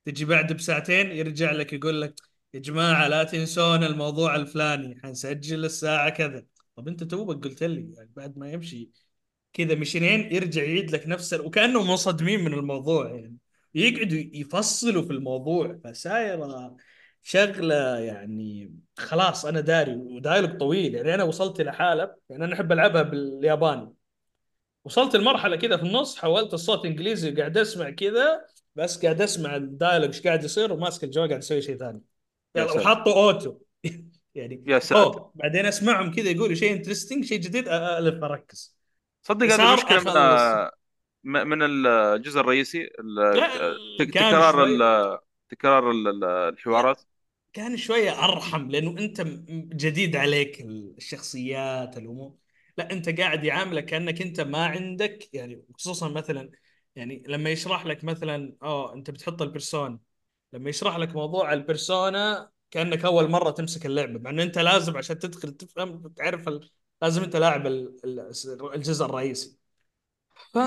تجي 0.05 0.25
بعد 0.25 0.53
بساعتين 0.53 1.11
يرجع 1.11 1.51
لك 1.51 1.73
يقول 1.73 2.01
لك 2.01 2.15
يا 2.53 2.59
جماعة 2.59 3.07
لا 3.07 3.23
تنسون 3.23 3.83
الموضوع 3.83 4.35
الفلاني 4.35 4.99
حنسجل 5.03 5.65
الساعة 5.65 6.09
كذا. 6.09 6.45
طب 6.75 6.87
أنت 6.87 7.03
توبك 7.03 7.43
قلت 7.45 7.63
لي 7.63 7.93
يعني 7.95 8.11
بعد 8.15 8.37
ما 8.37 8.51
يمشي 8.51 8.91
كذا 9.53 9.75
مشينين 9.75 10.35
يرجع 10.35 10.63
يعيد 10.63 10.91
لك 10.91 11.07
نفس. 11.07 11.33
وكأنهم 11.33 11.87
منصدمين 11.87 12.39
من 12.39 12.53
الموضوع 12.53 13.09
يعني. 13.15 13.37
يقعدوا 13.75 14.19
يفصلوا 14.33 15.03
في 15.03 15.11
الموضوع. 15.11 15.79
فسايرة 15.83 16.77
شغلة 17.23 17.99
يعني 17.99 18.75
خلاص 18.97 19.45
أنا 19.45 19.59
داري 19.59 19.95
ودايلوج 19.95 20.57
طويل 20.57 20.95
يعني 20.95 21.13
أنا 21.13 21.23
وصلت 21.23 21.59
إلى 21.59 21.73
حاله 21.73 22.15
يعني 22.29 22.45
أنا 22.45 22.53
أحب 22.53 22.71
ألعبها 22.71 23.01
بالياباني. 23.01 23.93
وصلت 24.85 25.15
المرحله 25.15 25.55
كذا 25.55 25.77
في 25.77 25.83
النص 25.83 26.17
حولت 26.17 26.53
الصوت 26.53 26.85
إنجليزي 26.85 27.33
وقاعد 27.33 27.57
أسمع 27.57 27.89
كذا 27.89 28.45
بس 28.75 29.01
قاعد 29.01 29.21
أسمع 29.21 29.55
ال 29.55 29.61
dialogue 29.61 30.07
إيش 30.07 30.21
قاعد 30.21 30.43
يصير 30.43 30.73
وماسك 30.73 31.03
الجوال 31.03 31.27
قاعد 31.27 31.39
أسوي 31.39 31.61
شيء 31.61 31.77
ثاني. 31.77 32.01
يلا 32.55 32.67
ساتر. 32.67 32.79
وحطوا 32.79 33.13
auto. 33.13 33.57
يعني 34.35 34.63
يا 34.67 34.79
ساتر. 34.79 35.29
بعدين 35.35 35.65
أسمعهم 35.65 36.11
كذا 36.11 36.29
يقولوا 36.29 36.55
شيء 36.55 36.73
interesting 36.73 37.25
شيء 37.25 37.39
جديد 37.39 37.67
ألف 37.67 38.23
أركز. 38.23 38.77
صدق 39.23 39.45
هذه 39.45 39.57
صار 39.57 39.67
المشكلة 39.69 40.71
من 41.23 41.47
من 41.47 41.87
الجزء 41.87 42.39
الرئيسي 42.39 42.89
تكرار 43.99 45.19
تكرار 45.49 45.91
ال- 45.91 46.07
ال- 46.07 46.23
الحوارات. 46.23 47.01
كان 47.53 47.77
شوية 47.77 48.23
أرحم 48.25 48.69
لأنه 48.71 48.91
أنت 48.99 49.21
جديد 49.75 50.15
عليك 50.15 50.61
الشخصيات 50.61 51.97
الأمور. 51.97 52.35
لا 52.77 52.91
أنت 52.91 53.09
قاعد 53.19 53.43
يعاملك 53.43 53.85
كأنك 53.85 54.21
أنت 54.21 54.41
ما 54.41 54.65
عندك 54.65 55.29
يعني 55.33 55.63
خصوصا 55.77 56.09
مثلا 56.09 56.51
يعني 56.95 57.23
لما 57.27 57.49
يشرح 57.49 57.85
لك 57.85 58.03
مثلا 58.03 58.55
آه 58.63 58.93
أنت 58.93 59.09
بتحط 59.11 59.41
البرسونا 59.41 59.99
لما 60.53 60.69
يشرح 60.69 60.97
لك 60.97 61.15
موضوع 61.15 61.53
البرسونا 61.53 62.51
كأنك 62.71 63.05
أول 63.05 63.29
مرة 63.31 63.51
تمسك 63.51 63.85
اللعبة 63.85 64.19
مع 64.19 64.29
إنه 64.29 64.43
أنت 64.43 64.57
لازم 64.59 64.97
عشان 64.97 65.19
تدخل 65.19 65.51
تفهم 65.57 66.07
تعرف 66.07 66.47
ال... 66.47 66.69
لازم 67.01 67.23
أنت 67.23 67.35
لاعب 67.35 67.67
ال- 67.67 67.97
ال- 68.05 68.73
الجزء 68.75 69.05
الرئيسي. 69.05 69.57
ف 70.53 70.57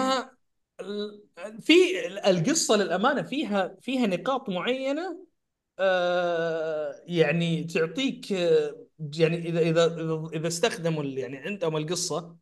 في 1.60 1.72
القصة 2.30 2.76
للأمانة 2.76 3.22
فيها 3.22 3.76
فيها 3.80 4.06
نقاط 4.06 4.48
معينة 4.50 5.02
آه، 5.02 5.26
يعني 7.06 7.64
تعطيك 7.64 8.32
آه، 8.32 8.86
يعني 9.18 9.36
إذا 9.36 9.60
إذا 9.60 9.86
إذا 9.86 10.28
إذا 10.34 10.48
استخدموا 10.48 11.04
يعني 11.04 11.36
عندهم 11.36 11.76
القصة 11.76 12.36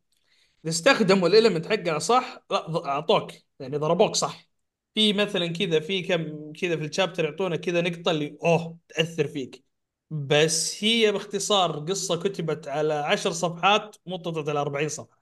إذا 0.65 0.71
استخدموا 0.71 1.27
الاليمنت 1.27 1.67
حقها 1.67 1.99
صح 1.99 2.39
لا 2.51 2.85
أعطوك 2.85 3.31
يعني 3.59 3.77
ضربوك 3.77 4.15
صح. 4.15 4.47
في 4.95 5.13
مثلا 5.13 5.47
كذا 5.47 5.79
في 5.79 6.01
كم 6.01 6.53
كذا 6.53 6.77
في 6.77 6.85
الشابتر 6.85 7.25
يعطونا 7.25 7.55
كذا 7.55 7.81
نقطة 7.81 8.11
اللي 8.11 8.37
أوه 8.43 8.77
تأثر 8.89 9.27
فيك. 9.27 9.63
بس 10.09 10.83
هي 10.83 11.11
باختصار 11.11 11.79
قصة 11.79 12.23
كتبت 12.23 12.67
على 12.67 12.93
عشر 12.93 13.31
صفحات 13.31 13.95
مططت 14.05 14.49
على 14.49 14.59
40 14.59 14.89
صفحة. 14.89 15.17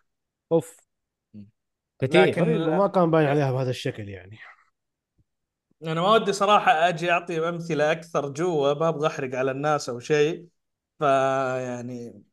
أوف. 0.51 0.77
كثير. 1.99 2.25
لكن- 2.25 2.77
ما 2.77 2.87
كان 2.87 3.11
باين 3.11 3.27
عليها 3.27 3.51
بهذا 3.51 3.69
الشكل 3.69 4.09
يعني. 4.09 4.39
أنا 5.83 6.01
ما 6.01 6.09
ودي 6.13 6.33
صراحة 6.33 6.71
أجي 6.71 7.11
أعطي 7.11 7.49
أمثلة 7.49 7.91
أكثر 7.91 8.29
جوا 8.29 8.73
ما 8.73 8.89
أبغى 8.89 9.07
أحرق 9.07 9.35
على 9.35 9.51
الناس 9.51 9.89
أو 9.89 9.99
شيء 9.99 10.47
فيعني 10.99 12.23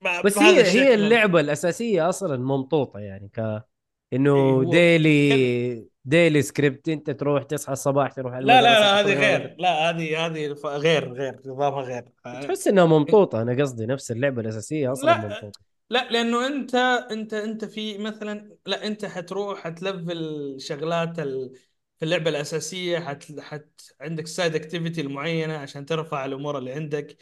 ما- 0.00 0.20
بس 0.24 0.42
هي. 0.42 0.62
هي 0.70 0.94
اللعبة 0.94 1.40
الأساسية 1.40 2.08
أصلا 2.08 2.36
ممطوطة 2.36 2.98
يعني 3.00 3.28
ك 3.28 3.64
إنه 4.12 4.64
daily 4.64 5.88
daily 6.04 6.42
script 6.42 6.88
أنت 6.88 7.10
تروح 7.10 7.42
تصحى 7.42 7.72
الصباح 7.72 8.12
تروح 8.12 8.34
لا 8.34 8.62
لا 8.62 8.80
لا 8.80 9.00
هذه 9.00 9.14
غير 9.14 9.56
لا 9.58 9.90
هذه 9.90 10.26
هذه 10.26 10.46
غير 10.64 11.12
غير 11.12 11.40
نظامها 11.46 11.82
غير 11.82 12.04
تحس 12.40 12.68
إنها 12.68 12.84
ممطوطة 12.84 13.42
أنا 13.42 13.62
قصدي 13.62 13.86
نفس 13.86 14.10
اللعبة 14.10 14.40
الأساسية 14.40 14.92
أصلا 14.92 15.12
لا. 15.12 15.18
ممطوطة 15.28 15.60
لا 15.90 16.08
لأنه 16.10 16.46
انت 16.46 16.74
انت 17.10 17.34
أنت 17.34 17.64
في 17.64 17.98
مثلا 17.98 18.56
لا 18.66 18.86
أنت 18.86 19.04
حتروح 19.04 19.58
حتلفل 19.60 20.56
شغلات 20.60 21.18
ال... 21.18 21.52
في 21.98 22.04
اللعبة 22.04 22.30
الأساسية 22.30 22.98
حت... 22.98 23.40
حت... 23.40 23.80
عندك 24.00 24.26
side 24.26 24.54
activity 24.54 25.00
المعينة 25.00 25.56
عشان 25.56 25.86
ترفع 25.86 26.24
الأمور 26.24 26.58
اللي 26.58 26.72
عندك 26.72 27.16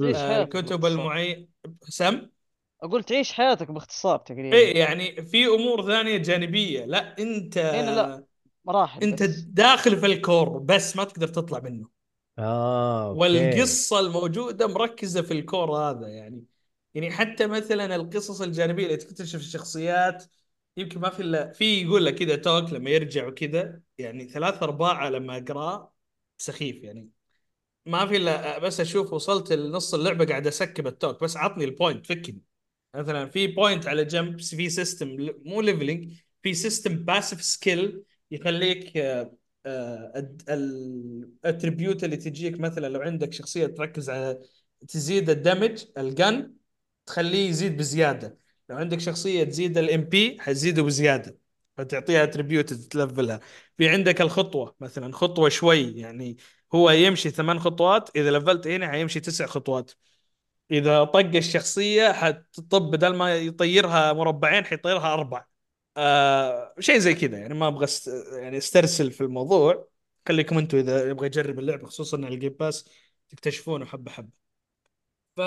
آه، 0.00 0.42
الكتب. 0.42 0.84
المعينه 0.86 1.46
سم 1.88 2.28
أقول 2.82 3.04
تعيش 3.04 3.32
حياتك 3.32 3.70
باختصار 3.70 4.18
تقريبا 4.18 4.56
إيه 4.56 4.78
يعني 4.78 5.22
في 5.26 5.46
أمور 5.46 5.86
ثانية 5.86 6.16
جانبية 6.16 6.84
لا 6.84 7.18
أنت 7.18 7.58
هنا 7.58 7.90
لا. 7.90 8.24
مراحل 8.64 9.02
أنت 9.02 9.22
بس. 9.22 9.30
داخل 9.40 9.96
في 9.96 10.06
ال 10.06 10.16
core 10.16 10.58
بس 10.58 10.96
ما 10.96 11.04
تقدر 11.04 11.28
تطلع 11.28 11.60
منه 11.60 11.88
آه 12.38 13.08
okay. 13.08 13.20
والقصة 13.20 14.00
الموجودة 14.00 14.66
مركزة 14.66 15.22
في 15.22 15.32
ال 15.32 15.41
core 15.41 15.76
هذا 15.76 16.08
يعني 16.08 16.44
يعني 16.94 17.10
حتى 17.10 17.46
مثلا 17.46 17.94
القصص 17.96 18.40
الجانبية 18.40 18.84
اللي 18.86 18.96
تكتشف 18.96 19.40
الشخصيات 19.40 20.24
يمكن 20.78 21.00
ما 21.00 21.10
في 21.10 21.22
الا 21.22 21.52
في 21.52 21.82
يقول 21.82 22.04
لك 22.06 22.14
كذا 22.14 22.36
talk 22.36 22.72
لما 22.72 22.90
يرجع 22.90 23.26
وكذا 23.28 23.80
يعني 23.98 24.28
ثلاث 24.28 24.62
ارباع 24.62 25.08
لما 25.08 25.36
اقراه 25.38 25.94
سخيف 26.38 26.84
يعني. 26.84 27.10
ما 27.86 28.06
في 28.06 28.16
الا 28.16 28.58
بس 28.58 28.80
أشوف 28.80 29.12
وصلت 29.12 29.52
لنص 29.52 29.94
اللعبة 29.94 30.24
قاعد 30.26 30.46
أ 30.46 30.54
skip 30.54 30.86
ال 30.86 30.94
talk 30.94 31.24
بس 31.24 31.36
عطني 31.36 31.64
ال 31.64 31.71
point 31.71 32.06
فكني. 32.06 32.42
مثلا 32.94 33.26
في 33.28 33.46
point 33.46 33.86
على 33.86 34.04
جنب 34.04 34.40
في 34.40 34.70
system 34.70 35.16
مو 35.44 35.60
leveling 35.60 36.12
في 36.42 36.54
system 36.54 36.96
passive 36.96 37.42
skill 37.42 38.04
يخليك 38.30 38.98
ال 40.48 40.64
attribute 40.64 42.04
اللي 42.04 42.16
تجيك 42.16 42.60
مثلا 42.60 42.86
لو 42.88 43.00
عندك 43.00 43.32
شخصية 43.32 43.66
تركز 43.66 44.10
على 44.10 44.40
تزيد 44.88 45.30
ال 45.30 45.38
damage 45.38 45.84
الجن 45.98 46.54
تخليه 47.06 47.48
يزيد 47.48 47.76
بزيادة. 47.76 48.38
لو 48.68 48.76
عندك 48.76 49.00
شخصية 49.00 49.44
تزيد 49.44 49.78
ال 49.78 50.00
MP 50.04 50.36
حتزيده 50.40 50.82
بزيادة 50.82 51.38
فتعطيها 51.76 52.24
attribute 52.24 52.72
تلفلها 52.72 53.40
في 53.78 53.88
عندك 53.88 54.20
الخطوة 54.20 54.76
مثلا 54.80 55.12
خطوة 55.12 55.48
شوي 55.48 55.92
يعني 56.00 56.36
هو 56.74 56.90
يمشي 56.90 57.30
ثمان 57.30 57.58
خطوات 57.58 58.10
إذا 58.16 58.30
لفلت 58.38 58.66
هنا 58.66 58.88
حيمشي 58.90 59.20
تسع 59.20 59.46
خطوات. 59.46 59.92
إذا 60.70 61.04
طق 61.04 61.18
الشخصية 61.36 62.12
حتطق 62.12 62.90
بدل 62.90 63.16
ما 63.16 63.36
يطيرها 63.36 64.12
مربعين 64.12 64.64
حيطيرها 64.64 65.14
أربع 65.14 65.44
آه 65.96 66.74
شيء 66.80 66.98
زي 66.98 67.14
كذا 67.14 67.38
يعني 67.38 67.54
ما 67.54 67.68
أبغى 67.68 67.84
است... 67.84 68.08
يعني 68.32 68.58
أسترسل 68.58 69.10
في 69.12 69.20
الموضوع. 69.20 69.88
خليكم 70.28 70.58
أنتم 70.58 70.78
إذا 70.78 71.10
يبغى 71.10 71.26
يجرب 71.26 71.58
اللعبة 71.58 71.86
خصوصا 71.86 72.16
ان 72.16 72.24
الجيم 72.24 72.52
باس 72.60 72.90
تكتشفونه 73.28 73.84
حبة 73.86 74.10
حبة. 74.10 74.37
ف 75.38 75.40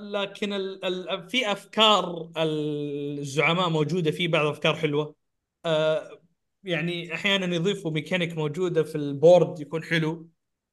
لكن 0.00 0.52
ال... 0.52 0.84
ال... 0.84 1.28
في 1.30 1.52
أفكار 1.52 2.32
الزعماء 2.36 3.68
موجودة 3.68 4.10
في 4.10 4.28
بعض 4.28 4.46
أفكار 4.46 4.76
حلوة. 4.76 5.16
آه 5.64 6.22
يعني 6.64 7.14
أحيانا 7.14 7.54
يضيفوا 7.56 7.90
ميكانيك 7.90 8.32
موجودة 8.36 8.82
في 8.82 8.94
ال 8.94 9.05
board 9.05 9.60
يكون 9.60 9.84
حلو. 9.84 10.30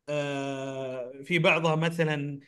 آه 0.09 1.11
في 1.23 1.39
بعضها 1.39 1.75
مثلا 1.75 2.39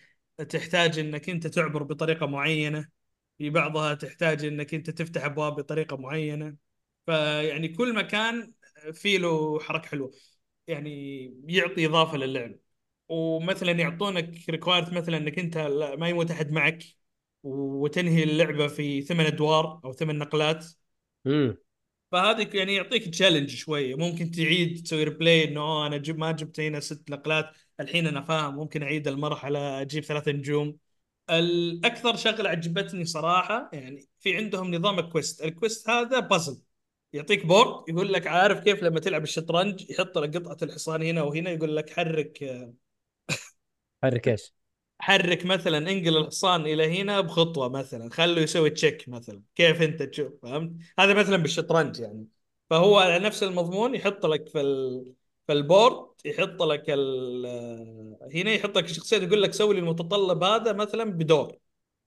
تحتاج 0.50 1.00
إنك 1.00 1.30
أنت 1.30 1.48
تعبر 1.48 1.84
بطريقة 1.84 2.26
معينة. 2.28 2.90
في 3.38 3.50
بعضها 3.50 3.94
تحتاج 3.94 4.46
إنك 4.46 4.74
أنت 4.74 4.90
تفتح 4.90 5.26
أبواب 5.26 5.56
بطريقة 5.56 5.98
معينة. 5.98 6.56
فيعني 7.06 7.68
كل 7.70 7.96
مكان 7.96 8.54
فيه 8.94 9.18
له 9.18 9.60
حركة 9.60 9.88
حلوة. 9.90 10.12
يعني 10.68 11.26
يعطي 11.48 11.86
إضافة 11.86 12.18
للعب 12.18 12.56
ومثلا 13.12 13.72
يعطونك 13.72 14.50
required 14.50 14.94
مثلا 14.94 15.18
إنك 15.18 15.40
أنت 15.40 15.58
ما 16.00 16.10
يموت 16.10 16.32
أحد 16.32 16.52
معك 16.52 16.84
وتنهي 17.44 18.24
اللعبة 18.24 18.68
في 18.68 19.02
ثمان 19.02 19.26
أدوار 19.26 19.82
أو 19.86 19.94
ثمان 19.94 20.18
نقلات. 20.18 20.66
امم 21.26 21.58
فهذه 22.12 22.50
يعني 22.54 22.76
يعطيك 22.76 23.10
challenge 23.10 23.50
شوية. 23.50 23.96
ممكن 23.96 24.32
تعيد 24.32 24.84
تسوي 24.84 25.04
replay 25.04 25.44
إنه 25.44 25.62
"أوه، 25.62 25.88
أنا 25.88 25.98
جب 25.98 26.18
ما 26.18 26.32
جبت 26.32 26.60
هنا 26.60 26.80
ست 26.80 27.10
نقلات 27.12 27.46
الحين 27.80 28.08
أنا 28.08 28.22
فاهم. 28.22 28.56
ممكن 28.56 28.84
أعيد 28.84 29.08
المرحلة 29.08 29.82
أجيب 29.82 30.04
ثلاث 30.04 30.28
نجوم. 30.28 30.78
الأكثر 31.30 32.16
شغلة 32.16 32.50
عجبتني 32.50 33.06
صراحة 33.06 33.70
يعني 33.74 34.08
في 34.20 34.38
عندهم 34.38 34.76
نظام 34.76 35.00
ال 35.00 35.07
quest 35.07 35.44
ال 35.44 35.52
quest 35.52 35.90
هذا 35.90 36.20
بازل 36.20 36.62
يعطيك 37.14 37.46
board 37.46 37.90
يقول 37.90 38.14
لك 38.14 38.28
عارف 38.28 38.60
كيف 38.60 38.84
لما 38.84 39.00
تلعب 39.00 39.24
الشطرنج؟ 39.24 39.90
يحط 39.90 40.18
لك 40.18 40.38
قطعة 40.38 40.58
الحصان 40.62 41.04
هنا 41.04 41.22
وهنا 41.22 41.50
يقول 41.50 41.76
لك 41.76 41.90
حرك 41.90 42.44
حرك 44.04 44.28
إيش؟ 44.28 44.54
حرك 45.00 45.46
مثلا 45.46 45.78
انقل 45.78 46.18
الحصان 46.18 46.62
إلى 46.62 47.02
هنا 47.02 47.22
بخطوة 47.22 47.70
مثلا 47.70 48.10
خله 48.10 48.42
يسوي 48.42 48.70
check 48.70 49.10
مثلا 49.10 49.42
كيف 49.56 49.82
أنت 49.82 50.04
تشوف 50.04 50.34
فهمت؟ 50.42 50.72
هذا 51.00 51.14
مثلا 51.14 51.38
بالشطرنج 51.38 52.00
يعني. 52.00 52.28
فهو 52.70 52.98
على 52.98 53.20
نفس 53.20 53.44
المضمون 53.44 53.96
يحط 53.96 54.26
لك 54.26 54.50
في 54.50 54.62
ال... 54.62 55.06
في 55.48 55.54
ال 55.54 55.63
board 55.63 56.08
يحط 56.26 56.62
لك 56.62 56.84
ال... 56.90 57.46
هنا 58.34 58.52
يحط 58.52 58.78
لك 58.78 58.86
الشخصيه 58.86 59.18
يقول 59.18 59.42
لك 59.42 59.54
سوي 59.54 59.74
لي 59.74 59.80
المتطلب 59.80 60.44
هذا 60.44 60.74
مثلا 60.74 61.04
بدور. 61.04 61.58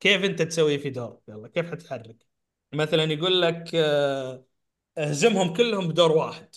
كيف 0.00 0.24
أنت 0.24 0.42
تسويه 0.42 0.76
في 0.78 0.90
دور؟ 0.90 1.18
يلا 1.28 1.48
كيف 1.48 1.70
حتحرك؟ 1.70 2.16
مثلا 2.72 3.04
يقول 3.04 3.42
لك 3.42 3.70
آه، 3.74 4.44
اهزمهم 4.98 5.54
كلهم 5.54 5.88
بدور 5.88 6.12
واحد. 6.12 6.54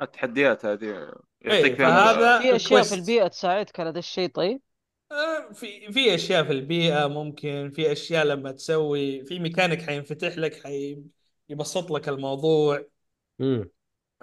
التحديات 0.00 0.66
هذه 0.66 1.12
يعطيك 1.40 1.76
فيها 1.76 2.14
فهذا 2.14 2.40
في 2.40 2.56
أشياء 2.56 2.82
في. 2.82 2.94
البيئة 2.94 3.28
تساعدك 3.28 3.80
على 3.80 3.90
ذا 3.90 3.98
الشيء 3.98 4.28
طيب؟ 4.28 4.60
في 5.54 5.92
في 5.92 6.14
أشياء 6.14 6.44
في 6.44 6.52
البيئة 6.52 7.06
ممكن 7.06 7.70
في 7.74 7.92
أشياء 7.92 8.24
لما 8.24 8.52
تسوي 8.52 9.24
في 9.24 9.38
ميكانيك 9.38 9.82
حينفتح 9.82 10.38
لك 10.38 10.62
حي 10.64 11.02
يبسط 11.48 11.90
لك 11.90 12.08
الموضوع. 12.08 12.86
امم 13.40 13.70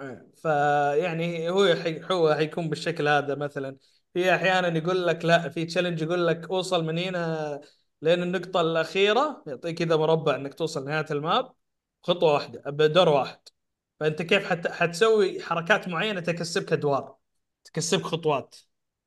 آه، 0.00 0.26
فيعني 0.36 1.50
هو 1.50 1.74
حي 1.74 2.00
هو 2.10 2.34
حيكون 2.34 2.68
بالشكل 2.68 3.08
هذا 3.08 3.34
مثلا. 3.34 3.76
في 4.14 4.34
أحيانا 4.34 4.78
يقول 4.78 5.06
لك 5.06 5.24
لا 5.24 5.48
في 5.48 5.64
challenge 5.64 6.02
يقول 6.02 6.26
لك 6.26 6.50
أوصل 6.50 6.84
من 6.84 6.98
هنا 6.98 7.60
لين 8.02 8.22
النقطة 8.22 8.60
الأخيرة 8.60 9.44
يعطيك 9.46 9.78
كذا 9.78 9.96
مربع 9.96 10.34
إنك 10.36 10.54
توصل 10.54 10.84
نهايه 10.84 11.06
ال 11.10 11.20
map 11.20 11.52
خطوة 12.02 12.32
واحدة 12.34 12.62
بدور 12.70 13.08
واحد. 13.08 13.40
فأنت 14.00 14.22
كيف 14.22 14.46
حت... 14.46 14.66
حتسوي 14.68 15.42
حركات 15.42 15.88
معينة 15.88 16.20
تكسبك 16.20 16.72
أدوار 16.72 17.16
تكسبك 17.64 18.02
خطوات. 18.02 18.56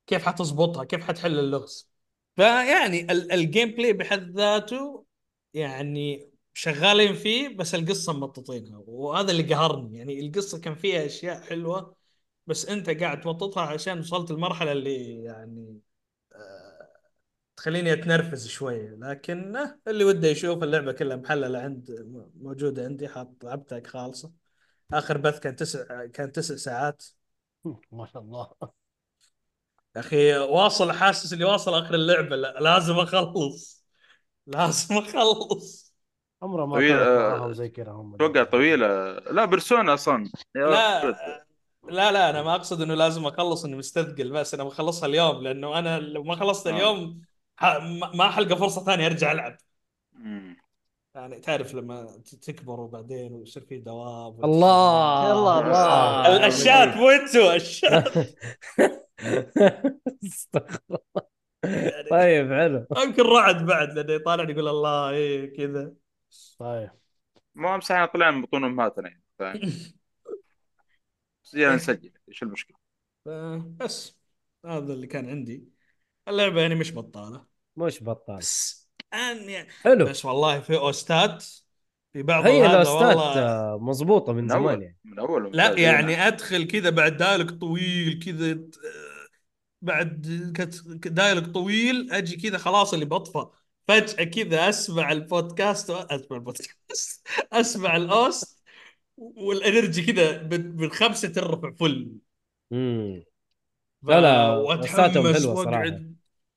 كيف 0.08 0.26
حتظبطها 0.26 0.84
كيف 0.84 1.02
حتحل 1.04 1.40
اللغز؟ 1.40 1.90
فيعني 2.36 3.02
ال- 3.12 3.32
ال 3.32 3.70
gameplay 3.72 3.94
بحد 3.94 4.32
ذاته 4.38 5.06
يعني 5.54 6.30
شغالين 6.54 7.14
فيه 7.16 7.58
بس 7.58 7.76
القصة 7.76 8.14
ممططينها 8.14 8.84
وهذا 8.88 9.32
اللي 9.32 9.44
قهرني. 9.56 9.98
يعني 9.98 10.20
القصة 10.28 10.62
كان 10.62 10.76
فيها 10.76 11.06
أشياء 11.06 11.42
حلوة 11.42 11.96
بس 12.48 12.66
أنت 12.70 12.90
قاعد 12.90 13.22
تمططها 13.22 13.64
عشان 13.64 14.00
وصلت 14.00 14.32
المرحله 14.32 14.72
اللي 14.72 15.24
يعني 15.24 15.80
آه، 16.36 16.90
تخليني 17.58 17.94
أتنرفز 17.94 18.48
شوية. 18.48 18.90
لكن 19.02 19.56
اللي 19.88 20.04
وده 20.04 20.28
يشوف 20.28 20.64
اللعبة 20.64 20.92
كلها 20.92 21.18
محللة 21.18 21.60
عند 21.60 21.92
موجودة 22.42 22.86
عندي 22.86 23.08
حاط 23.08 23.44
لعبتها 23.46 23.82
خالصة. 23.88 24.32
آخر 24.94 25.18
بث 25.18 25.40
كان 25.40 25.56
تسع 25.56 26.06
كان 26.06 26.32
تسع 26.32 26.56
ساعات. 26.56 27.06
ما 27.92 28.06
شاء 28.06 28.22
الله. 28.24 28.74
أخي 29.98 30.38
واصل 30.38 30.92
حاسس 30.92 31.34
إني 31.34 31.44
واصل 31.44 31.74
آخر 31.84 31.96
اللعبة. 31.96 32.36
لا 32.36 32.58
لازم 32.60 33.00
أخلص. 33.00 33.86
لازم 34.48 34.98
أخلص. 34.98 35.94
عمره 36.42 36.66
ما 36.66 36.76
طويل، 36.76 36.90
كانت 36.90 37.02
آه، 37.08 37.30
معاهم 37.38 37.54
زي 37.54 37.70
كذا 37.70 37.92
هم. 37.92 38.16
أتوقع 38.16 38.44
طويلة. 38.44 39.14
لا 39.14 39.46
بيرسونا 39.46 39.94
أصلا. 39.94 40.32
يا 40.56 40.66
لا. 40.68 41.16
لا 41.90 42.12
لا 42.12 42.30
أنا 42.30 42.44
ما 42.44 42.56
أقصد 42.56 42.82
إنه 42.82 42.94
لازم 42.94 43.26
أخلص 43.26 43.66
إني 43.66 43.76
مستثقل 43.76 44.32
بس 44.32 44.54
أنا 44.54 44.64
بخلصها 44.64 45.08
اليوم 45.08 45.44
لأنه 45.44 45.80
أنا 45.80 46.00
لو 46.00 46.24
ما 46.24 46.36
خلصت 46.36 46.68
آه. 46.68 46.72
اليوم 46.72 47.22
ما 48.14 48.30
حلقى 48.32 48.58
فرصة 48.58 48.84
ثانية 48.84 49.06
أرجع 49.06 49.32
ألعب. 49.32 49.58
يعني 51.16 51.40
تعرف 51.40 51.74
لما 51.74 52.22
تكبر 52.42 52.80
وبعدين 52.80 53.34
ويصير 53.34 53.66
في 53.66 53.80
دوام. 53.80 54.44
الله. 54.44 55.32
الله. 55.32 56.36
ال- 56.36 56.44
الشات 56.44 56.96
مو 56.98 57.10
أنتوا 57.10 57.56
الشات 57.56 58.14
استغفر 60.26 60.80
الله. 60.90 61.28
طيب 62.12 62.54
حلو. 62.54 62.86
يمكن 62.98 63.24
رعد 63.24 63.66
بعد 63.66 63.94
لأنه 63.94 64.14
يطالعني 64.14 64.52
يقول 64.52 64.68
الله 64.68 65.10
إيه 65.10 65.58
كذا. 65.58 65.94
طيب. 66.60 66.92
ما 67.56 67.76
امسح 67.76 67.92
إحنا 67.96 68.06
طلعنا 68.06 68.36
من 68.36 68.42
بطون 68.42 68.64
أمهاتنا 68.64 69.10
يعني 69.10 69.24
جينا 71.54 71.76
نسجل. 71.76 72.12
إيش 72.30 72.44
المشكلة؟ 72.44 72.78
ف- 73.26 73.30
بس 73.84 74.18
هذا 74.66 74.94
اللي 74.94 75.08
كان 75.08 75.30
عندي. 75.30 75.64
اللعبة 76.28 76.62
يعني 76.62 76.76
مش 76.76 76.94
بطالة. 76.94 77.46
مش 77.78 78.04
بطال 78.04 78.38
بس 78.38 78.90
يعني 79.12 79.70
حلو. 79.70 80.06
بس 80.06 80.26
والله 80.26 80.60
في 80.60 80.78
اوستات 80.78 81.44
في 82.14 82.24
بعض 82.24 82.46
هي 82.46 82.62
هذا 82.66 82.76
الاستات 82.78 83.02
والله. 83.02 83.40
آه، 83.40 83.78
مضبوطة 83.82 84.34
من 84.34 84.48
زمان 84.48 84.82
يعني. 84.82 84.98
من 85.04 85.20
أول 85.20 85.44
لا 85.44 85.70
ممتازين. 85.70 85.84
يعني 85.84 86.28
أدخل 86.28 86.68
كذا 86.68 86.90
بعد 86.90 87.18
دايلوج 87.18 87.60
طويل 87.60 88.20
كذا 88.26 88.60
بعد 89.84 90.28
كت- 90.58 91.08
dialogue 91.08 91.52
طويل 91.52 92.12
أجي 92.12 92.36
كذا 92.38 92.58
خلاص 92.58 92.94
اللي 92.94 93.06
بطفى. 93.06 93.46
فجأة 93.88 94.24
كذا 94.24 94.70
أسمع 94.70 95.12
البودكاست 95.12 95.90
أسمع 95.90 96.38
البودكاست 96.38 97.28
أسمع 97.54 97.96
ال 97.96 98.13
OST 98.13 98.64
وال 99.18 99.39
energy 99.39 100.04
كذا 100.14 100.38
بال- 100.44 100.72
بالخمسه 100.72 101.28
ترفع 101.30 101.72
full 101.72 102.18
امم 102.72 103.24
ف- 104.04 104.10
لا 104.10 104.22
لا، 104.22 104.52
وأتحمس 104.56 105.34
حلوة 105.34 105.56
صراحة. 105.56 105.80
وأقعد 105.80 106.16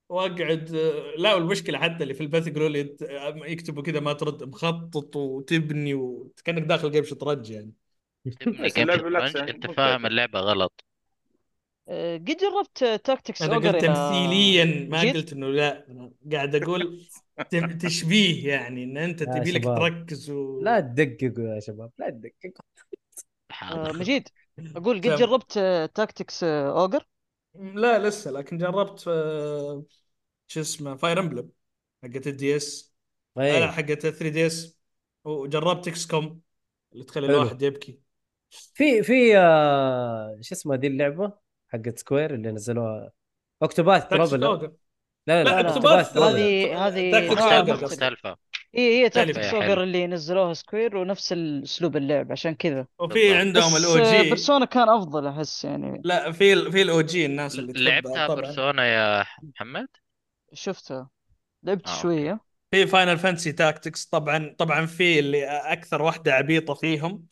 واقعد 0.09 0.71
لا 1.19 1.35
والمشكلة 1.35 1.79
حتى 1.79 2.03
اللي 2.03 2.15
في 2.15 2.21
البث 2.23 2.47
يقولوا 2.47 2.69
لي 2.69 2.97
يكتبوا 3.53 3.83
كذا 3.83 4.01
ما 4.01 4.13
ترد 4.13 4.45
مخطط 4.45 5.17
وتبني 5.17 5.95
وكانك 5.95 6.63
داخل 6.63 6.91
game 6.93 7.05
شطرنج 7.05 7.51
يعني. 7.51 7.73
أنت. 9.49 9.67
فاهم 9.77 10.07
اللعبة 10.07 10.41
غلط. 10.41 10.85
قد 11.89 12.37
جربت 12.41 12.85
Tactics 13.05 13.49
أنا 13.49 13.57
قلت 13.59 13.65
يا 13.65 13.81
تمثيليا 13.83 14.65
ما؟ 14.91 15.01
قلت 15.01 15.33
إنه 15.33 15.47
لا. 15.49 15.87
قاعد 16.33 16.55
أقول 16.55 17.07
تشبيه 17.81 18.49
يعني 18.49 18.85
إن 18.85 18.97
أنت 18.97 19.23
تبي 19.23 19.51
لك. 19.53 19.65
تركز 19.65 20.31
و... 20.31 20.63
لا 20.63 20.81
تدققوا 20.81 21.55
يا 21.55 21.61
شباب 21.61 21.91
لا 21.99 22.11
تدققوا. 22.11 22.65
آه، 23.73 23.93
مجيد 23.93 24.29
أقول 24.77 24.97
قد 25.01 25.03
تمام. 25.05 25.15
جربت 25.15 25.53
Tactics 25.95 26.45
Ogre 26.45 27.07
لا 27.55 27.99
لسه 28.09 28.31
لكن 28.31 28.59
جربت 28.59 29.09
آه، 29.09 29.85
شو 30.49 30.61
اسمه 30.61 30.97
Fire 30.97 31.21
Emblem 31.21 31.51
حقت 32.03 32.27
ال 32.27 32.57
DS 32.57 32.95
لا 33.37 33.73
حقت 33.73 34.07
3 34.07 34.29
DS 34.29 34.79
وجربت 35.25 35.89
XCOM 35.89 36.43
اللي 36.93 37.05
تخلي. 37.05 37.27
الواحد 37.27 37.63
يبكي. 37.63 38.01
في 38.75 39.03
في 39.03 39.39
آه، 39.39 40.39
شو 40.43 40.55
اسمها 40.55 40.77
دي 40.77 40.87
اللعبة؟ 40.87 41.46
حقت 41.69 41.99
Square 41.99 42.35
اللي 42.35 42.51
نزلوها 42.51 43.11
Octopath 43.63 44.09
تاكس 44.09 44.31
Traveler. 44.31 44.73
لا 45.27 45.45
لا، 45.45 45.63
لا 45.63 45.71
هذه-. 45.71 46.19
هذه 46.19 46.87
هذه 46.87 47.11
Tactics 47.11 47.41
نوع 47.41 47.61
توجر 47.61 47.73
مختلف 47.73 47.93
مختلفة 47.93 48.37
هي 48.75 49.03
هي 49.03 49.09
تختلف. 49.09 49.37
Tactics 49.37 49.55
حلو. 49.55 49.63
Ogre 49.63 49.83
اللي 49.83 50.07
نزلوها 50.07 50.55
Square 50.55 50.97
ونفس 50.97 51.33
أسلوب 51.33 51.97
اللعب 51.97 52.33
عشان 52.33 52.55
كذا. 52.55 52.87
وفي. 52.99 53.35
عندهم 53.35 53.77
ال 53.77 53.99
OG 53.99 54.23
Persona 54.23 54.65
كان 54.65 54.89
أفضل 54.89 55.27
أحس 55.27 55.65
يعني. 55.65 56.03
لا 56.05 56.33
في 56.33 56.71
في 56.71 56.83
ال 56.83 57.01
OG 57.01 57.27
الناس 57.27 57.59
اللي 57.59 57.85
لعبتها 57.85 58.35
Persona 58.35 58.87
يا 58.87 59.25
محمد؟ 59.43 59.89
شفتها. 60.53 61.11
لعبت 61.63 61.89
آه،. 61.89 62.03
شوية. 62.03 62.41
في 62.71 62.87
Final 62.87 63.19
Fantasy 63.19 63.53
Tactics 63.53 64.05
طبعا 64.05 64.55
طبعا 64.59 64.87
في 64.87 65.19
اللي 65.19 65.45
أكثر 65.47 66.03
واحدة 66.03 66.33
عبيطة 66.33 66.75
فيهم. 66.75 67.27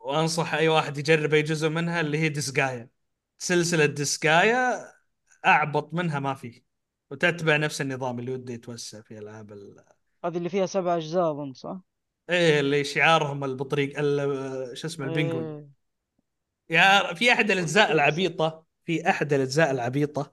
وأنصح 0.00 0.54
أي 0.54 0.68
واحد 0.68 0.98
يجرب 0.98 1.34
أي 1.34 1.42
جزء 1.42 1.68
منها 1.68 2.00
اللي 2.00 2.18
هي 2.18 2.28
Disgaea 2.28 2.88
سلسلة 3.38 3.86
Disgaea 3.86 4.92
أعبط 5.46 5.94
منها 5.94 6.18
ما 6.18 6.34
في 6.34 6.62
وتتبع 7.10 7.56
نفس 7.56 7.80
النظام 7.80 8.18
اللي 8.18 8.32
ودي 8.32 8.52
يتوسع 8.52 9.00
في 9.00 9.18
العاب 9.18 9.52
ال... 9.52 9.84
هذه 10.24 10.36
اللي 10.36 10.48
فيها 10.48 10.66
سبع 10.66 10.96
أجزاء 10.96 11.30
أظن 11.30 11.52
صح؟ 11.52 11.80
إيه 12.30 12.60
اللي 12.60 12.84
شعارهم 12.84 13.44
البطريق 13.44 13.98
ال- 13.98 14.78
شو 14.78 14.86
اسمه 14.86 15.06
ال 15.06 15.11
penguin 15.11 15.44
إيه. 15.44 15.68
يا 16.70 17.14
في 17.14 17.32
أحد 17.32 17.50
الأجزاء 17.50 17.92
العبيطة 17.92 18.64
في 18.84 19.10
أحد 19.10 19.32
الأجزاء 19.32 19.70
العبيطة 19.70 20.32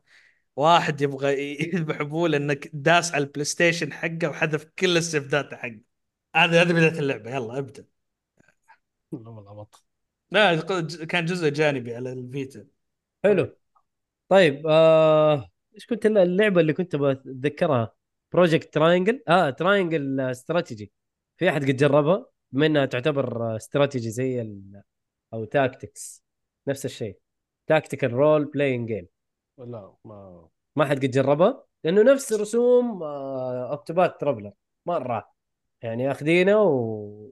واحد 0.55 1.01
يبغى 1.01 1.61
يذبح 1.73 1.99
ابوه 1.99 2.29
لانك 2.29 2.69
داس 2.73 3.13
على 3.13 3.23
ال 3.23 3.45
PlayStation 3.45 3.93
حقه 3.93 4.29
وحذف 4.29 4.63
كل 4.79 4.97
السيفدات 4.97 5.53
حقه 5.53 5.81
هذه 6.35 6.61
هذه 6.61 6.73
بداية 6.73 6.99
اللعبة 6.99 7.31
يلا 7.31 7.57
ابدأ 7.57 7.85
والله. 9.11 9.67
لا 10.31 10.61
كان 11.05 11.25
جزء 11.25 11.49
جانبي 11.49 11.95
على 11.95 12.13
ال 12.13 12.24
Vita 12.24 12.67
حلو. 13.23 13.57
طيب 14.29 14.67
آه... 14.67 15.49
إيش 15.75 15.85
كنت 15.85 16.05
اللعبة 16.05 16.61
اللي 16.61 16.73
كنت 16.73 16.95
بتذكرها 16.95 17.93
Project 18.31 18.73
Triangle 18.73 19.23
آه 19.27 19.49
Triangle 19.49 20.19
Strategy 20.19 20.91
في 21.37 21.49
أحد 21.49 21.61
قد 21.63 21.75
جربها؟ 21.75 22.25
بما 22.51 22.65
إنها 22.65 22.85
تعتبر 22.85 23.55
استراتيجي 23.55 24.09
زي 24.09 24.41
ال... 24.41 24.83
أو 25.33 25.45
tactics 25.45 26.23
نفس 26.67 26.85
الشيء. 26.85 27.19
tactical 27.67 28.13
role 28.13 28.45
playing 28.45 28.87
game 28.87 29.07
لا 29.57 29.93
ما. 30.05 30.47
ما 30.75 30.85
حد 30.85 30.97
قد 30.97 31.11
جربها؟ 31.11 31.63
لأنه 31.83 32.13
نفس 32.13 32.33
رسوم 32.33 33.03
آه، 33.03 33.71
Octopath 33.71 34.21
Traveler 34.21 34.51
مرة. 34.85 35.31
يعني 35.81 36.11
اخذينها 36.11 36.55
و... 36.55 37.31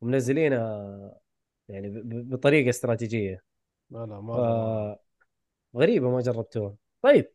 ومنزلينها 0.00 1.12
يعني 1.68 1.88
ب... 1.88 1.94
ب- 1.94 2.30
بطريقة 2.30 2.68
استراتيجية. 2.70 3.42
لا 3.90 3.98
لا 3.98 4.20
ما 4.20 4.34
آه 4.34 5.00
غريبة 5.76 6.10
ما 6.10 6.20
جربتوها. 6.20 6.76
طيب 7.02 7.32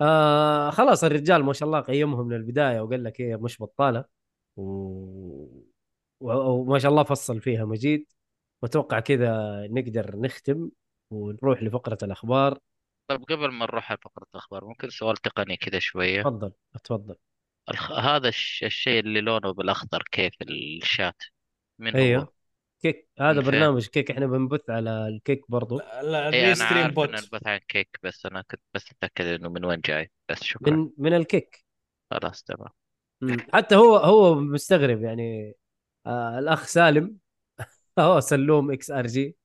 آه 0.00 0.70
خلاص 0.70 1.04
الرجال 1.04 1.44
ما 1.44 1.52
شاء 1.52 1.66
الله 1.66 1.80
قيمهم 1.80 2.26
من 2.26 2.36
البدايه 2.36 2.80
وقال 2.80 3.04
لك 3.04 3.20
هي 3.20 3.36
مش 3.36 3.62
بطالة. 3.62 4.04
و... 4.56 4.62
و... 6.20 6.32
وما 6.32 6.78
شاء 6.78 6.90
الله 6.90 7.02
فصل 7.02 7.40
فيها 7.40 7.64
مجيد. 7.64 8.06
وأتوقع 8.62 9.00
كذا 9.00 9.66
نقدر 9.70 10.16
نختم 10.16 10.70
ونروح 11.10 11.62
لفقرة 11.62 11.98
الأخبار. 12.02 12.58
طيب 13.10 13.22
قبل 13.22 13.48
ما 13.48 13.66
نروح 13.66 13.90
على 13.90 13.98
فقرة 14.02 14.26
الأخبار 14.34 14.64
ممكن 14.64 14.90
سؤال 14.90 15.16
تقني 15.16 15.56
كذا 15.56 15.78
شوية؟ 15.78 16.22
تفضل 16.22 16.52
تفضل. 16.84 17.16
الخ... 17.70 17.92
هذا 17.92 18.28
الش... 18.28 18.64
الشيء 18.64 19.00
اللي 19.00 19.20
لونه 19.20 19.52
بالأخضر 19.52 20.02
كيف 20.10 20.34
الشات؟ 20.42 21.22
من 21.78 21.96
أيوه. 21.96 22.22
هو؟ 22.22 22.28
Kick 22.84 23.08
هذا؟ 23.20 23.40
برنامج 23.40 23.86
Kick 23.86 24.10
إحنا 24.10 24.26
بنبث 24.26 24.70
على 24.70 25.08
ال 25.08 25.15
Kick 25.15 25.44
برضو. 25.48 25.78
لا, 25.78 26.30
في 26.30 26.52
أنا 26.52 26.64
عارف 26.64 26.86
ان 26.88 26.94
بوت. 26.94 27.08
البث 27.08 27.46
عن 27.46 27.58
Kick 27.68 27.98
بس 28.02 28.26
أنا 28.26 28.42
كنت 28.50 28.60
بس 28.74 28.90
أتأكد 28.92 29.24
إنه 29.24 29.48
من 29.48 29.64
وين 29.64 29.80
جاي. 29.80 30.10
بس 30.28 30.42
شكرا. 30.44 30.76
من 30.76 30.90
من 30.98 31.14
ال 31.14 31.22
Kick. 31.22 31.64
خلاص 32.10 32.42
تمام. 32.42 32.68
حتى 33.54 33.76
هو 33.76 33.96
هو 33.96 34.34
مستغرب 34.34 35.02
يعني 35.02 35.54
آه 36.06 36.38
الأخ 36.38 36.66
سالم. 36.66 37.16
هو 37.98 38.20
سلوم 38.20 38.72
XRG. 38.72 39.36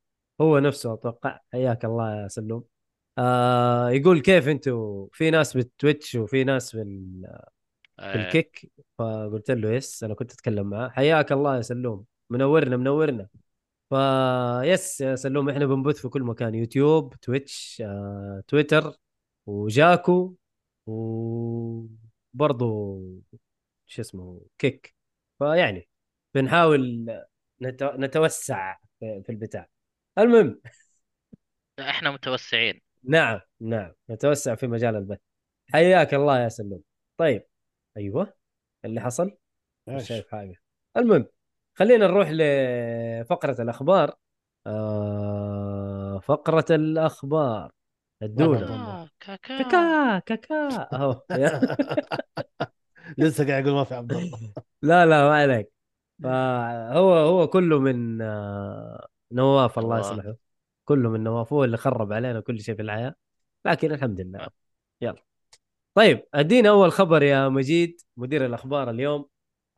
هو 0.41 0.59
نفسه 0.59 0.93
أتوقع. 0.93 1.39
حياك 1.53 1.85
الله 1.85 2.21
يا 2.23 2.27
سلوم. 2.27 2.63
آه 3.17 3.89
يقول 3.89 4.19
كيف 4.21 4.47
أنتوا؟ 4.47 5.07
في 5.11 5.31
ناس 5.31 5.53
بال 5.57 5.72
Twitch 5.72 6.15
وفي 6.15 6.43
ناس 6.43 6.71
في, 6.71 6.81
ال- 6.81 7.39
في 7.97 8.03
آه، 8.03 8.15
ال 8.15 8.26
Kick 8.26 8.71
فقلت 8.97 9.51
له 9.51 9.71
yes 9.71 10.03
أنا 10.03 10.13
كنت 10.13 10.31
أتكلم 10.33 10.69
معاه. 10.69 10.89
حياك 10.89 11.31
الله 11.31 11.55
يا 11.57 11.61
سلوم. 11.61 12.05
منورنا 12.29 12.77
منورنا. 12.77 13.29
ف 13.89 14.17
yes 14.17 15.01
يا 15.01 15.15
سلوم 15.15 15.49
إحنا 15.49 15.65
بنبث 15.65 16.01
في 16.01 16.09
كل 16.09 16.23
مكان 16.23 16.55
يوتيوب 16.55 17.15
Twitch 17.15 17.81
آه، 17.85 18.43
تويتر 18.47 18.93
وجاكو 19.45 20.35
وبرضه 20.85 22.99
شو 23.85 24.01
اسمه 24.01 24.41
كيك. 24.57 24.95
فيعني 25.39 25.89
بنحاول 26.35 27.05
نت... 27.61 27.83
نتوسع 27.83 28.77
في 28.99 29.23
في 29.23 29.31
البتاع. 29.31 29.67
المهم. 30.17 30.61
إحنا 31.79 32.11
متوسعين. 32.11 32.81
نعم 33.03 33.39
نعم. 33.59 33.93
نتوسع 34.09 34.55
في 34.55 34.67
مجال 34.67 34.95
البث. 34.95 35.19
حياك 35.73 36.13
الله 36.13 36.39
يا 36.39 36.49
سلوم. 36.49 36.81
طيب. 37.17 37.45
أيوه. 37.97 38.33
اللي 38.85 39.01
حصل؟ 39.01 39.37
مش 39.87 40.07
شايف 40.07 40.27
حاجة. 40.27 40.61
المهم. 40.97 41.25
خلينا 41.79 42.07
نروح 42.07 42.29
لفقرة 42.31 43.61
الأخبار. 43.61 44.15
آه 44.67 46.19
فقرة 46.19 46.65
الأخبار. 46.69 47.71
آه، 48.23 49.09
كاكا. 49.19 49.57
كاكا 49.57 50.19
كاكا. 50.19 50.89
أهو. 50.93 51.21
لسه 53.17 53.47
قاعد 53.47 53.65
يقول 53.65 53.75
ما 53.75 53.83
في 53.83 53.95
عبد 53.95 54.11
الله. 54.13 54.39
لا 54.81 55.05
لا 55.05 55.27
ما 55.27 55.35
عليك. 55.35 55.71
فهو 56.23 57.13
هو 57.13 57.47
كله 57.47 57.79
من 57.79 58.21
آه، 58.21 59.07
نواف 59.31 59.79
الله. 59.79 59.99
يصلحه. 59.99 60.35
كله 60.85 61.09
من 61.09 61.23
نواف 61.23 61.53
هو 61.53 61.63
اللي 61.63 61.77
خرب 61.77 62.13
علينا 62.13 62.39
كل 62.39 62.61
شيء 62.61 62.75
في 62.75 62.81
الحياة. 62.81 63.15
لكن 63.65 63.91
الحمد 63.91 64.21
لله. 64.21 64.39
آه. 64.39 64.49
يلا. 65.01 65.23
طيب 65.93 66.27
أدينا 66.33 66.69
أول 66.69 66.91
خبر 66.91 67.23
يا 67.23 67.49
مجيد 67.49 68.01
مدير 68.17 68.45
الأخبار 68.45 68.89
اليوم. 68.89 69.25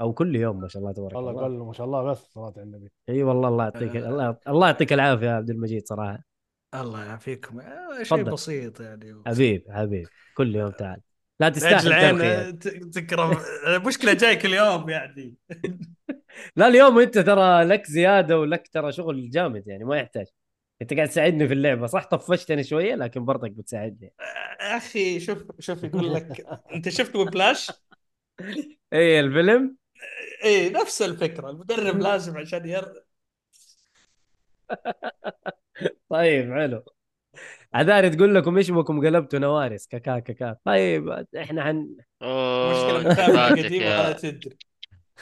أو 0.01 0.13
كل 0.13 0.35
يوم 0.35 0.59
ما 0.59 0.67
شاء 0.67 0.81
الله 0.81 0.93
تبارك 0.93 1.15
والله 1.15 1.31
الله. 1.31 1.41
قال 1.41 1.59
له 1.59 1.65
ما 1.65 1.73
شاء 1.73 1.85
الله 1.85 2.03
بس 2.03 2.17
صلاه 2.17 2.53
على 2.57 2.63
النبي. 2.63 2.91
إي 3.09 3.23
والله 3.23 3.47
الله 3.47 3.63
يعطيك 3.63 3.95
آه. 3.95 4.09
الله 4.09 4.37
الله 4.47 4.67
يعطيك 4.67 4.93
العافية 4.93 5.27
يا 5.27 5.31
عبد 5.31 5.49
المجيد 5.49 5.87
صراحة. 5.87 6.23
الله 6.75 7.05
يعافيكم. 7.05 7.59
آه، 7.59 8.03
شيء. 8.03 8.23
بسيط 8.23 8.79
يعني. 8.79 9.21
حبيب 9.27 9.63
حبيب. 9.69 10.07
كل 10.37 10.55
يوم 10.55 10.69
تعال. 10.69 11.01
لا 11.39 11.49
تستاهل 11.49 11.87
العين 11.87 12.59
تكرم 12.91 13.37
المشكلة 13.67 14.13
جاي 14.13 14.35
كل 14.35 14.53
يوم 14.53 14.89
يعني. 14.89 15.35
لا 16.55 16.67
اليوم 16.67 16.99
أنت 16.99 17.17
ترى 17.17 17.63
لك 17.63 17.85
زيادة 17.85 18.39
ولك 18.39 18.67
ترى 18.67 18.91
شغل 18.91 19.29
جامد 19.29 19.67
يعني 19.67 19.83
ما 19.83 19.97
يحتاج. 19.97 20.25
أنت 20.81 20.93
قاعد 20.93 21.07
تساعدني 21.07 21.47
في 21.47 21.53
اللعبة. 21.53 21.87
صح 21.87 22.05
طفشتني 22.05 22.63
شوية 22.63 22.95
لكن 22.95 23.25
برضك 23.25 23.51
بتساعدني. 23.51 24.13
يا 24.61 24.77
أخي 24.77 25.19
شوف 25.19 25.43
شوف 25.59 25.83
يقول 25.83 26.13
لك 26.13 26.45
أنت 26.73 26.89
شفت 26.89 27.15
وبلاش؟ 27.15 27.71
إي 28.93 29.19
الفيلم. 29.19 29.80
اي 30.43 30.69
نفس 30.69 31.01
الفكرة 31.01 31.49
المدرب 31.49 31.99
لازم 31.99 32.37
عشان 32.37 32.69
ير... 32.69 33.03
طيب 36.09 36.53
حلو. 36.53 36.83
عذاري 37.73 38.09
تقول 38.09 38.35
لكم 38.35 38.57
إيش 38.57 38.71
بكم 38.71 39.05
قلبتوا 39.05 39.39
نوارس؟ 39.39 39.87
كاكا 39.87 40.19
كاكا. 40.19 40.57
طيب 40.65 41.09
إحنا 41.37 41.63
حن 41.63 41.77
مشكلة 41.77 42.01
اوه 42.21 42.99
متابع 42.99 43.49
فاتك 43.49 43.65
قديم 43.65 43.83
ولا 43.83 44.13
تدري. 44.13 44.57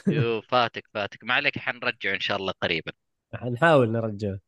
يو 0.08 0.40
فاتك 0.40 0.84
فاتك. 0.94 1.24
ما 1.24 1.34
عليك 1.34 1.58
حنرجعه 1.58 2.14
إن 2.14 2.20
شاء 2.20 2.36
الله 2.36 2.52
قريبا. 2.62 2.92
حنحاول 3.34 3.92
نرجعه. 3.92 4.38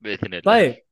بإذن 0.00 0.34
الله. 0.34 0.40
طيب 0.40 0.82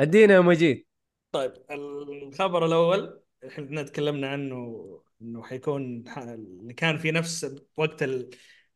ادينا 0.00 0.34
يا 0.34 0.40
مجيد. 0.40 0.86
طيب 1.32 1.52
الخبر 1.70 2.66
الأول 2.66 3.20
إحنا 3.46 3.82
تكلمنا 3.82 4.28
عنه 4.28 5.02
إنه 5.22 5.42
حيكون 5.42 6.04
اللي 6.18 6.74
كان 6.74 6.98
في 6.98 7.10
نفس 7.10 7.56
وقت 7.76 8.04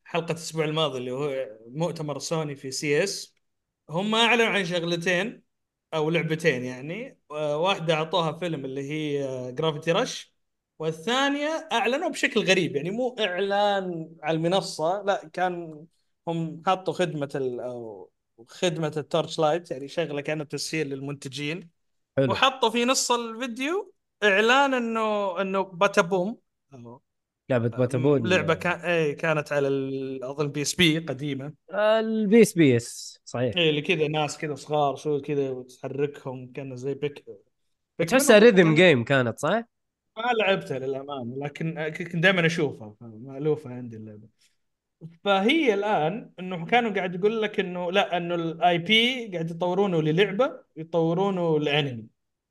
حلقة 0.04 0.30
الأسبوع 0.32 0.64
الماضي 0.64 0.98
اللي 0.98 1.10
هو 1.10 1.48
مؤتمر 1.66 2.18
سوني 2.18 2.56
في 2.56 2.70
CES 2.70 3.34
هم 3.90 4.14
أعلنوا 4.14 4.46
عن 4.46 4.64
شغلتين 4.64 5.42
أو 5.94 6.10
لعبتين 6.10 6.64
يعني 6.64 7.18
آه، 7.30 7.58
واحدة 7.58 7.94
أعطوها 7.94 8.32
فيلم 8.32 8.64
اللي 8.64 8.90
هي 8.90 9.52
Gravity 9.52 9.92
Rush 9.92 10.34
والثانية 10.78 11.68
أعلنوا 11.72 12.08
بشكل 12.08 12.40
غريب 12.44 12.76
يعني 12.76 12.90
مو 12.90 13.16
إعلان 13.20 14.16
على 14.22 14.36
المنصة 14.36 15.02
لا 15.02 15.28
كان 15.32 15.86
هم 16.28 16.62
حطوا 16.66 16.94
خدمة 16.94 17.28
ال 17.34 17.60
أو 17.60 18.10
خدمة 18.48 18.92
ال 18.96 19.38
Torchlight 19.38 19.70
يعني 19.70 19.88
شغلة 19.88 20.20
كانت 20.20 20.52
تسهيل 20.52 20.88
للمنتجين 20.90 21.70
حلو. 22.16 22.28
وحطوا 22.30 22.70
في 22.70 22.84
نص 22.84 23.10
الفيديو 23.12 23.94
إعلان 24.24 24.74
إنه 24.74 25.40
إنه 25.40 25.62
Patapon 25.62 26.38
لعبة 27.50 27.68
Patapon 27.68 28.26
لعبة 28.28 28.54
كان 28.54 28.80
إيه 28.80 29.16
كانت 29.16 29.52
على 29.52 29.68
أظن 30.22 30.48
PSP 30.48 30.98
قديمة. 30.98 31.52
ال 31.74 32.42
PSP 32.42 32.76
اس 32.76 33.20
صحيح. 33.24 33.56
إيه 33.56 33.70
اللي 33.70 33.82
كذا 33.82 34.08
ناس 34.08 34.38
كذا 34.38 34.54
صغار 34.54 34.96
شو 34.96 35.20
كذا 35.20 35.50
وتحركهم 35.50 36.52
كأنه 36.52 36.74
زي 36.74 36.94
beat 36.94 37.24
تحسها 38.08 38.38
rhythm 38.38 38.56
كان- 38.56 38.74
game 38.74 39.04
كانت 39.04 39.38
صح؟ 39.38 39.62
ما 40.16 40.32
لعبتها 40.38 40.78
للأمانة 40.78 41.36
لكن 41.44 41.88
كنت 41.88 42.16
دائما 42.16 42.46
أشوفها 42.46 42.94
مألوفة 43.00 43.70
عندي 43.70 43.96
اللعبة. 43.96 44.28
فهي 45.24 45.74
الآن 45.74 46.30
إنه 46.40 46.66
كانوا 46.66 46.90
قاعد 46.90 47.14
يقول 47.14 47.42
لك 47.42 47.60
إنه 47.60 47.92
لا 47.92 48.16
إنه 48.16 48.34
ال 48.34 48.78
IP 48.78 49.28
قاعد 49.32 49.50
يطورونه 49.50 50.02
للعبة 50.02 50.60
يطورونه 50.76 51.58
لأنمي. 51.60 52.06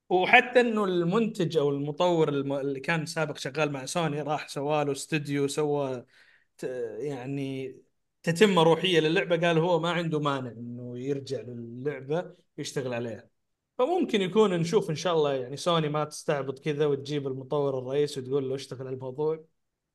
وحتى 0.09 0.59
إنه 0.59 0.85
المنتج 0.85 1.57
أو 1.57 1.69
المطور 1.69 2.29
الم- 2.29 2.53
اللي 2.53 2.79
كان 2.79 3.05
سابق 3.05 3.37
شغال 3.37 3.71
مع 3.71 3.85
سوني 3.85 4.21
راح 4.21 4.47
سوى 4.49 4.85
له 4.85 4.91
استوديو 4.91 5.47
سوى 5.47 6.05
يعني 6.99 7.77
تتمه 8.23 8.63
روحية 8.63 8.99
للعبة 8.99 9.47
قال 9.47 9.57
هو 9.57 9.79
ما 9.79 9.91
عنده 9.91 10.19
مانع 10.19 10.51
إنه 10.51 10.99
يرجع 10.99 11.41
للعبة 11.41 12.35
يشتغل 12.57 12.93
عليها. 12.93 13.29
فممكن 13.77 14.21
يكون 14.21 14.53
نشوف 14.53 14.89
إن 14.89 14.95
شاء 14.95 15.13
الله 15.15 15.33
يعني 15.33 15.57
سوني 15.57 15.89
ما 15.89 16.03
تستعبط 16.03 16.59
كذا 16.59 16.85
وتجيب 16.85 17.27
المطور 17.27 17.79
الرئيس 17.79 18.17
وتقول 18.17 18.49
له 18.49 18.55
اشتغل 18.55 18.87
على 18.87 18.95
الموضوع. 18.95 19.45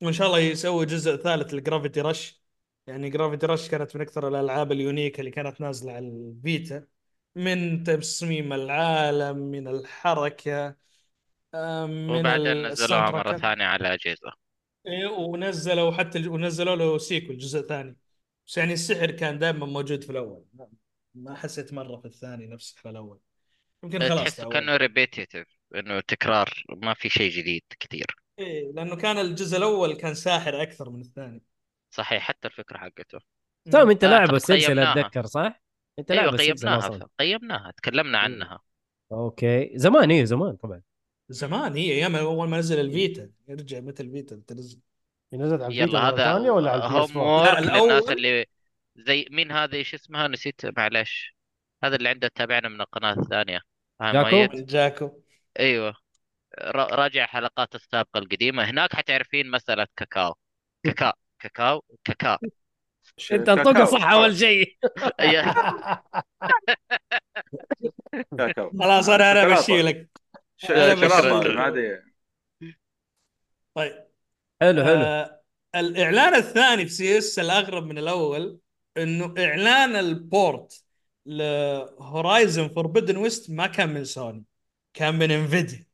وإن 0.02 0.12
شاء 0.12 0.26
الله 0.26 0.38
يسوي 0.38 0.86
جزء 0.86 1.16
ثالث 1.16 1.54
ل 1.54 1.60
Gravity 1.60 2.00
Rush 2.00 2.42
يعني 2.86 3.10
Gravity 3.10 3.46
Rush 3.46 3.68
كانت 3.68 3.96
من 3.96 4.02
أكثر 4.02 4.28
الألعاب 4.28 4.72
ال 4.72 4.79
unique 4.79 5.20
اللي 5.20 5.30
كانت 5.30 5.60
نازلة 5.60 5.92
على 5.92 6.08
الفيتا. 6.08 6.86
من 7.34 7.84
تصميم 7.84 8.52
العالم 8.52 9.36
من 9.38 9.68
الحركة 9.68 10.76
آم، 11.54 11.90
من 11.90 12.10
وبعدين 12.10 12.66
نزلوها 12.66 13.10
مرة. 13.10 13.36
ثانية 13.38 13.64
على 13.64 13.94
أجهزة 13.94 14.32
إيه، 14.86 15.06
ونزلوا 15.06 15.92
حتى 15.92 16.18
الج- 16.18 16.28
ونزلوا 16.28 16.76
له 16.76 16.98
sequel 16.98 17.38
جزء 17.38 17.60
ثاني 17.62 17.96
بس 18.46 18.58
يعني 18.58 18.72
السحر 18.72 19.10
كان 19.10 19.38
دائما 19.38 19.66
موجود 19.66 20.04
في 20.04 20.10
الأول 20.10 20.44
ما- 20.54 20.68
ما 21.14 21.34
حسيت 21.34 21.72
مرة 21.72 21.96
في 21.96 22.04
الثاني 22.04 22.46
نفس 22.46 22.70
السحر 22.70 22.90
الأول 22.90 23.18
يمكن 23.84 23.98
خلاص 24.00 24.20
تحس 24.20 24.36
تعودت. 24.36 24.52
كأنه 24.52 24.76
repetitive 24.76 25.46
إنه 25.74 26.00
تكرار 26.00 26.64
ما 26.68 26.94
في 26.94 27.08
شيء 27.08 27.30
جديد 27.30 27.62
كثير 27.80 28.06
إيه 28.38 28.72
لأنه 28.72 28.96
كان 28.96 29.18
الجزء 29.18 29.56
الأول 29.58 29.94
كان 29.96 30.14
ساحر 30.14 30.62
أكثر 30.62 30.90
من 30.90 31.00
الثاني 31.00 31.42
صحيح 31.90 32.22
حتى 32.22 32.48
الفكرة 32.48 32.78
حقته 32.78 33.18
سام 33.72 33.90
أنت 33.90 34.04
آه، 34.04 34.08
لاعب 34.08 34.28
طب 34.28 34.34
السلسلة 34.34 34.66
قيمناها. 34.68 35.00
أتذكر 35.00 35.26
صح؟ 35.26 35.62
انت 36.00 36.10
أيوة 36.10 36.22
لاعب 36.22 36.34
السلسله 36.34 36.76
قيمناها 36.78 37.08
قيمناها 37.20 37.70
تكلمنا 37.76 38.18
إيه. 38.18 38.24
عنها. 38.24 38.60
أوكي. 39.12 39.70
زمان 39.74 40.10
إيه 40.10 40.24
زمان 40.24 40.56
طبعا. 40.56 40.82
زمان 41.28 41.76
هي 41.76 41.92
أيام 41.92 42.16
أول 42.16 42.48
ما 42.48 42.58
نزل 42.58 42.80
الفيتا. 42.80 43.30
يرجع 43.48 43.80
متى 43.80 44.02
الفيتا 44.02 44.42
تنزل 44.46 44.80
نزلت 45.34 45.62
على 45.62 45.82
الفيتا 45.82 45.98
هذا 45.98 46.50
ولا 46.50 46.70
على 46.70 46.84
البي 46.84 47.04
إس 47.04 47.10
هوم 47.16 47.18
4 47.18 47.60
لا، 47.60 47.76
وورك 47.76 47.82
للناس 47.82 48.08
اللي 48.08 48.46
زي 48.96 49.26
مين 49.30 49.52
هذا 49.52 49.76
إيش 49.76 49.94
اسمها؟ 49.94 50.28
نسيت 50.28 50.78
معلش. 50.78 51.36
هذا 51.84 51.96
اللي 51.96 52.08
عنده 52.08 52.28
تابعنا 52.28 52.68
من 52.68 52.80
القناة 52.80 53.12
الثانية. 53.12 53.60
فاهم 53.98 54.12
جاكو؟ 54.12 54.54
جاكو 54.54 55.10
أيوه. 55.60 55.94
را- 56.58 56.94
راجع 56.94 57.26
حلقات 57.26 57.74
السابقة 57.74 58.18
القديمة. 58.18 58.62
هناك 58.62 58.96
حتعرفين 58.96 59.58
كاكاو. 59.96 60.34
كاكاو. 60.84 61.12
كاكاو. 61.38 61.82
كاكاو. 62.04 62.38
انت 63.32 63.48
انطقها. 63.48 63.84
صح 63.84 64.10
أول 64.10 64.36
شيء. 64.36 64.76
خلاص 68.80 69.08
أنا 69.08 69.32
أنا. 69.32 69.48
بمشي 69.48 69.82
لك. 69.82 70.10
ادري 70.70 72.02
طيب 73.74 74.04
حلو 74.60 74.84
حلو. 74.84 75.02
آه 75.02 75.40
الإعلان 75.74 76.34
الثاني 76.34 76.86
في 76.86 76.92
سي 76.92 77.18
إس 77.18 77.38
الأغرب 77.38 77.86
من 77.86 77.98
الأول 77.98 78.58
إنه 78.96 79.34
إعلان 79.38 79.96
ال 79.96 80.14
port 80.14 80.84
ل 81.26 81.44
Horizon 81.44 82.68
Forbidden 82.68 83.16
West 83.16 83.50
ما 83.50 83.66
كان 83.66 83.88
من 83.94 84.04
سوني 84.04 84.44
كان 84.94 85.18
من 85.18 85.30
Nvidia. 85.30 85.86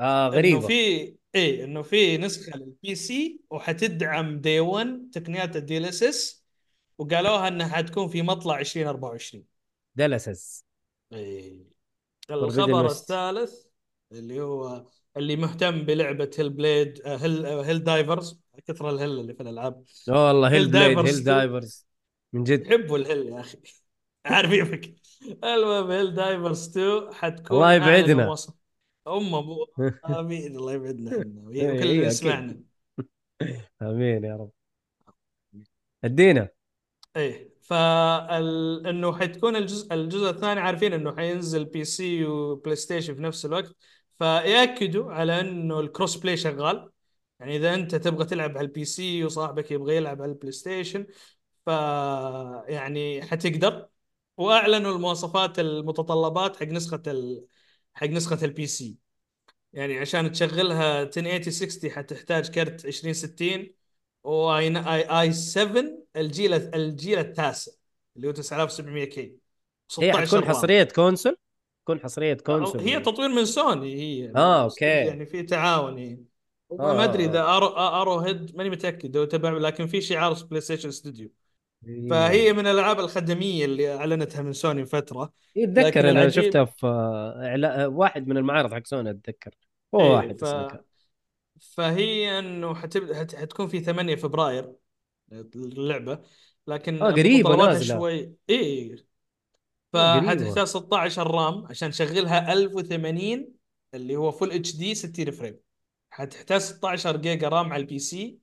آه 0.00 0.26
إنه 0.28 0.36
غريبة. 0.36 0.60
في 0.60 1.14
إيه 1.34 1.64
إنه 1.64 1.82
في 1.82 2.18
نسخة 2.18 2.58
لل 2.58 2.94
PC 2.94 3.40
وحتدعم 3.50 4.40
دي 4.40 4.60
1 4.60 5.10
تقنيات 5.12 5.56
ال 5.56 5.84
DLSS 5.84 6.41
وقالوها 7.02 7.48
إنها 7.48 7.68
حتكون 7.68 8.08
في 8.08 8.22
مطلع 8.22 8.58
2024 8.60 9.44
DLSS 9.94 10.64
إيه. 11.12 11.72
Forbidden 12.30 12.32
الخبر. 12.32 12.86
الثالث 12.86 13.52
اللي 14.12 14.40
هو 14.40 14.86
اللي 15.16 15.36
مهتم 15.36 15.84
بلعبة 15.84 16.30
Hellblade 16.38 17.02
Hell 17.06 17.46
Helldivers 17.46 18.40
كثر 18.66 18.90
ال 18.90 18.94
hell 18.94 19.10
اللي 19.10 19.34
في 19.34 19.42
الألعاب. 19.42 19.84
والله 20.08 20.50
Hell 20.50 20.66
Hellblade 20.66 20.98
Hell. 20.98 21.24
divers 21.24 21.86
من 22.32 22.44
جد. 22.44 22.66
يحبوا 22.66 22.98
ال 22.98 23.04
hell 23.04 23.26
يا 23.26 23.40
أخي. 23.40 23.58
عارفينك 24.26 24.94
المهم 25.44 25.90
Helldivers 25.90 26.68
2 26.68 27.14
حتكون 27.14 27.56
الله 27.56 27.72
يبعدنا. 27.72 28.34
أم 29.08 29.34
أبو. 29.34 29.66
آمين. 30.18 30.56
الله 30.56 30.72
يبعدنا 30.72 31.16
وكل 31.16 31.58
اللي. 31.58 32.06
يسمعنا 32.06 32.60
آمين 33.82 34.24
يا 34.24 34.36
رب. 34.36 34.50
أدينا. 36.04 36.48
إيه 37.16 37.52
فال... 37.62 38.86
إنه 38.86 39.18
حتكون 39.18 39.56
الجزء 39.56 39.94
الجزء 39.94 40.30
الثاني 40.30 40.60
عارفين 40.60 40.92
إنه 40.92 41.16
حينزل 41.16 41.64
PC 41.64 41.84
و 41.84 42.24
PlayStation 42.24 43.14
في 43.14 43.22
نفس 43.22 43.44
الوقت. 43.46 43.76
فيأكدوا 44.18 45.12
على 45.12 45.40
إنه 45.40 45.80
ال 45.80 46.16
crossplay 46.16 46.36
شغال. 46.36 46.90
يعني 47.40 47.56
إذا 47.56 47.74
أنت 47.74 47.94
تبغى 47.94 48.24
تلعب 48.24 48.50
على 48.58 48.60
ال 48.66 48.84
PC 48.84 49.24
وصاحبك 49.24 49.70
يبغى 49.70 49.96
يلعب 49.96 50.22
على 50.22 50.32
ال 50.32 50.52
PlayStation 50.52 51.06
ف 51.66 51.68
يعني 52.68 53.22
حتقدر. 53.22 53.88
وأعلنوا 54.36 54.92
المواصفات 54.96 55.58
المتطلبات 55.58 56.56
حق 56.56 56.62
نسخة 56.66 57.02
ال... 57.06 57.46
حق 57.94 58.06
نسخة 58.06 58.44
ال 58.44 58.66
PC 58.66 58.96
يعني 59.72 59.98
عشان 59.98 60.32
تشغلها 60.32 61.02
1080 61.02 61.42
60 61.42 61.90
حتحتاج 61.90 62.50
كرت 62.50 62.84
2060 62.86 63.74
و 64.24 64.76
i 64.78 65.20
i 65.20 65.32
i7 65.32 65.84
الجيل 66.16 66.54
الجيل 66.54 67.18
التاسع 67.18 67.72
اللي 68.16 68.28
هو 68.28 68.32
9700 68.32 69.04
K. 69.04 69.20
هي 69.20 70.12
16 70.12 70.20
حتكون. 70.20 70.44
حصرية 70.44 70.84
console 70.84 71.36
تكون 71.84 72.00
حصرية 72.00 72.34
console 72.34 72.80
هي 72.80 73.00
تطوير 73.00 73.28
من 73.28 73.44
سوني 73.44 73.94
هي 73.94 74.32
آه، 74.36 74.62
أوكي. 74.62 74.84
يعني 74.84 75.26
في 75.26 75.42
تعاون 75.42 75.98
هي 75.98 76.18
آه. 76.72 76.76
ما 76.76 77.04
أدري 77.04 77.24
إذا 77.24 77.42
Arrow 77.44 77.66
Arrowhead 77.66 78.56
ماني 78.56 78.70
متأكد 78.70 79.16
لو 79.16 79.24
تبع 79.24 79.50
لكن 79.50 79.86
في 79.86 80.00
شعار 80.00 80.32
PlayStation 80.50 80.90
Studio 80.90 81.30
إيه. 81.88 82.08
فهي 82.10 82.52
من 82.52 82.66
الألعاب 82.66 83.00
الخدمية 83.00 83.64
اللي 83.64 83.94
أعلنتها 83.94 84.42
من 84.42 84.52
سوني 84.52 84.86
فترة. 84.86 85.32
اتذكر 85.56 86.10
أنا 86.10 86.28
شفتها 86.28 86.64
في 86.64 86.86
آه، 86.86 87.56
إعلا- 87.56 87.92
واحد 87.92 88.28
من 88.28 88.36
المعارض 88.36 88.74
حق 88.74 88.86
سوني 88.86 89.10
أتذكر. 89.10 89.50
هو 89.94 90.00
إيه، 90.00 90.10
واحد 90.10 90.40
ف... 90.40 90.44
فهي 91.62 92.38
إنه 92.38 92.74
حتبدا 92.74 93.18
حت... 93.20 93.34
حتكون 93.34 93.68
في 93.68 93.80
8 93.80 94.14
فبراير 94.16 94.72
اللعبة 95.56 96.20
لكن 96.66 97.02
آه، 97.02 97.10
متطلباتها 97.10 97.72
نازلة. 97.72 97.98
شوي 97.98 98.34
اي 98.50 98.96
آه، 99.94 100.20
قريبة. 100.20 100.32
فحتحتاج 100.42 100.64
16 100.66 101.30
RAM 101.30 101.66
عشان 101.66 101.90
تشغلها 101.90 102.52
1080 102.52 103.52
اللي 103.94 104.16
هو 104.16 104.30
full 104.32 104.52
HD 104.52 104.94
60 104.94 105.30
frame. 105.30 105.58
حتحتاج 106.10 106.60
16 106.60 107.16
giga 107.16 107.48
RAM 107.48 107.72
على 107.72 107.80
ال 107.80 107.98
PC. 107.98 108.38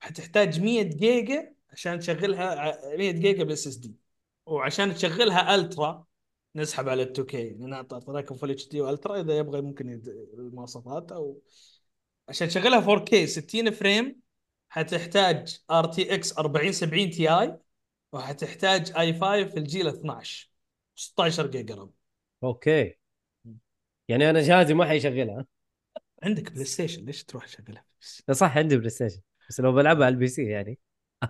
حتحتاج 0.00 0.60
100 0.60 0.82
جيجا 0.82 1.54
عشان 1.70 1.98
تشغلها 1.98 2.44
ع- 2.60 2.96
100 2.96 3.10
giga 3.10 3.44
بال 3.44 3.66
SSD 3.66 3.94
وعشان 4.46 4.94
تشغلها 4.94 5.54
ultra 5.54 6.04
نسحب 6.56 6.88
على 6.88 7.02
ال 7.02 7.08
2K 7.10 7.50
نعطي 7.54 8.00
لكم 8.08 8.34
full 8.36 8.50
HD 8.50 8.68
و 8.68 8.80
ultra 8.80 9.20
إذا 9.20 9.36
يبغى 9.38 9.60
ممكن 9.60 9.88
يد... 9.88 10.08
المواصفات 10.34 11.12
أو 11.12 11.42
عشان 12.28 12.48
تشغلها 12.48 12.80
4K 12.80 13.24
60 13.24 13.70
frame 13.70 14.20
حتحتاج 14.68 15.60
RTX 15.70 16.38
4070 16.38 17.10
Ti 17.10 17.58
وحتحتاج 18.12 18.92
i5 18.98 19.44
في 19.44 19.56
الجيل 19.56 19.88
12 19.88 20.50
16 20.94 21.46
giga 21.46 21.74
RAM. 21.74 21.90
أوكي. 22.44 22.94
يعني 24.08 24.30
أنا 24.30 24.40
جهازي 24.40 24.74
ما 24.74 24.84
حيشغلها. 24.84 25.46
عندك 26.22 26.52
PlayStation 26.52 27.04
ليش 27.04 27.24
تروح 27.24 27.46
تشغلها؟ 27.46 27.84
لا 28.28 28.34
صح 28.34 28.58
عندي 28.58 28.76
PlayStation. 28.76 29.20
بس 29.48 29.60
لو 29.60 29.72
بلعبها 29.72 30.06
على 30.06 30.12
ال 30.12 30.28
PC 30.28 30.46
يعني. 30.46 30.78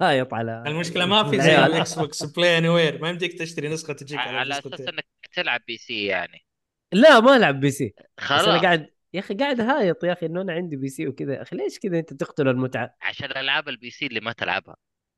هايط 0.01 0.35
على 0.35 0.65
المشكلة 0.67 1.07
ما 1.07 1.31
في 1.31 1.41
زي. 1.41 1.67
ال 1.67 1.83
X 1.83 1.99
box 1.99 2.25
Play 2.25 2.59
Anywhere 2.59 3.03
ما 3.03 3.09
يمديك 3.09 3.39
تشتري 3.39 3.69
نسخة 3.69 3.93
تجيك 3.93 4.19
على 4.19 4.39
على 4.39 4.59
أساس. 4.59 4.81
إنك 4.81 5.07
تلعب 5.33 5.61
PC 5.67 6.05
يعني. 6.05 6.47
لا 6.93 7.21
ما 7.21 7.37
ألعب 7.37 7.61
PC. 7.61 7.95
بس 8.19 8.31
أنا 8.31 8.39
خلاص. 8.39 8.63
قاعد 8.63 8.94
يا 9.15 9.21
أخي 9.21 9.35
قاعد 9.35 9.61
هايط 9.61 10.05
يا 10.05 10.13
أخي 10.13 10.27
إنه 10.27 10.41
أنا 10.41 10.53
عندي 10.53 10.77
PC 10.77 11.09
وكذا. 11.09 11.35
يا 11.35 11.43
أخي 11.43 11.57
ليش 11.57 11.79
كذا 11.79 11.99
أنت 11.99 12.13
تقتل 12.13 12.49
المتعة؟ 12.49 12.95
عشان 13.03 13.31
ألعاب 13.31 13.69
ال 13.69 13.91
PC 13.91 14.07
اللي 14.07 14.21
ما 14.21 14.33
تلعبها. 14.33 14.77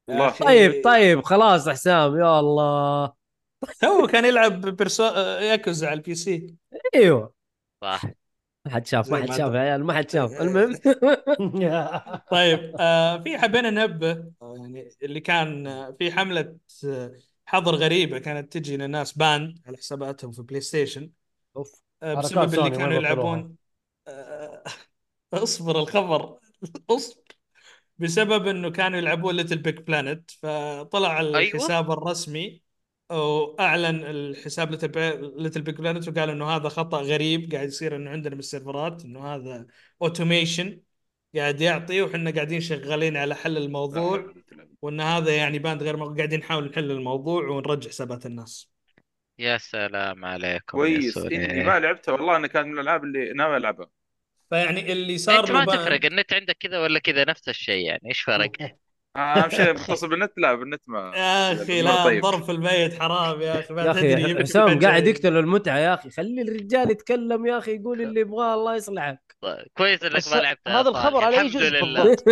الله. 0.08 0.30
طيب 0.30 0.84
طيب 0.84 1.24
خلاص 1.24 1.68
حسام 1.68 2.16
يا 2.18 2.40
الله. 2.40 3.12
تو 3.80 4.06
كان 4.06 4.24
يلعب 4.24 4.60
Persona 4.60 5.04
Yakuza 5.40 5.86
على 5.86 5.96
ال 5.96 6.14
PC. 6.14 6.54
أيوه. 6.94 7.34
صح. 7.82 8.02
ما 8.66 8.72
حد 8.72 8.86
شاف 8.86 9.10
ما 9.10 9.22
حد 9.22 9.28
شاف 9.28 9.54
يا 9.54 9.58
عيال 9.58 9.84
ما 9.84 9.92
حد 9.92 10.10
شاف. 10.10 10.32
المهم. 10.42 10.74
طيب 12.30 12.76
آه 12.80 13.22
في 13.22 13.38
حبينا 13.38 13.70
ننبه 13.70 14.10
آه، 14.42 14.54
يعني 14.56 14.88
اللي 15.02 15.20
كان 15.20 15.66
آه، 15.66 15.96
في 15.98 16.12
حملة 16.12 16.56
آه، 16.84 17.12
حظر 17.46 17.74
غريبة 17.74 18.18
كانت 18.18 18.52
تجي 18.52 18.76
للناس 18.76 19.12
ban 19.12 19.58
على 19.66 19.76
حساباتهم 19.76 20.32
في 20.32 20.42
PlayStation 20.42 21.10
اوف 21.56 21.82
بسبب 22.02 22.54
اللي 22.54 22.70
كانوا؟ 22.70 22.94
يلعبون 22.94 23.56
اصبر 25.32 25.78
الخبر. 25.80 26.38
اصبر. 26.90 27.22
بسبب 27.98 28.46
انه 28.46 28.70
كانوا 28.70 28.98
يلعبون 28.98 29.36
Little 29.36 29.58
Big 29.58 29.74
Planet 29.78 30.30
فطلع 30.30 31.20
الحساب 31.20 31.90
الرسمي 31.90 32.62
وأعلن 33.10 34.04
الحساب 34.04 34.70
Little 35.36 35.62
Big 35.62 35.74
Planet 35.74 36.08
وقال 36.08 36.30
إنه 36.30 36.56
هذا 36.56 36.68
خطأ 36.68 37.00
غريب 37.00 37.52
قاعد 37.52 37.68
يصير 37.68 37.96
إنه 37.96 38.10
عندنا 38.10 38.34
بالسيرفرات 38.34 39.04
إنه 39.04 39.34
هذا 39.34 39.66
automation 40.02 40.80
قاعد 41.36 41.60
يعطي 41.60 42.02
وحنا 42.02 42.30
قاعدين 42.30 42.60
شغالين 42.60 43.16
على 43.16 43.34
حل 43.34 43.56
الموضوع 43.56 44.32
وإن 44.82 45.00
هذا 45.00 45.36
يعني 45.36 45.58
ban 45.58 45.82
غير 45.82 45.96
مق- 45.96 46.16
قاعدين 46.16 46.40
نحاول 46.40 46.70
نحل 46.70 46.90
الموضوع 46.90 47.48
ونرجع 47.48 47.90
حسابات 47.90 48.26
الناس. 48.26 48.70
يا 49.38 49.58
سلام 49.58 50.24
عليكم 50.24 50.64
كويس. 50.64 51.18
إني 51.18 51.64
ما 51.64 51.78
لعبتها 51.80 52.12
والله 52.12 52.36
أنا 52.36 52.46
كانت 52.46 52.66
من 52.66 52.74
الألعاب 52.74 53.04
اللي 53.04 53.32
ناوي 53.32 53.56
ألعبها. 53.56 53.95
فيعني 54.50 54.92
اللي 54.92 55.18
صار 55.18 55.40
انت 55.40 55.50
ما 55.50 55.64
ban- 55.64 55.78
تفرق 55.80 56.04
النت 56.04 56.32
عندك 56.32 56.56
كذا 56.60 56.78
ولا 56.78 56.98
كذا 56.98 57.24
نفس 57.24 57.48
الشيء 57.48 57.86
يعني 57.86 58.08
إيش 58.08 58.20
فرق؟ 58.20 58.50
أهم 59.16 59.50
شيء 59.50 59.72
متصل 59.72 60.08
بالنت 60.08 60.32
لا 60.36 60.54
بالنت 60.54 60.82
ما 60.88 61.12
يا 61.16 61.52
أخي 61.52 61.82
مرة 61.82 61.90
لا 61.92 62.04
طيب. 62.04 62.16
الضرب 62.16 62.42
في 62.42 62.52
البيت 62.52 62.98
حرام 63.00 63.40
يا 63.40 63.60
أخي 63.60 63.74
ما 63.74 63.82
يا 63.82 63.92
تدري 63.92 64.42
حسام 64.42 64.80
قاعد 64.80 65.06
يقتل 65.06 65.36
المتعة 65.36 65.78
يا 65.78 65.94
أخي 65.94 66.10
خلي 66.10 66.42
الرجال 66.42 66.90
يتكلم 66.90 67.46
يا 67.46 67.58
أخي 67.58 67.74
يقول 67.76 68.02
اللي 68.02 68.20
يبغاه 68.20 68.54
الله 68.54 68.76
يصلحك 68.76 69.36
طيب، 69.40 69.66
كويس 69.76 70.02
إنك 70.02 70.28
ما 70.28 70.36
لعبتها 70.40 70.80
هذا 70.80 70.88
الخبر 70.88 71.10
صالح. 71.12 71.24
على 71.26 71.34
الحمد 71.40 71.50
جزء 71.50 71.70
لله 71.70 72.04
بالضبط؟ 72.04 72.24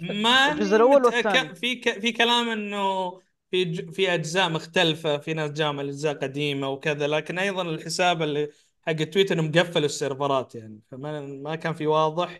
ما 0.00 0.52
الجزء 0.52 0.78
متأكد- 0.78 1.04
والثاني. 1.04 1.54
في 1.54 1.74
ك... 1.74 2.00
في 2.00 2.12
كلام 2.12 2.48
إنه 2.48 3.10
في 3.50 3.64
ج... 3.64 3.90
في 3.90 4.14
أجزاء 4.14 4.48
مختلفة 4.48 5.18
في 5.18 5.34
ناس 5.34 5.50
جامعه 5.50 5.82
اجزاء 5.84 6.14
قديمه 6.14 6.68
وكذا 6.68 7.06
لكن 7.06 7.38
أيضا 7.38 7.62
الحساب 7.62 8.22
اللي 8.22 8.48
حق 8.86 8.92
تويتر 8.92 9.34
انه 9.34 9.42
مقفل 9.42 9.84
السيرفرات 9.84 10.54
يعني. 10.54 10.80
فما 10.90 11.20
ما 11.20 11.54
كان 11.56 11.74
في 11.74 11.86
واضح. 11.86 12.38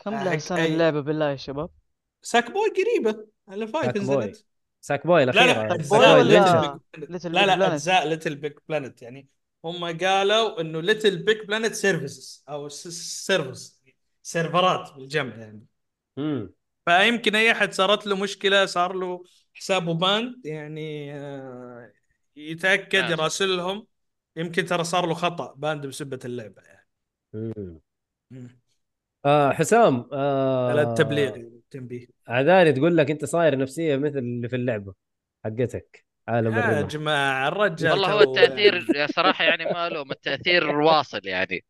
كم 0.00 0.10
لها 0.10 0.38
سنة 0.38 0.58
أي- 0.58 0.60
اللعبة 0.60 1.00
بالله 1.00 1.30
يا 1.30 1.36
شباب؟ 1.36 1.70
Sackboy 2.22 2.68
قريبة. 2.70 3.26
على 3.48 3.66
five. 3.66 3.96
نزلت. 3.96 4.46
Sackboy 4.80 5.24
لا 5.24 5.30
الأخيرة. 5.30 5.62
لا 5.62 7.46
لا 7.46 7.54
Big 7.54 7.56
لا 7.56 7.56
Planet. 7.56 7.72
أجزاء 7.72 8.08
Little 8.08 8.34
Big 8.34 8.52
Planet 8.68 9.02
يعني. 9.02 9.28
هم 9.64 9.84
قالوا 9.98 10.60
إنه 10.60 10.80
Little 10.80 11.24
Big 11.24 11.46
Planet 11.46 11.74
services 11.74 12.44
أو 12.48 12.68
service 12.68 13.82
سيرفرات 14.22 14.92
بالجمع 14.94 15.36
يعني. 15.36 15.66
امم 16.18 16.50
فيمكن 16.84 17.34
أي 17.34 17.52
أحد 17.52 17.72
صارت 17.72 18.06
له 18.06 18.16
مشكلة 18.16 18.66
صار 18.66 18.92
له 18.92 19.22
حسابه 19.54 19.94
ban 19.94 20.46
يعني 20.46 21.14
آه، 21.14 21.92
يتأكد 22.36 22.98
ناس. 22.98 23.10
يراسلهم. 23.10 23.86
يمكن 24.36 24.64
ترى 24.66 24.84
صار 24.84 25.06
له 25.06 25.14
خطأ 25.14 25.54
ban 25.54 25.86
بسبة 25.86 26.18
اللعبة 26.24 26.62
يعني 26.62 26.88
مم. 27.34 27.80
مم. 28.30 28.48
آه 29.24 29.52
حسام 29.52 30.08
آه 30.12 30.82
التبليغ 30.82 31.36
التنبيه 31.36 32.06
عذاري 32.28 32.72
تقول 32.72 32.96
لك 32.96 33.10
أنت 33.10 33.24
صاير 33.24 33.58
نفسية 33.58 33.96
مثل 33.96 34.18
اللي 34.18 34.48
في 34.48 34.56
اللعبة 34.56 34.94
حقتك 35.44 36.04
عالم 36.28 36.56
يا 36.58 36.82
جماعة 36.82 37.48
الرجال 37.48 37.92
والله 37.92 38.12
هو 38.12 38.20
التأثير 38.20 38.96
يا 38.96 39.06
صراحة 39.06 39.44
يعني 39.44 39.64
ما 39.64 39.88
له 39.88 40.02
التأثير 40.02 40.70
واصل 40.70 41.20
يعني 41.24 41.64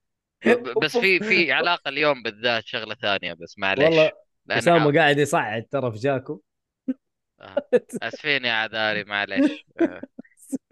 بس 0.83 0.97
في 0.97 1.21
في 1.21 1.53
علاقة 1.53 1.89
اليوم 1.89 2.23
بالذات 2.23 2.67
شغلة 2.67 2.95
ثانية 2.95 3.33
بس 3.33 3.59
معليش 3.59 3.87
والله 3.87 4.13
اسامه 4.51 4.93
قاعد 4.93 5.19
يصعد 5.19 5.67
ترى 5.71 5.93
في 5.93 5.99
جاكو 5.99 6.41
آه. 7.41 7.63
اسفين 8.03 8.45
يا 8.45 8.53
عذاري 8.53 9.05
معليش 9.05 9.67
آه. 9.79 10.03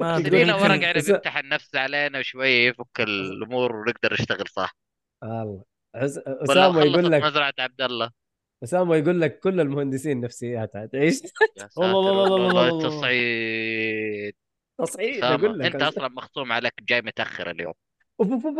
ما 0.00 0.22
فينا 0.22 0.38
يمكن- 0.38 0.52
ورق 0.62 0.82
يعني 0.82 0.92
بس- 0.98 1.10
بيفتح 1.10 1.36
النفس 1.36 1.76
علينا 1.76 2.18
وشويه 2.18 2.68
يفك 2.68 3.00
الأمور 3.00 3.76
ونقدر 3.76 4.12
نشتغل 4.12 4.48
صح 4.48 4.76
الله. 5.22 5.64
ولا 5.96 6.06
أسامة 6.44 6.82
يقول 6.84 7.10
لك 7.12 7.22
مزرعة 7.22 7.54
عبد 7.58 7.82
الله 7.82 8.10
أسامة 8.64 8.96
يقول 8.96 9.20
لك 9.20 9.38
كل 9.38 9.60
المهندسين 9.60 10.20
نفسيات 10.20 10.76
عاد 10.76 10.94
إيش 10.94 11.22
يا 11.56 11.68
ساتر 11.68 11.80
والله 11.80 11.98
والله 12.10 12.32
والله 12.32 12.46
والله 12.46 12.76
والله. 12.76 12.98
تصعيد 14.78 15.24
أقول 15.24 15.58
لك 15.58 15.74
أنت 15.74 15.82
أصلا 15.82 16.08
مخصوم 16.08 16.52
عليك 16.52 16.74
جاي 16.82 17.02
متأخر 17.02 17.50
اليوم 17.50 17.74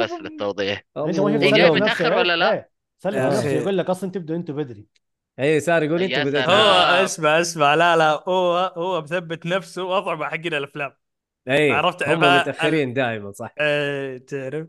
بس. 0.01 0.10
للتوضيح 0.12 0.82
إيه، 0.97 1.51
جاي 1.51 1.70
نفسه، 1.70 2.16
ولا 2.16 2.36
لا؟ 2.36 2.52
إيه، 2.52 2.70
سلم 2.98 3.26
نفسه 3.26 3.38
أخي. 3.40 3.56
يقول 3.56 3.78
لك 3.78 3.90
أصلا 3.90 4.10
تبدوا 4.10 4.36
أنتوا 4.36 4.55
بدري 4.55 4.86
اي 5.40 5.60
صار 5.60 5.82
يقول 5.82 6.02
أنت 6.02 6.28
سلام. 6.28 6.51
هو. 6.51 7.05
اسمع 7.05 7.40
اسمع 7.40 7.74
لا 7.74 7.97
لا 7.97 8.10
هو 8.28 8.72
هو 8.76 9.02
مثبت 9.02 9.47
نفسه 9.47 9.84
وضع 9.84 10.14
مع 10.14 10.28
حقين 10.30 10.55
الأفلام 10.55 10.92
اي 11.48 11.70
عرفت 11.72 12.08
هم 12.08 12.18
متأخرين 12.18 12.92
دائما 12.94 13.32
صح 13.32 13.54
إيه 13.60 14.18
تعرف 14.18 14.66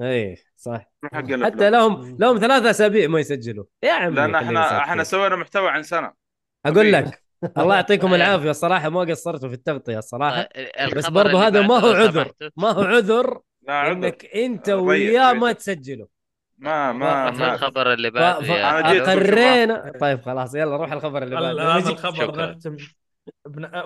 اي 0.00 0.36
صح 0.56 0.90
حتى. 1.14 1.70
لهم 1.70 2.16
لهم 2.20 2.38
ثلاثة 2.38 2.70
أسابيع 2.70 3.08
ما 3.08 3.20
يسجلوا 3.20 3.64
يا 3.82 3.92
عمي 3.92 4.14
لأن 4.16 4.34
إحنا. 4.34 4.78
إحنا 4.78 5.04
سوينا 5.04 5.36
محتوى 5.36 5.68
عن 5.70 5.82
سنة 5.82 6.12
أقول 6.66 6.92
لك 6.92 7.22
الله 7.58 7.74
يعطيكم 7.74 8.06
أيوة. 8.06 8.16
العافية 8.16 8.50
الصراحة 8.50 8.88
ما 8.88 9.00
قصرتوا 9.00 9.48
في 9.48 9.54
التغطية 9.54 9.98
الصراحة 9.98 10.42
طيب، 10.42 10.94
بس 10.94 11.04
الخبر 11.04 11.22
برضو 11.22 11.38
هذا 11.38 11.62
ما 11.62 11.74
هو 11.78 11.88
عذر. 11.92 12.32
ما 12.56 12.70
هو 12.70 12.82
عذر 12.82 13.40
لا 13.62 13.72
عذر 13.74 13.92
إنك 13.92 14.24
أنت 14.34 14.68
وياه. 14.68 15.32
ما 15.32 15.52
تسجلوا 15.52 16.06
ما 16.58 16.92
ما 16.92 17.30
ما 17.30 17.54
الخبر 17.54 17.92
اللي. 17.92 18.10
بعده. 18.10 19.02
اقرينا 19.12 19.92
طيب 20.00 20.20
خلاص 20.22 20.54
يلا 20.54 20.76
روح 20.76 20.92
الخبر 20.92 21.22
اللي 21.22 21.38
ال- 21.50 21.56
بعده 21.56 21.76
هذا 21.76 21.90
الخبر. 21.94 22.50
نختم 22.50 22.76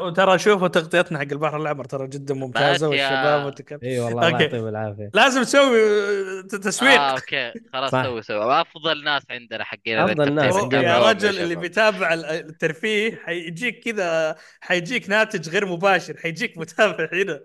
وترى 0.00 0.38
شوفوا 0.38 0.68
تغطيتنا 0.68 1.18
حق 1.18 1.24
البحر 1.32 1.56
الأحمر 1.56 1.84
ترى 1.84 2.08
جدا 2.08 2.34
ممتازة 2.34 2.88
والشباب 2.88 3.46
وتكلم 3.46 3.78
إي 3.82 4.00
والله 4.00 4.28
الله. 4.28 4.40
يعطيهم 4.42 4.68
العافية. 4.68 5.10
لازم 5.14 5.42
تسوي 5.42 6.42
تسويق. 6.42 7.00
آه 7.00 7.10
أوكي. 7.10 7.52
خلاص. 7.72 7.90
سوي 7.90 8.22
سوي. 8.22 8.60
أفضل 8.60 9.04
ناس 9.04 9.22
عندنا 9.30 9.64
حقين 9.64 9.98
أفضل 9.98 10.34
ناس 10.34 10.56
عندنا. 10.56 10.82
يا 10.82 11.10
رجل 11.10 11.38
اللي. 11.38 11.56
بيتابع 11.56 12.14
ال- 12.14 12.24
الترفيه 12.24 13.16
حيجيك 13.16 13.84
كذا 13.84 14.36
حيجيك 14.60 15.10
ناتج 15.10 15.48
غير 15.48 15.66
مباشر 15.66 16.16
حيجيك 16.16 16.58
متابع 16.58 17.08
هنا. 17.12 17.40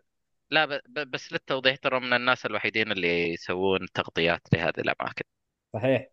لا 0.52 0.82
بس 0.88 1.34
للتوضيح 1.34 1.76
ترى 1.76 2.00
من 2.00 2.14
الناس 2.14 2.46
الوحيدين 2.46 2.92
اللي 2.92 3.34
يسوون 3.34 3.88
تغطيات 3.94 4.42
لهذه 4.54 4.80
الأماكن. 4.80 5.24
صحيح. 5.74 6.08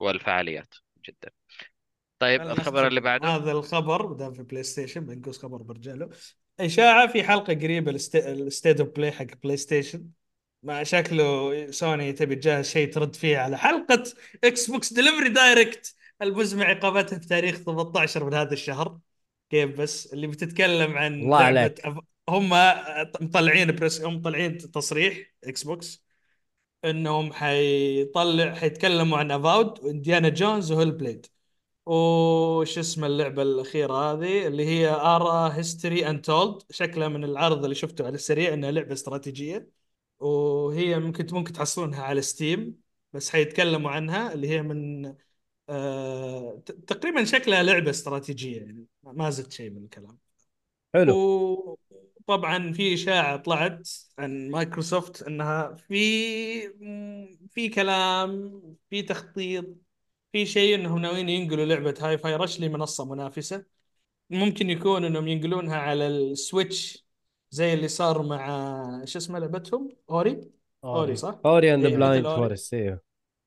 والفعاليات 0.00 0.74
جدا. 1.08 1.30
طيب 2.18 2.42
الخبر 2.42 2.86
اللي 2.86 3.00
بعده؟ 3.00 3.28
هذا 3.28 3.52
الخبر 3.52 4.12
دام 4.12 4.32
في 4.32 4.42
PlayStation 4.42 5.00
بنقص 5.06 5.38
خبر 5.38 5.62
برجاله. 5.62 6.08
إشاعة 6.60 7.12
في 7.12 7.22
حلقة 7.22 7.54
قريبة 7.54 7.90
ال 7.90 8.05
State 8.05 8.80
of 8.80 8.88
Play 8.88 9.12
حق 9.12 9.26
PlayStation. 9.42 10.06
مع 10.62 10.82
شكله 10.82 11.70
سوني 11.70 12.12
تبي 12.12 12.36
تجهز 12.36 12.68
شيء 12.68 12.92
ترد 12.92 13.16
فيه 13.16 13.38
على 13.38 13.58
حلقة 13.58 14.04
Xbox 14.44 14.92
Developer 14.92 15.28
Direct 15.28 15.94
الفوز 16.22 16.54
مع 16.54 16.64
عقابتها 16.64 17.18
في 17.18 17.28
تاريخ 17.28 17.56
18 17.56 18.24
من 18.24 18.34
هذا 18.34 18.52
الشهر. 18.52 18.98
كيف 19.50 19.80
بس؟ 19.80 20.12
اللي 20.12 20.26
بتتكلم 20.26 20.98
عن 20.98 21.14
الله 21.14 21.36
عليك. 21.36 21.80
أف... 21.80 21.98
هم 22.28 22.50
مطلعين 23.20 23.72
press 23.72 24.02
هم 24.02 24.16
مطلعين 24.16 24.58
تصريح 24.58 25.32
Xbox 25.44 26.04
إنهم 26.84 27.32
حيطلع 27.32 28.54
حيتكلموا 28.54 29.18
عن 29.18 29.30
Avowed 29.30 29.84
و 29.84 29.90
Indiana 29.90 30.28
Jones 30.28 30.72
و 30.72 30.92
Hellblade. 30.92 31.26
وش 31.86 32.78
اسم 32.78 33.04
اللعبة 33.04 33.42
الأخيرة 33.42 33.94
هذه؟ 33.94 34.46
اللي 34.46 34.66
هي 34.66 34.88
Ara 34.88 35.56
History 35.56 36.06
Untold 36.10 36.62
شكلها 36.70 37.08
من 37.08 37.24
العرض 37.24 37.62
اللي 37.64 37.74
شفته 37.74 38.06
على 38.06 38.14
السريع 38.14 38.54
إنها 38.54 38.70
لعبة 38.70 38.92
استراتيجية. 38.92 39.70
وهي 40.18 40.98
ممكن 40.98 41.26
ممكن 41.32 41.52
تحصلونها 41.52 42.02
على 42.02 42.22
Steam 42.22 42.80
بس 43.12 43.30
حيتكلموا 43.30 43.90
عنها 43.90 44.32
اللي 44.32 44.48
هي 44.48 44.62
من 44.62 45.14
آه 45.68 46.62
تقريبا 46.86 47.24
شكلها 47.24 47.62
لعبة 47.62 47.90
استراتيجية 47.90 48.56
يعني. 48.60 48.86
ما 49.02 49.30
زدت 49.30 49.52
شيء 49.52 49.70
من 49.70 49.84
الكلام. 49.84 50.18
حلو. 50.94 51.14
وطبعا 52.28 52.72
في 52.72 52.94
إشاعة 52.94 53.36
طلعت 53.36 53.88
عن 54.18 54.50
مايكروسوفت 54.50 55.22
إنها 55.22 55.74
في 55.74 55.94
في 57.50 57.68
كلام 57.68 58.62
في 58.90 59.02
تخطيط 59.02 59.83
في 60.34 60.46
شيء 60.46 60.74
انهم 60.74 60.98
ناويين 60.98 61.28
ينقلوا 61.28 61.64
لعبة 61.64 61.94
Hi-Fi 62.00 62.36
Rush 62.36 62.60
لمنصة 62.60 63.04
منافسة 63.04 63.64
ممكن 64.30 64.70
يكون 64.70 65.04
انهم 65.04 65.28
ينقلونها 65.28 65.76
على 65.76 66.06
ال 66.06 66.20
Switch 66.20 67.06
زي 67.50 67.74
اللي 67.74 67.88
صار 67.88 68.22
مع 68.22 69.04
شو 69.04 69.18
اسمه 69.18 69.38
لعبتهم 69.38 69.88
Ori 70.10 70.50
Ori 70.84 71.16
صح؟ 71.16 71.38
Ori 71.46 71.74
and 71.74 71.86
Blind. 71.86 72.26
Forest 72.26 72.74
أيوه 72.74 73.00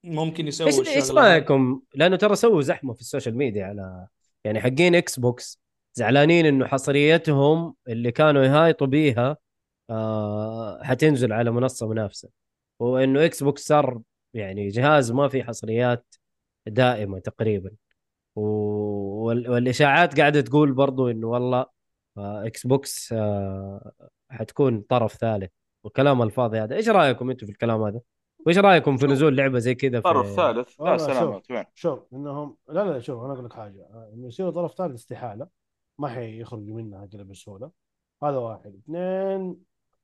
ممكن 0.03 0.47
يسووا 0.47 0.69
إيش 0.69 0.87
إيش. 0.87 1.11
رايكم؟ 1.11 1.81
لأنه 1.95 2.15
ترى 2.15 2.35
سووا 2.35 2.61
زحمة 2.61 2.93
في 2.93 3.01
ال 3.01 3.06
social 3.06 3.37
media 3.37 3.65
على 3.65 4.07
يعني 4.43 4.61
حقين 4.61 4.95
Xbox 4.95 5.59
زعلانين 5.93 6.45
إنه 6.45 6.65
حصريتهم 6.65 7.75
اللي 7.87 8.11
كانوا 8.11 8.43
يهايطوا 8.43 8.87
بيها 8.87 9.37
آه 9.89 10.83
حتنزل 10.83 11.33
على 11.33 11.51
منصة 11.51 11.87
منافسة 11.87 12.29
وإنه 12.79 13.25
Xbox 13.25 13.67
صار 13.67 14.01
يعني 14.33 14.67
جهاز 14.67 15.11
ما 15.11 15.27
فيه 15.27 15.43
حصريات 15.43 16.15
دائمة 16.67 17.19
تقريبا. 17.19 17.71
والإشاعات 18.35 20.19
قاعدة 20.19 20.41
تقول 20.41 20.73
برضو 20.73 21.09
إنه 21.09 21.27
والله 21.27 21.65
آه 22.17 22.45
Xbox 22.45 23.13
آه 23.13 23.91
حتكون 24.29 24.81
طرف 24.81 25.13
ثالث 25.13 25.51
وكلام 25.83 26.21
الفاضي 26.21 26.59
هذا. 26.59 26.75
إيش 26.75 26.89
رأيكم 26.89 27.29
أنتم 27.29 27.45
في 27.45 27.51
الكلام 27.51 27.81
هذا؟ 27.81 28.01
وش 28.47 28.57
رأيكم 28.57 28.97
في 28.97 29.07
نزول 29.07 29.37
لعبة 29.37 29.59
زي 29.59 29.75
كذا 29.75 29.99
طرف 29.99 30.27
في 30.27 30.35
ثالث؟ 30.35 30.81
لا 30.81 30.97
سلامات 30.97 31.51
وين؟ 31.51 31.63
شوف 31.75 31.99
إنهم 32.13 32.57
لا 32.69 32.83
لا 32.83 32.99
شوف 32.99 33.23
أنا 33.23 33.33
أقول 33.33 33.45
لك 33.45 33.53
حاجة. 33.53 33.81
آه، 33.81 34.11
إنه 34.13 34.27
يصير 34.27 34.51
طرف 34.51 34.73
ثالث 34.73 34.93
استحالة 34.93 35.47
ما 35.99 36.07
حيخرجوا 36.07 36.75
منها 36.75 37.05
كذا 37.05 37.23
بسهولة. 37.23 37.71
هذا 38.23 38.37
واحد. 38.37 38.75
اثنين 38.75 39.55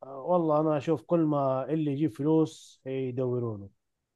آه، 0.04 0.22
والله 0.22 0.60
أنا 0.60 0.78
أشوف 0.78 1.02
كل 1.02 1.20
ما 1.20 1.70
اللي 1.70 1.92
يجيب 1.92 2.12
فلوس 2.12 2.82
يدورونه 2.86 3.70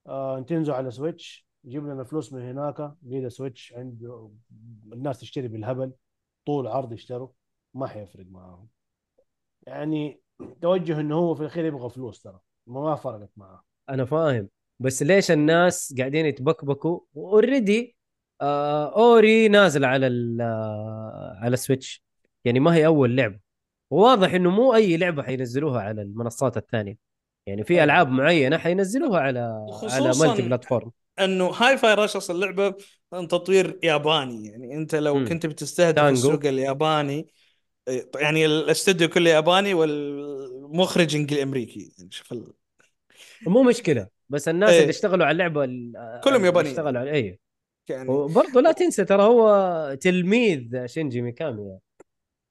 آه 0.07 0.39
تنزل 0.39 0.73
على 0.73 0.91
Switch 0.91 1.46
يجيب 1.67 1.87
لنا 1.87 2.03
فلوس 2.03 2.33
من 2.33 2.41
هناك 2.41 2.93
لقينا 3.03 3.29
Switch 3.29 3.73
عنده 3.73 4.31
الناس 4.93 5.19
تشتري 5.19 5.47
بالهبل 5.47 5.91
طول 6.45 6.67
عرض 6.67 6.93
يشتروا 6.93 7.27
ما 7.73 7.87
حيفرق 7.87 8.25
معاهم. 8.29 8.67
يعني 9.67 10.21
توجه 10.61 10.99
إنه 10.99 11.15
هو 11.15 11.35
في 11.35 11.41
الأخير 11.41 11.65
يبغى 11.65 11.89
فلوس 11.89 12.21
ترى 12.21 12.39
ما 12.67 12.95
فرقت 12.95 13.29
معاه. 13.37 13.63
أنا 13.89 14.05
فاهم 14.05 14.49
بس 14.79 15.03
ليش 15.03 15.31
الناس 15.31 15.95
قاعدين 15.97 16.25
يتبكبكوا؟ 16.25 16.99
already 17.17 17.95
آه 18.41 18.95
Ori 18.95 19.47
نازل 19.47 19.85
على 19.85 20.07
ال- 20.07 20.41
آه 20.41 21.37
على 21.41 21.55
Switch. 21.57 22.03
يعني 22.45 22.59
ما 22.59 22.75
هي 22.75 22.85
أول 22.85 23.15
لعبة. 23.15 23.39
وواضح 23.91 24.33
إنه 24.33 24.49
مو 24.49 24.73
أي 24.75 24.97
لعبة 24.97 25.23
حينزلوها 25.23 25.81
على 25.81 26.01
المنصات 26.01 26.57
الثانية. 26.57 26.97
يعني 27.47 27.63
في 27.63 27.73
أيوة. 27.73 27.83
ألعاب 27.83 28.09
معينة 28.09 28.57
حينزلوها 28.57 29.19
على 29.19 29.65
على 29.83 30.07
multi-platform 30.07 30.91
انه 31.19 31.45
Hi-Fi 31.47 31.93
Rush 31.93 32.15
أصلا 32.15 32.35
اللعبه 32.35 32.75
من 33.13 33.27
تطوير 33.27 33.79
ياباني 33.83 34.47
يعني 34.47 34.75
انت 34.75 34.95
لو 34.95 35.15
مم. 35.15 35.27
كنت 35.27 35.45
بتستهدف. 35.45 36.03
السوق 36.03 36.45
الياباني 36.45 37.27
إيه، 37.87 38.09
يعني 38.15 38.45
الاستوديو 38.45 39.09
كله 39.09 39.29
ياباني 39.29 39.73
والمخرج 39.73 41.15
انجلي 41.15 41.43
أمريكي 41.43 41.91
يعني 41.97 42.11
شوف 42.11 42.31
ال... 42.31 42.53
مو 43.47 43.63
مشكلة 43.63 44.07
بس 44.29 44.47
الناس 44.47 44.69
إيه. 44.69 44.79
اللي 44.79 44.89
اشتغلوا 44.89 45.25
على 45.25 45.31
اللعبة 45.31 45.63
ال- 45.63 46.21
كلهم 46.23 46.45
يابانيين. 46.45 46.73
اشتغلوا 46.75 46.99
على 46.99 47.11
اي 47.11 47.39
يعني 47.89 48.09
وبرضه 48.09 48.61
لا 48.61 48.71
تنسى 48.71 49.05
ترى 49.05 49.23
هو 49.23 49.97
تلميذ 50.01 50.85
شينجي 50.85 51.21
ميكامي 51.21 51.77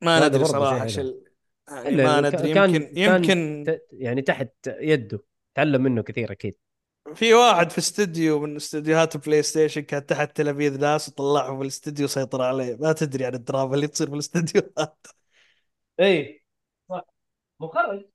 ما 0.02 0.18
هذا 0.18 0.28
ندري 0.28 0.44
صراحة 0.44 0.86
شل... 0.86 1.22
يعني 1.68 1.96
ما 1.96 2.20
ندري 2.20 2.50
يمكن 2.50 2.94
كان 2.94 2.96
يمكن 2.96 3.64
يعني 3.92 4.22
تحت 4.22 4.50
يده 4.66 5.24
تعلم 5.54 5.82
منه 5.82 6.02
كثير 6.02 6.32
أكيد 6.32 6.54
في 7.14 7.34
واحد 7.34 7.70
في 7.70 7.78
استوديو 7.78 8.40
من 8.40 8.56
استديوهات 8.56 9.16
بلاي 9.16 9.42
ستيشن 9.42 9.80
كان 9.80 10.06
تحت 10.06 10.36
تلاميذ 10.36 10.80
ناس 10.80 11.08
وطلعهم 11.08 11.56
في 11.56 11.62
الاستوديو 11.62 12.06
سيطر 12.06 12.42
عليه. 12.42 12.76
ما 12.80 12.92
تدري 12.92 13.24
عن 13.24 13.34
الدراما 13.34 13.74
اللي 13.74 13.86
تصير 13.86 14.06
في 14.06 14.14
الاستديوهات 14.14 15.06
اي 16.00 16.44
صح 16.88 17.04
مخرج 17.60 18.06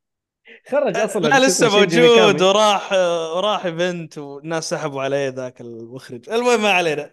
خرج 0.70 0.98
أصلا. 0.98 1.28
لا 1.28 1.48
لسه 1.48 1.80
موجود. 1.80 2.42
وراح 2.42 2.94
وراح 3.36 3.66
event 3.66 4.18
والناس 4.18 4.70
سحبوا 4.70 5.02
عليه 5.02 5.30
ذاك 5.30 5.62
المخرج. 5.62 6.30
المهم 6.30 6.62
ما 6.62 6.72
علينا. 6.72 7.12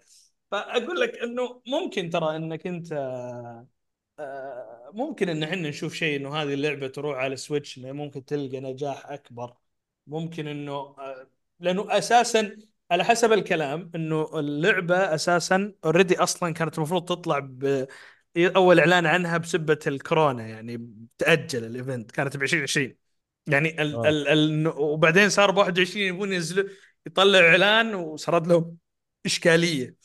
فأقول 0.51 0.99
لك 0.99 1.17
إنه 1.17 1.61
ممكن 1.67 2.09
ترى 2.09 2.35
إنك 2.35 2.67
أنت 2.67 2.93
آه، 4.19 4.91
ممكن 4.93 5.29
إن 5.29 5.43
إحنا 5.43 5.69
نشوف 5.69 5.93
شيء 5.93 6.19
إنه 6.19 6.35
هذه 6.35 6.53
اللعبة 6.53 6.87
تروح 6.87 7.17
على 7.17 7.35
سويتش 7.35 7.77
إنه 7.77 7.91
ممكن 7.91 8.25
تلقى 8.25 8.59
نجاح 8.59 9.11
أكبر. 9.11 9.53
ممكن 10.07 10.47
إنه 10.47 10.73
آه، 10.73 11.27
لأنه 11.59 11.97
أساسا 11.97 12.57
على 12.91 13.03
حسب 13.03 13.33
الكلام 13.33 13.91
إنه 13.95 14.39
اللعبة 14.39 15.15
أساسا 15.15 15.73
already 15.85 16.17
أصلا 16.17 16.53
كانت 16.53 16.77
المفروض 16.77 17.05
تطلع 17.05 17.39
ب 17.39 17.87
أول 18.37 18.79
إعلان 18.79 19.05
عنها 19.05 19.37
بسبة 19.37 19.79
الكورونا 19.87 20.47
يعني 20.47 20.89
تأجل 21.17 21.65
ال 21.65 21.73
event 21.73 22.11
كانت 22.11 22.37
ب 22.37 22.43
2020 22.43 22.95
يعني 23.47 23.81
ال 23.81 23.95
آه. 23.95 24.09
ال 24.09 24.27
ال 24.27 24.67
وبعدين 24.67 25.29
صار 25.29 25.51
ب 25.51 25.57
21 25.57 26.07
يبون 26.07 26.33
ينزلوا 26.33 26.69
يطلعوا 27.07 27.49
إعلان 27.49 27.95
وصارت 27.95 28.47
لهم 28.47 28.77
إشكالية 29.25 29.95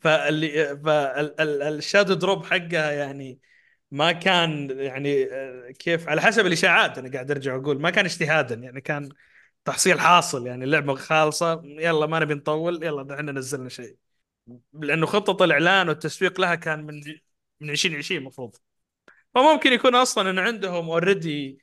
فاللي 0.00 0.76
فال 0.84 1.16
shadow 1.16 2.14
drop 2.14 2.44
حقها 2.44 2.92
يعني 2.92 3.40
ما 3.90 4.12
كان 4.12 4.70
يعني 4.80 5.24
آه، 5.32 5.70
كيف 5.70 6.08
على 6.08 6.20
حسب 6.22 6.46
الإشاعات 6.46 6.98
أنا 6.98 7.10
قاعد 7.12 7.30
أرجع 7.30 7.56
أقول 7.56 7.80
ما 7.80 7.90
كان 7.90 8.04
اجتهادا 8.04 8.54
يعني 8.54 8.80
كان 8.80 9.08
تحصيل 9.66 10.00
حاصل 10.00 10.46
يعني 10.46 10.64
اللعبة 10.64 10.94
خالصة 10.94 11.62
يلا 11.64 12.06
ما 12.06 12.18
نبي 12.18 12.34
نطول 12.34 12.84
يلا 12.84 13.14
إحنا 13.14 13.32
نزلنا 13.32 13.68
شيء. 13.68 13.96
لأنه 14.72 15.06
خطة 15.06 15.44
الإعلان 15.44 15.88
والتسويق 15.88 16.40
لها 16.40 16.54
كان 16.54 16.86
من 16.86 17.00
من 17.60 17.70
2020 17.70 18.20
المفروض. 18.20 18.56
فممكن 19.34 19.72
يكون 19.72 19.94
أصلا 19.94 20.30
إن 20.30 20.38
عندهم 20.38 20.90
already 20.90 21.58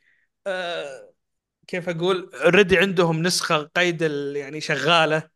كيف 1.68 1.90
أقول 1.90 2.32
already 2.34 2.78
عندهم 2.78 3.22
نسخة 3.22 3.64
قيد 3.64 4.02
يعني 4.36 4.62
شغالة 4.62 5.30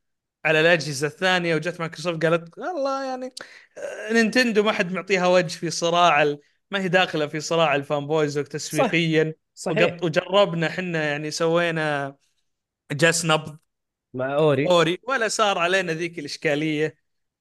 على 0.45 0.59
الأجهزة 0.61 1.07
الثانية 1.07 1.55
وجت 1.55 1.79
مايكروسوفت 1.79 2.25
قالت 2.25 2.57
والله 2.59 3.03
يعني 3.05 3.33
آه، 3.77 4.13
نينتندو 4.13 4.63
ما 4.63 4.71
حد 4.71 4.91
معطيها 4.91 5.27
وجه 5.27 5.57
في 5.57 5.69
صراع. 5.69 6.35
ما 6.71 6.79
هي 6.81 6.87
داخلة 6.87 7.27
في 7.27 7.39
صراع 7.39 7.75
ال 7.75 7.83
fan 7.83 8.07
boys 8.07 8.33
تسويقيا 8.39 9.33
صحيح. 9.55 9.83
وقط 9.83 10.03
وجربنا 10.03 10.67
إحنا 10.67 11.03
يعني 11.09 11.31
سوينا 11.31 12.15
جاس 12.91 13.25
نبض 13.25 13.57
مع 14.13 14.35
أوري. 14.35 14.67
أوري 14.67 14.99
ولا 15.07 15.27
صار 15.27 15.57
علينا 15.57 15.93
ذيك 15.93 16.19
الإشكالية. 16.19 16.97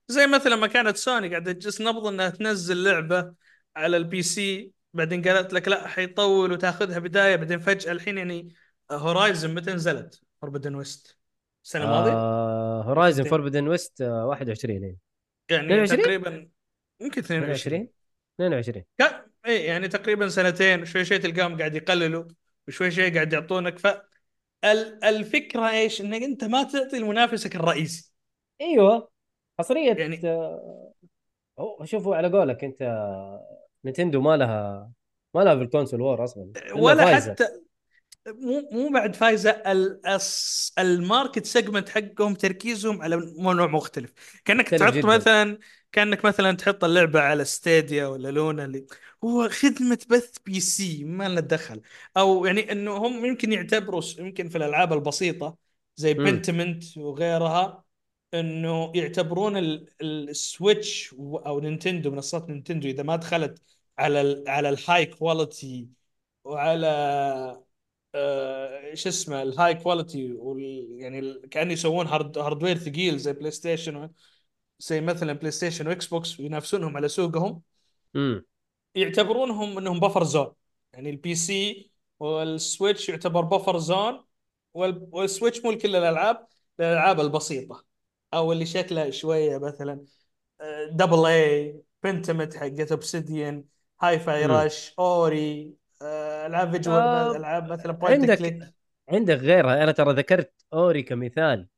زي 0.09 0.27
مثلا 0.27 0.57
ما 0.57 0.67
كانت 0.67 0.97
سوني 0.97 1.29
قاعدة 1.29 1.53
تجس 1.53 1.81
نبض 1.81 2.07
إنها 2.07 2.29
تنزل 2.29 2.85
لعبة 2.85 3.35
على 3.77 3.97
ال 3.97 4.23
PC 4.23 4.73
بعدين 4.95 5.23
قالت 5.23 5.53
لك 5.53 5.69
لا 5.69 5.89
حيطول 5.89 6.53
وتاخذها 6.53 6.99
بداية 6.99 7.37
بعدين 7.37 7.59
فجأة 7.59 7.93
الحين 7.93 8.19
يعني 8.19 8.55
Horizon 8.91 9.55
متى 9.55 9.73
نزلت؟ 9.73 10.21
Forbidden 10.41 10.75
West 10.75 11.19
السنة 11.65 11.85
الماضية؟ 11.85 12.13
آه 12.13 12.83
هورايزن 12.83 13.21
متى؟ 13.21 13.31
فوربدن 13.31 13.69
ويست 13.69 14.03
21 14.03 14.85
اي 14.85 14.97
يعني 15.51 15.67
22 15.67 16.03
تقريبا 16.03 16.49
يمكن 17.01 17.21
22 17.21 17.55
22 17.55 17.89
22 18.35 18.85
كان 18.99 19.27
اي 19.47 19.65
يعني 19.65 19.89
تقريبا 19.89 20.29
سنتين 20.29 20.85
شوي 20.85 21.05
شوي 21.05 21.19
تلقاهم 21.19 21.59
قاعد 21.59 21.75
يقللوا 21.75 22.25
وشوي 22.69 22.91
شوي 22.91 23.11
قاعد 23.11 23.33
يعطونك 23.33 23.79
ف 23.79 23.87
الفكرة 25.05 25.71
إيش؟ 25.71 26.01
إنك 26.01 26.23
أنت 26.23 26.45
ما 26.45 26.63
تعطي 26.63 26.99
لمنافسك 26.99 27.57
الرئيسي 27.57 28.13
أيوه 28.61 29.09
حصرية 29.59 29.93
يعني- 29.95 30.21
آه، 30.29 30.93
هو 31.59 31.85
شوفوا 31.85 32.17
على 32.17 32.29
قولك 32.29 32.65
أنت 32.65 32.83
نينتندو 33.85 34.21
ما 34.21 34.37
لها 34.37 34.91
ما 35.35 35.41
لها 35.41 35.57
في 35.57 35.63
ال 35.63 35.67
console 35.68 36.01
war 36.01 36.25
أصلا 36.25 36.53
ولا 36.77 37.05
فايزة. 37.05 37.31
حتى 37.33 37.45
مو 38.27 38.69
مو 38.73 38.89
بعد 38.89 39.15
فايزة 39.17 39.51
ال 40.79 40.88
market 40.88 41.47
segment 41.47 41.89
حقهم 41.89 42.35
تركيزهم 42.35 43.03
على 43.03 43.17
نوع 43.39 43.67
مختلف 43.67 44.13
كأنك 44.45 44.69
تحط 44.69 44.93
جداً. 44.95 45.07
مثلا 45.07 45.59
كأنك 45.93 46.25
مثلا 46.25 46.57
تحط 46.57 46.85
اللعبة 46.85 47.21
على 47.21 47.45
ستيديا 47.45 48.07
ولا 48.07 48.29
لونا 48.29 48.65
اللي 48.65 48.87
هو 49.25 49.49
خدمة 49.49 49.99
بث 50.11 50.39
PC 50.47 51.05
ما 51.05 51.29
لنا 51.29 51.41
دخل 51.41 51.81
أو 52.17 52.47
يعني 52.47 52.73
إنه 52.73 52.97
هم 52.97 53.25
يمكن 53.27 53.53
يعتبروا 53.53 54.03
يمكن 54.19 54.49
في 54.49 54.59
الألعاب 54.59 54.93
البسيطة 54.93 55.57
زي. 55.97 56.15
Pentiment 56.15 56.99
وغيرها 56.99 57.85
إنه 58.35 58.93
يعتبرون 58.95 59.57
ال- 59.57 59.89
السويتش 60.03 61.15
أو 61.19 61.61
نينتندو 61.61 62.11
منصات 62.11 62.49
نينتندو 62.51 62.89
إذا 62.89 63.03
ما 63.03 63.17
دخلت 63.17 63.63
على 63.99 64.21
ال 64.21 64.49
على 64.49 64.69
ال 64.69 65.07
high 65.07 65.36
quality 65.36 65.89
وعلى 66.45 66.87
شو 68.95 69.09
اسمه 69.09 69.43
الهاي 69.43 69.75
كواليتي 69.75 70.33
وال 70.33 70.87
يعني 71.01 71.41
كانه 71.51 71.73
يسوون 71.73 72.07
hard 72.07 72.39
hardware 72.39 72.79
ثقيل 72.79 73.19
زي 73.19 73.33
بلاي 73.33 73.51
ستيشن 73.51 73.97
و- 73.97 74.11
زي 74.79 75.01
مثلا 75.01 75.33
بلاي 75.33 75.51
ستيشن 75.51 75.87
واكس 75.89 76.07
بوكس 76.07 76.41
وينافسونهم 76.41 76.97
على 76.97 77.09
سوقهم. 77.09 77.63
امم 78.15 78.45
يعتبرونهم 78.95 79.79
إنهم 79.79 80.01
buffer 80.01 80.25
zone 80.25 80.53
يعني 80.93 81.11
ال 81.11 81.35
PC 81.35 81.91
والسويتش 82.21 83.09
يعتبر 83.09 83.41
buffer 83.41 83.79
zone 83.79 84.25
وال- 84.75 85.09
والسويتش 85.13 85.65
مو 85.65 85.71
لكل 85.71 85.97
الألعاب 85.97 86.47
الألعاب 86.81 87.21
البسيطة. 87.21 87.85
أو 88.35 88.53
اللي 88.53 88.67
شكلها 88.67 89.11
شوية 89.11 89.59
مثلا 89.59 90.05
double 90.91 91.27
A 91.27 91.83
Pentiment 92.03 92.57
حقت 92.57 92.93
اوبسيديان 92.93 93.65
Hi-Fi. 94.03 94.47
Rush 94.47 94.95
اوري 94.99 95.63
آه، 95.69 95.73
ألعاب 96.03 96.73
visual 96.73 96.97
آه، 96.99 97.37
ألعاب 97.37 97.73
مثلا 97.73 97.93
point 97.93 98.21
عندك 98.21 98.39
click 98.39 98.75
عندك 99.09 99.37
غيرها. 99.39 99.83
أنا 99.83 99.93
ترى 99.93 100.13
ذكرت 100.13 100.53
أوري 100.73 101.03
كمثال 101.03 101.69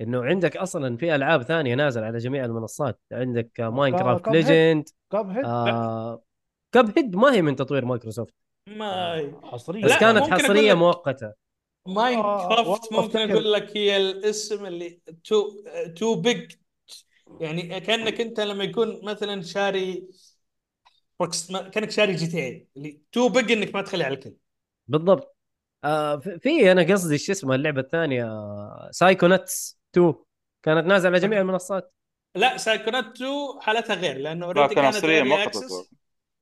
إنه 0.00 0.24
عندك 0.24 0.56
أصلا 0.56 0.96
في 0.96 1.14
ألعاب 1.14 1.42
ثانية 1.42 1.74
نازل 1.74 2.04
على 2.04 2.18
جميع 2.18 2.44
المنصات. 2.44 3.00
عندك 3.12 3.60
ماينكرافت 3.60 4.24
Cuphead. 4.24 4.46
Legend 4.46 4.88
Cuphead 5.12 5.44
آه 5.44 6.22
Cuphead 6.72 7.16
ما 7.16 7.32
هي 7.32 7.42
من 7.42 7.56
تطوير 7.56 7.84
مايكروسوفت. 7.84 8.34
ما 8.66 9.32
حصرية. 9.42 9.84
بس 9.84 9.90
كانت 9.90 10.18
ممكن 10.18 10.32
أقول 10.32 10.44
حصرية 10.44 10.74
مؤقتة. 10.74 11.32
ماينكرافت 11.86 12.92
والله 12.92 13.02
ممكن 13.02 13.18
أفتكر. 13.18 13.32
أقول 13.32 13.52
لك 13.52 13.76
هي 13.76 13.96
الاسم 13.96 14.66
اللي 14.66 15.00
too 15.24 15.50
too 15.96 16.14
big 16.14 16.52
يعني 17.40 17.80
كأنك 17.80 18.20
أنت 18.20 18.40
لما 18.40 18.64
يكون 18.64 19.00
مثلا 19.04 19.42
شاري 19.42 20.08
بروكس- 21.20 21.50
ما- 21.50 21.68
كأنك 21.68 21.90
شاري 21.90 22.14
GTA 22.14 22.68
اللي 22.76 23.02
too 23.12 23.28
big 23.28 23.52
إنك 23.52 23.74
ما 23.74 23.82
تخلي 23.82 24.04
على 24.04 24.14
الكل. 24.14 24.36
بالضبط. 24.88 25.36
آه 25.84 26.16
في- 26.16 26.38
في 26.38 26.72
أنا 26.72 26.82
قصدي 26.92 27.18
شو 27.18 27.32
اسمه 27.32 27.54
اللعبة 27.54 27.80
الثانية 27.80 28.26
Psychonauts 28.90 29.80
2 29.92 30.14
كانت 30.62 30.86
نازلة 30.86 31.10
على 31.10 31.18
جميع 31.20 31.40
المنصات. 31.40 31.94
لا 32.34 32.56
Psychonauts 32.56 33.04
2 33.04 33.60
حالتها 33.60 33.94
غير 33.96 34.16
لأنه 34.18 34.46
لا 34.56 34.66
already 34.66 34.74
كان 34.74 34.84
كانت 34.92 35.04
ايرلي 35.04 35.44
اكسس 35.44 35.94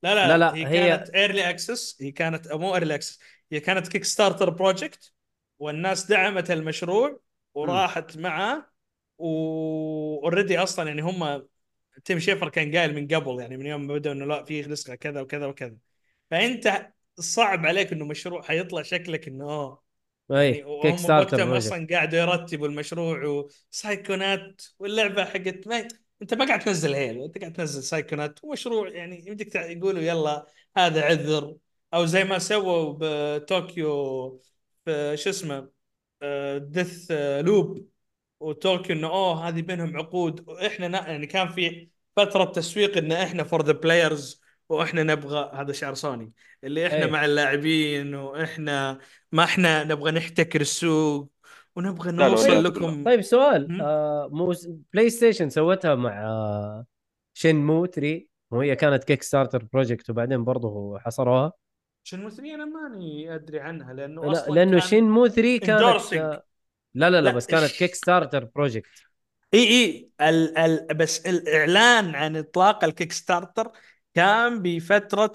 لا 0.03 0.15
لا, 0.15 0.39
لا، 0.39 0.39
لا، 0.39 0.55
هي, 0.55 0.67
هي- 0.67 0.89
كانت 0.89 1.11
early 1.11 1.51
access 1.51 2.03
هي 2.03 2.13
كانت 2.13 2.49
مو 2.53 2.75
early 2.75 2.95
access 2.95 3.21
هي 3.53 3.61
كانت 3.61 3.89
Kickstarter 3.89 4.51
project 4.51 5.13
والناس 5.59 6.07
دعمت 6.07 6.51
المشروع 6.51 7.21
وراحت 7.55 8.17
معه 8.19 8.73
و 9.19 9.36
already 9.36 10.59
أصلا 10.59 10.89
يعني 10.89 11.03
هم 11.03 11.49
تيم 12.05 12.19
شيفر 12.19 12.49
كان 12.49 12.77
قايل 12.77 12.95
من 12.95 13.09
قبل 13.09 13.41
يعني 13.41 13.57
من 13.57 13.67
يوم 13.67 13.87
ما 13.87 13.95
بدأوا 13.95 14.15
إنه 14.15 14.25
لا 14.25 14.45
في 14.45 14.63
نسخه 14.63 14.95
كذا 14.95 15.21
وكذا 15.21 15.47
وكذا. 15.47 15.77
فأنت 16.31 16.93
صعب 17.19 17.67
عليك 17.67 17.93
إنه 17.93 18.05
مشروع 18.05 18.43
حيطلع 18.43 18.83
شكلك 18.83 19.29
إنه 19.29 19.45
آه 19.45 19.83
أي 20.31 20.57
يعني 20.57 20.83
Kickstarter 20.83 21.57
أصلا 21.57 21.87
قاعدوا 21.91 22.19
يرتبوا 22.19 22.67
المشروع 22.69 23.25
و 23.71 23.78
Psychonauts 23.78 24.63
واللعبة 24.79 25.25
حقت 25.25 25.67
ما 25.69 25.89
أنت 26.23 26.35
ما 26.35 26.45
قاعد 26.47 26.61
تنزل 26.61 26.95
Hell 26.95 27.23
أنت 27.23 27.39
قاعد 27.39 27.53
تنزل 27.53 27.83
Psychonauts 27.83 28.45
ومشروع 28.45 28.89
يعني 28.89 29.27
يمديك 29.27 29.55
يقولوا 29.55 30.03
يلا 30.03 30.47
هذا 30.77 31.05
عذر. 31.05 31.57
أو 31.95 32.07
زي 32.07 32.25
ما 32.25 32.39
سووا 32.39 32.95
بطوكيو 33.01 34.41
في 34.85 35.17
شو 35.17 35.31
اسمه 35.31 35.69
Deathloop. 36.59 37.89
وطوكيو 38.41 38.97
إنه 38.97 39.09
أوه 39.09 39.49
هذه 39.49 39.61
بينهم 39.63 39.97
عقود 39.97 40.49
وإحنا 40.49 40.89
نا- 40.89 41.09
يعني 41.09 41.27
كان 41.27 41.49
في 41.49 41.89
فترة 42.17 42.45
تسويق 42.45 42.97
إن 42.99 43.13
إحنا 43.13 43.45
for 43.45 43.63
the 43.65 43.73
players 43.73 44.43
وإحنا 44.69 45.03
نبغى 45.03 45.51
هذا 45.55 45.73
شعار 45.73 45.95
سوني 45.95 46.33
اللي 46.65 46.87
إحنا 46.87 47.05
أي. 47.05 47.11
مع 47.11 47.25
اللاعبين 47.25 48.15
وإحنا 48.15 48.99
ما 49.33 49.45
إحنا 49.45 49.85
نبغى 49.85 50.11
نحتكر 50.13 50.61
السوق 50.61 51.31
ونبغى 51.77 52.13
نوصل 52.13 52.51
لا. 52.63 52.69
لكم 52.69 53.05
طيب 53.05 53.21
سؤال. 53.21 53.81
آه 53.83 54.29
مو 54.33 54.55
بلاي 54.93 55.11
ستيشن 55.11 55.51
سوتها 55.51 55.95
مع 55.95 56.25
آه 56.25 56.87
Shenmue 57.35 57.87
3 57.87 58.27
وهي 58.51 58.77
كانت 58.77 59.05
Kickstarter 59.05 59.65
project 59.73 60.11
وبعدين 60.11 60.45
برضه 60.45 60.99
حصروها 60.99 61.53
Shenmue 62.05 62.29
3 62.31 62.55
أنا 62.55 62.65
ماني 62.65 63.35
أدري 63.35 63.61
عنها 63.61 63.93
لأنه 63.93 64.25
لا 64.25 64.33
أصلا 64.33 64.55
لأنه 64.55 64.71
كان 64.71 64.81
Shenmue 64.81 65.27
3 65.27 65.59
كانت 65.59 66.43
لا 66.97 67.11
لا 67.11 67.21
لا 67.21 67.31
بس 67.31 67.47
كانت 67.47 67.73
Kickstarter 67.73 68.45
project 68.45 68.89
إي 69.55 69.61
إي 69.69 70.11
ال 70.21 70.59
ال 70.59 70.95
بس 70.95 71.27
الإعلان 71.27 72.15
عن 72.15 72.37
إطلاق 72.37 72.85
ال 72.85 73.13
Kickstarter 73.13 73.73
كان 74.15 74.63
بفترة 74.63 75.33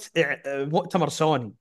مؤتمر 0.47 1.09
سوني. 1.09 1.53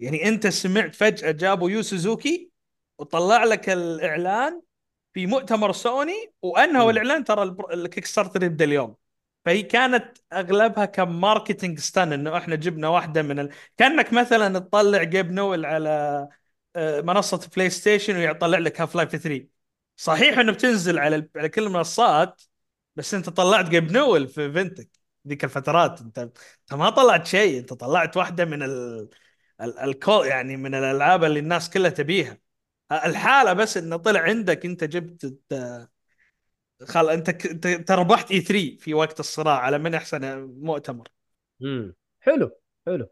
يعني 0.00 0.28
أنت 0.28 0.46
سمعت 0.46 0.94
فجأة 0.94 1.30
جابوا 1.30 1.70
يو 1.70 1.82
سوزوكي 1.82 2.50
وطلع 2.98 3.44
لك 3.44 3.68
الإعلان 3.68 4.62
في 5.12 5.26
مؤتمر 5.26 5.72
سوني 5.72 6.32
وانهوا. 6.42 6.90
الإعلان 6.90 7.24
ترى 7.24 7.56
ال 7.72 8.04
Kickstarter 8.06 8.42
يبدأ 8.42 8.64
اليوم. 8.64 8.96
فهي 9.44 9.62
كانت 9.62 10.18
أغلبها 10.32 10.84
ك 10.84 10.93
marketing 10.93 11.78
stunt 11.78 12.12
إنه 12.12 12.36
إحنا 12.36 12.54
جبنا 12.54 12.88
واحدة 12.88 13.22
من 13.22 13.38
ال... 13.38 13.50
كأنك 13.76 14.12
مثلا 14.12 14.58
تطلع 14.58 15.02
Gabe 15.02 15.32
Newell 15.32 15.66
على 15.66 16.28
منصة 16.76 17.50
بلاي 17.56 17.70
ستيشن 17.70 18.16
ويطلع 18.16 18.58
لك 18.58 18.80
Half-Life 18.80 19.16
3 19.16 19.48
صحيح 19.96 20.38
إنه 20.38 20.52
بتنزل 20.52 20.98
على 20.98 21.28
على 21.36 21.48
كل 21.48 21.62
المنصات 21.66 22.42
بس 22.96 23.14
أنت 23.14 23.28
طلعت 23.30 23.68
Gabe 23.68 23.92
Newell 23.92 24.28
في 24.28 24.52
event 24.52 24.84
ك 24.84 24.90
ذيك 25.28 25.44
الفترات. 25.44 26.00
انت 26.00 26.18
أنت 26.18 26.38
ما 26.74 26.90
طلعت 26.90 27.26
شيء 27.26 27.58
أنت 27.60 27.72
طلعت 27.72 28.16
واحدة 28.16 28.44
من 28.44 28.62
ال... 28.62 29.08
ال... 29.60 29.78
الكو 29.78 30.22
يعني 30.24 30.56
من 30.56 30.74
الألعاب 30.74 31.24
اللي 31.24 31.38
الناس 31.40 31.70
كلها 31.70 31.90
تبيها. 31.90 32.38
الحالة 32.92 33.52
بس 33.52 33.76
إنه 33.76 33.96
طلع 33.96 34.20
عندك 34.20 34.66
أنت 34.66 34.84
جبت 34.84 35.24
الت- 35.24 35.88
خل 36.88 37.10
أنت 37.10 37.28
أنت 37.66 37.90
ربحت 37.92 38.30
اي 38.30 38.40
3 38.40 38.76
في 38.80 38.94
وقت 38.94 39.20
الصراع 39.20 39.58
على 39.60 39.78
من 39.78 39.94
أحسن 39.94 40.40
مؤتمر. 40.62 41.08
امم 41.62 41.94
حلو 42.20 42.50
حلو. 42.86 43.08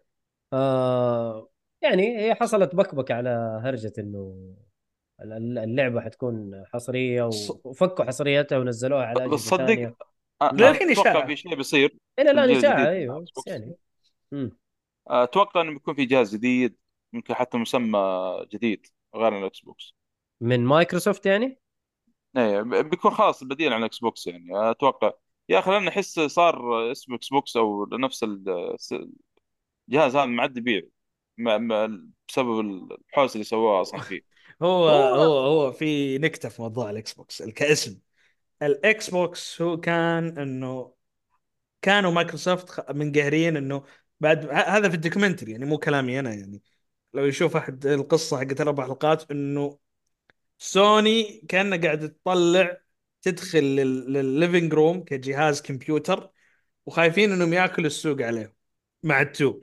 آه 0.53 1.51
يعني 1.83 2.19
هي 2.19 2.35
حصلت 2.35 2.75
بكبكة 2.75 3.15
على 3.15 3.61
هرجة 3.65 3.93
إنه 3.99 4.55
ال- 5.21 5.33
ال- 5.33 5.59
اللعبة 5.59 6.01
حتكون 6.01 6.65
حصرية 6.67 7.23
وفكوا 7.65 8.05
حصريتها 8.05 8.59
ونزلوها 8.59 9.05
على 9.07 9.15
بس 9.15 9.21
أجهزة 9.33 9.37
صدق. 9.51 9.67
ثانية. 9.67 9.97
أ- 10.45 10.55
للحين 10.55 10.91
أتوقع 10.91 11.11
إشاعة. 11.11 11.27
في 11.27 11.37
شيء 11.37 11.55
بيصير. 11.55 11.99
إلى 12.19 12.31
الآن 12.31 12.51
اشاعه 12.57 12.89
أيوه 12.89 13.21
بس. 13.21 13.47
يعني 13.47 13.77
مم. 14.33 14.59
أتوقع 15.09 15.61
إنه 15.61 15.73
بيكون 15.73 15.95
في 15.95 16.05
جهاز 16.05 16.35
جديد 16.35 16.77
يمكن 17.13 17.35
حتى 17.35 17.59
مسمى 17.59 17.99
جديد 18.53 18.87
غير 19.15 19.39
الاكس 19.39 19.61
بوكس 19.61 19.95
من 20.41 20.61
مايكروسوفت 20.65 21.27
يعني؟ 21.27 21.59
إيه 22.37 22.63
بيكون 22.63 23.11
خلاص 23.11 23.45
بديل 23.45 23.73
عن 23.73 23.81
ال 23.81 23.99
Xbox 23.99 24.27
يعني. 24.27 24.71
أتوقع. 24.71 25.13
يا 25.49 25.59
أخي 25.59 25.71
لأن 25.71 25.89
أحس 25.89 26.21
صار 26.21 26.93
اسمه 26.93 27.17
Xbox 27.17 27.57
أو 27.57 27.87
نفس 27.93 28.23
ال- 28.25 28.77
الجهاز 29.89 30.17
هذا 30.17 30.25
معد 30.25 30.57
يبيع 30.57 30.83
مع- 31.43 31.59
مع- 31.59 32.01
بسبب 32.29 32.61
الحوسه 33.11 33.33
اللي 33.35 33.45
سووها 33.45 33.83
أصلا 33.83 34.03
فيه. 34.03 34.21
هو 34.63 34.89
هو- 34.89 35.15
هو 35.15 35.39
هو 35.67 35.73
في 35.73 36.19
نكتة 36.19 36.49
في 36.49 36.63
موضوع 36.63 36.91
ال 36.91 37.13
Xbox 37.13 37.43
كاسم 37.43 38.01
ال 38.63 39.11
Xbox 39.11 39.63
هو 39.63 39.81
كان 39.81 40.39
إنه 40.39 40.95
كانوا 41.83 42.11
مايكروسوفت 42.13 42.91
منقهرين 42.91 43.57
إنه 43.57 43.85
بعد 44.21 44.47
هذا 44.51 44.89
في 44.89 44.95
ال 44.95 44.99
documentary 44.99 45.53
يعني 45.53 45.65
مو 45.65 45.79
كلامي 45.79 46.21
أنا 46.21 46.35
يعني. 46.35 46.63
لو 47.15 47.27
يشوف 47.27 47.57
أحد 47.57 47.87
القصة 47.87 48.39
حقت 48.41 48.61
الاربع 48.61 48.85
حلقات 48.87 49.31
إنه 49.31 49.79
سوني 50.59 51.41
كانها 51.49 51.79
قاعدة 51.79 52.07
تطلع 52.09 52.81
تدخل 53.23 53.59
للل 53.65 54.01
living 54.01 54.75
room 54.75 55.05
كجهاز 55.05 55.63
كمبيوتر 55.63 56.31
وخايفين 56.87 57.33
إنهم 57.33 57.53
يأكلوا 57.53 57.87
السوق 57.87 58.23
عليه 58.23 58.57
مع 59.03 59.21
ال 59.23 59.31
two. 59.31 59.63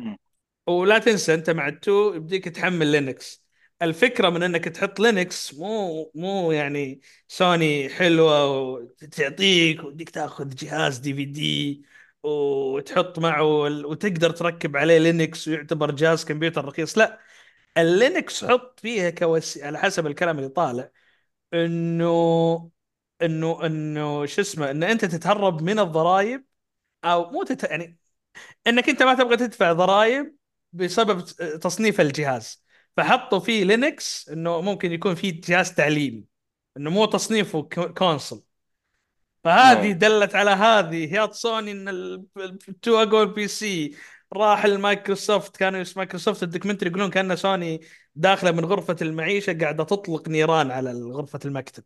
ولا 0.69 0.97
تنسى 0.99 1.33
أنت 1.33 1.49
مع 1.49 1.67
ال 1.67 1.79
two 1.79 2.13
يبديك 2.13 2.45
تحمل 2.49 2.87
Linux. 2.91 3.43
الفكرة 3.81 4.29
من 4.29 4.43
إنك 4.43 4.65
تحط 4.65 4.99
Linux 4.99 5.53
مو 5.53 6.11
مو 6.15 6.51
يعني 6.51 7.01
سوني 7.27 7.89
حلوة 7.89 8.51
وتعطيك 8.71 9.83
وديك 9.83 10.09
تأخذ 10.09 10.49
جهاز 10.55 10.97
DVD 10.97 11.81
وتحط 12.23 13.19
معه 13.19 13.43
وتقدر 13.85 14.31
تركب 14.31 14.77
عليه 14.77 14.97
Linux 14.97 15.47
ويعتبر 15.47 15.91
جهاز 15.91 16.25
كمبيوتر 16.25 16.65
رخيص. 16.65 16.97
لا 16.97 17.19
ال 17.77 17.89
Linux 17.89 18.45
حط 18.45 18.79
فيها 18.79 19.09
كوسي 19.09 19.63
على 19.65 19.79
حسب 19.79 20.07
الكلام 20.07 20.37
اللي 20.39 20.49
طالع 20.49 20.91
إنه 21.53 22.71
إنه 23.21 23.65
إنه 23.65 24.25
شو 24.25 24.41
اسمه 24.41 24.71
إن 24.71 24.83
أنت 24.83 25.05
تتهرب 25.05 25.61
من 25.63 25.79
الضرائب 25.79 26.45
أو 27.05 27.31
مو 27.31 27.43
تت... 27.43 27.63
يعني 27.63 27.99
إنك 28.67 28.89
أنت 28.89 29.03
ما 29.03 29.15
تبغى 29.15 29.37
تدفع 29.37 29.73
ضرائب 29.73 30.35
بسبب 30.73 31.25
تصنيف 31.61 32.01
الجهاز. 32.01 32.63
فحطوا 32.97 33.39
فيه 33.39 33.63
Linux 33.63 34.29
إنه 34.29 34.61
ممكن 34.61 34.91
يكون 34.91 35.15
فيه 35.15 35.41
جهاز 35.41 35.73
تعليمي 35.73 36.23
إنه 36.77 36.89
مو 36.89 37.05
تصنيفه 37.05 37.61
console 37.97 38.41
فهذه. 39.43 39.91
دلت 39.91 40.35
على 40.35 40.51
هذه. 40.51 41.13
يا 41.15 41.31
سوني 41.31 41.71
إن 41.71 41.89
ال- 41.89 42.25
ال 42.69 42.78
two 42.78 43.03
أقول 43.03 43.33
PC 43.33 43.95
راح 44.33 44.65
المايكروسوفت 44.65 45.57
كانوا 45.57 45.79
يس- 45.79 45.97
مايكروسوفت 45.97 46.43
ال 46.43 46.47
documentary 46.47 46.89
يقولون 46.89 47.09
كأن 47.09 47.35
سوني 47.35 47.81
داخلة 48.15 48.51
من 48.51 48.65
غرفة 48.65 48.95
المعيشة 49.01 49.57
قاعدة 49.61 49.83
تطلق 49.83 50.29
نيران 50.29 50.71
على 50.71 50.91
غرفة 50.91 51.39
المكتب. 51.45 51.83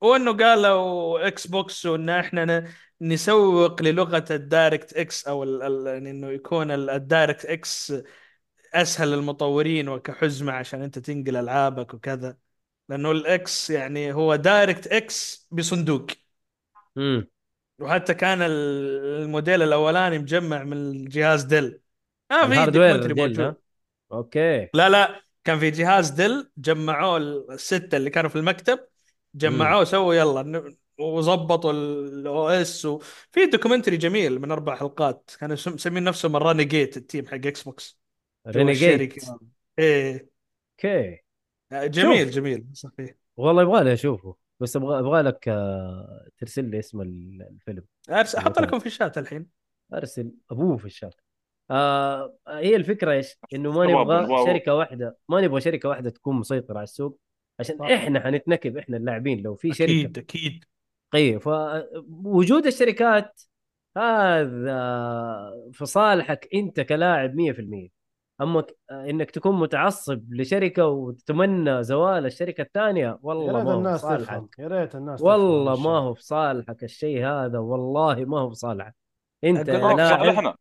وإنه 0.00 0.32
قالوا 0.32 1.26
Xbox 1.28 1.86
وإن 1.86 2.08
إحنا 2.08 2.68
نسوق 3.00 3.82
للغة 3.82 4.24
ال 4.30 4.92
DirectX 4.92 5.28
أو 5.28 5.42
ال 5.42 5.62
ال 5.62 5.86
يعني 5.86 6.10
إنه 6.10 6.30
يكون 6.30 6.70
ال- 6.70 6.90
ال 6.90 7.44
DirectX 7.46 7.92
أسهل 8.74 9.08
للمطورين 9.10 9.88
وكحزمة 9.88 10.52
عشان 10.52 10.82
أنت 10.82 10.98
تنقل 10.98 11.36
ألعابك 11.36 11.94
وكذا. 11.94 12.36
لأنه 12.88 13.10
ال 13.10 13.40
X 13.40 13.70
يعني 13.70 14.12
هو 14.12 14.36
DirectX 14.36 15.48
بصندوق. 15.50 16.06
امم 16.96 17.28
وحتى 17.78 18.14
كان 18.14 18.42
ال- 18.42 19.22
الموديل 19.22 19.62
الأولاني 19.62 20.18
مجمع 20.18 20.62
من 20.64 20.72
الجهاز 20.72 21.42
Dell. 21.42 21.80
ما 22.30 22.46
في 22.48 22.78
موجود 23.14 23.56
أوكي. 24.12 24.68
لا 24.74 24.88
لا 24.88 25.22
كان 25.44 25.58
في 25.58 25.70
جهاز 25.70 26.10
Dell 26.10 26.50
جمعوه 26.58 27.16
الستة 27.16 27.96
اللي 27.96 28.10
كانوا 28.10 28.30
في 28.30 28.36
المكتب 28.36 28.78
جمعوه 29.34 29.84
سووا 29.84 30.14
يلا 30.14 30.74
وظبطوا 30.98 31.72
ال 31.72 32.48
OS. 32.48 32.86
وفي 32.86 33.46
documentary 33.52 33.96
جميل 33.96 34.40
من 34.40 34.50
أربع 34.50 34.76
حلقات. 34.76 35.30
كانوا 35.40 35.56
مسمين 35.66 36.04
نفسهم 36.04 36.36
ال 36.36 36.43
renegade 36.43 36.96
ال 36.96 37.02
team 37.02 37.26
حق 37.26 37.34
Xbox 37.34 37.99
Renegade. 38.46 39.24
إيه. 39.78 40.30
okay. 40.84 41.18
جميل 41.72 42.24
شوف. 42.26 42.34
جميل 42.34 42.66
صحيح. 42.72 43.14
والله 43.36 43.62
يبغى 43.62 43.84
لي 43.84 43.92
أشوفه. 43.92 44.36
بس 44.60 44.76
أبغى 44.76 44.98
أبغى 44.98 45.22
لك 45.22 45.48
آه، 45.48 46.28
ترسل 46.38 46.64
لي 46.64 46.78
اسم 46.78 47.00
ال- 47.00 47.46
الفيلم. 47.50 47.84
ارسل 48.10 48.38
أحط. 48.38 48.58
لكم 48.58 48.78
في 48.78 48.86
الشات 48.86 49.18
الحين. 49.18 49.46
أرسل. 49.94 50.32
أبوه 50.50 50.76
في 50.76 50.84
الشات. 50.84 51.14
آه 51.70 52.34
هي 52.48 52.76
الفكرة 52.76 53.12
إيش؟ 53.12 53.36
إنه 53.54 53.72
ما 53.72 53.86
نبغى- 53.86 54.46
شركة 54.46 54.74
واحدة 54.74 55.16
ما 55.28 55.40
نبغى 55.40 55.60
شركة 55.60 55.88
واحدة 55.88 56.10
تكون 56.10 56.36
مسيطرة 56.36 56.76
على 56.76 56.84
السوق 56.84 57.18
عشان 57.60 57.78
صح. 57.78 57.84
إحنا 57.86 58.20
حنتنكب 58.20 58.76
إحنا 58.76 58.96
اللاعبين. 58.96 59.42
لو 59.42 59.54
في 59.54 59.72
شركة 59.72 59.90
أكيد 59.92 60.18
أكيد. 60.18 60.64
قويه 61.12 61.38
فوجود 61.38 62.66
الشركات 62.66 63.42
هذا 63.96 64.80
في 65.72 65.86
صالحك 65.86 66.48
أنت 66.54 66.80
كلاعب 66.80 67.34
100% 67.34 67.88
اما 68.40 68.64
إنك 68.90 69.30
تكون 69.30 69.58
متعصب 69.60 70.34
لشركة 70.34 70.86
وتتمنى 70.86 71.82
زوال 71.82 72.26
الشركة 72.26 72.62
الثانية؟ 72.62 73.18
والله 73.22 73.62
ما 73.62 73.72
هو 73.72 73.92
في 73.92 73.98
صالحك 73.98 74.58
يا 74.58 74.68
ريت 74.68 74.94
الناس 74.96 75.22
والله. 75.22 75.80
ما 75.82 75.98
هو 75.98 76.14
في 76.14 76.22
صالحك 76.22 76.84
الشيء 76.84 77.26
هذا. 77.26 77.58
والله 77.58 78.24
ما 78.24 78.40
هو 78.40 78.48
في 78.48 78.54
صالحك 78.54 78.94
أنت 79.44 79.70
أقول- 79.70 79.74
يا 79.74 79.78
ما 79.78 79.90
هو 79.90 79.96
في 79.96 79.96
لاعب 79.96 80.20
صالحنا 80.24 80.54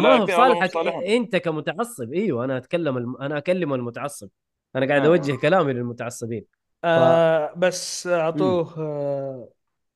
ما 0.00 0.16
هو 0.16 0.26
في 0.26 0.32
صالحك. 0.32 0.76
أنت 1.04 1.36
كمتعصب. 1.36 2.12
أيوه 2.12 2.44
أنا 2.44 2.56
أتكلم 2.56 2.96
الم... 2.96 3.16
أنا 3.16 3.38
أكلم 3.38 3.74
المتعصب. 3.74 4.28
أنا 4.76 4.86
قاعد 4.86 5.02
آه. 5.02 5.06
أوجه 5.06 5.36
كلامي 5.36 5.72
للمتعصبين. 5.72 6.44
آه 6.84 7.52
بس 7.56 8.06
أعطوه 8.06 8.74
آه 8.78 9.48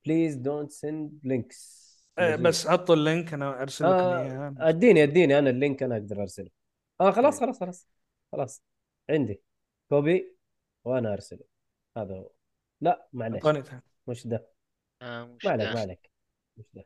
please 0.05 0.35
don't 0.35 0.71
send 0.71 1.19
links 1.25 1.79
آه، 2.19 2.37
بس 2.37 2.69
حطوا 2.69 2.95
اللينك 2.95 3.33
أنا 3.35 3.63
ارسل 3.63 3.85
لكم 3.85 3.95
آه 3.95 4.23
إياه. 4.23 4.55
أديني 4.59 5.03
أديني 5.03 5.39
أنا 5.39 5.51
ال 5.51 5.57
link 5.57 5.83
أنا 5.83 5.95
أقدر 5.97 6.21
أرسله. 6.23 6.49
آه 7.01 7.11
خلاص 7.11 7.41
خلاص 7.41 7.61
خلاص 7.61 7.87
خلاص. 8.33 8.63
عندي 9.11 9.43
copy 9.89 10.37
وأنا 10.85 11.13
أرسله. 11.13 11.45
هذا 11.97 12.15
هو. 12.15 12.31
لا 12.81 13.09
معلش 13.13 13.35
اعطوني. 13.47 13.83
مش 14.07 14.27
ده. 14.27 14.49
آه، 15.03 15.25
مش 15.25 15.45
ما 15.45 15.51
عليك 15.53 15.69
ده. 15.69 15.75
ما 15.75 15.81
عليك 15.81 16.11
مش 16.57 16.65
ده. 16.75 16.85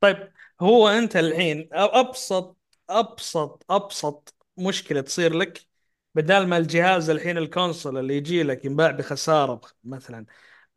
طيب 0.00 0.32
هو 0.60 0.88
أنت 0.88 1.16
الحين 1.16 1.68
أبسط 1.72 2.56
أبسط 2.90 3.64
أبسط 3.70 4.34
مشكلة 4.58 5.00
تصير 5.00 5.34
لك 5.34 5.66
بدال 6.14 6.48
ما 6.48 6.56
الجهاز 6.58 7.10
الحين 7.10 7.38
ال 7.38 7.46
console 7.46 7.98
اللي 7.98 8.16
يجي 8.16 8.42
لك 8.42 8.64
ينباع 8.64 8.90
بخسارة 8.90 9.54
بخ- 9.54 9.76
مثلا 9.84 10.26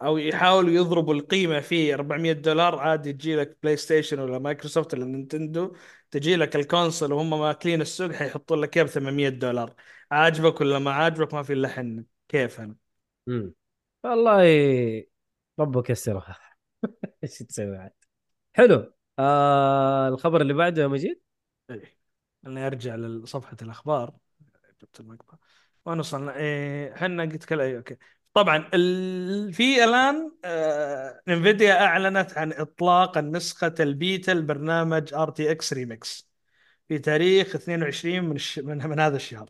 أو 0.01 0.17
يحاولوا 0.17 0.71
يضربوا 0.71 1.13
القيمة 1.13 1.59
فيه 1.59 1.93
400 1.93 2.31
دولار 2.33 2.79
عادي 2.79 3.13
تجي 3.13 3.35
لك 3.35 3.57
بلاي 3.63 3.77
ستيشن 3.77 4.19
ولا 4.19 4.39
مايكروسوفت 4.39 4.93
ولا 4.93 5.05
نينتندو 5.05 5.75
تجي 6.11 6.35
لك 6.35 6.55
ال 6.55 6.63
console 6.63 7.13
وهم 7.13 7.29
ماكلين 7.39 7.81
السوق 7.81 8.11
حيحطوا 8.11 8.57
لك 8.57 8.77
إياه 8.77 8.85
ب 8.85 8.87
800 8.89 9.29
دولار. 9.29 9.75
عاجبك 10.11 10.61
ولا 10.61 10.79
ما 10.79 10.91
عاجبك 10.91 11.33
ما 11.33 11.43
في 11.43 11.53
إلا 11.53 11.67
حن. 11.67 12.05
كيف 12.27 12.59
أنا؟ 12.61 12.75
امم 13.27 13.53
والله 14.03 14.43
ربك 15.59 15.89
يسرها 15.89 16.37
إيش 17.23 17.39
تسوي 17.39 17.77
عاد؟ 17.77 17.91
حلو. 18.53 18.93
آه 19.19 20.07
الخبر 20.07 20.41
اللي 20.41 20.53
بعده 20.53 20.81
يا 20.81 20.87
مجيد؟ 20.87 21.21
إيه. 21.69 21.97
خليني 22.43 22.67
أرجع 22.67 22.95
لصفحة 22.95 23.57
الأخبار. 23.61 24.13
جبت 24.81 24.99
المقطع. 24.99 25.37
وين 25.85 25.99
وصلنا؟ 25.99 26.35
إيه 26.35 26.95
إحنا 26.95 27.23
قلت 27.23 27.45
كلا 27.45 27.63
إيه 27.63 27.77
okay. 27.77 27.97
طبعا 28.33 28.69
ال... 28.73 29.53
في 29.53 29.83
الآن 29.83 30.31
آه... 30.45 31.21
Nvidia 31.27 31.85
أعلنت 31.85 32.37
عن 32.37 32.53
إطلاق 32.53 33.17
النسخة 33.17 33.73
البيتا 33.79 34.31
البرنامج 34.31 35.13
RTX 35.13 35.73
Remix 35.73 36.29
في 36.87 36.99
تاريخ 36.99 37.55
22 37.55 38.23
من 38.23 38.35
الش... 38.35 38.59
من, 38.59 38.77
من 38.89 38.99
هذا 38.99 39.15
الشهر. 39.15 39.49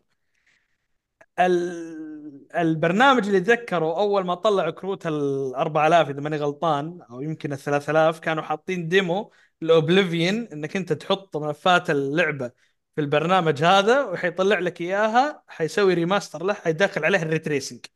ال... 1.38 2.46
البرنامج 2.56 3.26
اللي 3.26 3.40
تذكروا 3.40 4.00
أول 4.00 4.24
ما 4.26 4.34
طلعوا 4.34 4.70
كروت 4.70 5.06
ال 5.06 5.54
4000 5.54 6.08
إذا 6.08 6.20
ماني 6.20 6.36
غلطان 6.36 7.00
أو 7.10 7.20
يمكن 7.20 7.52
ال 7.52 7.58
3000 7.58 8.18
كانوا 8.20 8.42
حاطين 8.42 8.88
demo 8.88 9.32
ل 9.60 9.70
Oblivion 9.70 10.48
إنك 10.52 10.76
أنت 10.76 10.92
تحط 10.92 11.36
ملفات 11.36 11.90
اللعبة 11.90 12.48
في 12.94 13.00
البرنامج 13.00 13.64
هذا 13.64 14.04
وحيطلع 14.04 14.58
لك 14.58 14.80
إياها 14.80 15.42
حيسوي 15.48 15.94
remaster 15.94 16.42
له 16.44 16.54
حيدخل 16.54 17.04
عليه 17.04 17.22
ال 17.22 17.27
ray 17.27 17.43
tracing. 17.43 17.86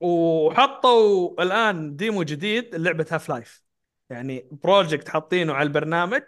وحطوا 0.00 1.42
الآن 1.42 1.96
demo 1.96 2.22
جديد 2.22 2.74
لعبه 2.74 3.06
Half-Life 3.10 3.64
يعني 4.10 4.48
project 4.52 5.08
حاطينه 5.08 5.52
على 5.54 5.66
البرنامج 5.66 6.22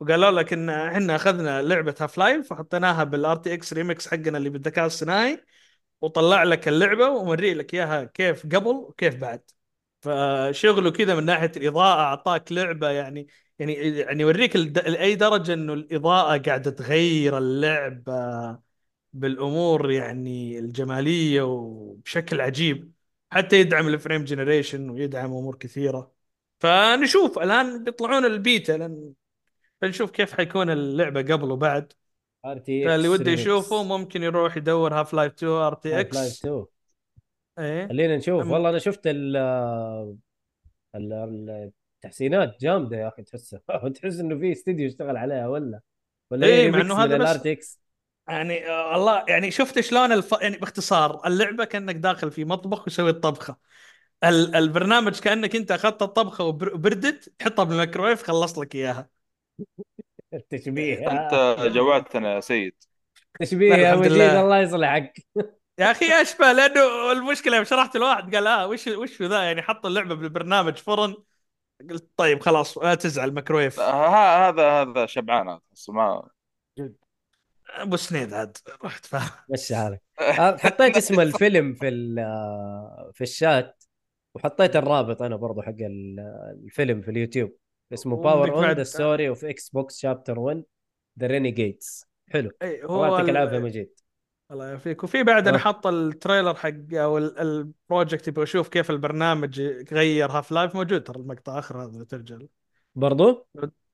وقالوا 0.00 0.30
لك 0.30 0.52
إن 0.52 0.70
إحنا 0.70 1.16
أخذنا 1.16 1.62
لعبة 1.62 1.94
Half-Life 2.00 2.52
وحطيناها 2.52 3.04
بال 3.04 3.36
RTX 3.36 3.72
Remix 3.72 4.08
حقنا 4.08 4.38
اللي 4.38 4.50
بالذكاء 4.50 4.86
الصناعي 4.86 5.44
وطلع 6.00 6.42
لك 6.42 6.68
اللعبة 6.68 7.10
وموري 7.10 7.54
لك 7.54 7.74
إياها 7.74 8.04
كيف 8.04 8.46
قبل 8.46 8.68
وكيف 8.68 9.16
بعد. 9.16 9.42
فشغله 10.02 10.90
كذا 10.90 11.14
من 11.14 11.24
ناحية 11.24 11.52
الإضاءة 11.56 12.00
أعطاك 12.00 12.52
لعبة 12.52 12.90
يعني 12.90 13.28
يعني 13.58 13.74
يعني 13.74 14.22
يوريك 14.22 14.56
لاي 14.56 15.14
درجة 15.14 15.52
إنه 15.54 15.72
الإضاءة 15.72 16.38
قاعدة 16.42 16.70
تغير 16.70 17.38
اللعبة 17.38 18.12
بالأمور 19.12 19.90
يعني 19.90 20.58
الجمالية 20.58 21.42
وبشكل 21.42 22.40
عجيب. 22.40 22.92
حتى 23.30 23.60
يدعم 23.60 23.88
ال 23.88 23.94
frame 23.94 24.24
generation 24.24 24.90
ويدعم 24.90 25.24
أمور 25.32 25.56
كثيرة. 25.56 26.12
فنشوف. 26.60 27.38
الآن 27.38 27.84
بيطلعون 27.84 28.24
البيتا 28.24 28.72
لأن 28.72 29.12
بنشوف 29.82 30.10
كيف 30.10 30.32
حيكون 30.34 30.70
اللعبة 30.70 31.22
قبل 31.22 31.50
وبعد. 31.50 31.92
RTX 32.44 32.84
فاللي 32.84 33.08
وده 33.08 33.32
يشوفه 33.32 33.82
ممكن 33.84 34.22
يروح 34.22 34.56
يدور 34.56 34.94
Half-Life 34.94 35.09
2 35.09 35.11
RT 35.11 35.14
لايف 35.14 35.32
X 35.32 36.38
2 36.38 36.64
إيه. 37.58 37.88
خلينا 37.88 38.16
نشوف. 38.16 38.44
أم- 38.44 38.46
والله 38.46 38.70
أنا 38.70 38.78
شفت 38.78 39.06
ال 39.06 39.36
ال- 40.96 41.12
ال- 41.12 41.72
التحسينات 41.96 42.60
جامدة 42.60 42.96
يا 42.96 43.08
أخي 43.08 43.22
تحسها 43.22 43.60
تحس 43.94 44.20
إنه 44.20 44.38
في 44.38 44.52
استديو 44.52 44.86
اشتغل 44.88 45.16
عليها 45.16 45.48
ولا؟ 45.48 45.80
ولا 46.30 46.46
إيه، 46.46 46.66
هي 46.66 46.70
مع 46.70 46.78
من 46.82 46.90
هذا 46.90 47.16
بس- 47.16 47.22
الار 47.22 47.36
تي 47.38 47.52
إكس 47.52 47.80
يعني 48.28 48.68
آه 48.70 48.96
الله 48.96 49.24
يعني 49.28 49.50
شفت 49.50 49.80
شلون 49.80 50.12
الف... 50.12 50.32
يعني 50.40 50.56
باختصار 50.56 51.26
اللعبة 51.26 51.64
كأنك 51.64 51.94
داخل 51.96 52.30
في 52.30 52.44
مطبخ 52.44 52.86
وسوي 52.86 53.10
الطبخه 53.10 53.56
ال... 54.24 54.56
البرنامج 54.56 55.20
كأنك 55.20 55.56
أنت 55.56 55.70
أخذت 55.70 56.02
الطبخة 56.02 56.44
وبر- 56.44 56.74
وبردت 56.74 57.28
تحطها 57.38 57.64
بالميكرويف 57.64 58.22
خلص 58.22 58.58
لك 58.58 58.74
إياها. 58.74 59.08
التشبيه 60.34 61.10
أنت 61.10 61.56
جوعتنا 61.74 62.34
يا 62.34 62.40
سيد. 62.40 62.74
تشبيه 63.40 63.74
يا 63.74 63.94
لله. 63.94 64.40
الله 64.40 64.58
يصلحك 64.58 65.26
يا 65.78 65.90
أخي 65.90 66.22
أشبه 66.22 66.52
لأنه 66.52 67.12
المشكلة 67.12 67.56
يوم 67.56 67.64
شرحت 67.64 67.96
الواحد 67.96 68.34
قال 68.34 68.46
آه 68.46 68.66
وش 68.66 68.86
وش 68.86 69.22
ذا؟ 69.22 69.42
يعني 69.42 69.62
حط 69.62 69.86
اللعبة 69.86 70.14
بالبرنامج 70.14 70.76
فرن. 70.76 71.16
قلت 71.90 72.10
طيب 72.16 72.40
خلاص 72.40 72.78
لا 72.78 72.94
تزعل 72.94 73.34
ميكرويف. 73.34 73.80
ها- 73.80 74.48
هذا 74.48 74.82
هذا 74.82 75.06
شبعان 75.06 75.58
ما 75.88 76.28
أبو 77.68 77.96
سنيد 77.96 78.32
عاد 78.34 78.56
رحت 78.84 79.06
فاهم؟ 79.06 79.30
مشي 79.50 79.76
حالك 79.76 80.02
آه، 80.20 80.56
حطيت 80.56 80.96
اسم 80.96 81.20
الفيلم 81.20 81.74
في 81.74 82.14
آه، 82.18 83.10
في 83.14 83.20
الشات 83.20 83.84
وحطيت 84.34 84.76
الرابط 84.76 85.22
أنا 85.22 85.36
برضو 85.36 85.62
حق 85.62 85.70
ال- 85.80 86.20
الفيلم 86.64 87.00
في 87.02 87.10
اليوتيوب. 87.10 87.56
اسمه 87.92 88.16
Power 88.16 88.54
On 88.54 88.72
the 88.72 88.82
story 88.82 89.28
of 89.28 89.44
Xbox 89.44 89.98
chapter 89.98 90.38
1 90.38 90.62
the 91.20 91.26
renegades 91.26 92.06
حلو. 92.28 92.50
أي 92.62 92.84
هو 92.84 93.04
يعطيك 93.06 93.24
ال- 93.24 93.30
العافية 93.30 93.58
مجيد. 93.58 93.90
الله 94.50 94.68
يعافيك. 94.68 95.04
وفي 95.04 95.22
بعد 95.22 95.48
أنا 95.48 95.56
آه. 95.56 95.60
حاط 95.60 95.86
ال 95.86 95.95
trailer 95.95 96.54
حق 96.54 96.72
أو 96.94 97.18
ال- 97.18 97.38
ال 97.38 97.49
project 97.49 98.28
يبغى 98.28 98.42
أشوف 98.42 98.68
كيف 98.68 98.90
البرنامج 98.90 99.60
غير 99.92 100.30
Half-Life 100.30 100.74
موجود 100.74 101.02
ترى 101.02 101.20
المقطع 101.20 101.58
آخر 101.58 101.82
هذا 101.84 102.04
ترجع. 102.04 102.38
برضو؟ 102.94 103.46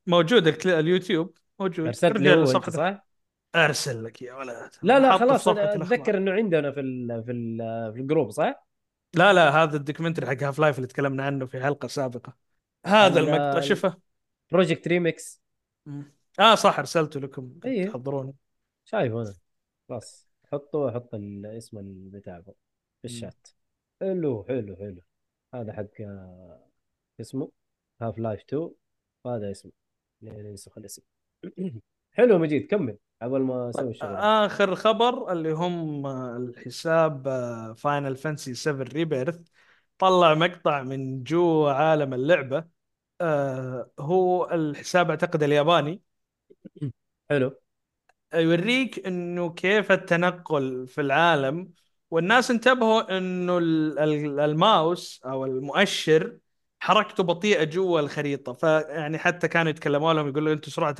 موجود 0.06 0.66
اليوتيوب 0.66 1.36
موجود. 1.60 1.86
ارسلت 1.86 2.16
لي 2.16 2.46
صح؟ 2.46 3.06
أرسل 3.54 4.04
لك 4.04 4.22
يا 4.22 4.34
ولد. 4.34 4.70
لا 4.82 4.98
لا 5.00 5.18
خلاص. 5.18 5.48
أتذكر 5.48 6.16
إنه 6.16 6.32
عندنا 6.32 6.72
في 6.72 6.80
ال 6.80 7.24
في 7.24 7.32
ال 7.32 7.58
في 7.94 8.00
ال 8.00 8.05
group 8.05 8.30
صح؟ 8.30 8.66
لا 9.14 9.32
لا 9.32 9.62
هذا 9.62 9.76
ال 9.76 9.80
documentary 9.80 10.26
حق 10.26 10.42
Half-Life 10.42 10.76
اللي 10.76 10.86
تكلمنا 10.86 11.24
عنه 11.24 11.46
في 11.46 11.62
حلقة 11.62 11.88
سابقة. 11.88 12.36
هذا 12.86 13.20
ال- 13.20 13.28
المقطع 13.28 13.60
شوفه 13.60 13.96
project 14.52 14.88
remix. 14.88 15.42
آه 16.40 16.54
صح 16.54 16.78
أرسلته 16.78 17.20
لكم. 17.20 17.60
إيه. 17.64 17.88
تحضرون 17.88 18.34
شايف 18.84 19.12
أنا. 19.12 19.34
خلاص 19.88 20.28
حطه 20.52 20.78
واحط 20.78 21.14
ال- 21.14 21.46
اسم 21.46 21.78
البتاع 21.78 22.40
في 22.40 23.04
الشات. 23.04 23.48
حلو 24.00 24.44
حلو 24.48 24.76
حلو. 24.76 25.02
هذا 25.54 25.72
حق 25.72 26.00
آه، 26.00 26.66
اسمه 27.20 27.50
Half-Life 28.02 28.40
2 28.40 28.70
وهذا 29.24 29.50
اسمه. 29.50 29.72
لين 30.22 30.46
ينسخ 30.46 30.78
الاسم 30.78 31.02
حلو 32.12 32.38
مجيد 32.38 32.66
كمل 32.66 32.96
قبل 33.22 33.40
ما 33.40 33.70
أسوي 33.70 33.90
الشغل. 33.90 34.16
آخر 34.16 34.74
خبر 34.74 35.32
اللي 35.32 35.52
هم 35.52 36.06
الحساب 36.06 37.28
Final 37.76 38.16
Fantasy 38.16 38.54
7 38.54 38.84
Rebirth 38.84 39.40
طلع 39.98 40.34
مقطع 40.34 40.82
من 40.82 41.22
جوا 41.22 41.72
عالم 41.72 42.14
اللعبة 42.14 42.64
آه 43.20 43.90
هو 43.98 44.50
الحساب 44.50 45.10
أعتقد 45.10 45.42
الياباني. 45.42 46.02
حلو. 47.30 47.60
يوريك 48.34 49.06
إنه 49.06 49.50
كيف 49.54 49.92
التنقل 49.92 50.86
في 50.88 51.00
العالم 51.00 51.72
والناس 52.10 52.50
انتبهوا 52.50 53.18
إنه 53.18 53.58
ال- 53.58 53.98
ال- 53.98 54.40
الماوس 54.40 55.20
أو 55.24 55.44
المؤشر 55.44 56.38
حركته 56.82 57.22
بطيئة 57.22 57.64
جوا 57.64 58.00
الخريطة. 58.00 58.52
فيعني 58.52 59.18
حتى 59.18 59.48
كانوا 59.48 59.70
يتكلموا 59.70 60.12
لهم 60.12 60.28
يقولوا 60.28 60.52
أنتم 60.52 60.70
سرعة 60.70 60.96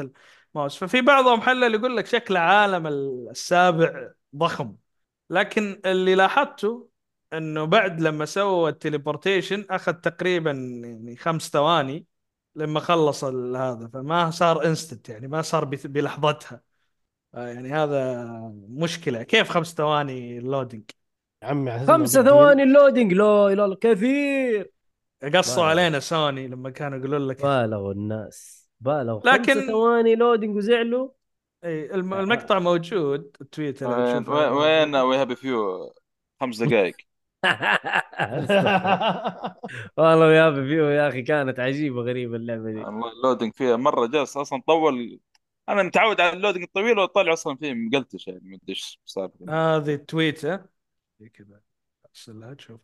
الماوس. 0.54 0.76
ففي 0.76 1.00
بعضهم 1.00 1.40
حلل 1.40 1.74
يقول 1.74 1.96
لك 1.96 2.06
شكل 2.06 2.36
عالم 2.36 2.86
السابع 2.86 4.10
ضخم. 4.36 4.74
لكن 5.30 5.80
اللي 5.86 6.14
لاحظته 6.14 6.88
انه 7.32 7.64
بعد 7.64 8.00
لما 8.00 8.24
سووا 8.24 8.68
ال 8.68 8.75
teleportation 8.75 9.66
أخذ 9.70 9.92
تقريبا 9.92 10.50
يعني 10.50 11.16
خمس 11.16 11.50
ثواني 11.50 12.06
لما 12.56 12.80
خلص 12.80 13.24
ال- 13.24 13.56
هذا. 13.56 13.90
فما 13.92 14.30
صار 14.30 14.64
instant 14.64 15.08
يعني 15.08 15.28
ما 15.28 15.42
صار 15.42 15.64
بلحظتها. 15.64 16.60
آه، 17.34 17.48
يعني 17.48 17.72
هذا 17.72 18.24
مشكلة. 18.68 19.22
كيف 19.22 19.50
خمس 19.50 19.74
ثواني 19.74 20.38
اللودينج 20.38 20.84
يا 21.42 21.48
عمي 21.48 21.86
خمسة. 21.86 22.22
ثواني 22.22 22.62
اللودينج 22.62 23.12
لا 23.12 23.48
إله 23.48 23.64
إلا 23.64 23.76
كثير. 23.80 24.81
قصوا 25.22 25.64
علينا 25.64 26.00
سوني 26.00 26.48
لما 26.48 26.70
كانوا 26.70 26.98
يقولون 26.98 27.28
لك. 27.28 27.42
بالغوا 27.42 27.92
الناس. 27.92 28.68
بالغوا 28.80 29.20
لكن- 29.24 29.66
ثواني 29.66 30.14
لودينج 30.14 30.56
وزعلوا. 30.56 31.08
إي 31.64 31.94
الم- 31.94 32.14
المقطع 32.14 32.58
موجود 32.58 33.36
التويتر 33.40 34.20
لو 34.20 34.60
وين 34.60 34.96
وي 34.96 35.16
هابي 35.16 35.36
فيو 35.36 35.94
خمس 36.40 36.62
دقائق. 36.62 36.96
والله 39.96 40.32
يا 40.32 40.50
فيو 40.50 40.88
يا 40.88 41.08
أخي 41.08 41.22
كانت 41.22 41.60
عجيبة 41.60 42.02
غريبة 42.02 42.36
اللعبة 42.36 42.70
دي. 42.72 42.78
والله 42.78 43.12
ال 43.12 43.17
loading 43.17 43.52
فيها 43.52 43.76
مرة 43.76 44.06
جالس 44.06 44.36
أصلا 44.36 44.62
طول. 44.66 45.20
أنا 45.68 45.82
متعود 45.82 46.20
على 46.20 46.36
ال 46.36 46.39
loading 46.40 46.62
الطويل 46.62 46.98
وأطلع 46.98 47.32
أصلا 47.32 47.56
فيه 47.56 47.74
مقلتش 47.74 48.28
يعني 48.28 48.40
ما 48.42 48.56
أدري 48.56 48.68
إيش 48.68 49.00
صار 49.04 49.30
هذه 49.48 49.94
التويتر 49.94 50.60
زي 51.20 51.28
كذا 51.28 51.60
أرسلها 52.06 52.54
تشوف. 52.54 52.80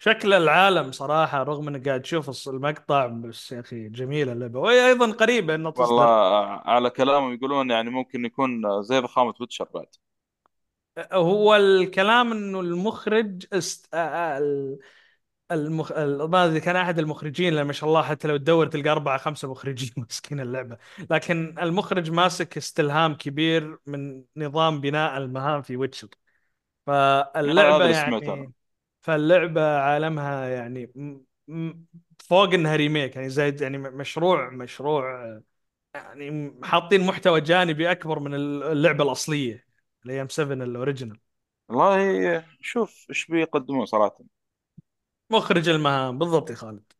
شكل 0.00 0.32
العالم 0.34 0.92
صراحة 0.92 1.42
رغم 1.42 1.68
إنك 1.68 1.88
قاعد 1.88 2.02
تشوف 2.02 2.48
المقطع 2.48 3.06
بس 3.06 3.52
يا 3.52 3.60
أخي 3.60 3.88
جميله 3.88 4.32
اللعبة. 4.32 4.60
وهي 4.60 4.86
أيضا 4.88 5.12
قريبة 5.12 5.54
إنها 5.54 5.70
تصدر 5.70 6.10
والله 6.10 6.12
على 6.66 6.90
كلامهم 6.90 7.34
يقولون 7.34 7.70
يعني 7.70 7.90
ممكن 7.90 8.24
يكون 8.24 8.82
زي 8.82 8.98
ضخامة 9.00 9.34
Witcher 9.40 9.64
بعد. 9.74 9.86
هو 11.12 11.56
الكلام 11.56 12.32
إنه 12.32 12.60
المخرج 12.60 13.46
است... 13.52 13.88
آه، 13.94 13.96
آه، 13.98 14.38
ال- 14.38 14.78
المخ... 15.52 15.92
ال- 15.92 16.30
ما 16.30 16.44
أدري 16.46 16.60
كان 16.60 16.76
أحد 16.76 16.98
المخرجين 16.98 17.54
لما 17.54 17.72
شاء 17.72 17.88
الله 17.88 18.02
حتى 18.02 18.28
لو 18.28 18.36
تدور 18.36 18.66
تلقى 18.68 18.90
أربعة 18.90 19.18
خمسة 19.18 19.50
مخرجين 19.50 19.90
ماسكين 19.98 20.40
اللعبة. 20.40 20.78
لكن 21.10 21.56
المخرج 21.60 22.10
ماسك 22.10 22.56
استلهام 22.56 23.14
كبير 23.14 23.78
من 23.86 24.24
نظام 24.36 24.80
بناء 24.80 25.18
المهام 25.18 25.62
في 25.62 25.76
Witcher 25.76 26.08
فاللعبة 26.86 27.86
يعني. 27.88 28.52
فاللعبة 29.10 29.76
عالمها 29.78 30.48
يعني. 30.48 30.92
فوق 32.24 32.54
إنها 32.54 32.76
remake 32.76 33.16
يعني 33.16 33.28
زي 33.28 33.56
يعني 33.60 33.78
مشروع 33.78 34.50
مشروع 34.50 35.40
يعني 35.94 36.54
حاطين 36.64 37.06
محتوى 37.06 37.40
جانبي 37.40 37.90
أكبر 37.92 38.18
من 38.18 38.34
اللعبة 38.34 39.04
الأصلية 39.04 39.66
الأيام 40.06 40.28
7 40.28 40.54
ال 40.64 40.70
original 40.70 41.20
والله 41.68 42.44
شوف 42.60 43.06
إيش 43.10 43.26
بيقدمون 43.26 43.86
صراحة. 43.86 44.18
مخرج 45.30 45.68
المهام 45.68 46.18
بالضبط 46.18 46.50
يا 46.50 46.54
خالد. 46.54 46.92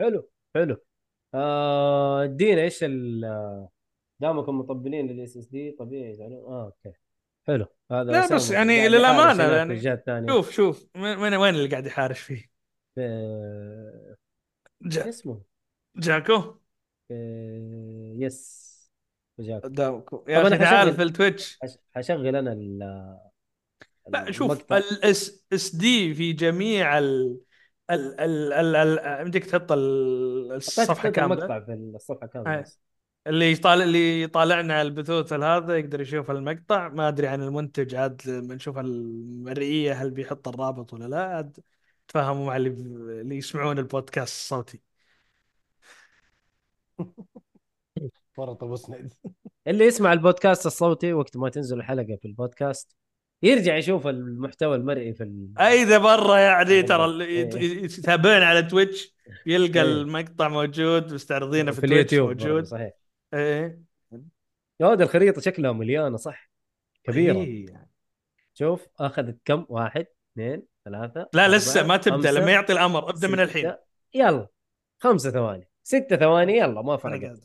حلو 0.00 0.30
حلو. 0.54 0.76
آه، 1.34 2.24
ادينا 2.24 2.62
إيش 2.62 2.84
ال 2.84 3.22
دامكم 4.20 4.58
مطبلين 4.58 5.06
للاس 5.06 5.36
اس 5.36 5.46
دي 5.46 5.70
طبيعي 5.72 6.10
يزعلون 6.10 6.44
آه 6.52 6.64
أوكي. 6.66 6.92
حلو. 7.46 7.66
هذا 7.90 8.12
لا 8.12 8.34
بس 8.34 8.50
يعني 8.50 8.86
هناك 8.86 10.06
يعني 10.06 10.28
شوف 10.28 10.50
شوف 10.50 10.86
من 10.96 11.16
وين 11.18 11.34
وين 11.34 11.54
اللي 11.54 11.68
قاعد 11.68 11.86
يحارش 11.86 12.20
فيه؟ 12.20 12.50
في- 12.94 14.16
شو 14.82 14.88
جا... 14.88 15.08
اسمه؟ 15.08 15.42
جاكو؟ 15.96 16.54
في- 17.08 18.16
يس. 18.18 18.64
وجاك 19.38 19.62
قدامكم 19.62 20.24
يا 20.28 20.40
طب 20.40 20.46
أخي 20.46 20.54
أنا 20.56 20.64
تعال 20.64 20.86
حشغل- 20.88 20.96
في 20.96 21.02
التويتش. 21.02 21.58
حش- 21.62 21.78
حشغل 21.94 22.36
أنا 22.36 22.52
ال 22.52 22.78
لا 24.08 24.32
شوف. 24.32 24.72
ال 24.72 25.46
SSD 25.52 26.14
في 26.14 26.32
جميع 26.32 26.98
ال 26.98 27.40
ال 27.90 28.20
ال 28.20 28.52
ال 28.52 28.76
ال 28.98 29.24
بدك 29.24 29.44
تحط 29.44 29.72
ال- 29.72 30.52
الصفحة 30.52 31.10
كاملة. 31.10 31.34
المقطع 31.44 31.60
في 31.60 31.72
الصفحة 31.72 32.26
كاملة. 32.26 32.64
اللي 33.26 33.52
يطالع 33.52 33.84
اللي 33.84 34.22
يطالعنا 34.22 34.74
على 34.74 34.88
البثوث 34.88 35.32
هذا 35.32 35.76
يقدر 35.78 36.00
يشوف 36.00 36.30
المقطع. 36.30 36.88
ما 36.88 37.08
أدري 37.08 37.26
عن 37.26 37.42
المنتج 37.42 37.94
عاد 37.94 38.22
لما 38.26 38.54
نشوف 38.54 38.78
المرئية 38.78 39.92
هل 39.92 40.10
بيحط 40.10 40.48
الرابط 40.48 40.92
ولا 40.92 41.04
لا 41.04 41.22
عاد 41.24 41.58
تفاهموا 42.08 42.46
مع 42.46 42.56
اللي 42.56 42.68
اللي 43.20 43.36
يسمعون 43.36 43.78
البودكاست 43.78 44.34
الصوتي. 44.34 44.80
فرط 48.36 48.64
ابو 48.64 48.76
سند 48.76 49.12
اللي 49.66 49.84
يسمع 49.84 50.12
البودكاست 50.12 50.66
الصوتي 50.66 51.12
وقت 51.12 51.36
ما 51.36 51.48
تنزل 51.48 51.78
الحلقة 51.78 52.16
في 52.22 52.28
البودكاست 52.28 52.96
يرجع 53.42 53.76
يشوف 53.76 54.06
المحتوى 54.06 54.76
المرئي 54.76 55.14
في 55.14 55.22
ال... 55.22 55.48
أي 55.58 55.82
إذا 55.82 55.98
برا 55.98 56.38
يعني 56.38 56.82
ترى 56.82 57.04
اللي 57.04 57.24
إيه. 57.24 57.40
يت- 57.40 57.98
يتابعون 57.98 58.42
على 58.42 58.62
تويتش 58.62 59.14
يلقى 59.46 59.82
إيه. 59.82 59.92
المقطع 59.92 60.48
موجود 60.48 61.14
مستعرضينه 61.14 61.72
في, 61.72 61.80
في 61.80 61.86
تويتش 61.86 62.12
اليوتيوب 62.14 62.28
موجود. 62.42 62.64
صحيح. 62.64 63.03
إيه. 63.34 63.80
يا 64.80 64.86
ولد 64.86 65.00
الخريطة 65.00 65.40
شكلها 65.40 65.72
مليانة 65.72 66.16
صح؟ 66.16 66.50
كبيرة. 67.04 67.36
إيه. 67.36 67.88
شوف 68.54 68.88
أخذت 69.00 69.38
كم؟ 69.44 69.66
واحد 69.68 70.06
اثنين 70.32 70.62
ثلاثة 70.84 71.28
لا 71.32 71.44
أربعة، 71.44 71.56
لسه 71.56 71.86
ما 71.86 71.96
تبدأ 71.96 72.32
لما 72.32 72.50
يعطي 72.52 72.72
الأمر 72.72 73.10
أبدأ 73.10 73.28
من. 73.28 73.40
الحين. 73.40 73.74
يلا. 74.14 74.46
خمسة 74.98 75.30
ثواني. 75.30 75.68
ستة 75.82 76.16
ثواني 76.16 76.56
يلا 76.56 76.82
ما 76.82 76.96
فرقت. 76.96 77.40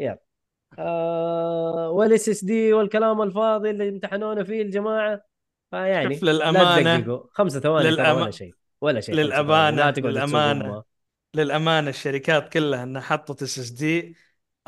قاعد. 0.00 0.18
آه 0.78 1.90
وال 1.90 2.28
SSD 2.28 2.72
والكلام 2.72 3.22
الفاضي 3.22 3.70
اللي 3.70 3.88
امتحنونا 3.88 4.44
فيه 4.44 4.62
الجماعة. 4.62 5.24
فيعني 5.70 6.14
شوف 6.14 6.24
لا 6.24 6.30
للأمانة 6.30 7.24
خمسة 7.30 7.60
ثواني 7.60 7.96
ترى 7.96 8.04
للأما- 8.04 8.16
ولا 8.22 8.30
شيء 8.30 8.54
ولا 8.80 9.00
شيء. 9.00 9.14
تسوق 9.14 9.36
أمها. 9.38 10.84
للأمانة 11.34 11.90
الشركات 11.90 12.52
كلها 12.52 12.82
إنها 12.82 13.02
حطت 13.02 13.42
SSD 13.42 14.16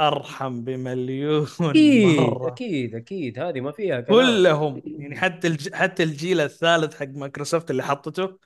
أرحم 0.01 0.65
بمليون 0.65 1.47
أكيد 1.61 2.21
مرة. 2.21 2.49
أكيد 2.49 2.95
أكيد. 2.95 3.39
هذه 3.39 3.61
ما 3.61 3.73
فيها 3.73 4.01
كلام. 4.01 4.16
كلهم 4.27 4.83
يعني 4.87 5.16
حتى 5.16 5.47
الج... 5.49 5.75
حتى 5.75 6.03
الجيل 6.03 6.41
الثالث 6.41 6.95
حق 6.95 7.07
مايكروسوفت 7.07 7.71
اللي 7.71 7.83
حطته 7.83 8.39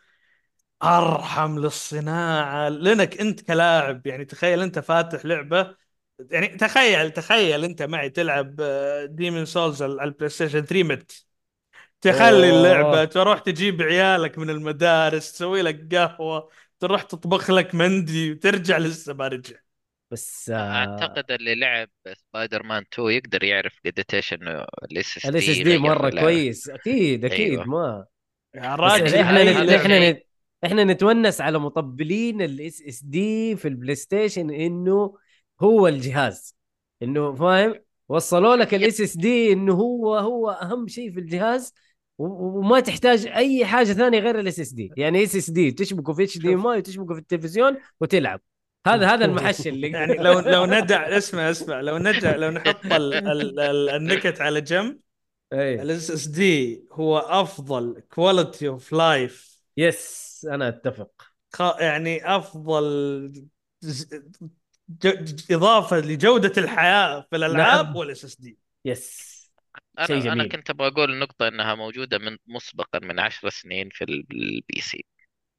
أرحم 0.82 1.58
للصناعة. 1.58 2.68
لأنك 2.68 3.20
أنت 3.20 3.40
كلاعب 3.40 4.06
يعني 4.06 4.24
تخيل 4.24 4.62
أنت 4.62 4.78
فاتح 4.78 5.24
لعبة 5.24 5.74
يعني 6.30 6.48
تخيل 6.48 7.10
تخيل 7.10 7.64
أنت 7.64 7.82
معي 7.82 8.10
تلعب 8.10 8.56
ديمن 9.10 9.44
سولز 9.44 9.82
على 9.82 10.04
البلاي 10.04 10.28
ستيشن 10.28 10.64
3 10.64 10.82
مت. 10.84 11.26
تخلي 12.00 12.50
أوه. 12.50 12.58
اللعبة 12.58 13.04
تروح 13.04 13.38
تجيب 13.38 13.82
عيالك 13.82 14.38
من 14.38 14.50
المدارس 14.50 15.32
تسوي 15.32 15.62
لك 15.62 15.94
قهوة 15.94 16.50
تروح 16.80 17.02
تطبخ 17.02 17.50
لك 17.50 17.74
مندي 17.74 18.32
وترجع 18.32 18.78
لسه 18.78 19.14
ما 19.14 19.28
رجع. 19.28 19.56
بس 20.10 20.50
آه 20.50 20.54
أعتقد 20.56 21.30
اللي 21.30 21.54
لعب 21.54 21.88
سبايدر 22.14 22.62
مان 22.62 22.84
2 22.92 23.10
يقدر 23.10 23.44
يعرف 23.44 23.80
قديش 23.86 24.04
إيش 24.14 24.32
انه 24.32 24.64
ال 24.92 25.16
SS 25.16 25.26
ال 25.26 25.48
SSD 25.48 25.78
مرة 25.78 26.10
كويس. 26.10 26.68
أكيد 26.68 27.24
أكيد 27.24 27.50
أيوة. 27.50 27.64
ما. 27.64 28.06
يا 28.54 28.74
راجل 28.74 29.14
إحنا 29.14 29.64
نت... 29.64 29.70
إحنا. 29.70 30.10
نت... 30.10 30.22
إحنا 30.64 30.84
نتونس 30.84 31.40
على 31.40 31.58
مطبلين 31.58 32.42
ال 32.42 32.82
SSD 32.82 33.56
في 33.56 33.68
البلاي 33.68 33.94
ستيشن 33.94 34.50
إنه 34.50 35.18
هو 35.60 35.88
الجهاز. 35.88 36.56
إنه 37.02 37.34
فاهم؟ 37.34 37.74
وصلوا 38.08 38.56
لك 38.56 38.74
ال 38.74 39.00
SSD 39.00 39.52
إنه 39.52 39.74
هو 39.74 40.16
هو 40.16 40.50
أهم 40.50 40.88
شيء 40.88 41.12
في 41.12 41.20
الجهاز 41.20 41.74
وما 42.18 42.80
تحتاج 42.80 43.26
أي 43.26 43.66
حاجة 43.66 43.92
ثانية 43.92 44.18
غير 44.18 44.40
ال 44.40 44.60
SSD 44.60 44.90
يعني 44.96 45.22
SSD 45.24 45.70
تشبكه 45.70 46.12
في 46.12 46.24
HDMI 46.24 46.78
وتشبكه 46.78 47.14
في 47.14 47.20
التلفزيون 47.20 47.76
وتلعب. 48.00 48.40
هذا 48.86 49.14
هذا 49.14 49.24
المحش 49.24 49.66
اللي 49.66 49.90
يعني 49.90 50.14
لو 50.14 50.40
لو 50.40 50.66
ندع 50.66 51.16
اسمع 51.16 51.50
اسمع. 51.50 51.80
لو 51.80 51.98
ندع 51.98 52.36
لو 52.36 52.50
نحط 52.50 52.86
ال... 52.86 53.14
ال... 53.14 53.60
ال... 53.60 53.88
النكت 53.88 54.40
على 54.40 54.60
جنب. 54.60 55.00
إيه. 55.52 55.82
ال 55.82 56.10
SSD 56.10 56.84
هو 56.92 57.18
أفضل 57.18 58.02
quality 58.10 58.68
of 58.68 58.92
life 58.92 59.58
yes 59.76 60.46
أنا 60.50 60.68
أتفق. 60.68 61.10
يعني 61.80 62.36
أفضل 62.36 63.32
ج... 63.82 64.04
ج... 64.88 65.52
إضافة 65.54 66.00
لجودة 66.00 66.52
الحياة 66.58 67.26
في 67.30 67.36
الألعاب 67.36 67.86
نعم. 67.86 67.96
وال 67.96 68.24
SSD 68.24 68.58
yes 68.84 69.38
أنا 69.98 70.32
أنا. 70.32 70.48
كنت 70.48 70.70
أبغى 70.70 70.88
أقول 70.88 71.12
النقطه 71.12 71.48
إنها 71.48 71.74
موجودة 71.74 72.18
من 72.18 72.36
مسبقا 72.46 72.98
من 72.98 73.20
عشر 73.20 73.48
سنين 73.48 73.88
في 73.92 74.04
ال 74.04 74.80
PC 74.80 75.04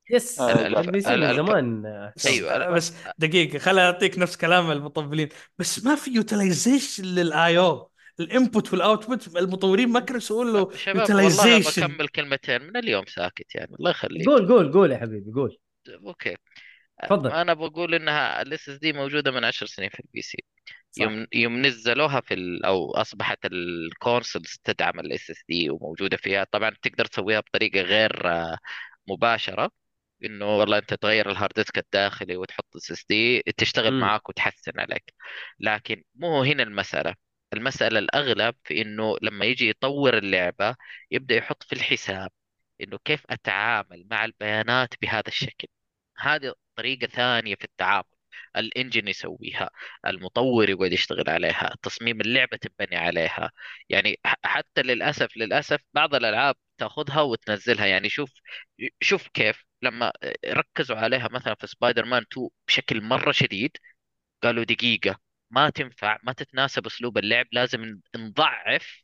yes 0.10 0.40
آه، 0.40 0.68
لا، 0.68 0.80
ال 0.80 1.02
PC 1.02 1.16
من 1.16 1.24
ال- 1.24 1.36
زمان. 1.36 1.86
أيوة 2.26 2.70
بس 2.70 2.94
دقيقة 3.18 3.60
خليني 3.60 3.82
أعطيك 3.88 4.18
نفس 4.20 4.38
كلام 4.38 4.72
المطبلين. 4.72 5.30
بس 5.60 5.86
ما 5.86 5.96
في 5.96 6.12
utilization 6.12 7.04
لل 7.04 7.58
I/O 7.58 7.92
ال 8.20 8.29
input 8.29 8.74
وال 8.74 8.90
output 8.90 9.38
المطورين 9.38 9.90
ما 9.90 10.00
كانوا 10.00 10.18
يسوون 10.18 10.54
له 10.54 10.70
utilization 10.88 11.88
بكمل 11.88 12.08
كلمتين 12.08 12.62
من 12.62 12.78
اليوم 12.78 13.06
ساكت 13.06 13.56
يعني 13.56 13.76
الله 13.80 13.92
يخليك. 13.92 14.26
قول 14.28 14.48
قول 14.48 14.72
قول 14.74 14.92
يا 14.92 14.98
حبيبي 14.98 15.32
قول. 15.32 15.58
أوكي. 16.08 16.36
تفضل. 17.04 17.32
أنا 17.32 17.54
بقول 17.54 17.96
إنها 17.96 18.42
ال 18.42 18.70
SSD 18.70 18.94
موجودة 18.94 19.32
من 19.32 19.44
10 19.44 19.68
سنين 19.68 19.90
في 19.90 20.00
ال 20.00 20.22
PC 20.22 20.38
صح. 20.92 21.02
يوم 21.04 21.28
يوم 21.34 21.62
نزلوها 21.66 22.22
في 22.22 22.34
ال... 22.34 22.66
أو 22.66 22.92
أصبحت 22.92 23.40
ال 23.46 23.59
consoles 23.59 24.60
تدعم 24.64 25.00
ال 25.00 25.30
SSD 25.30 25.70
وموجودة 25.70 26.18
فيها. 26.18 26.44
طبعا 26.52 26.72
تقدر 26.82 27.06
تسويها 27.06 27.40
بطريقة 27.40 27.82
غير 27.82 28.28
آه، 28.32 28.58
مباشرة. 29.08 29.72
إنه 30.26 30.46
والله 30.58 30.78
أنت 30.78 30.94
تغير 30.94 31.30
ال 31.32 31.36
hard 31.36 31.54
disk 31.56 31.78
الداخلي 31.78 32.38
وتحط 32.38 32.76
SSD 32.76 33.42
تشتغل 33.58 33.92
مم. 33.94 34.00
معاك 34.00 34.30
وتحسن 34.30 34.80
عليك. 34.80 35.14
لكن 35.60 36.04
مو 36.16 36.44
هنا 36.44 36.64
المسألة. 36.64 37.16
المسألة 37.54 38.00
الأغلب 38.00 38.56
في 38.64 38.82
إنه 38.82 39.16
لما 39.22 39.46
يجي 39.46 39.70
يطور 39.70 40.18
اللعبة 40.18 40.76
يبدأ 41.12 41.36
يحط 41.36 41.64
في 41.64 41.74
الحساب 41.74 42.32
إنه 42.82 42.98
كيف 43.06 43.24
أتعامل 43.30 44.08
مع 44.12 44.26
البيانات 44.26 44.94
بهذا 45.02 45.28
الشكل. 45.28 45.68
هذه 46.18 46.54
طريقة 46.76 47.08
ثانية 47.08 47.56
في 47.56 47.64
التعامل 47.66 48.04
الإنجن 48.58 49.08
يسويها 49.08 49.70
المطور 50.08 50.70
يقعد 50.70 50.94
يشتغل 50.94 51.30
عليها 51.30 51.76
تصميم 51.84 52.22
اللعبة 52.22 52.58
تبني 52.58 52.98
عليها. 52.98 53.52
يعني 53.90 54.20
حتى 54.26 54.82
للأسف 54.82 55.38
للأسف 55.38 55.80
بعض 55.94 56.16
الألعاب 56.16 56.56
تاخذها 56.80 57.22
وتنزلها. 57.22 57.86
يعني 57.86 58.10
شوف 58.10 58.32
شوف 59.02 59.28
كيف 59.28 59.64
لما 59.82 60.12
ركزوا 60.46 60.96
عليها 60.98 61.30
مثلا 61.32 61.56
في 61.56 61.68
سبايدر 61.68 62.06
مان 62.06 62.26
2 62.32 62.50
بشكل 62.68 63.02
مرة 63.02 63.32
شديد 63.32 63.78
قالوا 64.44 64.64
دقيقة 64.64 65.20
ما 65.52 65.70
تنفع 65.70 66.18
ما 66.24 66.34
تتناسب 66.34 66.86
أسلوب 66.86 67.18
اللعب 67.18 67.48
لازم 67.52 68.02
نضعف 68.16 69.04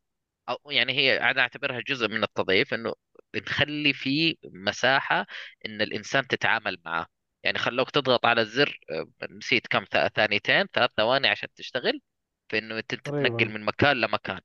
أو 0.50 0.58
يعني 0.72 0.94
هي 0.94 1.20
أنا 1.32 1.42
أعتبرها 1.42 1.82
جزء 1.88 2.08
من 2.08 2.24
التضعيف 2.24 2.74
إنه 2.74 2.94
نخلي 3.36 3.94
فيه 3.94 4.36
مساحة 4.46 5.26
إن 5.66 5.82
الإنسان 5.82 6.28
تتعامل 6.28 6.78
معه. 6.86 7.08
يعني 7.44 7.58
خلوك 7.58 7.92
تضغط 7.92 8.26
على 8.26 8.42
الزر 8.42 8.80
آه، 8.92 9.08
نسيت 9.32 9.68
كم 9.68 9.86
ثانيتين 10.16 10.66
ثلاث 10.74 10.90
ثواني 10.98 11.28
عشان 11.28 11.50
تشتغل 11.56 12.02
في 12.50 12.58
إنه 12.58 12.78
انت. 12.80 12.96
تتنقل 12.96 13.50
من 13.50 13.66
مكان 13.66 14.02
لمكان. 14.02 14.42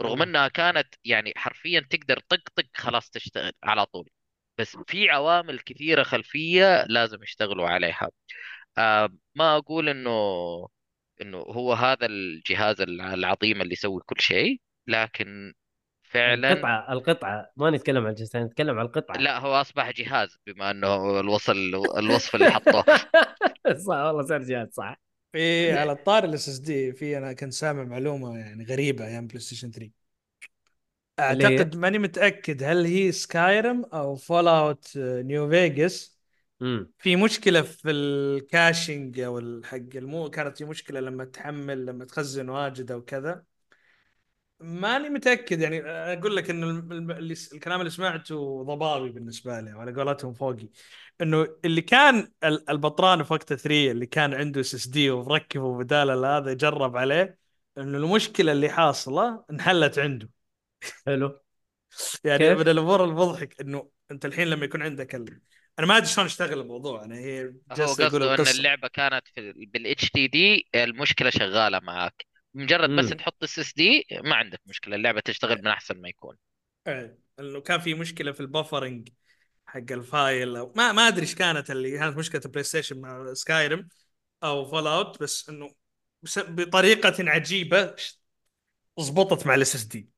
رغم. 0.00 0.22
إنها 0.22 0.48
كانت 0.48 0.94
يعني 1.04 1.32
حرفيا 1.36 1.86
تقدر 1.90 2.18
طق 2.28 2.42
طق 2.54 2.64
خلاص 2.76 3.10
تشتغل 3.10 3.52
على 3.64 3.86
طول. 3.86 4.08
بس 4.58 4.76
في 4.86 5.10
عوامل 5.10 5.58
كثيرة 5.58 6.02
خلفية 6.02 6.84
لازم 6.88 7.22
يشتغلوا 7.22 7.68
عليها. 7.68 8.08
آه 8.78 9.08
ما 9.34 9.56
أقول 9.56 9.88
إنه 9.88 10.10
إنه 11.20 11.38
هو 11.38 11.72
هذا 11.72 12.06
الجهاز 12.06 12.80
الع- 12.80 13.14
العظيم 13.14 13.62
اللي 13.62 13.72
يسوي 13.72 14.00
كل 14.06 14.20
شيء 14.20 14.60
لكن 14.86 15.52
فعلا 16.02 16.52
القطعة 16.52 16.92
القطعة 16.92 17.50
ما 17.56 17.70
نتكلم 17.70 18.04
عن 18.04 18.10
الجهاز 18.10 18.36
نتكلم 18.36 18.78
عن 18.78 18.86
القطعة. 18.86 19.16
لا 19.16 19.38
هو 19.38 19.54
أصبح 19.60 19.90
جهاز 19.90 20.38
بما 20.46 20.70
إنه 20.70 21.20
الوصل 21.20 21.56
الوصف 21.98 22.34
اللي 22.34 22.50
حطوه. 22.50 22.84
صح 23.86 23.94
والله 23.96 24.22
صار 24.22 24.42
جهاز 24.42 24.68
صح. 24.72 25.05
في 25.36 25.72
على 25.72 25.92
الطاري 25.92 26.26
ال 26.28 26.48
SSD 26.48 26.92
في 26.92 27.18
أنا 27.18 27.32
كنت 27.32 27.52
سامع 27.52 27.84
معلومة 27.84 28.38
يعني 28.38 28.64
غريبة 28.64 29.06
أيام 29.06 29.26
بلاي 29.26 29.40
ستيشن 29.40 29.70
3 29.70 29.92
اللي 31.30 31.44
هي؟ 31.44 31.66
أعتقد 31.66 31.76
ماني 31.76 31.98
متأكد 31.98 32.62
هل 32.62 32.84
هي 32.86 33.12
سكايرم 33.12 33.84
أو 33.84 34.16
فول 34.16 34.48
اوت 34.48 34.92
نيو 34.98 35.48
فيجاس 35.50 36.18
في 36.98 37.16
مشكلة 37.16 37.62
في 37.62 37.90
ال 37.90 38.06
caching 38.06 39.20
أو 39.20 39.38
الحق 39.38 39.76
المو 39.96 40.30
كانت 40.30 40.58
في 40.58 40.64
مشكلة 40.64 41.00
لما 41.00 41.24
تحمل 41.24 41.86
لما 41.86 42.04
تخزن 42.04 42.48
واجد 42.48 42.92
أو 42.92 43.02
كذا. 43.04 43.44
ماني 44.60 45.08
متأكد 45.08 45.60
يعني 45.60 45.80
أقول 45.86 46.36
لك 46.36 46.50
انه 46.50 46.70
اللي 46.70 47.34
الكلام 47.52 47.80
اللي 47.80 47.90
سمعته 47.90 48.62
ضبابي 48.64 49.08
بالنسبة 49.10 49.60
لي 49.60 49.74
وعلى 49.74 49.92
قولتهم 49.92 50.32
فوقي. 50.34 50.68
إنه 51.20 51.46
اللي 51.64 51.80
كان 51.82 52.32
ال- 52.44 52.70
البطران 52.70 53.22
في 53.22 53.32
وقت 53.32 53.52
3 53.52 53.90
اللي 53.90 54.06
كان 54.06 54.34
عنده 54.34 54.60
SSD 54.60 55.10
ومركبه 55.10 55.78
بدال 55.78 56.24
هذا 56.24 56.52
جرب 56.54 56.96
عليه 56.96 57.38
إنه 57.78 57.98
المشكلة 57.98 58.52
اللي 58.52 58.68
حاصلة 58.68 59.44
انحلت 59.50 59.98
عنده. 59.98 60.30
حلو. 61.06 61.40
يعني؟ 62.24 62.54
من 62.54 62.68
الأمور 62.68 63.04
المضحك 63.04 63.60
إنه 63.60 63.90
أنت 64.10 64.24
الحين 64.24 64.48
لما 64.48 64.64
يكون 64.64 64.82
عندك 64.82 65.14
ال... 65.14 65.40
أنا 65.78 65.86
ما 65.86 65.96
أدري 65.96 66.06
شلون 66.06 66.26
أشتغل 66.26 66.60
الموضوع 66.60 67.04
أنا 67.04 67.16
هي 67.18 67.54
هو 67.72 67.94
جالس 67.94 68.00
أقول 68.00 68.22
قصده 68.22 68.34
إن 68.34 68.48
اللعبة 68.48 68.88
كانت 68.88 69.28
في 69.28 69.52
بال 69.66 70.12
HDD 70.12 70.68
المشكلة 70.74 71.30
شغالة 71.30 71.80
معاك. 71.80 72.26
مجرد 72.56 72.90
بس 72.90 73.04
مم. 73.04 73.16
تحط 73.18 73.42
SSD 73.42 74.06
ما 74.24 74.34
عندك 74.36 74.60
مشكلة 74.66 74.96
اللعبة 74.96 75.20
تشتغل 75.20 75.58
من 75.58 75.66
أحسن 75.66 76.00
ما 76.00 76.08
يكون. 76.08 76.36
إيه، 76.86 77.18
انه 77.40 77.60
كان 77.60 77.80
في 77.80 77.94
مشكلة 77.94 78.32
في 78.32 78.40
ال 78.40 78.47
buffering 78.47 79.08
حق 79.66 79.92
ال 79.92 80.05
file 80.05 80.56
أو 80.56 80.72
ما 80.76 80.92
ما 80.92 81.08
أدري 81.08 81.22
إيش 81.22 81.34
كانت 81.34 81.70
اللي 81.70 81.98
كانت 81.98 82.16
مشكلة 82.18 82.40
البلاي 82.44 82.64
ستيشن 82.64 83.00
مع 83.00 83.34
سكايرم 83.34 83.88
أو 84.44 84.64
فول 84.64 84.86
اوت 84.86 85.22
بس 85.22 85.48
إنه 85.48 85.74
بس 86.22 86.38
بطريقة 86.38 87.14
عجيبة 87.30 87.96
ضبطت 89.00 89.46
مع 89.46 89.54
ال 89.54 89.74
SSD 89.74 90.10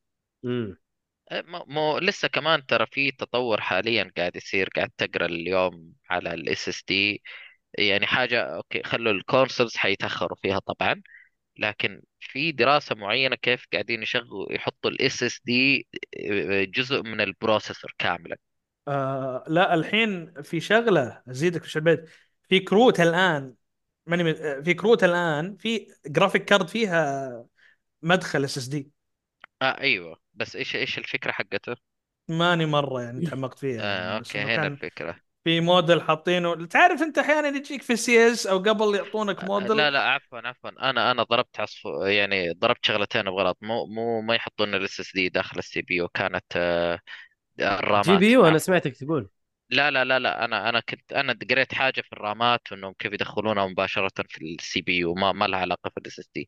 مو 1.31 1.65
مو- 1.67 1.97
لسه 1.99 2.27
كمان 2.27 2.65
ترى 2.65 2.85
في 2.91 3.11
تطور 3.11 3.61
حاليا 3.61 4.11
قاعد 4.17 4.35
يصير 4.35 4.69
قاعد 4.75 4.89
تقرأ 4.97 5.25
اليوم 5.25 5.93
على 6.09 6.33
ال 6.33 6.69
SSD 6.69 7.23
يعني 7.79 8.07
حاجة 8.07 8.41
أوكي 8.57 8.83
خلوا 8.83 9.11
ال 9.13 9.20
consoles 9.20 9.77
حيتأخروا 9.77 10.37
فيها 10.41 10.59
طبعا. 10.59 11.01
لكن 11.59 12.01
في 12.19 12.51
دراسة 12.51 12.95
معينة 12.95 13.35
كيف 13.35 13.65
قاعدين 13.73 14.03
يشغلوا 14.03 14.53
يحطوا 14.53 14.91
ال 14.91 15.23
SSD 15.23 15.87
جزء 16.75 17.01
من 17.03 17.21
ال 17.21 17.28
processor 17.28 17.93
كاملا. 17.97 18.37
آه 18.87 19.43
لا 19.47 19.73
الحين 19.73 20.33
في 20.43 20.59
شغلة 20.59 21.23
أزيدك 21.29 21.63
في 21.63 21.75
البيت. 21.75 22.09
في 22.49 22.59
كروت 22.59 22.99
الآن 22.99 23.53
ماني 24.05 24.31
آه، 24.31 24.61
في 24.61 24.73
كروت 24.73 25.03
الآن 25.03 25.57
في 25.57 25.87
graphic 26.07 26.45
card 26.45 26.67
فيها 26.67 27.45
مدخل 28.01 28.43
SSD 28.45 28.91
آه 29.61 29.79
أيوه. 29.81 30.21
بس 30.33 30.55
إيش 30.55 30.75
إيش 30.75 30.97
الفكرة 30.97 31.31
حقته؟ 31.31 31.75
ماني 32.27 32.65
مرة 32.65 33.01
يعني 33.01 33.21
تعمقت 33.21 33.59
فيها 33.59 33.79
آه 33.79 33.97
يعني 33.97 34.19
بس 34.19 34.35
أوكي 34.35 34.39
هنا 34.39 34.67
كان 34.67 34.67
الفكرة. 34.67 35.19
في 35.49 35.61
module 35.61 36.01
حاطينه. 36.01 36.65
تعرف 36.65 37.01
أنت 37.01 37.17
أحيانا 37.17 37.47
يجيك 37.47 37.81
في 37.81 37.95
CS 37.95 38.47
أو 38.47 38.57
قبل 38.57 38.95
يعطونك 38.95 39.43
module؟ 39.43 39.77
لا 39.77 39.91
لا 39.91 40.01
عفوا 40.01 40.39
عفوا. 40.39 40.89
أنا 40.89 41.11
أنا 41.11 41.23
ضربت 41.23 41.59
عصفور 41.59 42.07
يعني 42.07 42.51
ضربت 42.51 42.85
شغلتين 42.85 43.23
بغلط. 43.23 43.57
مو 43.61 43.85
مو 43.85 44.21
ما 44.21 44.35
يحطون 44.35 44.75
ال 44.75 44.99
SSD 44.99 45.29
داخل 45.29 45.59
ال 45.59 45.81
CPU. 45.81 46.07
كانت 46.07 46.45
آه، 46.55 46.99
الرامات 47.59 48.05
GPU 48.05 48.45
أنا. 48.45 48.57
سمعتك 48.57 48.97
تقول. 48.97 49.29
لا 49.69 49.91
لا 49.91 50.05
لا 50.05 50.19
لا. 50.19 50.45
أنا 50.45 50.69
أنا 50.69 50.79
كنت 50.79 51.13
أنا 51.13 51.37
قريت 51.51 51.73
حاجة 51.73 52.01
في 52.01 52.13
الرامات 52.13 52.61
إنهم 52.71 52.93
كيف 52.99 53.13
يدخلونها 53.13 53.67
مباشرة 53.67 54.23
في 54.29 54.55
ال 54.59 54.81
CPU. 54.81 55.13
ما 55.13 55.31
ما 55.31 55.45
لها 55.45 55.59
علاقة 55.59 55.89
في 55.89 55.97
ال 55.97 56.19
SSD. 56.19 56.47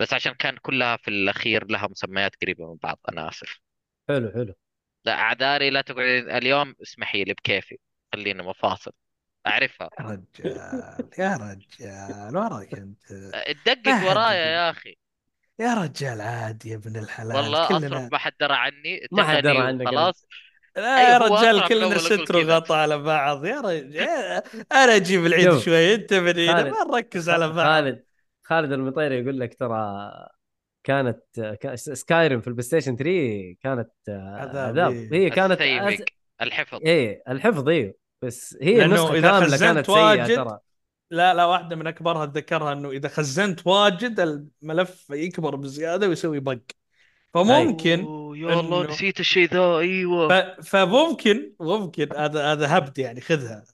بس 0.00 0.12
عشان 0.12 0.32
كان 0.32 0.56
كلها 0.62 0.96
في 0.96 1.08
الأخير 1.08 1.66
لها 1.66 1.88
مسميات 1.90 2.32
قريبة 2.42 2.72
من 2.72 2.78
بعض. 2.82 2.98
أنا 3.08 3.28
آسف. 3.28 3.60
حلو 4.08 4.30
حلو. 4.32 4.54
لا 5.04 5.12
اعذاري 5.20 5.70
لا 5.70 5.80
تقعد. 5.80 6.28
اليوم 6.28 6.74
اسمحي 6.82 7.24
لي 7.24 7.34
بكيفي. 7.34 7.78
خلينا 8.12 8.42
مفاصل 8.42 8.92
أعرفها 9.46 9.90
يا 10.00 10.06
رجال 10.06 10.56
يا 11.18 11.36
رجال 11.36 12.36
وراك 12.36 12.74
أنت 12.74 12.98
تدقق 13.64 14.08
ورايا. 14.10 14.34
يا 14.46 14.70
أخي 14.70 14.96
يا 15.58 15.74
رجال 15.74 16.20
عادي 16.20 16.70
يا 16.70 16.76
ابن 16.76 16.96
الحلال 16.96 17.36
والله 17.36 17.68
كلنا 17.68 17.86
أصرف 17.98 18.12
ما 18.12 18.18
حد 18.18 18.32
درى 18.40 18.54
عني 18.54 19.06
ما 19.12 19.24
حد 19.24 19.42
درى 19.42 19.58
عنك 19.58 19.88
خلاص 19.88 20.26
لا 20.76 21.10
يا 21.12 21.18
رجال 21.18 21.68
كلنا 21.68 21.98
ستر. 21.98 22.36
وغطى 22.36 22.74
على 22.74 22.98
بعض 22.98 23.44
يا 23.46 23.60
رجال 23.60 24.42
أنا 24.72 24.96
أجيب 24.96 25.26
العيد. 25.26 25.58
شوي 25.58 25.94
أنت 25.94 26.14
من 26.14 26.38
هنا 26.38 26.52
خالد. 26.52 26.68
ما 26.68 26.84
نركز 26.84 27.28
على 27.30 27.48
بعض 27.48 27.56
خالد 27.66 28.04
خالد 28.42 28.72
المطيري 28.72 29.18
يقول 29.20 29.40
لك 29.40 29.54
ترى 29.58 30.00
كانت 30.84 31.20
كا- 31.60 31.76
سكايرم 31.76 32.40
في 32.40 32.46
البلاي 32.48 32.62
ستيشن 32.62 32.96
3 32.96 33.56
كانت 33.62 33.90
آه، 34.08 34.36
عذاب، 34.40 34.56
عذاب 34.78 34.92
إيه. 35.12 35.24
هي 35.24 35.30
كانت. 35.30 35.60
الحفظ 36.42 36.80
إيه 36.86 37.22
الحفظ 37.28 37.68
أيوه 37.68 37.94
بس 38.22 38.58
هي 38.62 38.74
لأنه 38.78 38.84
النسخة 38.86 39.12
إذا 39.14 39.30
كاملة 39.30 39.46
خزنت 39.46 39.62
كانت 39.62 39.86
سيئة 39.86 39.96
واجد 39.96 40.36
ترى. 40.36 40.58
لا 41.10 41.34
لا 41.34 41.44
واحدة 41.44 41.76
من 41.76 41.86
أكبرها 41.86 42.24
أتذكرها 42.24 42.72
إنه 42.72 42.90
إذا 42.90 43.08
خزنت 43.08 43.66
واجد 43.66 44.20
الملف 44.62 45.06
يكبر 45.10 45.56
بزيادة 45.56 46.08
ويسوي 46.08 46.40
bug 46.40 46.58
فممكن 47.34 47.98
يا 48.36 48.60
الله 48.60 48.86
إنه- 48.86 48.90
نسيت 48.90 49.20
الشيء 49.20 49.48
ذا. 49.54 49.78
أيوه. 49.78 50.28
ف... 50.28 50.32
فممكن 50.68 51.52
ممكن 51.60 52.08
هذا 52.16 52.52
هذا 52.52 52.76
هبد 52.78 52.98
يعني 52.98 53.20
خذها. 53.20 53.64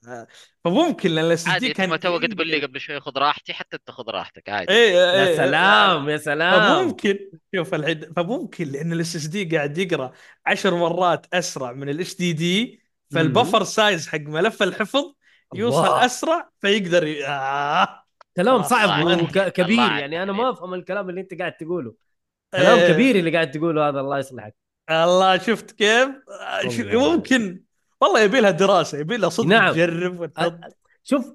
فممكن 0.63 1.11
لأن 1.11 1.25
الإس 1.25 1.49
دي 1.49 1.73
كان 1.73 1.89
ما 1.89 1.97
توك 1.97 2.23
يقدر- 2.23 2.35
تقول 2.35 2.47
لي 2.47 2.65
قبل 2.65 2.79
شوي 2.79 2.99
خذ 2.99 3.17
راحتي 3.17 3.53
حتى 3.53 3.75
أنت 3.75 3.91
خذ 3.91 4.03
راحتك 4.09 4.49
عادي. 4.49 4.73
إيه 4.73 4.91
يا 4.95 5.27
إيه، 5.27 5.37
سلام 5.37 6.09
يا 6.09 6.17
سلام. 6.17 6.83
فممكن 6.85 7.19
شوف 7.55 7.73
الحين 7.73 8.13
فممكن 8.15 8.67
لأن 8.67 8.93
ال 8.93 9.15
SSD 9.15 9.57
قاعد 9.57 9.77
يقرأ 9.77 10.11
عشر 10.45 10.75
مرات 10.75 11.25
أسرع 11.33 11.71
من 11.71 11.89
ال 11.89 12.15
HDD 12.15 12.86
فال 13.13 13.26
buffer 13.26 13.63
size 13.63 14.07
حق 14.07 14.19
ملف 14.19 14.63
الحفظ 14.63 15.13
يوصل 15.55 15.79
الله. 15.79 16.05
أسرع 16.05 16.49
فيقدر 16.61 17.07
ي... 17.07 17.27
آه. 17.27 18.03
كلام 18.37 18.63
صعب. 18.63 19.07
وكبير 19.07 19.79
يعني 19.79 20.23
أنا. 20.23 20.31
ما 20.31 20.49
أفهم 20.49 20.73
الكلام 20.73 21.09
اللي 21.09 21.21
أنت 21.21 21.39
قاعد 21.39 21.57
تقوله 21.57 21.93
كلام 22.53 22.79
إيه. 22.79 22.93
كبير 22.93 23.15
اللي 23.15 23.31
قاعد 23.31 23.51
تقوله 23.51 23.89
هذا 23.89 23.99
الله 23.99 24.19
يصلحك 24.19 24.55
الله 24.91 25.37
شفت 25.37 25.71
كيف؟ 25.71 26.09
والله. 26.65 27.11
ممكن 27.11 27.61
والله 28.01 28.21
يبي 28.21 28.39
لها 28.39 28.51
دراسة 28.51 28.97
يبي 28.97 29.17
لها 29.17 29.29
صدق 29.29 29.47
نعم. 29.47 29.73
تجرب 29.73 30.19
وتحط 30.19 30.59
شوف 31.03 31.33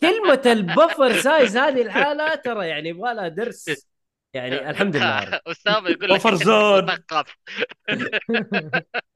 كلمة 0.00 0.42
ال 0.46 0.57
buffer 0.57 1.20
size 1.20 1.56
هذه 1.56 1.82
الحالة 1.82 2.34
ترى 2.34 2.68
يعني 2.68 2.88
يبغى 2.88 3.14
لها 3.14 3.28
درس 3.28 3.70
يعني 4.34 4.54
الحمد 4.70 4.96
لله. 4.96 5.40
أسامة 5.46 5.88
يقول 5.88 6.10
لك 6.10 6.16
buffer 6.16 6.34
zone. 6.34 6.86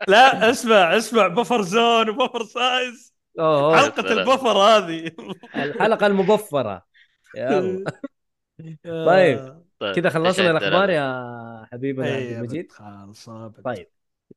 لا 0.09 0.51
اسمع 0.51 0.97
اسمع 0.97 1.29
buffer 1.29 1.63
zone 1.63 2.09
و 2.11 2.16
buffer 2.16 2.45
size 2.45 3.15
أوه، 3.39 3.61
أوه. 3.61 3.77
حلقه. 3.77 4.13
ال 4.13 4.19
buffer 4.19 4.59
هذه 4.59 5.11
الحلقة 5.55 6.07
المبفره 6.07 6.87
يلا 7.37 7.85
طيب. 8.85 9.63
طيب، 9.79 9.95
كذا 9.95 10.09
خلصنا؟ 10.11 10.51
الأخبار 10.51 10.91
يا 10.91 11.67
حبيبنا 11.73 12.07
عبد 12.07 12.17
إيه، 12.17 12.37
المجيد 12.37 12.73
خالصة 12.73 13.49
بنت. 13.49 13.65
طيب 13.65 13.87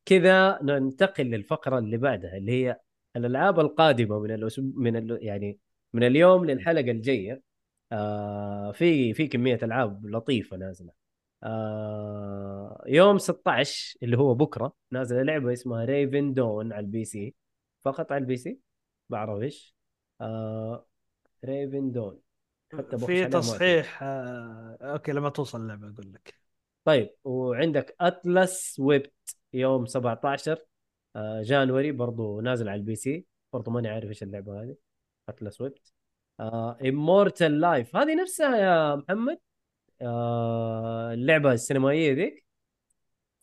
كذا 0.05 0.59
ننتقل 0.63 1.23
للفقرة 1.23 1.79
اللي 1.79 1.97
بعدها 1.97 2.37
اللي 2.37 2.51
هي 2.51 2.79
الألعاب 3.15 3.59
القادمة 3.59 4.19
من 4.19 4.31
الأسبوع 4.31 4.71
من 4.75 4.95
ال... 4.95 5.19
يعني 5.21 5.59
من 5.93 6.03
اليوم 6.03 6.45
للحلقة 6.45 6.91
الجاية 6.91 7.41
آه 7.91 8.71
في 8.71 9.13
في 9.13 9.27
كمية 9.27 9.59
ألعاب 9.63 10.05
لطيفة 10.05 10.57
نازلة. 10.57 10.91
آه 11.43 12.83
يوم 12.87 13.17
16 13.17 13.97
اللي 14.03 14.17
هو 14.17 14.33
بكرة 14.35 14.73
نازلة 14.91 15.21
لعبة 15.23 15.53
اسمها 15.53 15.85
Ravendawn 15.85 16.73
على 16.73 16.85
ال 16.85 17.05
PC. 17.05 17.35
فقط 17.81 18.11
على 18.11 18.21
ال 18.21 18.37
PC؟ 18.37 18.59
بعرف 19.09 19.41
إيش. 19.41 19.75
آه 20.21 20.87
Ravendawn 21.45 22.19
حتى 22.73 22.97
في 22.97 23.25
تصحيح 23.25 24.03
آه، 24.03 24.77
okay 24.81 25.11
لما 25.11 25.29
توصل 25.29 25.61
اللعبة 25.61 25.89
أقول 25.89 26.13
لك. 26.13 26.35
طيب 26.85 27.09
وعندك 27.23 27.95
Atlas 28.01 28.79
Wept 28.79 29.13
يوم 29.53 29.85
17 29.85 30.57
آه، 31.15 31.41
January 31.41 31.91
برضو 31.91 32.41
نازل 32.41 32.69
على 32.69 32.79
ال 32.79 32.95
PC. 32.95 33.25
برضو 33.53 33.71
ماني 33.71 33.89
عارف 33.89 34.09
إيش 34.09 34.23
اللعبة 34.23 34.63
هذه. 34.63 34.75
Atlas 35.29 35.61
Wept 35.61 35.93
Immortal 36.41 37.59
Life 37.59 37.95
هذه 37.95 38.15
نفسها 38.21 38.57
يا 38.57 38.95
محمد 38.95 39.37
آه، 40.01 41.13
اللعبة 41.13 41.51
السينمائية 41.53 42.13
ذيك؟ 42.13 42.45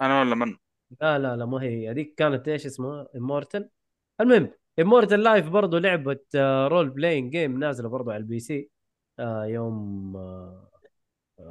أنا 0.00 0.20
ولا 0.20 0.34
من؟ 0.34 0.56
لا 1.00 1.18
لا 1.18 1.36
لا 1.36 1.46
ما 1.46 1.62
هي 1.62 1.90
هذيك 1.90 2.14
كانت 2.14 2.48
إيش 2.48 2.66
اسمها؟ 2.66 3.08
Immortal 3.16 3.70
المهم 4.20 4.50
Immortal 4.80 5.22
Life 5.22 5.48
برضو 5.48 5.78
لعبة 5.78 6.20
role 6.68 6.90
playing 6.90 7.32
game 7.32 7.58
نازلة 7.58 7.88
برضو 7.88 8.10
على 8.10 8.20
ال 8.20 8.40
PC 8.40 8.70
آه، 9.18 9.44
يوم 9.44 10.16
آه، 10.16 10.70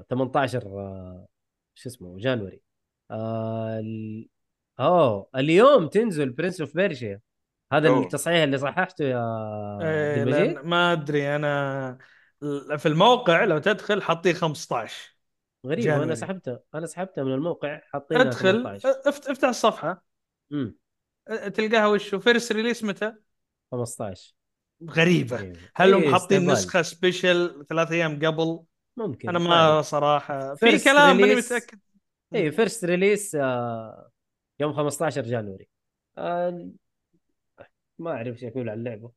18 0.09 0.79
آه، 0.79 1.27
شو 1.75 1.89
اسمه 1.89 2.17
January. 2.19 2.61
آه 3.11 3.79
ال... 3.79 4.29
أوه 4.79 5.29
اليوم 5.35 5.87
تنزل 5.87 6.29
Prince 6.29 6.61
of 6.61 6.75
Persia 6.75 7.21
هذا 7.73 7.89
أوه. 7.89 8.01
التصحيح 8.03 8.43
اللي 8.43 8.57
صححته 8.57 9.05
يا 9.05 9.23
إيه، 9.81 10.23
لأن 10.23 10.67
ما 10.67 10.91
أدري 10.93 11.35
أنا 11.35 11.97
في 12.77 12.85
الموقع 12.85 13.43
لو 13.43 13.57
تدخل 13.57 14.01
حاطين 14.01 14.33
15 14.33 15.17
غريب 15.65 15.85
أنا 15.87 15.97
January. 15.97 16.15
سحبته 16.15 16.59
أنا 16.75 16.85
سحبته 16.85 17.23
من 17.23 17.33
الموقع 17.33 17.81
حاطينها 17.91 18.21
ادخل 18.21 18.51
18 18.63 18.89
افت- 19.05 19.27
افتح 19.29 19.47
الصفحة 19.47 20.03
امم 20.51 20.75
تلقاها 21.53 21.87
وشو 21.87 22.19
first 22.19 22.51
release 22.51 22.83
متى؟ 22.83 23.13
15 23.71 24.33
غريبة 24.89 25.37
غريبة. 25.37 25.59
هل 25.75 25.93
هم 25.93 26.01
إيه، 26.03 26.11
حاطين. 26.11 26.51
نسخة 26.51 26.81
special 26.81 27.65
ثلاث 27.69 27.91
أيام 27.91 28.25
قبل؟ 28.25 28.59
ممكن 28.97 29.29
أنا 29.29 29.39
ما 29.39 29.73
طيب. 29.75 29.81
صراحة 29.81 30.55
في 30.55 30.79
كلام 30.79 31.17
ماني. 31.17 31.35
متأكد 31.35 31.79
اي 32.35 32.51
first 32.51 32.85
release 32.85 33.35
آه 33.35 34.09
يوم 34.59 34.73
15 34.73 35.21
January 35.21 35.67
آه 36.17 36.69
ما 37.99 38.11
أعرف 38.11 38.27
إيش 38.35 38.43
أقول 38.43 38.69
عن 38.69 38.77
اللعبة. 38.79 39.11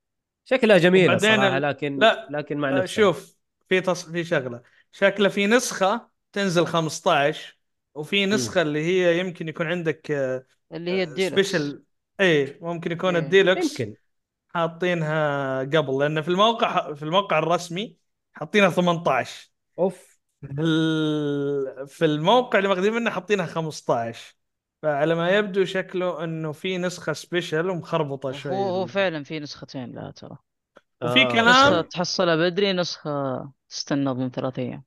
شكلها 0.45 0.79
جميلة 0.79 1.19
صراحة 1.19 1.57
ال- 1.57 1.63
لكن 1.63 1.99
لا، 1.99 2.29
لكن 2.31 2.59
مع 2.59 2.69
آه، 2.69 2.73
نفسها 2.73 2.87
شوف 3.05 3.37
في 3.69 3.81
تص... 3.81 4.11
في 4.11 4.25
شغلة. 4.25 4.63
شكله 4.93 5.29
في 5.29 5.47
نسخة 5.47 6.11
تنزل 6.33 6.67
15 6.67 7.59
وفي 7.95 8.27
نسخة 8.27 8.63
اللي 8.63 8.85
هي 8.85 9.19
يمكن 9.19 9.49
يكون 9.49 9.67
عندك 9.67 10.11
آه، 10.11 10.47
اللي 10.73 10.91
هي 10.91 11.03
ال 11.03 11.07
deluxe 11.07 11.33
special 11.33 11.83
اي 12.21 12.59
ممكن 12.61 12.93
يكون 12.93 13.17
إيه. 13.17 13.23
الديلكس 13.25 13.81
يمكن. 13.81 13.95
حاطينها 14.49 15.61
قبل 15.61 15.99
لأن 15.99 16.23
في 16.23 16.29
الموقع 16.29 16.95
في 16.95 17.03
الموقع 17.03 17.39
الرسمي 17.39 17.97
حاطينها 18.33 18.71
18 18.71 19.51
أوف. 19.79 20.21
في 21.87 22.05
الموقع 22.05 22.59
اللي 22.59 22.69
ماخذين 22.69 22.93
منه 22.93 23.11
حاطينها 23.11 23.47
15 23.47 24.35
فعلى 24.83 25.15
ما 25.15 25.31
يبدو 25.31 25.65
شكله 25.65 26.25
إنه 26.25 26.53
في 26.53 26.79
نسخة 26.79 27.13
special 27.13 27.71
ومخربطة 27.71 28.33
شوي 28.33 28.53
هو 28.53 28.69
هو 28.69 28.87
فعلا 28.87 29.25
في 29.25 29.41
نسختين 29.41 29.93
لا 29.93 30.11
ترى. 30.11 30.37
وفي 31.03 31.23
آه، 31.23 31.33
كلام 31.33 31.49
نسخة 31.49 31.71
نعم. 31.71 31.81
تحصلها 31.81 32.37
بدري 32.37 32.73
نسخة 32.73 33.53
تستنى 33.69 34.11
ضمن 34.11 34.31
ثلاث 34.31 34.59
أيام. 34.59 34.85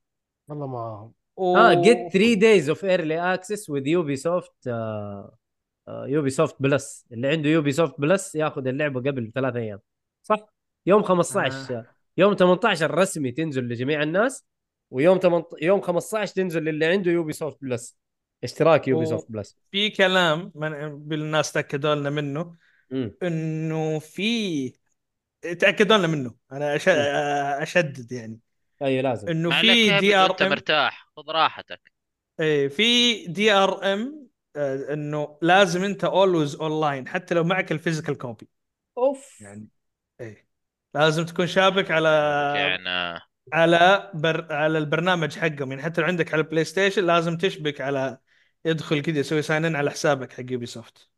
والله 0.48 0.66
معاهم 0.66 1.12
و... 1.36 1.56
آه 1.56 1.74
جيت 1.74 2.12
3 2.12 2.34
days 2.34 2.68
of 2.68 2.84
early 2.84 3.34
access 3.34 3.70
with 3.70 3.86
Ubisoft 3.86 4.68
Ubisoft 5.88 6.56
Plus 6.60 7.06
اللي 7.12 7.28
عنده 7.28 7.48
Ubisoft 7.50 8.00
Plus 8.00 8.34
ياخذ 8.34 8.66
اللعبة 8.66 9.00
قبل 9.00 9.32
ثلاث 9.34 9.56
أيام. 9.56 9.80
صح؟ 10.22 10.38
يوم 10.86 11.02
15 11.02 11.76
آه. 11.78 11.86
يوم 12.16 12.34
18 12.34 12.94
رسمي 12.94 13.32
تنزل 13.32 13.68
لجميع 13.68 14.02
الناس 14.02 14.44
ويوم 14.90 15.18
8 15.18 15.44
يوم 15.62 15.80
15 15.80 16.34
تنزل 16.34 16.62
للي 16.64 16.86
عنده 16.86 17.10
Ubisoft 17.10 17.58
Plus 17.62 17.96
اشتراك 18.44 18.88
Ubisoft 18.88 19.26
Plus 19.28 19.58
في 19.70 19.90
كلام 19.90 20.52
من... 20.54 20.98
بالناس 21.08 21.52
تأكدوا 21.52 21.94
لنا 21.94 22.10
منه 22.10 22.56
امم 22.92 23.14
إنه 23.22 23.98
في 23.98 24.72
تأكدوا 25.42 25.96
لنا 25.96 26.06
منه. 26.06 26.34
أنا 26.52 26.76
أش... 26.76 26.88
أشدد 26.88 28.12
يعني. 28.12 28.38
أي 28.82 29.02
لازم. 29.02 29.28
إنه 29.28 29.60
في 29.60 29.98
DRM 30.00 30.50
مرتاح. 30.50 31.08
خذ 31.16 31.30
راحتك. 31.30 31.92
إيه 32.40 32.68
في 32.68 33.26
DRM 33.26 34.28
إنه 34.56 35.38
لازم 35.42 35.84
أنت 35.84 36.04
always 36.04 36.54
online 36.56 37.08
حتى 37.08 37.34
لو 37.34 37.44
معك 37.44 37.72
ال 37.72 37.77
physical 37.77 38.18
copy 38.18 38.48
أوف. 38.98 39.40
يعني 39.40 39.68
إيه. 40.20 40.48
لازم 40.94 41.24
تكون 41.24 41.46
شابك 41.46 41.90
على 41.90 42.08
يعني 42.56 43.20
على 43.52 44.10
بر... 44.14 44.52
على 44.52 44.78
البرنامج 44.78 45.36
حقهم. 45.36 45.70
يعني 45.70 45.82
حتى 45.82 46.00
لو 46.00 46.06
عندك 46.06 46.32
على 46.34 46.42
ال 46.42 46.64
PlayStation 46.64 47.06
لازم 47.06 47.36
تشبك 47.36 47.80
على 47.80 48.18
يدخل 48.64 49.02
كذا 49.02 49.18
يسوي 49.18 49.42
sign 49.42 49.64
in 49.64 49.76
على 49.76 49.90
حسابك 49.90 50.32
حق 50.32 50.44
Ubisoft 50.50 51.08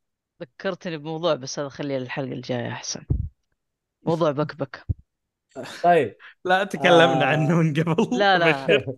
ذكرتني 0.42 0.96
بموضوع 0.98 1.34
بس 1.34 1.58
هذا 1.58 1.68
خليه 1.68 1.98
للحلقة 1.98 2.32
الجاية 2.32 2.68
أحسن. 2.68 3.04
موضوع 4.02 4.30
بكبك 4.30 4.84
طيب. 5.82 6.16
لا 6.44 6.64
تكلمنا 6.64 7.22
آه. 7.22 7.24
عنه 7.24 7.56
من 7.62 7.74
قبل. 7.74 8.18
لا 8.18 8.38
لا. 8.38 8.66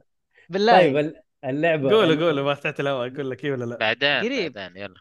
بالله. 0.51 0.73
طيب 0.79 0.97
ال- 0.97 1.23
اللعبة. 1.45 1.91
قولوا 1.91 2.27
قولوا 2.27 2.45
ما 2.45 2.55
فتحت 2.55 2.81
الهواء 2.81 3.15
أقول 3.15 3.31
لك 3.31 3.45
إيه 3.45 3.53
ولا 3.53 3.65
لا؟ 3.65 3.77
بعدين 3.77 4.09
قريب. 4.33 4.53
بعدين 4.53 4.77
يلا. 4.83 4.95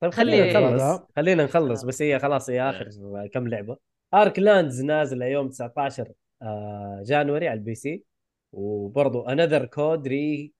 طيب 0.00 0.10
خلينا 0.12 0.52
خلي- 0.52 0.74
نخلص. 0.74 1.00
خلينا 1.16 1.44
نخلص 1.44 1.82
آه. 1.84 1.86
بس 1.86 2.02
هي 2.02 2.18
خلاص 2.18 2.50
هي 2.50 2.62
آخر 2.62 2.88
كم 3.32 3.48
لعبة. 3.48 3.76
Arklands 4.14 4.82
نازلة 4.82 5.26
يوم 5.26 5.48
19 5.48 6.12
آه، 6.42 7.02
January 7.06 7.48
على 7.48 7.58
ال 7.58 7.74
PC. 7.74 8.04
وبرضو 8.52 9.22
Another 9.28 9.64
Code 9.66 10.08
Re 10.08 10.52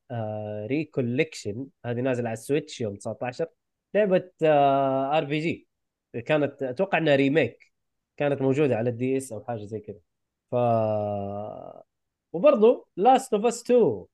Recollection 0.67 1.67
هذه 1.87 2.01
نازلة 2.01 2.29
على 2.29 2.33
ال 2.37 2.43
Switch 2.43 2.81
يوم 2.81 2.97
19 2.97 3.47
لعبة 3.95 4.31
RPG 5.19 5.69
كانت 6.27 6.63
أتوقع 6.63 6.99
إنها 6.99 7.17
remake 7.17 7.73
كانت 8.17 8.43
موجودة 8.43 8.77
على 8.77 8.91
ال 8.91 9.17
DS 9.17 9.33
أو 9.33 9.45
حاجة 9.45 9.65
زي 9.65 9.81
كذا. 9.81 9.99
ف 10.51 10.55
وبرضو 12.33 12.89
Last 12.97 13.35
of 13.35 13.45
Us 13.47 13.63
2 13.63 14.05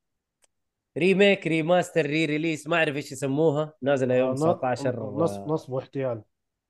remake 0.98 1.47
remaster 1.47 2.06
re-release 2.06 2.66
ما 2.66 2.77
أعرف 2.77 2.97
إيش 2.97 3.12
يسموها. 3.12 3.73
نازلة 3.82 4.14
يوم 4.14 4.28
آه، 4.28 4.35
19 4.35 5.10
نصب 5.10 5.48
نصب 5.48 5.73
واحتيال. 5.73 6.23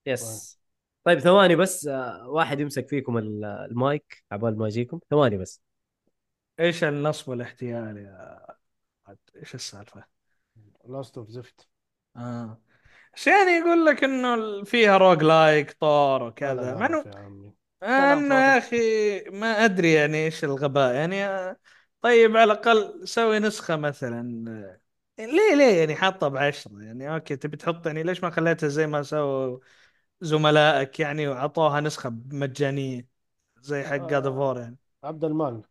yes 0.06 0.60
طيب 1.04 1.18
ثواني 1.18 1.56
بس. 1.56 1.86
آه، 1.86 2.28
واحد 2.28 2.60
يمسك 2.60 2.88
فيكم 2.88 3.18
ال- 3.18 3.44
المايك 3.44 4.24
عبال 4.32 4.58
ما 4.58 4.66
أجيكم. 4.66 5.00
ثواني 5.10 5.36
بس. 5.36 5.62
إيش 6.60 6.84
النصب 6.84 7.28
والاحتيال 7.28 7.96
يا؟ 7.96 8.45
إيش 9.36 9.54
السالفة؟ 9.54 10.04
Last 10.88 11.18
of 11.18 11.28
زفت 11.30 11.68
آه. 12.16 12.60
بس 13.16 13.26
يعني 13.26 13.50
يقول 13.50 13.86
لك 13.86 14.04
إنه 14.04 14.64
فيها 14.64 14.96
roguelike 14.96 15.72
طور 15.72 16.22
وكذا. 16.22 16.54
لا 16.54 16.74
مع 16.74 16.86
انه 16.86 17.04
يا 17.06 17.16
عمي. 17.16 17.52
إنه 17.82 18.34
يا 18.34 18.58
أخي 18.58 18.76
ما 19.30 19.64
أدري 19.64 19.92
يعني 19.92 20.24
إيش 20.24 20.44
الغباء. 20.44 20.94
يعني 20.94 21.24
آه، 21.26 21.56
طيب 22.02 22.36
على 22.36 22.52
الأقل 22.52 23.08
سوي 23.08 23.38
نسخة 23.38 23.76
مثلا. 23.76 24.44
آه، 25.18 25.24
ليه 25.24 25.54
ليه 25.54 25.78
يعني 25.78 25.94
حاطه 25.94 26.28
بعشرة؟ 26.28 26.82
يعني 26.82 27.14
okay 27.14 27.36
تبي 27.36 27.56
تحط 27.56 27.86
يعني 27.86 28.02
ليش 28.02 28.22
ما 28.24 28.30
خليتها 28.30 28.68
زي 28.68 28.86
ما 28.86 29.02
سووا 29.02 29.58
زملائك 30.20 31.00
يعني 31.00 31.28
وعطوها 31.28 31.80
نسخة 31.80 32.10
مجانية 32.32 33.06
زي 33.60 33.84
حق 33.84 33.96
God 33.96 34.26
of 34.26 34.36
War 34.36 34.60
يعني؟ 34.60 34.76
عبد 35.04 35.24
المال. 35.24 35.62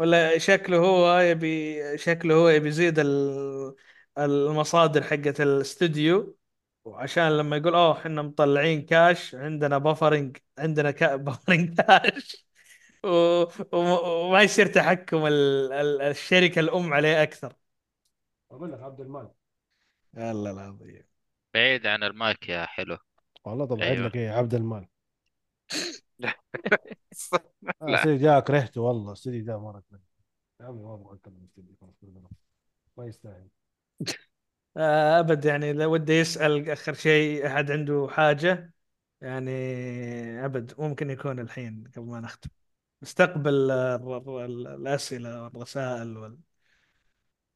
ولا 0.00 0.38
شكله 0.38 0.78
هو 0.78 1.18
يبي 1.20 1.78
شكله 1.98 2.36
هو 2.36 2.50
يبي 2.50 2.68
يزيد 2.68 3.00
ال- 3.00 3.76
المصادر 4.18 5.02
حقت 5.04 5.42
الاستوديو. 5.42 6.38
وعشان 6.86 7.38
لما 7.38 7.58
يقول 7.58 7.76
أوه 7.76 7.98
إحنا 8.00 8.22
مطلعين 8.22 8.82
كاش 8.86 9.36
عندنا 9.36 9.78
بفرنج 9.78 10.38
عندنا 10.58 10.92
كا 10.92 11.16
بفرنج 11.16 11.80
كاش 11.82 12.46
و... 13.04 13.08
و... 13.72 13.78
وما 14.28 14.42
يصير 14.42 14.66
تحكم 14.68 15.26
ال... 15.26 15.72
ال... 15.74 16.02
الشركة 16.02 16.60
الأم 16.60 16.94
عليه 16.94 17.24
أكثر. 17.24 17.54
أقول 18.50 18.72
لك 18.72 18.80
عبد 18.82 19.00
المال. 19.00 19.30
والله 20.14 20.50
العظيم. 20.50 21.04
بعيد 21.54 21.86
عن 21.86 22.02
المايك 22.02 22.48
يا 22.48 22.66
حلو. 22.66 22.98
والله 23.44 23.66
طب 23.66 23.82
أيوة. 23.82 24.04
أيوة. 24.06 24.06
لك 24.06 24.16
إيه 24.16 24.30
عبد 24.30 24.54
المال. 24.54 24.88
لا. 27.32 27.42
لا 27.80 27.96
سيدي 27.96 28.22
جاء 28.22 28.40
كرهته 28.40 28.80
والله 28.80 29.14
سيدي 29.14 29.40
ده 29.40 29.58
مرة 29.58 29.82
كرهته 29.90 30.04
يا 30.60 30.66
عمي 30.66 30.82
ما 30.82 30.94
أبغى 30.94 31.14
اتكلم. 31.14 32.28
ما 32.96 33.06
يستاهل. 33.06 33.48
آه، 34.76 35.20
أبد 35.20 35.44
يعني 35.44 35.72
لو 35.72 35.92
وده 35.92 36.14
يسأل 36.14 36.70
آخر 36.70 36.94
شيء 36.94 37.46
أحد 37.46 37.70
عنده 37.70 38.08
حاجة؟ 38.10 38.72
يعني 39.20 39.50
أبد 40.44 40.74
ممكن 40.80 41.10
يكون 41.10 41.40
الحين 41.40 41.84
قبل 41.96 42.06
ما 42.06 42.20
نختم. 42.20 42.50
نستقبل 43.02 43.70
ال- 43.70 44.28
ال- 44.40 44.66
الأسئلة 44.66 45.42
والرسائل 45.42 46.16
وال... 46.16 46.38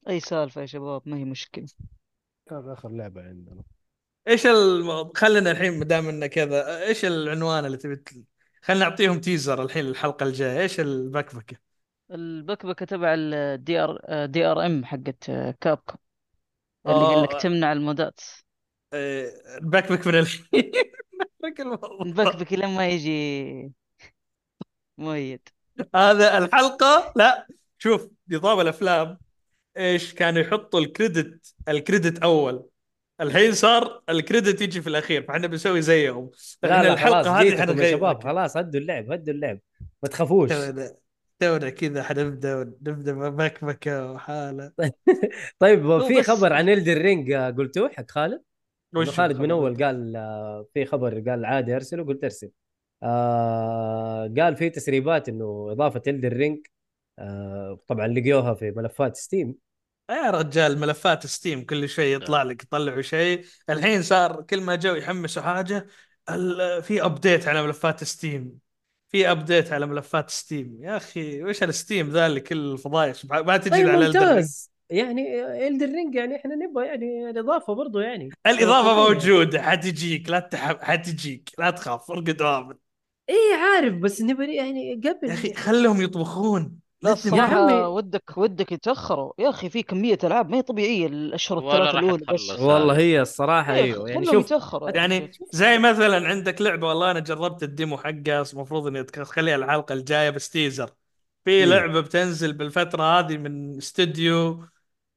أي 0.09 0.19
سالفة 0.19 0.61
يا 0.61 0.65
شباب 0.65 1.01
ما 1.05 1.17
هي 1.17 1.25
مشكلة. 1.25 1.67
هذا 2.51 2.73
آخر 2.73 2.89
لعبة 2.89 3.21
عندنا. 3.21 3.63
إيش 4.27 4.45
الم... 4.45 5.13
خلينا 5.13 5.51
الحين 5.51 5.79
ما 5.79 5.85
دام 5.85 6.09
إنه 6.09 6.27
كذا 6.27 6.83
إيش 6.87 7.05
العنوان 7.05 7.65
اللي 7.65 7.77
تبي 7.77 8.03
خلينا 8.65 8.89
نعطيهم 8.89 9.19
teaser 9.19 9.63
الحين 9.63 9.85
الحلقة 9.85 10.23
الجاية. 10.23 10.61
إيش 10.61 10.79
البكبكة؟ 10.79 11.57
البكبكة 12.11 12.85
تبع 12.85 13.15
ال 13.17 13.79
DR 13.79 14.25
DRM 14.25 14.85
حقت 14.85 15.31
Capcom 15.61 15.97
اللي 16.85 16.97
آه. 16.97 17.19
انك 17.19 17.41
تمنع 17.41 17.71
المودات. 17.71 18.19
آه، 18.93 19.31
البكبك 19.61 20.07
من 20.07 20.15
الحين. 20.15 20.71
نبكبك 22.05 22.53
لما 22.53 22.87
يجي 22.87 23.71
مؤيد. 24.97 25.49
هذا 25.95 26.37
الحلقة 26.37 27.13
لا 27.15 27.47
شوف 27.77 28.09
نظام 28.29 28.59
الأفلام 28.59 29.17
إيش 29.77 30.13
كانوا 30.13 30.41
يحطوا 30.41 30.79
ال 30.79 30.90
credit 30.90 31.53
ال 31.67 31.74
credit 31.74 32.19
أول. 32.19 32.69
الحين 33.21 33.53
صار 33.53 34.03
ال 34.09 34.16
credit 34.16 34.61
يجي 34.61 34.81
في 34.81 34.87
الأخير 34.87 35.23
فإحنا 35.23 35.47
بنسوي 35.47 35.81
زيهم. 35.81 36.31
لا 36.63 36.69
لأن 36.69 36.83
لا 36.83 36.95
خلاص 36.95 37.27
هذه 37.27 37.49
جيتكم 37.49 37.81
يا. 37.81 37.91
شباب 37.91 38.23
خلاص 38.23 38.57
هدوا 38.57 38.79
اللعب 38.79 39.11
هدوا 39.11 39.33
اللعب. 39.33 39.59
ما 40.03 40.09
تخافوش. 40.09 40.51
تونا 41.39 41.69
كذا 41.69 42.03
حنبدأ 42.03 42.63
نبدأ 42.63 43.29
بكبكه 43.29 44.11
وحالة. 44.11 44.71
طيب 45.59 46.01
في 46.01 46.23
خبر 46.23 46.53
عن 46.53 46.69
Elden 46.69 46.97
Ring 46.97 47.33
قلتوه 47.33 47.89
حق 47.89 48.11
خالد؟ 48.11 48.41
خالد 49.07 49.39
من؟ 49.39 49.51
أول 49.51 49.83
قال 49.83 50.15
آه، 50.15 50.65
في 50.73 50.85
خبر 50.85 51.19
قال 51.29 51.45
عادي 51.45 51.75
أرسله 51.75 52.03
قلت 52.03 52.23
أرسل. 52.23 52.49
آه 53.03 54.33
قال 54.37 54.55
في 54.55 54.69
تسريبات 54.69 55.29
إنه 55.29 55.67
إضافة 55.71 56.01
Elden 56.07 56.33
Ring 56.33 56.59
آه 57.19 57.79
طبعا 57.87 58.07
لقيوها 58.07 58.53
في 58.53 58.71
ملفات 58.71 59.15
Steam 59.15 59.55
يا 60.09 60.31
رجال 60.31 60.79
ملفات 60.79 61.27
Steam 61.27 61.65
كل 61.65 61.89
شوي 61.89 62.13
يطلع 62.13 62.43
لك 62.43 62.63
يطلعوا 62.63 63.01
شيء. 63.01 63.45
الحين 63.69 64.01
صار 64.03 64.41
كل 64.41 64.61
ما 64.61 64.75
جو 64.75 64.93
يحمسوا 64.95 65.41
حاجة 65.41 65.87
في 66.81 67.05
update 67.05 67.47
على 67.47 67.63
ملفات 67.63 68.03
Steam. 68.03 68.59
في 69.09 69.31
update 69.31 69.71
على 69.73 69.85
ملفات 69.85 70.29
Steam. 70.29 70.79
يا 70.83 70.97
أخي 70.97 71.43
وش 71.43 71.63
ال 71.63 71.71
Steam 71.71 72.09
ذا 72.09 72.25
اللي 72.27 72.39
كل 72.41 72.71
الفضايح 72.71 73.15
ما 73.31 73.57
تجي 73.57 73.69
طيب 73.69 73.87
على 73.89 74.05
ممتاز. 74.07 74.71
يعني 74.89 75.43
Elden 75.67 75.85
Ring 75.85 76.15
يعني 76.15 76.35
إحنا 76.35 76.55
نبغى 76.55 76.85
يعني 76.87 77.29
الإضافة 77.29 77.73
برضو 77.73 77.99
يعني. 77.99 78.29
الإضافة 78.47 78.95
موجودة. 79.13 79.61
حتجيك 79.61 80.29
لا 80.29 80.39
تحب 80.39 80.77
حتجيك 80.81 81.49
لا 81.59 81.69
تخاف 81.71 82.11
ارقد 82.11 82.41
وامن. 82.41 82.75
إيه 83.29 83.55
عارف 83.57 83.93
بس 83.95 84.21
نبغى 84.21 84.55
يعني 84.55 84.93
قبل 84.95 85.29
يا 85.29 85.33
أخي 85.33 85.53
خلهم 85.53 86.01
يطبخون. 86.01 86.79
لا 87.05 87.37
يا 87.37 87.41
عمي. 87.41 87.73
ودك 87.73 88.37
ودك 88.37 88.71
يتأخروا. 88.71 89.33
يا 89.39 89.49
أخي 89.49 89.69
في 89.69 89.83
كمية 89.83 90.17
ألعاب 90.23 90.49
ما 90.49 90.57
هي 90.57 90.61
طبيعية 90.61 91.07
الأشهر 91.07 91.57
ولا 91.57 91.73
الثلاث 91.73 91.95
راح 91.95 92.03
الأولى 92.03 92.25
بس. 92.33 92.49
والله 92.59 92.97
هي 92.97 93.21
الصراحة 93.21 93.73
إيه، 93.75 93.83
أيوه. 93.83 94.09
يعني 94.09 94.25
شوف 94.25 94.51
يعني 94.95 95.31
زي 95.51 95.77
مثلا 95.77 96.27
عندك 96.27 96.61
لعبة 96.61 96.87
والله 96.87 97.11
أنا 97.11 97.19
جربت 97.19 97.63
الديمو 97.63 97.97
حقها 97.97 98.43
المفروض 98.53 98.87
إني 98.87 99.03
تخليها 99.03 99.55
الحلقة 99.55 99.93
الجاية 99.93 100.29
بس 100.29 100.49
تيزر 100.49 100.89
في 101.45 101.65
مم. 101.65 101.71
لعبة 101.71 102.01
بتنزل 102.01 102.53
بالفترة 102.53 103.03
هذه 103.19 103.37
من 103.37 103.77
استوديو 103.77 104.65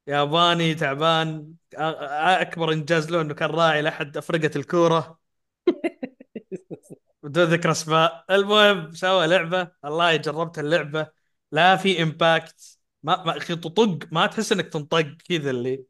ياباني 0.06 0.74
تعبان 0.74 1.54
أكبر 1.74 2.72
إنجاز 2.72 3.10
له 3.10 3.20
إنه 3.20 3.34
كان 3.34 3.50
راعي 3.50 3.82
لأحد 3.82 4.16
أفرقة 4.16 4.50
الكورة. 4.56 5.18
بدون 7.22 7.44
ذكر 7.44 7.70
أسماء. 7.70 8.24
المهم 8.30 8.92
سوى 8.94 9.26
لعبة. 9.26 9.68
والله 9.84 10.16
جربت 10.16 10.58
اللعبة. 10.58 11.17
لا 11.52 11.76
في 11.76 12.02
impact 12.02 12.78
ما 13.02 13.24
ما 13.24 13.36
أخي 13.36 13.56
تطق 13.56 13.98
ما 14.12 14.26
تحس 14.26 14.52
إنك 14.52 14.68
تنطق 14.72 15.06
كذا 15.28 15.50
اللي 15.50 15.84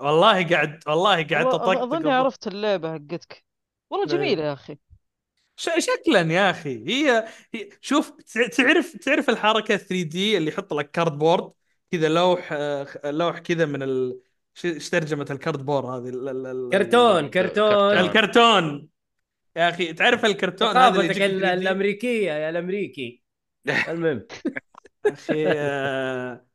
والله 0.00 0.48
قاعد 0.48 0.80
والله 0.86 1.10
قاعد 1.26 1.48
تطقطق 1.48 1.82
أظني 1.82 2.10
عرفت 2.12 2.46
اللعبة 2.46 2.92
حقتك. 2.92 3.44
والله 3.90 4.06
إيه. 4.06 4.12
جميلة 4.18 4.42
يا 4.44 4.52
أخي. 4.52 4.78
ش- 5.56 5.70
شكلا 5.78 6.20
يا 6.32 6.50
أخي. 6.50 6.84
هي, 6.88 7.24
هي 7.54 7.68
شوف 7.80 8.10
تع- 8.10 8.46
تعرف 8.46 8.96
تعرف 8.96 9.30
الحركة 9.30 9.76
3D 9.76 10.36
اللي 10.38 10.48
يحط 10.50 10.72
لك 10.74 10.90
cardboard 10.90 11.52
كذا 11.90 12.08
لوح 12.08 12.48
آه، 12.52 12.86
لوح 13.04 13.38
كذا 13.38 13.66
من 13.66 13.82
ال 13.82 14.20
ش- 14.54 14.64
إيش 14.66 14.90
ترجمة 14.90 15.26
ال 15.30 15.64
cardboard 15.66 15.86
هذه؟ 15.88 16.08
ال- 16.08 16.28
ال- 16.28 16.46
ال- 16.46 16.70
كرتون 16.72 17.28
كرتون. 17.30 17.98
الكرتون. 17.98 18.88
يا 19.56 19.68
أخي 19.68 19.92
تعرف 19.92 20.24
الكرتون 20.24 20.76
هذا 20.76 20.88
اللي 20.88 21.14
ثقافتك 21.14 21.16
يجيك 21.16 21.22
ال- 21.22 21.40
3D؟ 21.40 21.44
الأمريكية 21.62 22.32
يا 22.32 22.50
الأمريكي. 22.50 23.22
المهم. 23.88 24.26
أخي 25.06 25.46
آه، 25.48 26.46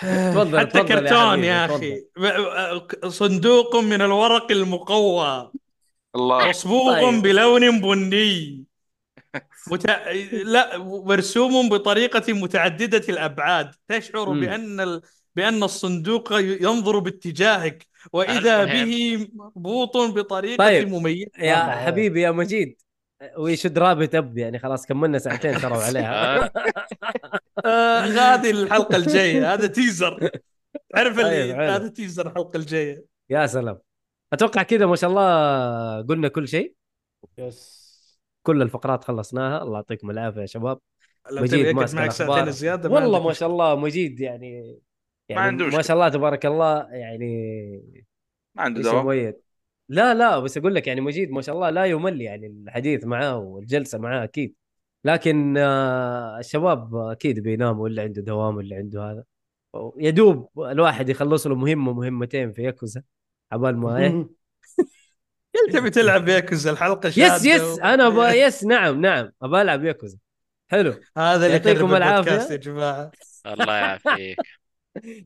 تفضل- 0.00 0.58
حتى 0.60 0.70
تفضل 0.70 1.06
يا 1.06 1.10
كرتون 1.10 1.44
يا 1.44 1.66
تفضل. 1.66 1.76
أخي 1.76 2.06
ب- 2.16 3.08
صندوق 3.08 3.76
من 3.76 4.02
الورق 4.02 4.50
المقوى 4.52 5.52
الله 6.16 6.48
مصبوغ 6.48 6.92
طيب. 7.10 7.22
بلون 7.22 7.80
بني 7.80 8.64
مت... 9.70 9.86
لا 10.44 10.78
مرسوم 10.78 11.68
بطريقة 11.68 12.32
متعددة 12.32 13.02
الأبعاد 13.08 13.74
تشعر 13.88 14.30
مم. 14.32 14.40
بأن 14.40 14.80
ال... 14.80 15.02
بأن 15.36 15.62
الصندوق 15.62 16.32
ي- 16.32 16.58
ينظر 16.62 16.98
باتجاهك 16.98 17.86
وإذا 18.12 18.62
المهم. 18.62 18.84
به 18.86 19.28
مربوط 19.34 19.96
بطريقة 19.96 20.56
طيب. 20.56 20.88
مميزة 20.88 21.30
يا 21.38 21.54
آه. 21.54 21.86
حبيبي 21.86 22.20
يا 22.22 22.30
مجيد 22.30 22.82
we 23.38 23.56
should 23.56 23.78
wrap 23.78 24.02
it 24.02 24.14
up 24.14 24.38
يعني 24.38 24.58
خلاص 24.58 24.86
كملنا 24.86 25.18
ساعتين 25.18 25.58
شروا 25.58 25.82
عليها. 25.82 26.44
آه 27.66 28.00
هذه 28.00 28.50
الحلقة 28.50 28.96
الجاية 28.96 29.54
هذا 29.54 29.66
teaser 29.66 30.30
تعرف 30.94 31.18
اللي 31.18 31.54
حلو. 31.54 31.62
هذا 31.62 31.88
teaser 31.88 32.26
الحلقة 32.26 32.56
الجاية. 32.56 33.04
يا 33.30 33.46
سلام. 33.46 33.78
أتوقع 34.32 34.62
كذا 34.62 34.86
ما 34.86 34.96
شاء 34.96 35.10
الله 35.10 36.02
قلنا 36.02 36.28
كل 36.28 36.48
شيء. 36.48 36.74
yes 37.38 37.84
كل 38.42 38.62
الفقرات 38.62 39.04
خلصناها. 39.04 39.62
الله 39.62 39.76
يعطيكم 39.76 40.10
العافية 40.10 40.40
يا 40.40 40.46
شباب. 40.46 40.78
مجيد 41.32 41.74
ماسك 41.74 41.94
يقعد 41.94 42.06
معك. 42.06 42.10
ساعتين 42.10 42.52
زيادة؟ 42.52 42.88
والله 42.90 43.22
ما 43.26 43.32
شاء 43.32 43.48
الله 43.48 43.76
مجيد 43.76 44.20
يعني 44.20 44.78
يعني 45.28 45.42
عنده 45.42 45.64
ما 45.64 45.68
مشكلة. 45.68 45.82
شاء 45.82 45.96
الله 45.96 46.08
تبارك 46.08 46.46
الله 46.46 46.88
يعني 46.92 47.26
ما 48.54 48.62
عنده 48.62 48.82
دوام. 48.82 49.34
لا 49.88 50.14
لا 50.14 50.38
بس 50.38 50.58
أقول 50.58 50.74
لك 50.74 50.86
يعني 50.86 51.00
مجيد 51.00 51.30
ما 51.30 51.42
شاء 51.42 51.54
الله 51.54 51.70
لا 51.70 51.84
يمل 51.84 52.20
يعني 52.20 52.46
الحديث 52.46 53.04
معاه 53.04 53.38
والجلسة 53.38 53.98
معاه 53.98 54.24
أكيد. 54.24 54.54
لكن 55.04 55.56
آه، 55.58 56.38
الشباب 56.38 56.96
أكيد 56.96 57.40
بيناموا 57.40 57.82
واللي 57.82 58.00
عنده 58.02 58.22
دوام 58.22 58.56
واللي 58.56 58.74
عنده 58.74 59.10
هذا. 59.10 59.24
يدوب 59.98 60.48
الواحد 60.58 61.08
يخلص 61.08 61.46
له 61.46 61.54
مهمة 61.54 61.92
مهمتين 61.92 62.52
في 62.52 62.62
ياكوزا 62.62 63.02
عبال 63.52 63.76
ما 63.76 63.96
إيه. 63.96 64.10
قلت 65.54 65.76
تبي 65.76 65.90
تلعب 65.90 66.28
ياكوزا 66.28 66.70
الحلقة 66.70 67.06
yes 67.08 67.44
yes 67.44 67.60
و- 67.62 67.80
أنا 67.80 68.08
ب... 68.08 68.14
yes 68.46 68.64
نعم 68.64 69.00
نعم 69.00 69.32
ابى 69.42 69.62
ألعب 69.62 69.84
ياكوزا 69.84 70.18
حلو. 70.68 70.94
هذا 71.16 71.46
اللي 71.46 71.56
يعطيكم. 71.56 71.94
البودكاست 71.94 72.50
يا 72.50 72.56
جماعة. 72.56 73.10
الله 73.46 73.76
يعافيك. 73.76 74.36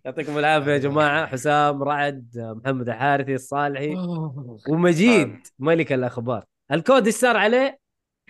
يعطيكم 0.04 0.38
العافية 0.38 0.72
يا 0.72 0.78
جماعة. 0.78 1.26
حسام 1.26 1.82
رعد 1.82 2.28
محمد 2.64 2.88
الحارثي 2.88 3.34
الصالحي 3.34 3.94
ومجيد 4.68 5.46
ملك 5.58 5.92
الأخبار. 5.92 6.44
الكود 6.72 7.06
إيش 7.06 7.14
صار 7.14 7.36
عليه؟ 7.36 7.78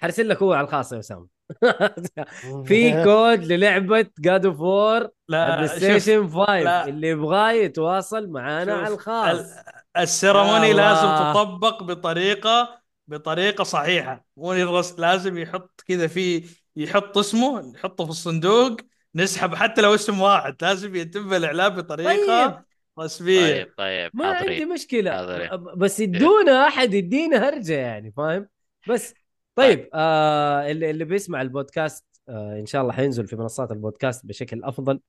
حرسل 0.02 0.28
لك 0.28 0.42
هو 0.42 0.52
على 0.52 0.64
الخاص 0.64 0.92
يا 0.92 0.98
اسامه 0.98 1.26
في 2.66 3.04
كود 3.04 3.44
للعبة 3.44 4.06
God 4.18 4.46
of 4.46 4.60
War 4.60 5.08
بلاي 5.28 5.66
ستيشن 5.66 6.28
5 6.28 6.58
لا. 6.60 6.88
اللي 6.88 7.08
يبغاه 7.08 7.52
يتواصل 7.52 8.28
معانا 8.30 8.74
على 8.74 8.94
الخاص. 8.94 9.38
ال- 9.38 9.62
ال 9.96 10.05
ceremony 10.05 10.72
لازم. 10.72 11.32
تطبق 11.32 11.82
بطريقة 11.82 12.80
بطريقة 13.08 13.64
صحيحة. 13.64 14.24
مو 14.36 14.52
لازم 14.98 15.38
يحط 15.38 15.80
كذا 15.86 16.06
في 16.06 16.44
يحط 16.76 17.18
اسمه 17.18 17.72
يحطه 17.74 18.04
في 18.04 18.10
الصندوق 18.10 18.76
نسحب 19.22 19.54
حتى 19.54 19.80
لو 19.82 19.94
اسم 19.94 20.20
واحد 20.20 20.56
لازم 20.62 20.94
يتم 20.96 21.34
الاعلان 21.34 21.68
بطريقة 21.68 22.46
طيب. 22.46 22.62
رسميا 22.98 23.40
طيب 23.64 23.72
طيب 23.76 24.10
ما 24.14 24.26
عندي 24.26 24.38
حاضرين 24.38 24.68
مشكلة. 24.68 25.10
حاضرين. 25.10 25.48
ب- 25.56 25.78
بس 25.78 26.00
يدونا 26.00 26.66
أحد 26.68 26.94
يدينا 26.94 27.48
هرجة 27.48 27.72
يعني 27.74 28.12
فاهم؟ 28.12 28.48
بس 28.88 29.14
طيب. 29.54 29.88
آه 29.94 30.70
اللي 30.70 30.90
اللي 30.90 31.04
بيسمع 31.04 31.42
البودكاست 31.42 32.06
آه 32.28 32.58
إن 32.60 32.66
شاء 32.66 32.82
الله 32.82 32.92
حينزل 32.92 33.26
في 33.26 33.36
منصات 33.36 33.70
البودكاست 33.72 34.26
بشكل 34.26 34.64
أفضل 34.64 35.00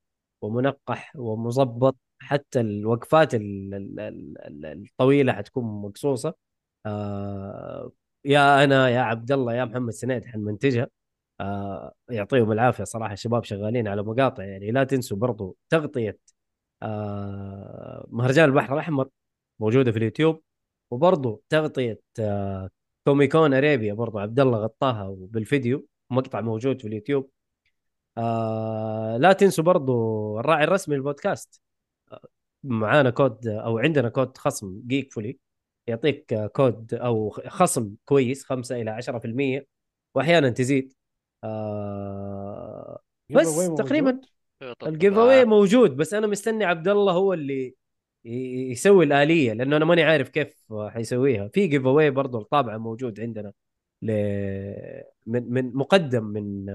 ومنقح 0.41 1.14
ومظبط 1.15 1.95
حتى 2.22 2.60
الوقفات 2.60 3.36
ال- 3.36 3.73
ال- 3.73 3.99
ال- 3.99 4.38
ال- 4.65 4.65
الطويلة 4.86 5.34
حتكون 5.34 5.81
مقصوصة. 5.81 6.34
آه 6.86 7.91
يا 8.26 8.64
أنا 8.64 8.90
يا 8.90 8.99
عبد 8.99 9.31
الله 9.31 9.53
يا 9.56 9.65
محمد 9.65 9.94
سنيد 9.94 10.26
حنمنتجها. 10.26 10.88
آه 11.41 11.93
يعطيهم 12.09 12.51
العافية 12.51 12.83
صراحة 12.83 13.13
الشباب 13.13 13.43
شغالين 13.43 13.87
على 13.87 14.03
مقاطع 14.03 14.43
يعني. 14.43 14.71
لا 14.71 14.83
تنسوا 14.83 15.17
برضو 15.17 15.57
تغطية 15.69 16.17
آه 16.83 18.07
مهرجان 18.11 18.45
البحر 18.49 18.73
الأحمر 18.73 19.09
موجودة 19.59 19.91
في 19.91 19.97
اليوتيوب. 19.97 20.43
وبرضو 20.91 21.43
تغطية 21.49 21.99
آه 22.19 22.69
كوميكون 23.05 23.53
أريبيا 23.53 23.93
برضو 23.93 24.19
عبد 24.19 24.39
الله 24.39 24.57
غطاها 24.59 25.03
وبالفيديو 25.07 25.87
مقطع 26.09 26.41
موجود 26.41 26.81
في 26.81 26.87
اليوتيوب. 26.87 27.29
آه 28.17 29.17
لا 29.17 29.33
تنسوا 29.33 29.63
برضو 29.63 30.39
الراعي 30.39 30.63
الرسمي 30.63 30.95
للبودكاست. 30.95 31.61
آه، 32.11 32.21
معانا 32.63 33.09
كود 33.09 33.47
أو 33.47 33.79
عندنا 33.79 34.09
كود 34.09 34.37
خصم 34.37 34.81
جيك 34.87 35.13
فولي. 35.13 35.39
يعطيك 35.87 36.33
آه، 36.33 36.47
كود 36.47 36.93
أو 36.93 37.29
خصم 37.29 37.95
كويس 38.05 38.43
5 38.45 38.81
إلى 38.81 38.91
10% 38.91 39.67
وأحيانا 40.15 40.49
تزيد. 40.49 40.93
آه 41.43 42.99
بس؟ 43.29 43.67
تقريبا 43.77 44.21
الجيف 44.83 45.17
آه، 45.17 45.21
اواي 45.21 45.45
موجود 45.45 45.97
بس 45.97 46.13
أنا 46.13 46.27
مستني 46.27 46.65
عبد 46.65 46.87
الله 46.87 47.13
هو 47.13 47.33
اللي 47.33 47.75
يسوي 48.25 49.05
الآلية 49.05 49.53
لأنه 49.53 49.77
أنا 49.77 49.85
ماني 49.85 50.03
عارف 50.03 50.29
كيف 50.29 50.73
حيسويها. 50.87 51.47
في 51.47 51.67
جيف 51.67 51.85
اواي 51.85 52.09
برضه 52.11 52.39
الطابعة 52.39 52.77
موجود 52.77 53.19
عندنا 53.19 53.53
ل... 54.01 54.11
من 55.25 55.53
من 55.53 55.71
مقدم 55.75 56.23
من 56.23 56.65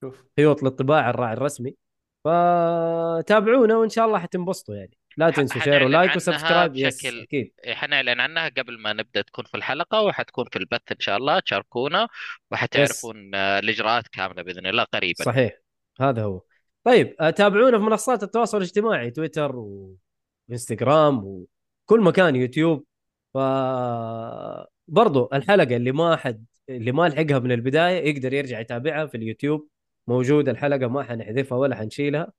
شوف. 0.00 0.24
خيوط 0.36 0.62
للطباعة 0.62 1.10
الراعي 1.10 1.32
الرسمي. 1.32 1.76
فتابعونا 2.24 3.76
وإن 3.76 3.88
شاء 3.88 4.06
الله 4.06 4.18
حتنبسطوا 4.18 4.74
يعني. 4.74 4.96
لا 5.16 5.30
تنسوا 5.30 5.60
share 5.60 5.84
و 5.84 5.90
like 5.90 6.16
و 6.16 6.22
subscribe 6.22 6.76
yes 6.76 7.06
أكيد. 7.06 7.52
حنعلن 7.66 8.20
عنها 8.20 8.48
قبل 8.48 8.78
ما 8.78 8.92
نبدأ 8.92 9.22
تكون 9.22 9.44
في 9.44 9.56
الحلقة 9.56 10.02
وحتكون 10.02 10.44
في 10.52 10.58
البث 10.58 10.92
إن 10.92 11.00
شاء 11.00 11.16
الله 11.16 11.38
تشاركونا 11.40 12.08
وحتعرفون 12.50 13.34
آه، 13.34 13.58
الإجراءات 13.58 14.08
كاملة 14.08 14.42
بإذن 14.42 14.66
الله 14.66 14.84
قريبا. 14.84 15.24
صحيح. 15.24 15.52
هذا 16.00 16.22
هو. 16.22 16.42
طيب 16.84 17.16
آه، 17.20 17.30
تابعونا 17.30 17.78
في 17.78 17.84
منصات 17.84 18.22
التواصل 18.22 18.56
الاجتماعي 18.56 19.10
تويتر 19.10 19.56
وإنستغرام 20.48 21.24
وكل 21.24 22.00
مكان 22.00 22.36
يوتيوب. 22.36 22.84
ف 23.34 23.38
برضو 24.88 25.28
الحلقة 25.32 25.76
اللي 25.76 25.92
ما 25.92 26.16
حد 26.16 26.46
اللي 26.68 26.92
ما 26.92 27.08
لحقها 27.08 27.38
من 27.38 27.52
البداية 27.52 28.10
يقدر 28.10 28.32
يرجع 28.32 28.60
يتابعها 28.60 29.06
في 29.06 29.16
اليوتيوب. 29.16 29.68
موجودة 30.06 30.52
الحلقة 30.52 30.86
ما 30.86 31.02
حنحذفها 31.02 31.58
ولا 31.58 31.76
حنشيلها. 31.76 32.32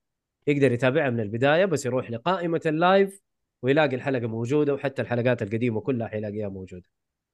يقدر 0.47 0.71
يتابعها 0.71 1.09
من 1.09 1.19
البداية 1.19 1.65
بس 1.65 1.85
يروح 1.85 2.11
لقائمة 2.11 2.61
اللايف 2.65 3.21
ويلاقي 3.63 3.95
الحلقة 3.95 4.27
موجودة 4.27 4.73
وحتى 4.73 5.01
الحلقات 5.01 5.41
القديمة 5.41 5.81
كلها 5.81 6.07
حيلاقيها 6.07 6.49
موجودة. 6.49 6.85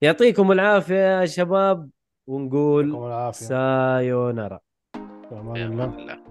يعطيكم 0.02 0.52
العافية 0.52 1.22
يا 1.22 1.26
شباب 1.26 1.90
ونقول 2.27 2.86
يعطيكم 2.86 3.06
العافية. 3.06 3.45
سايونارا. 3.45 4.60
في 5.30 5.36
أمان 5.40 5.72
الله. 5.72 6.28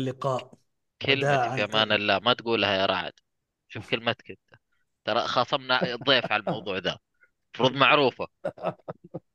اللقاء. 0.00 0.54
في 1.54 1.64
أمان 1.64 1.92
الله 1.92 2.18
ما 2.18 2.34
تقولها 2.34 2.76
يا 2.76 2.86
رعد. 2.86 3.12
شوف 3.68 3.90
كلمتك 3.90 4.30
انت 4.30 4.60
ترى 5.04 5.28
خاصمنا 5.28 5.80
ضيف 5.96 6.32
على 6.32 6.42
الموضوع 6.42 6.78
ذا 6.78 6.98
المفروض 7.56 7.80
معروفة. 7.80 8.28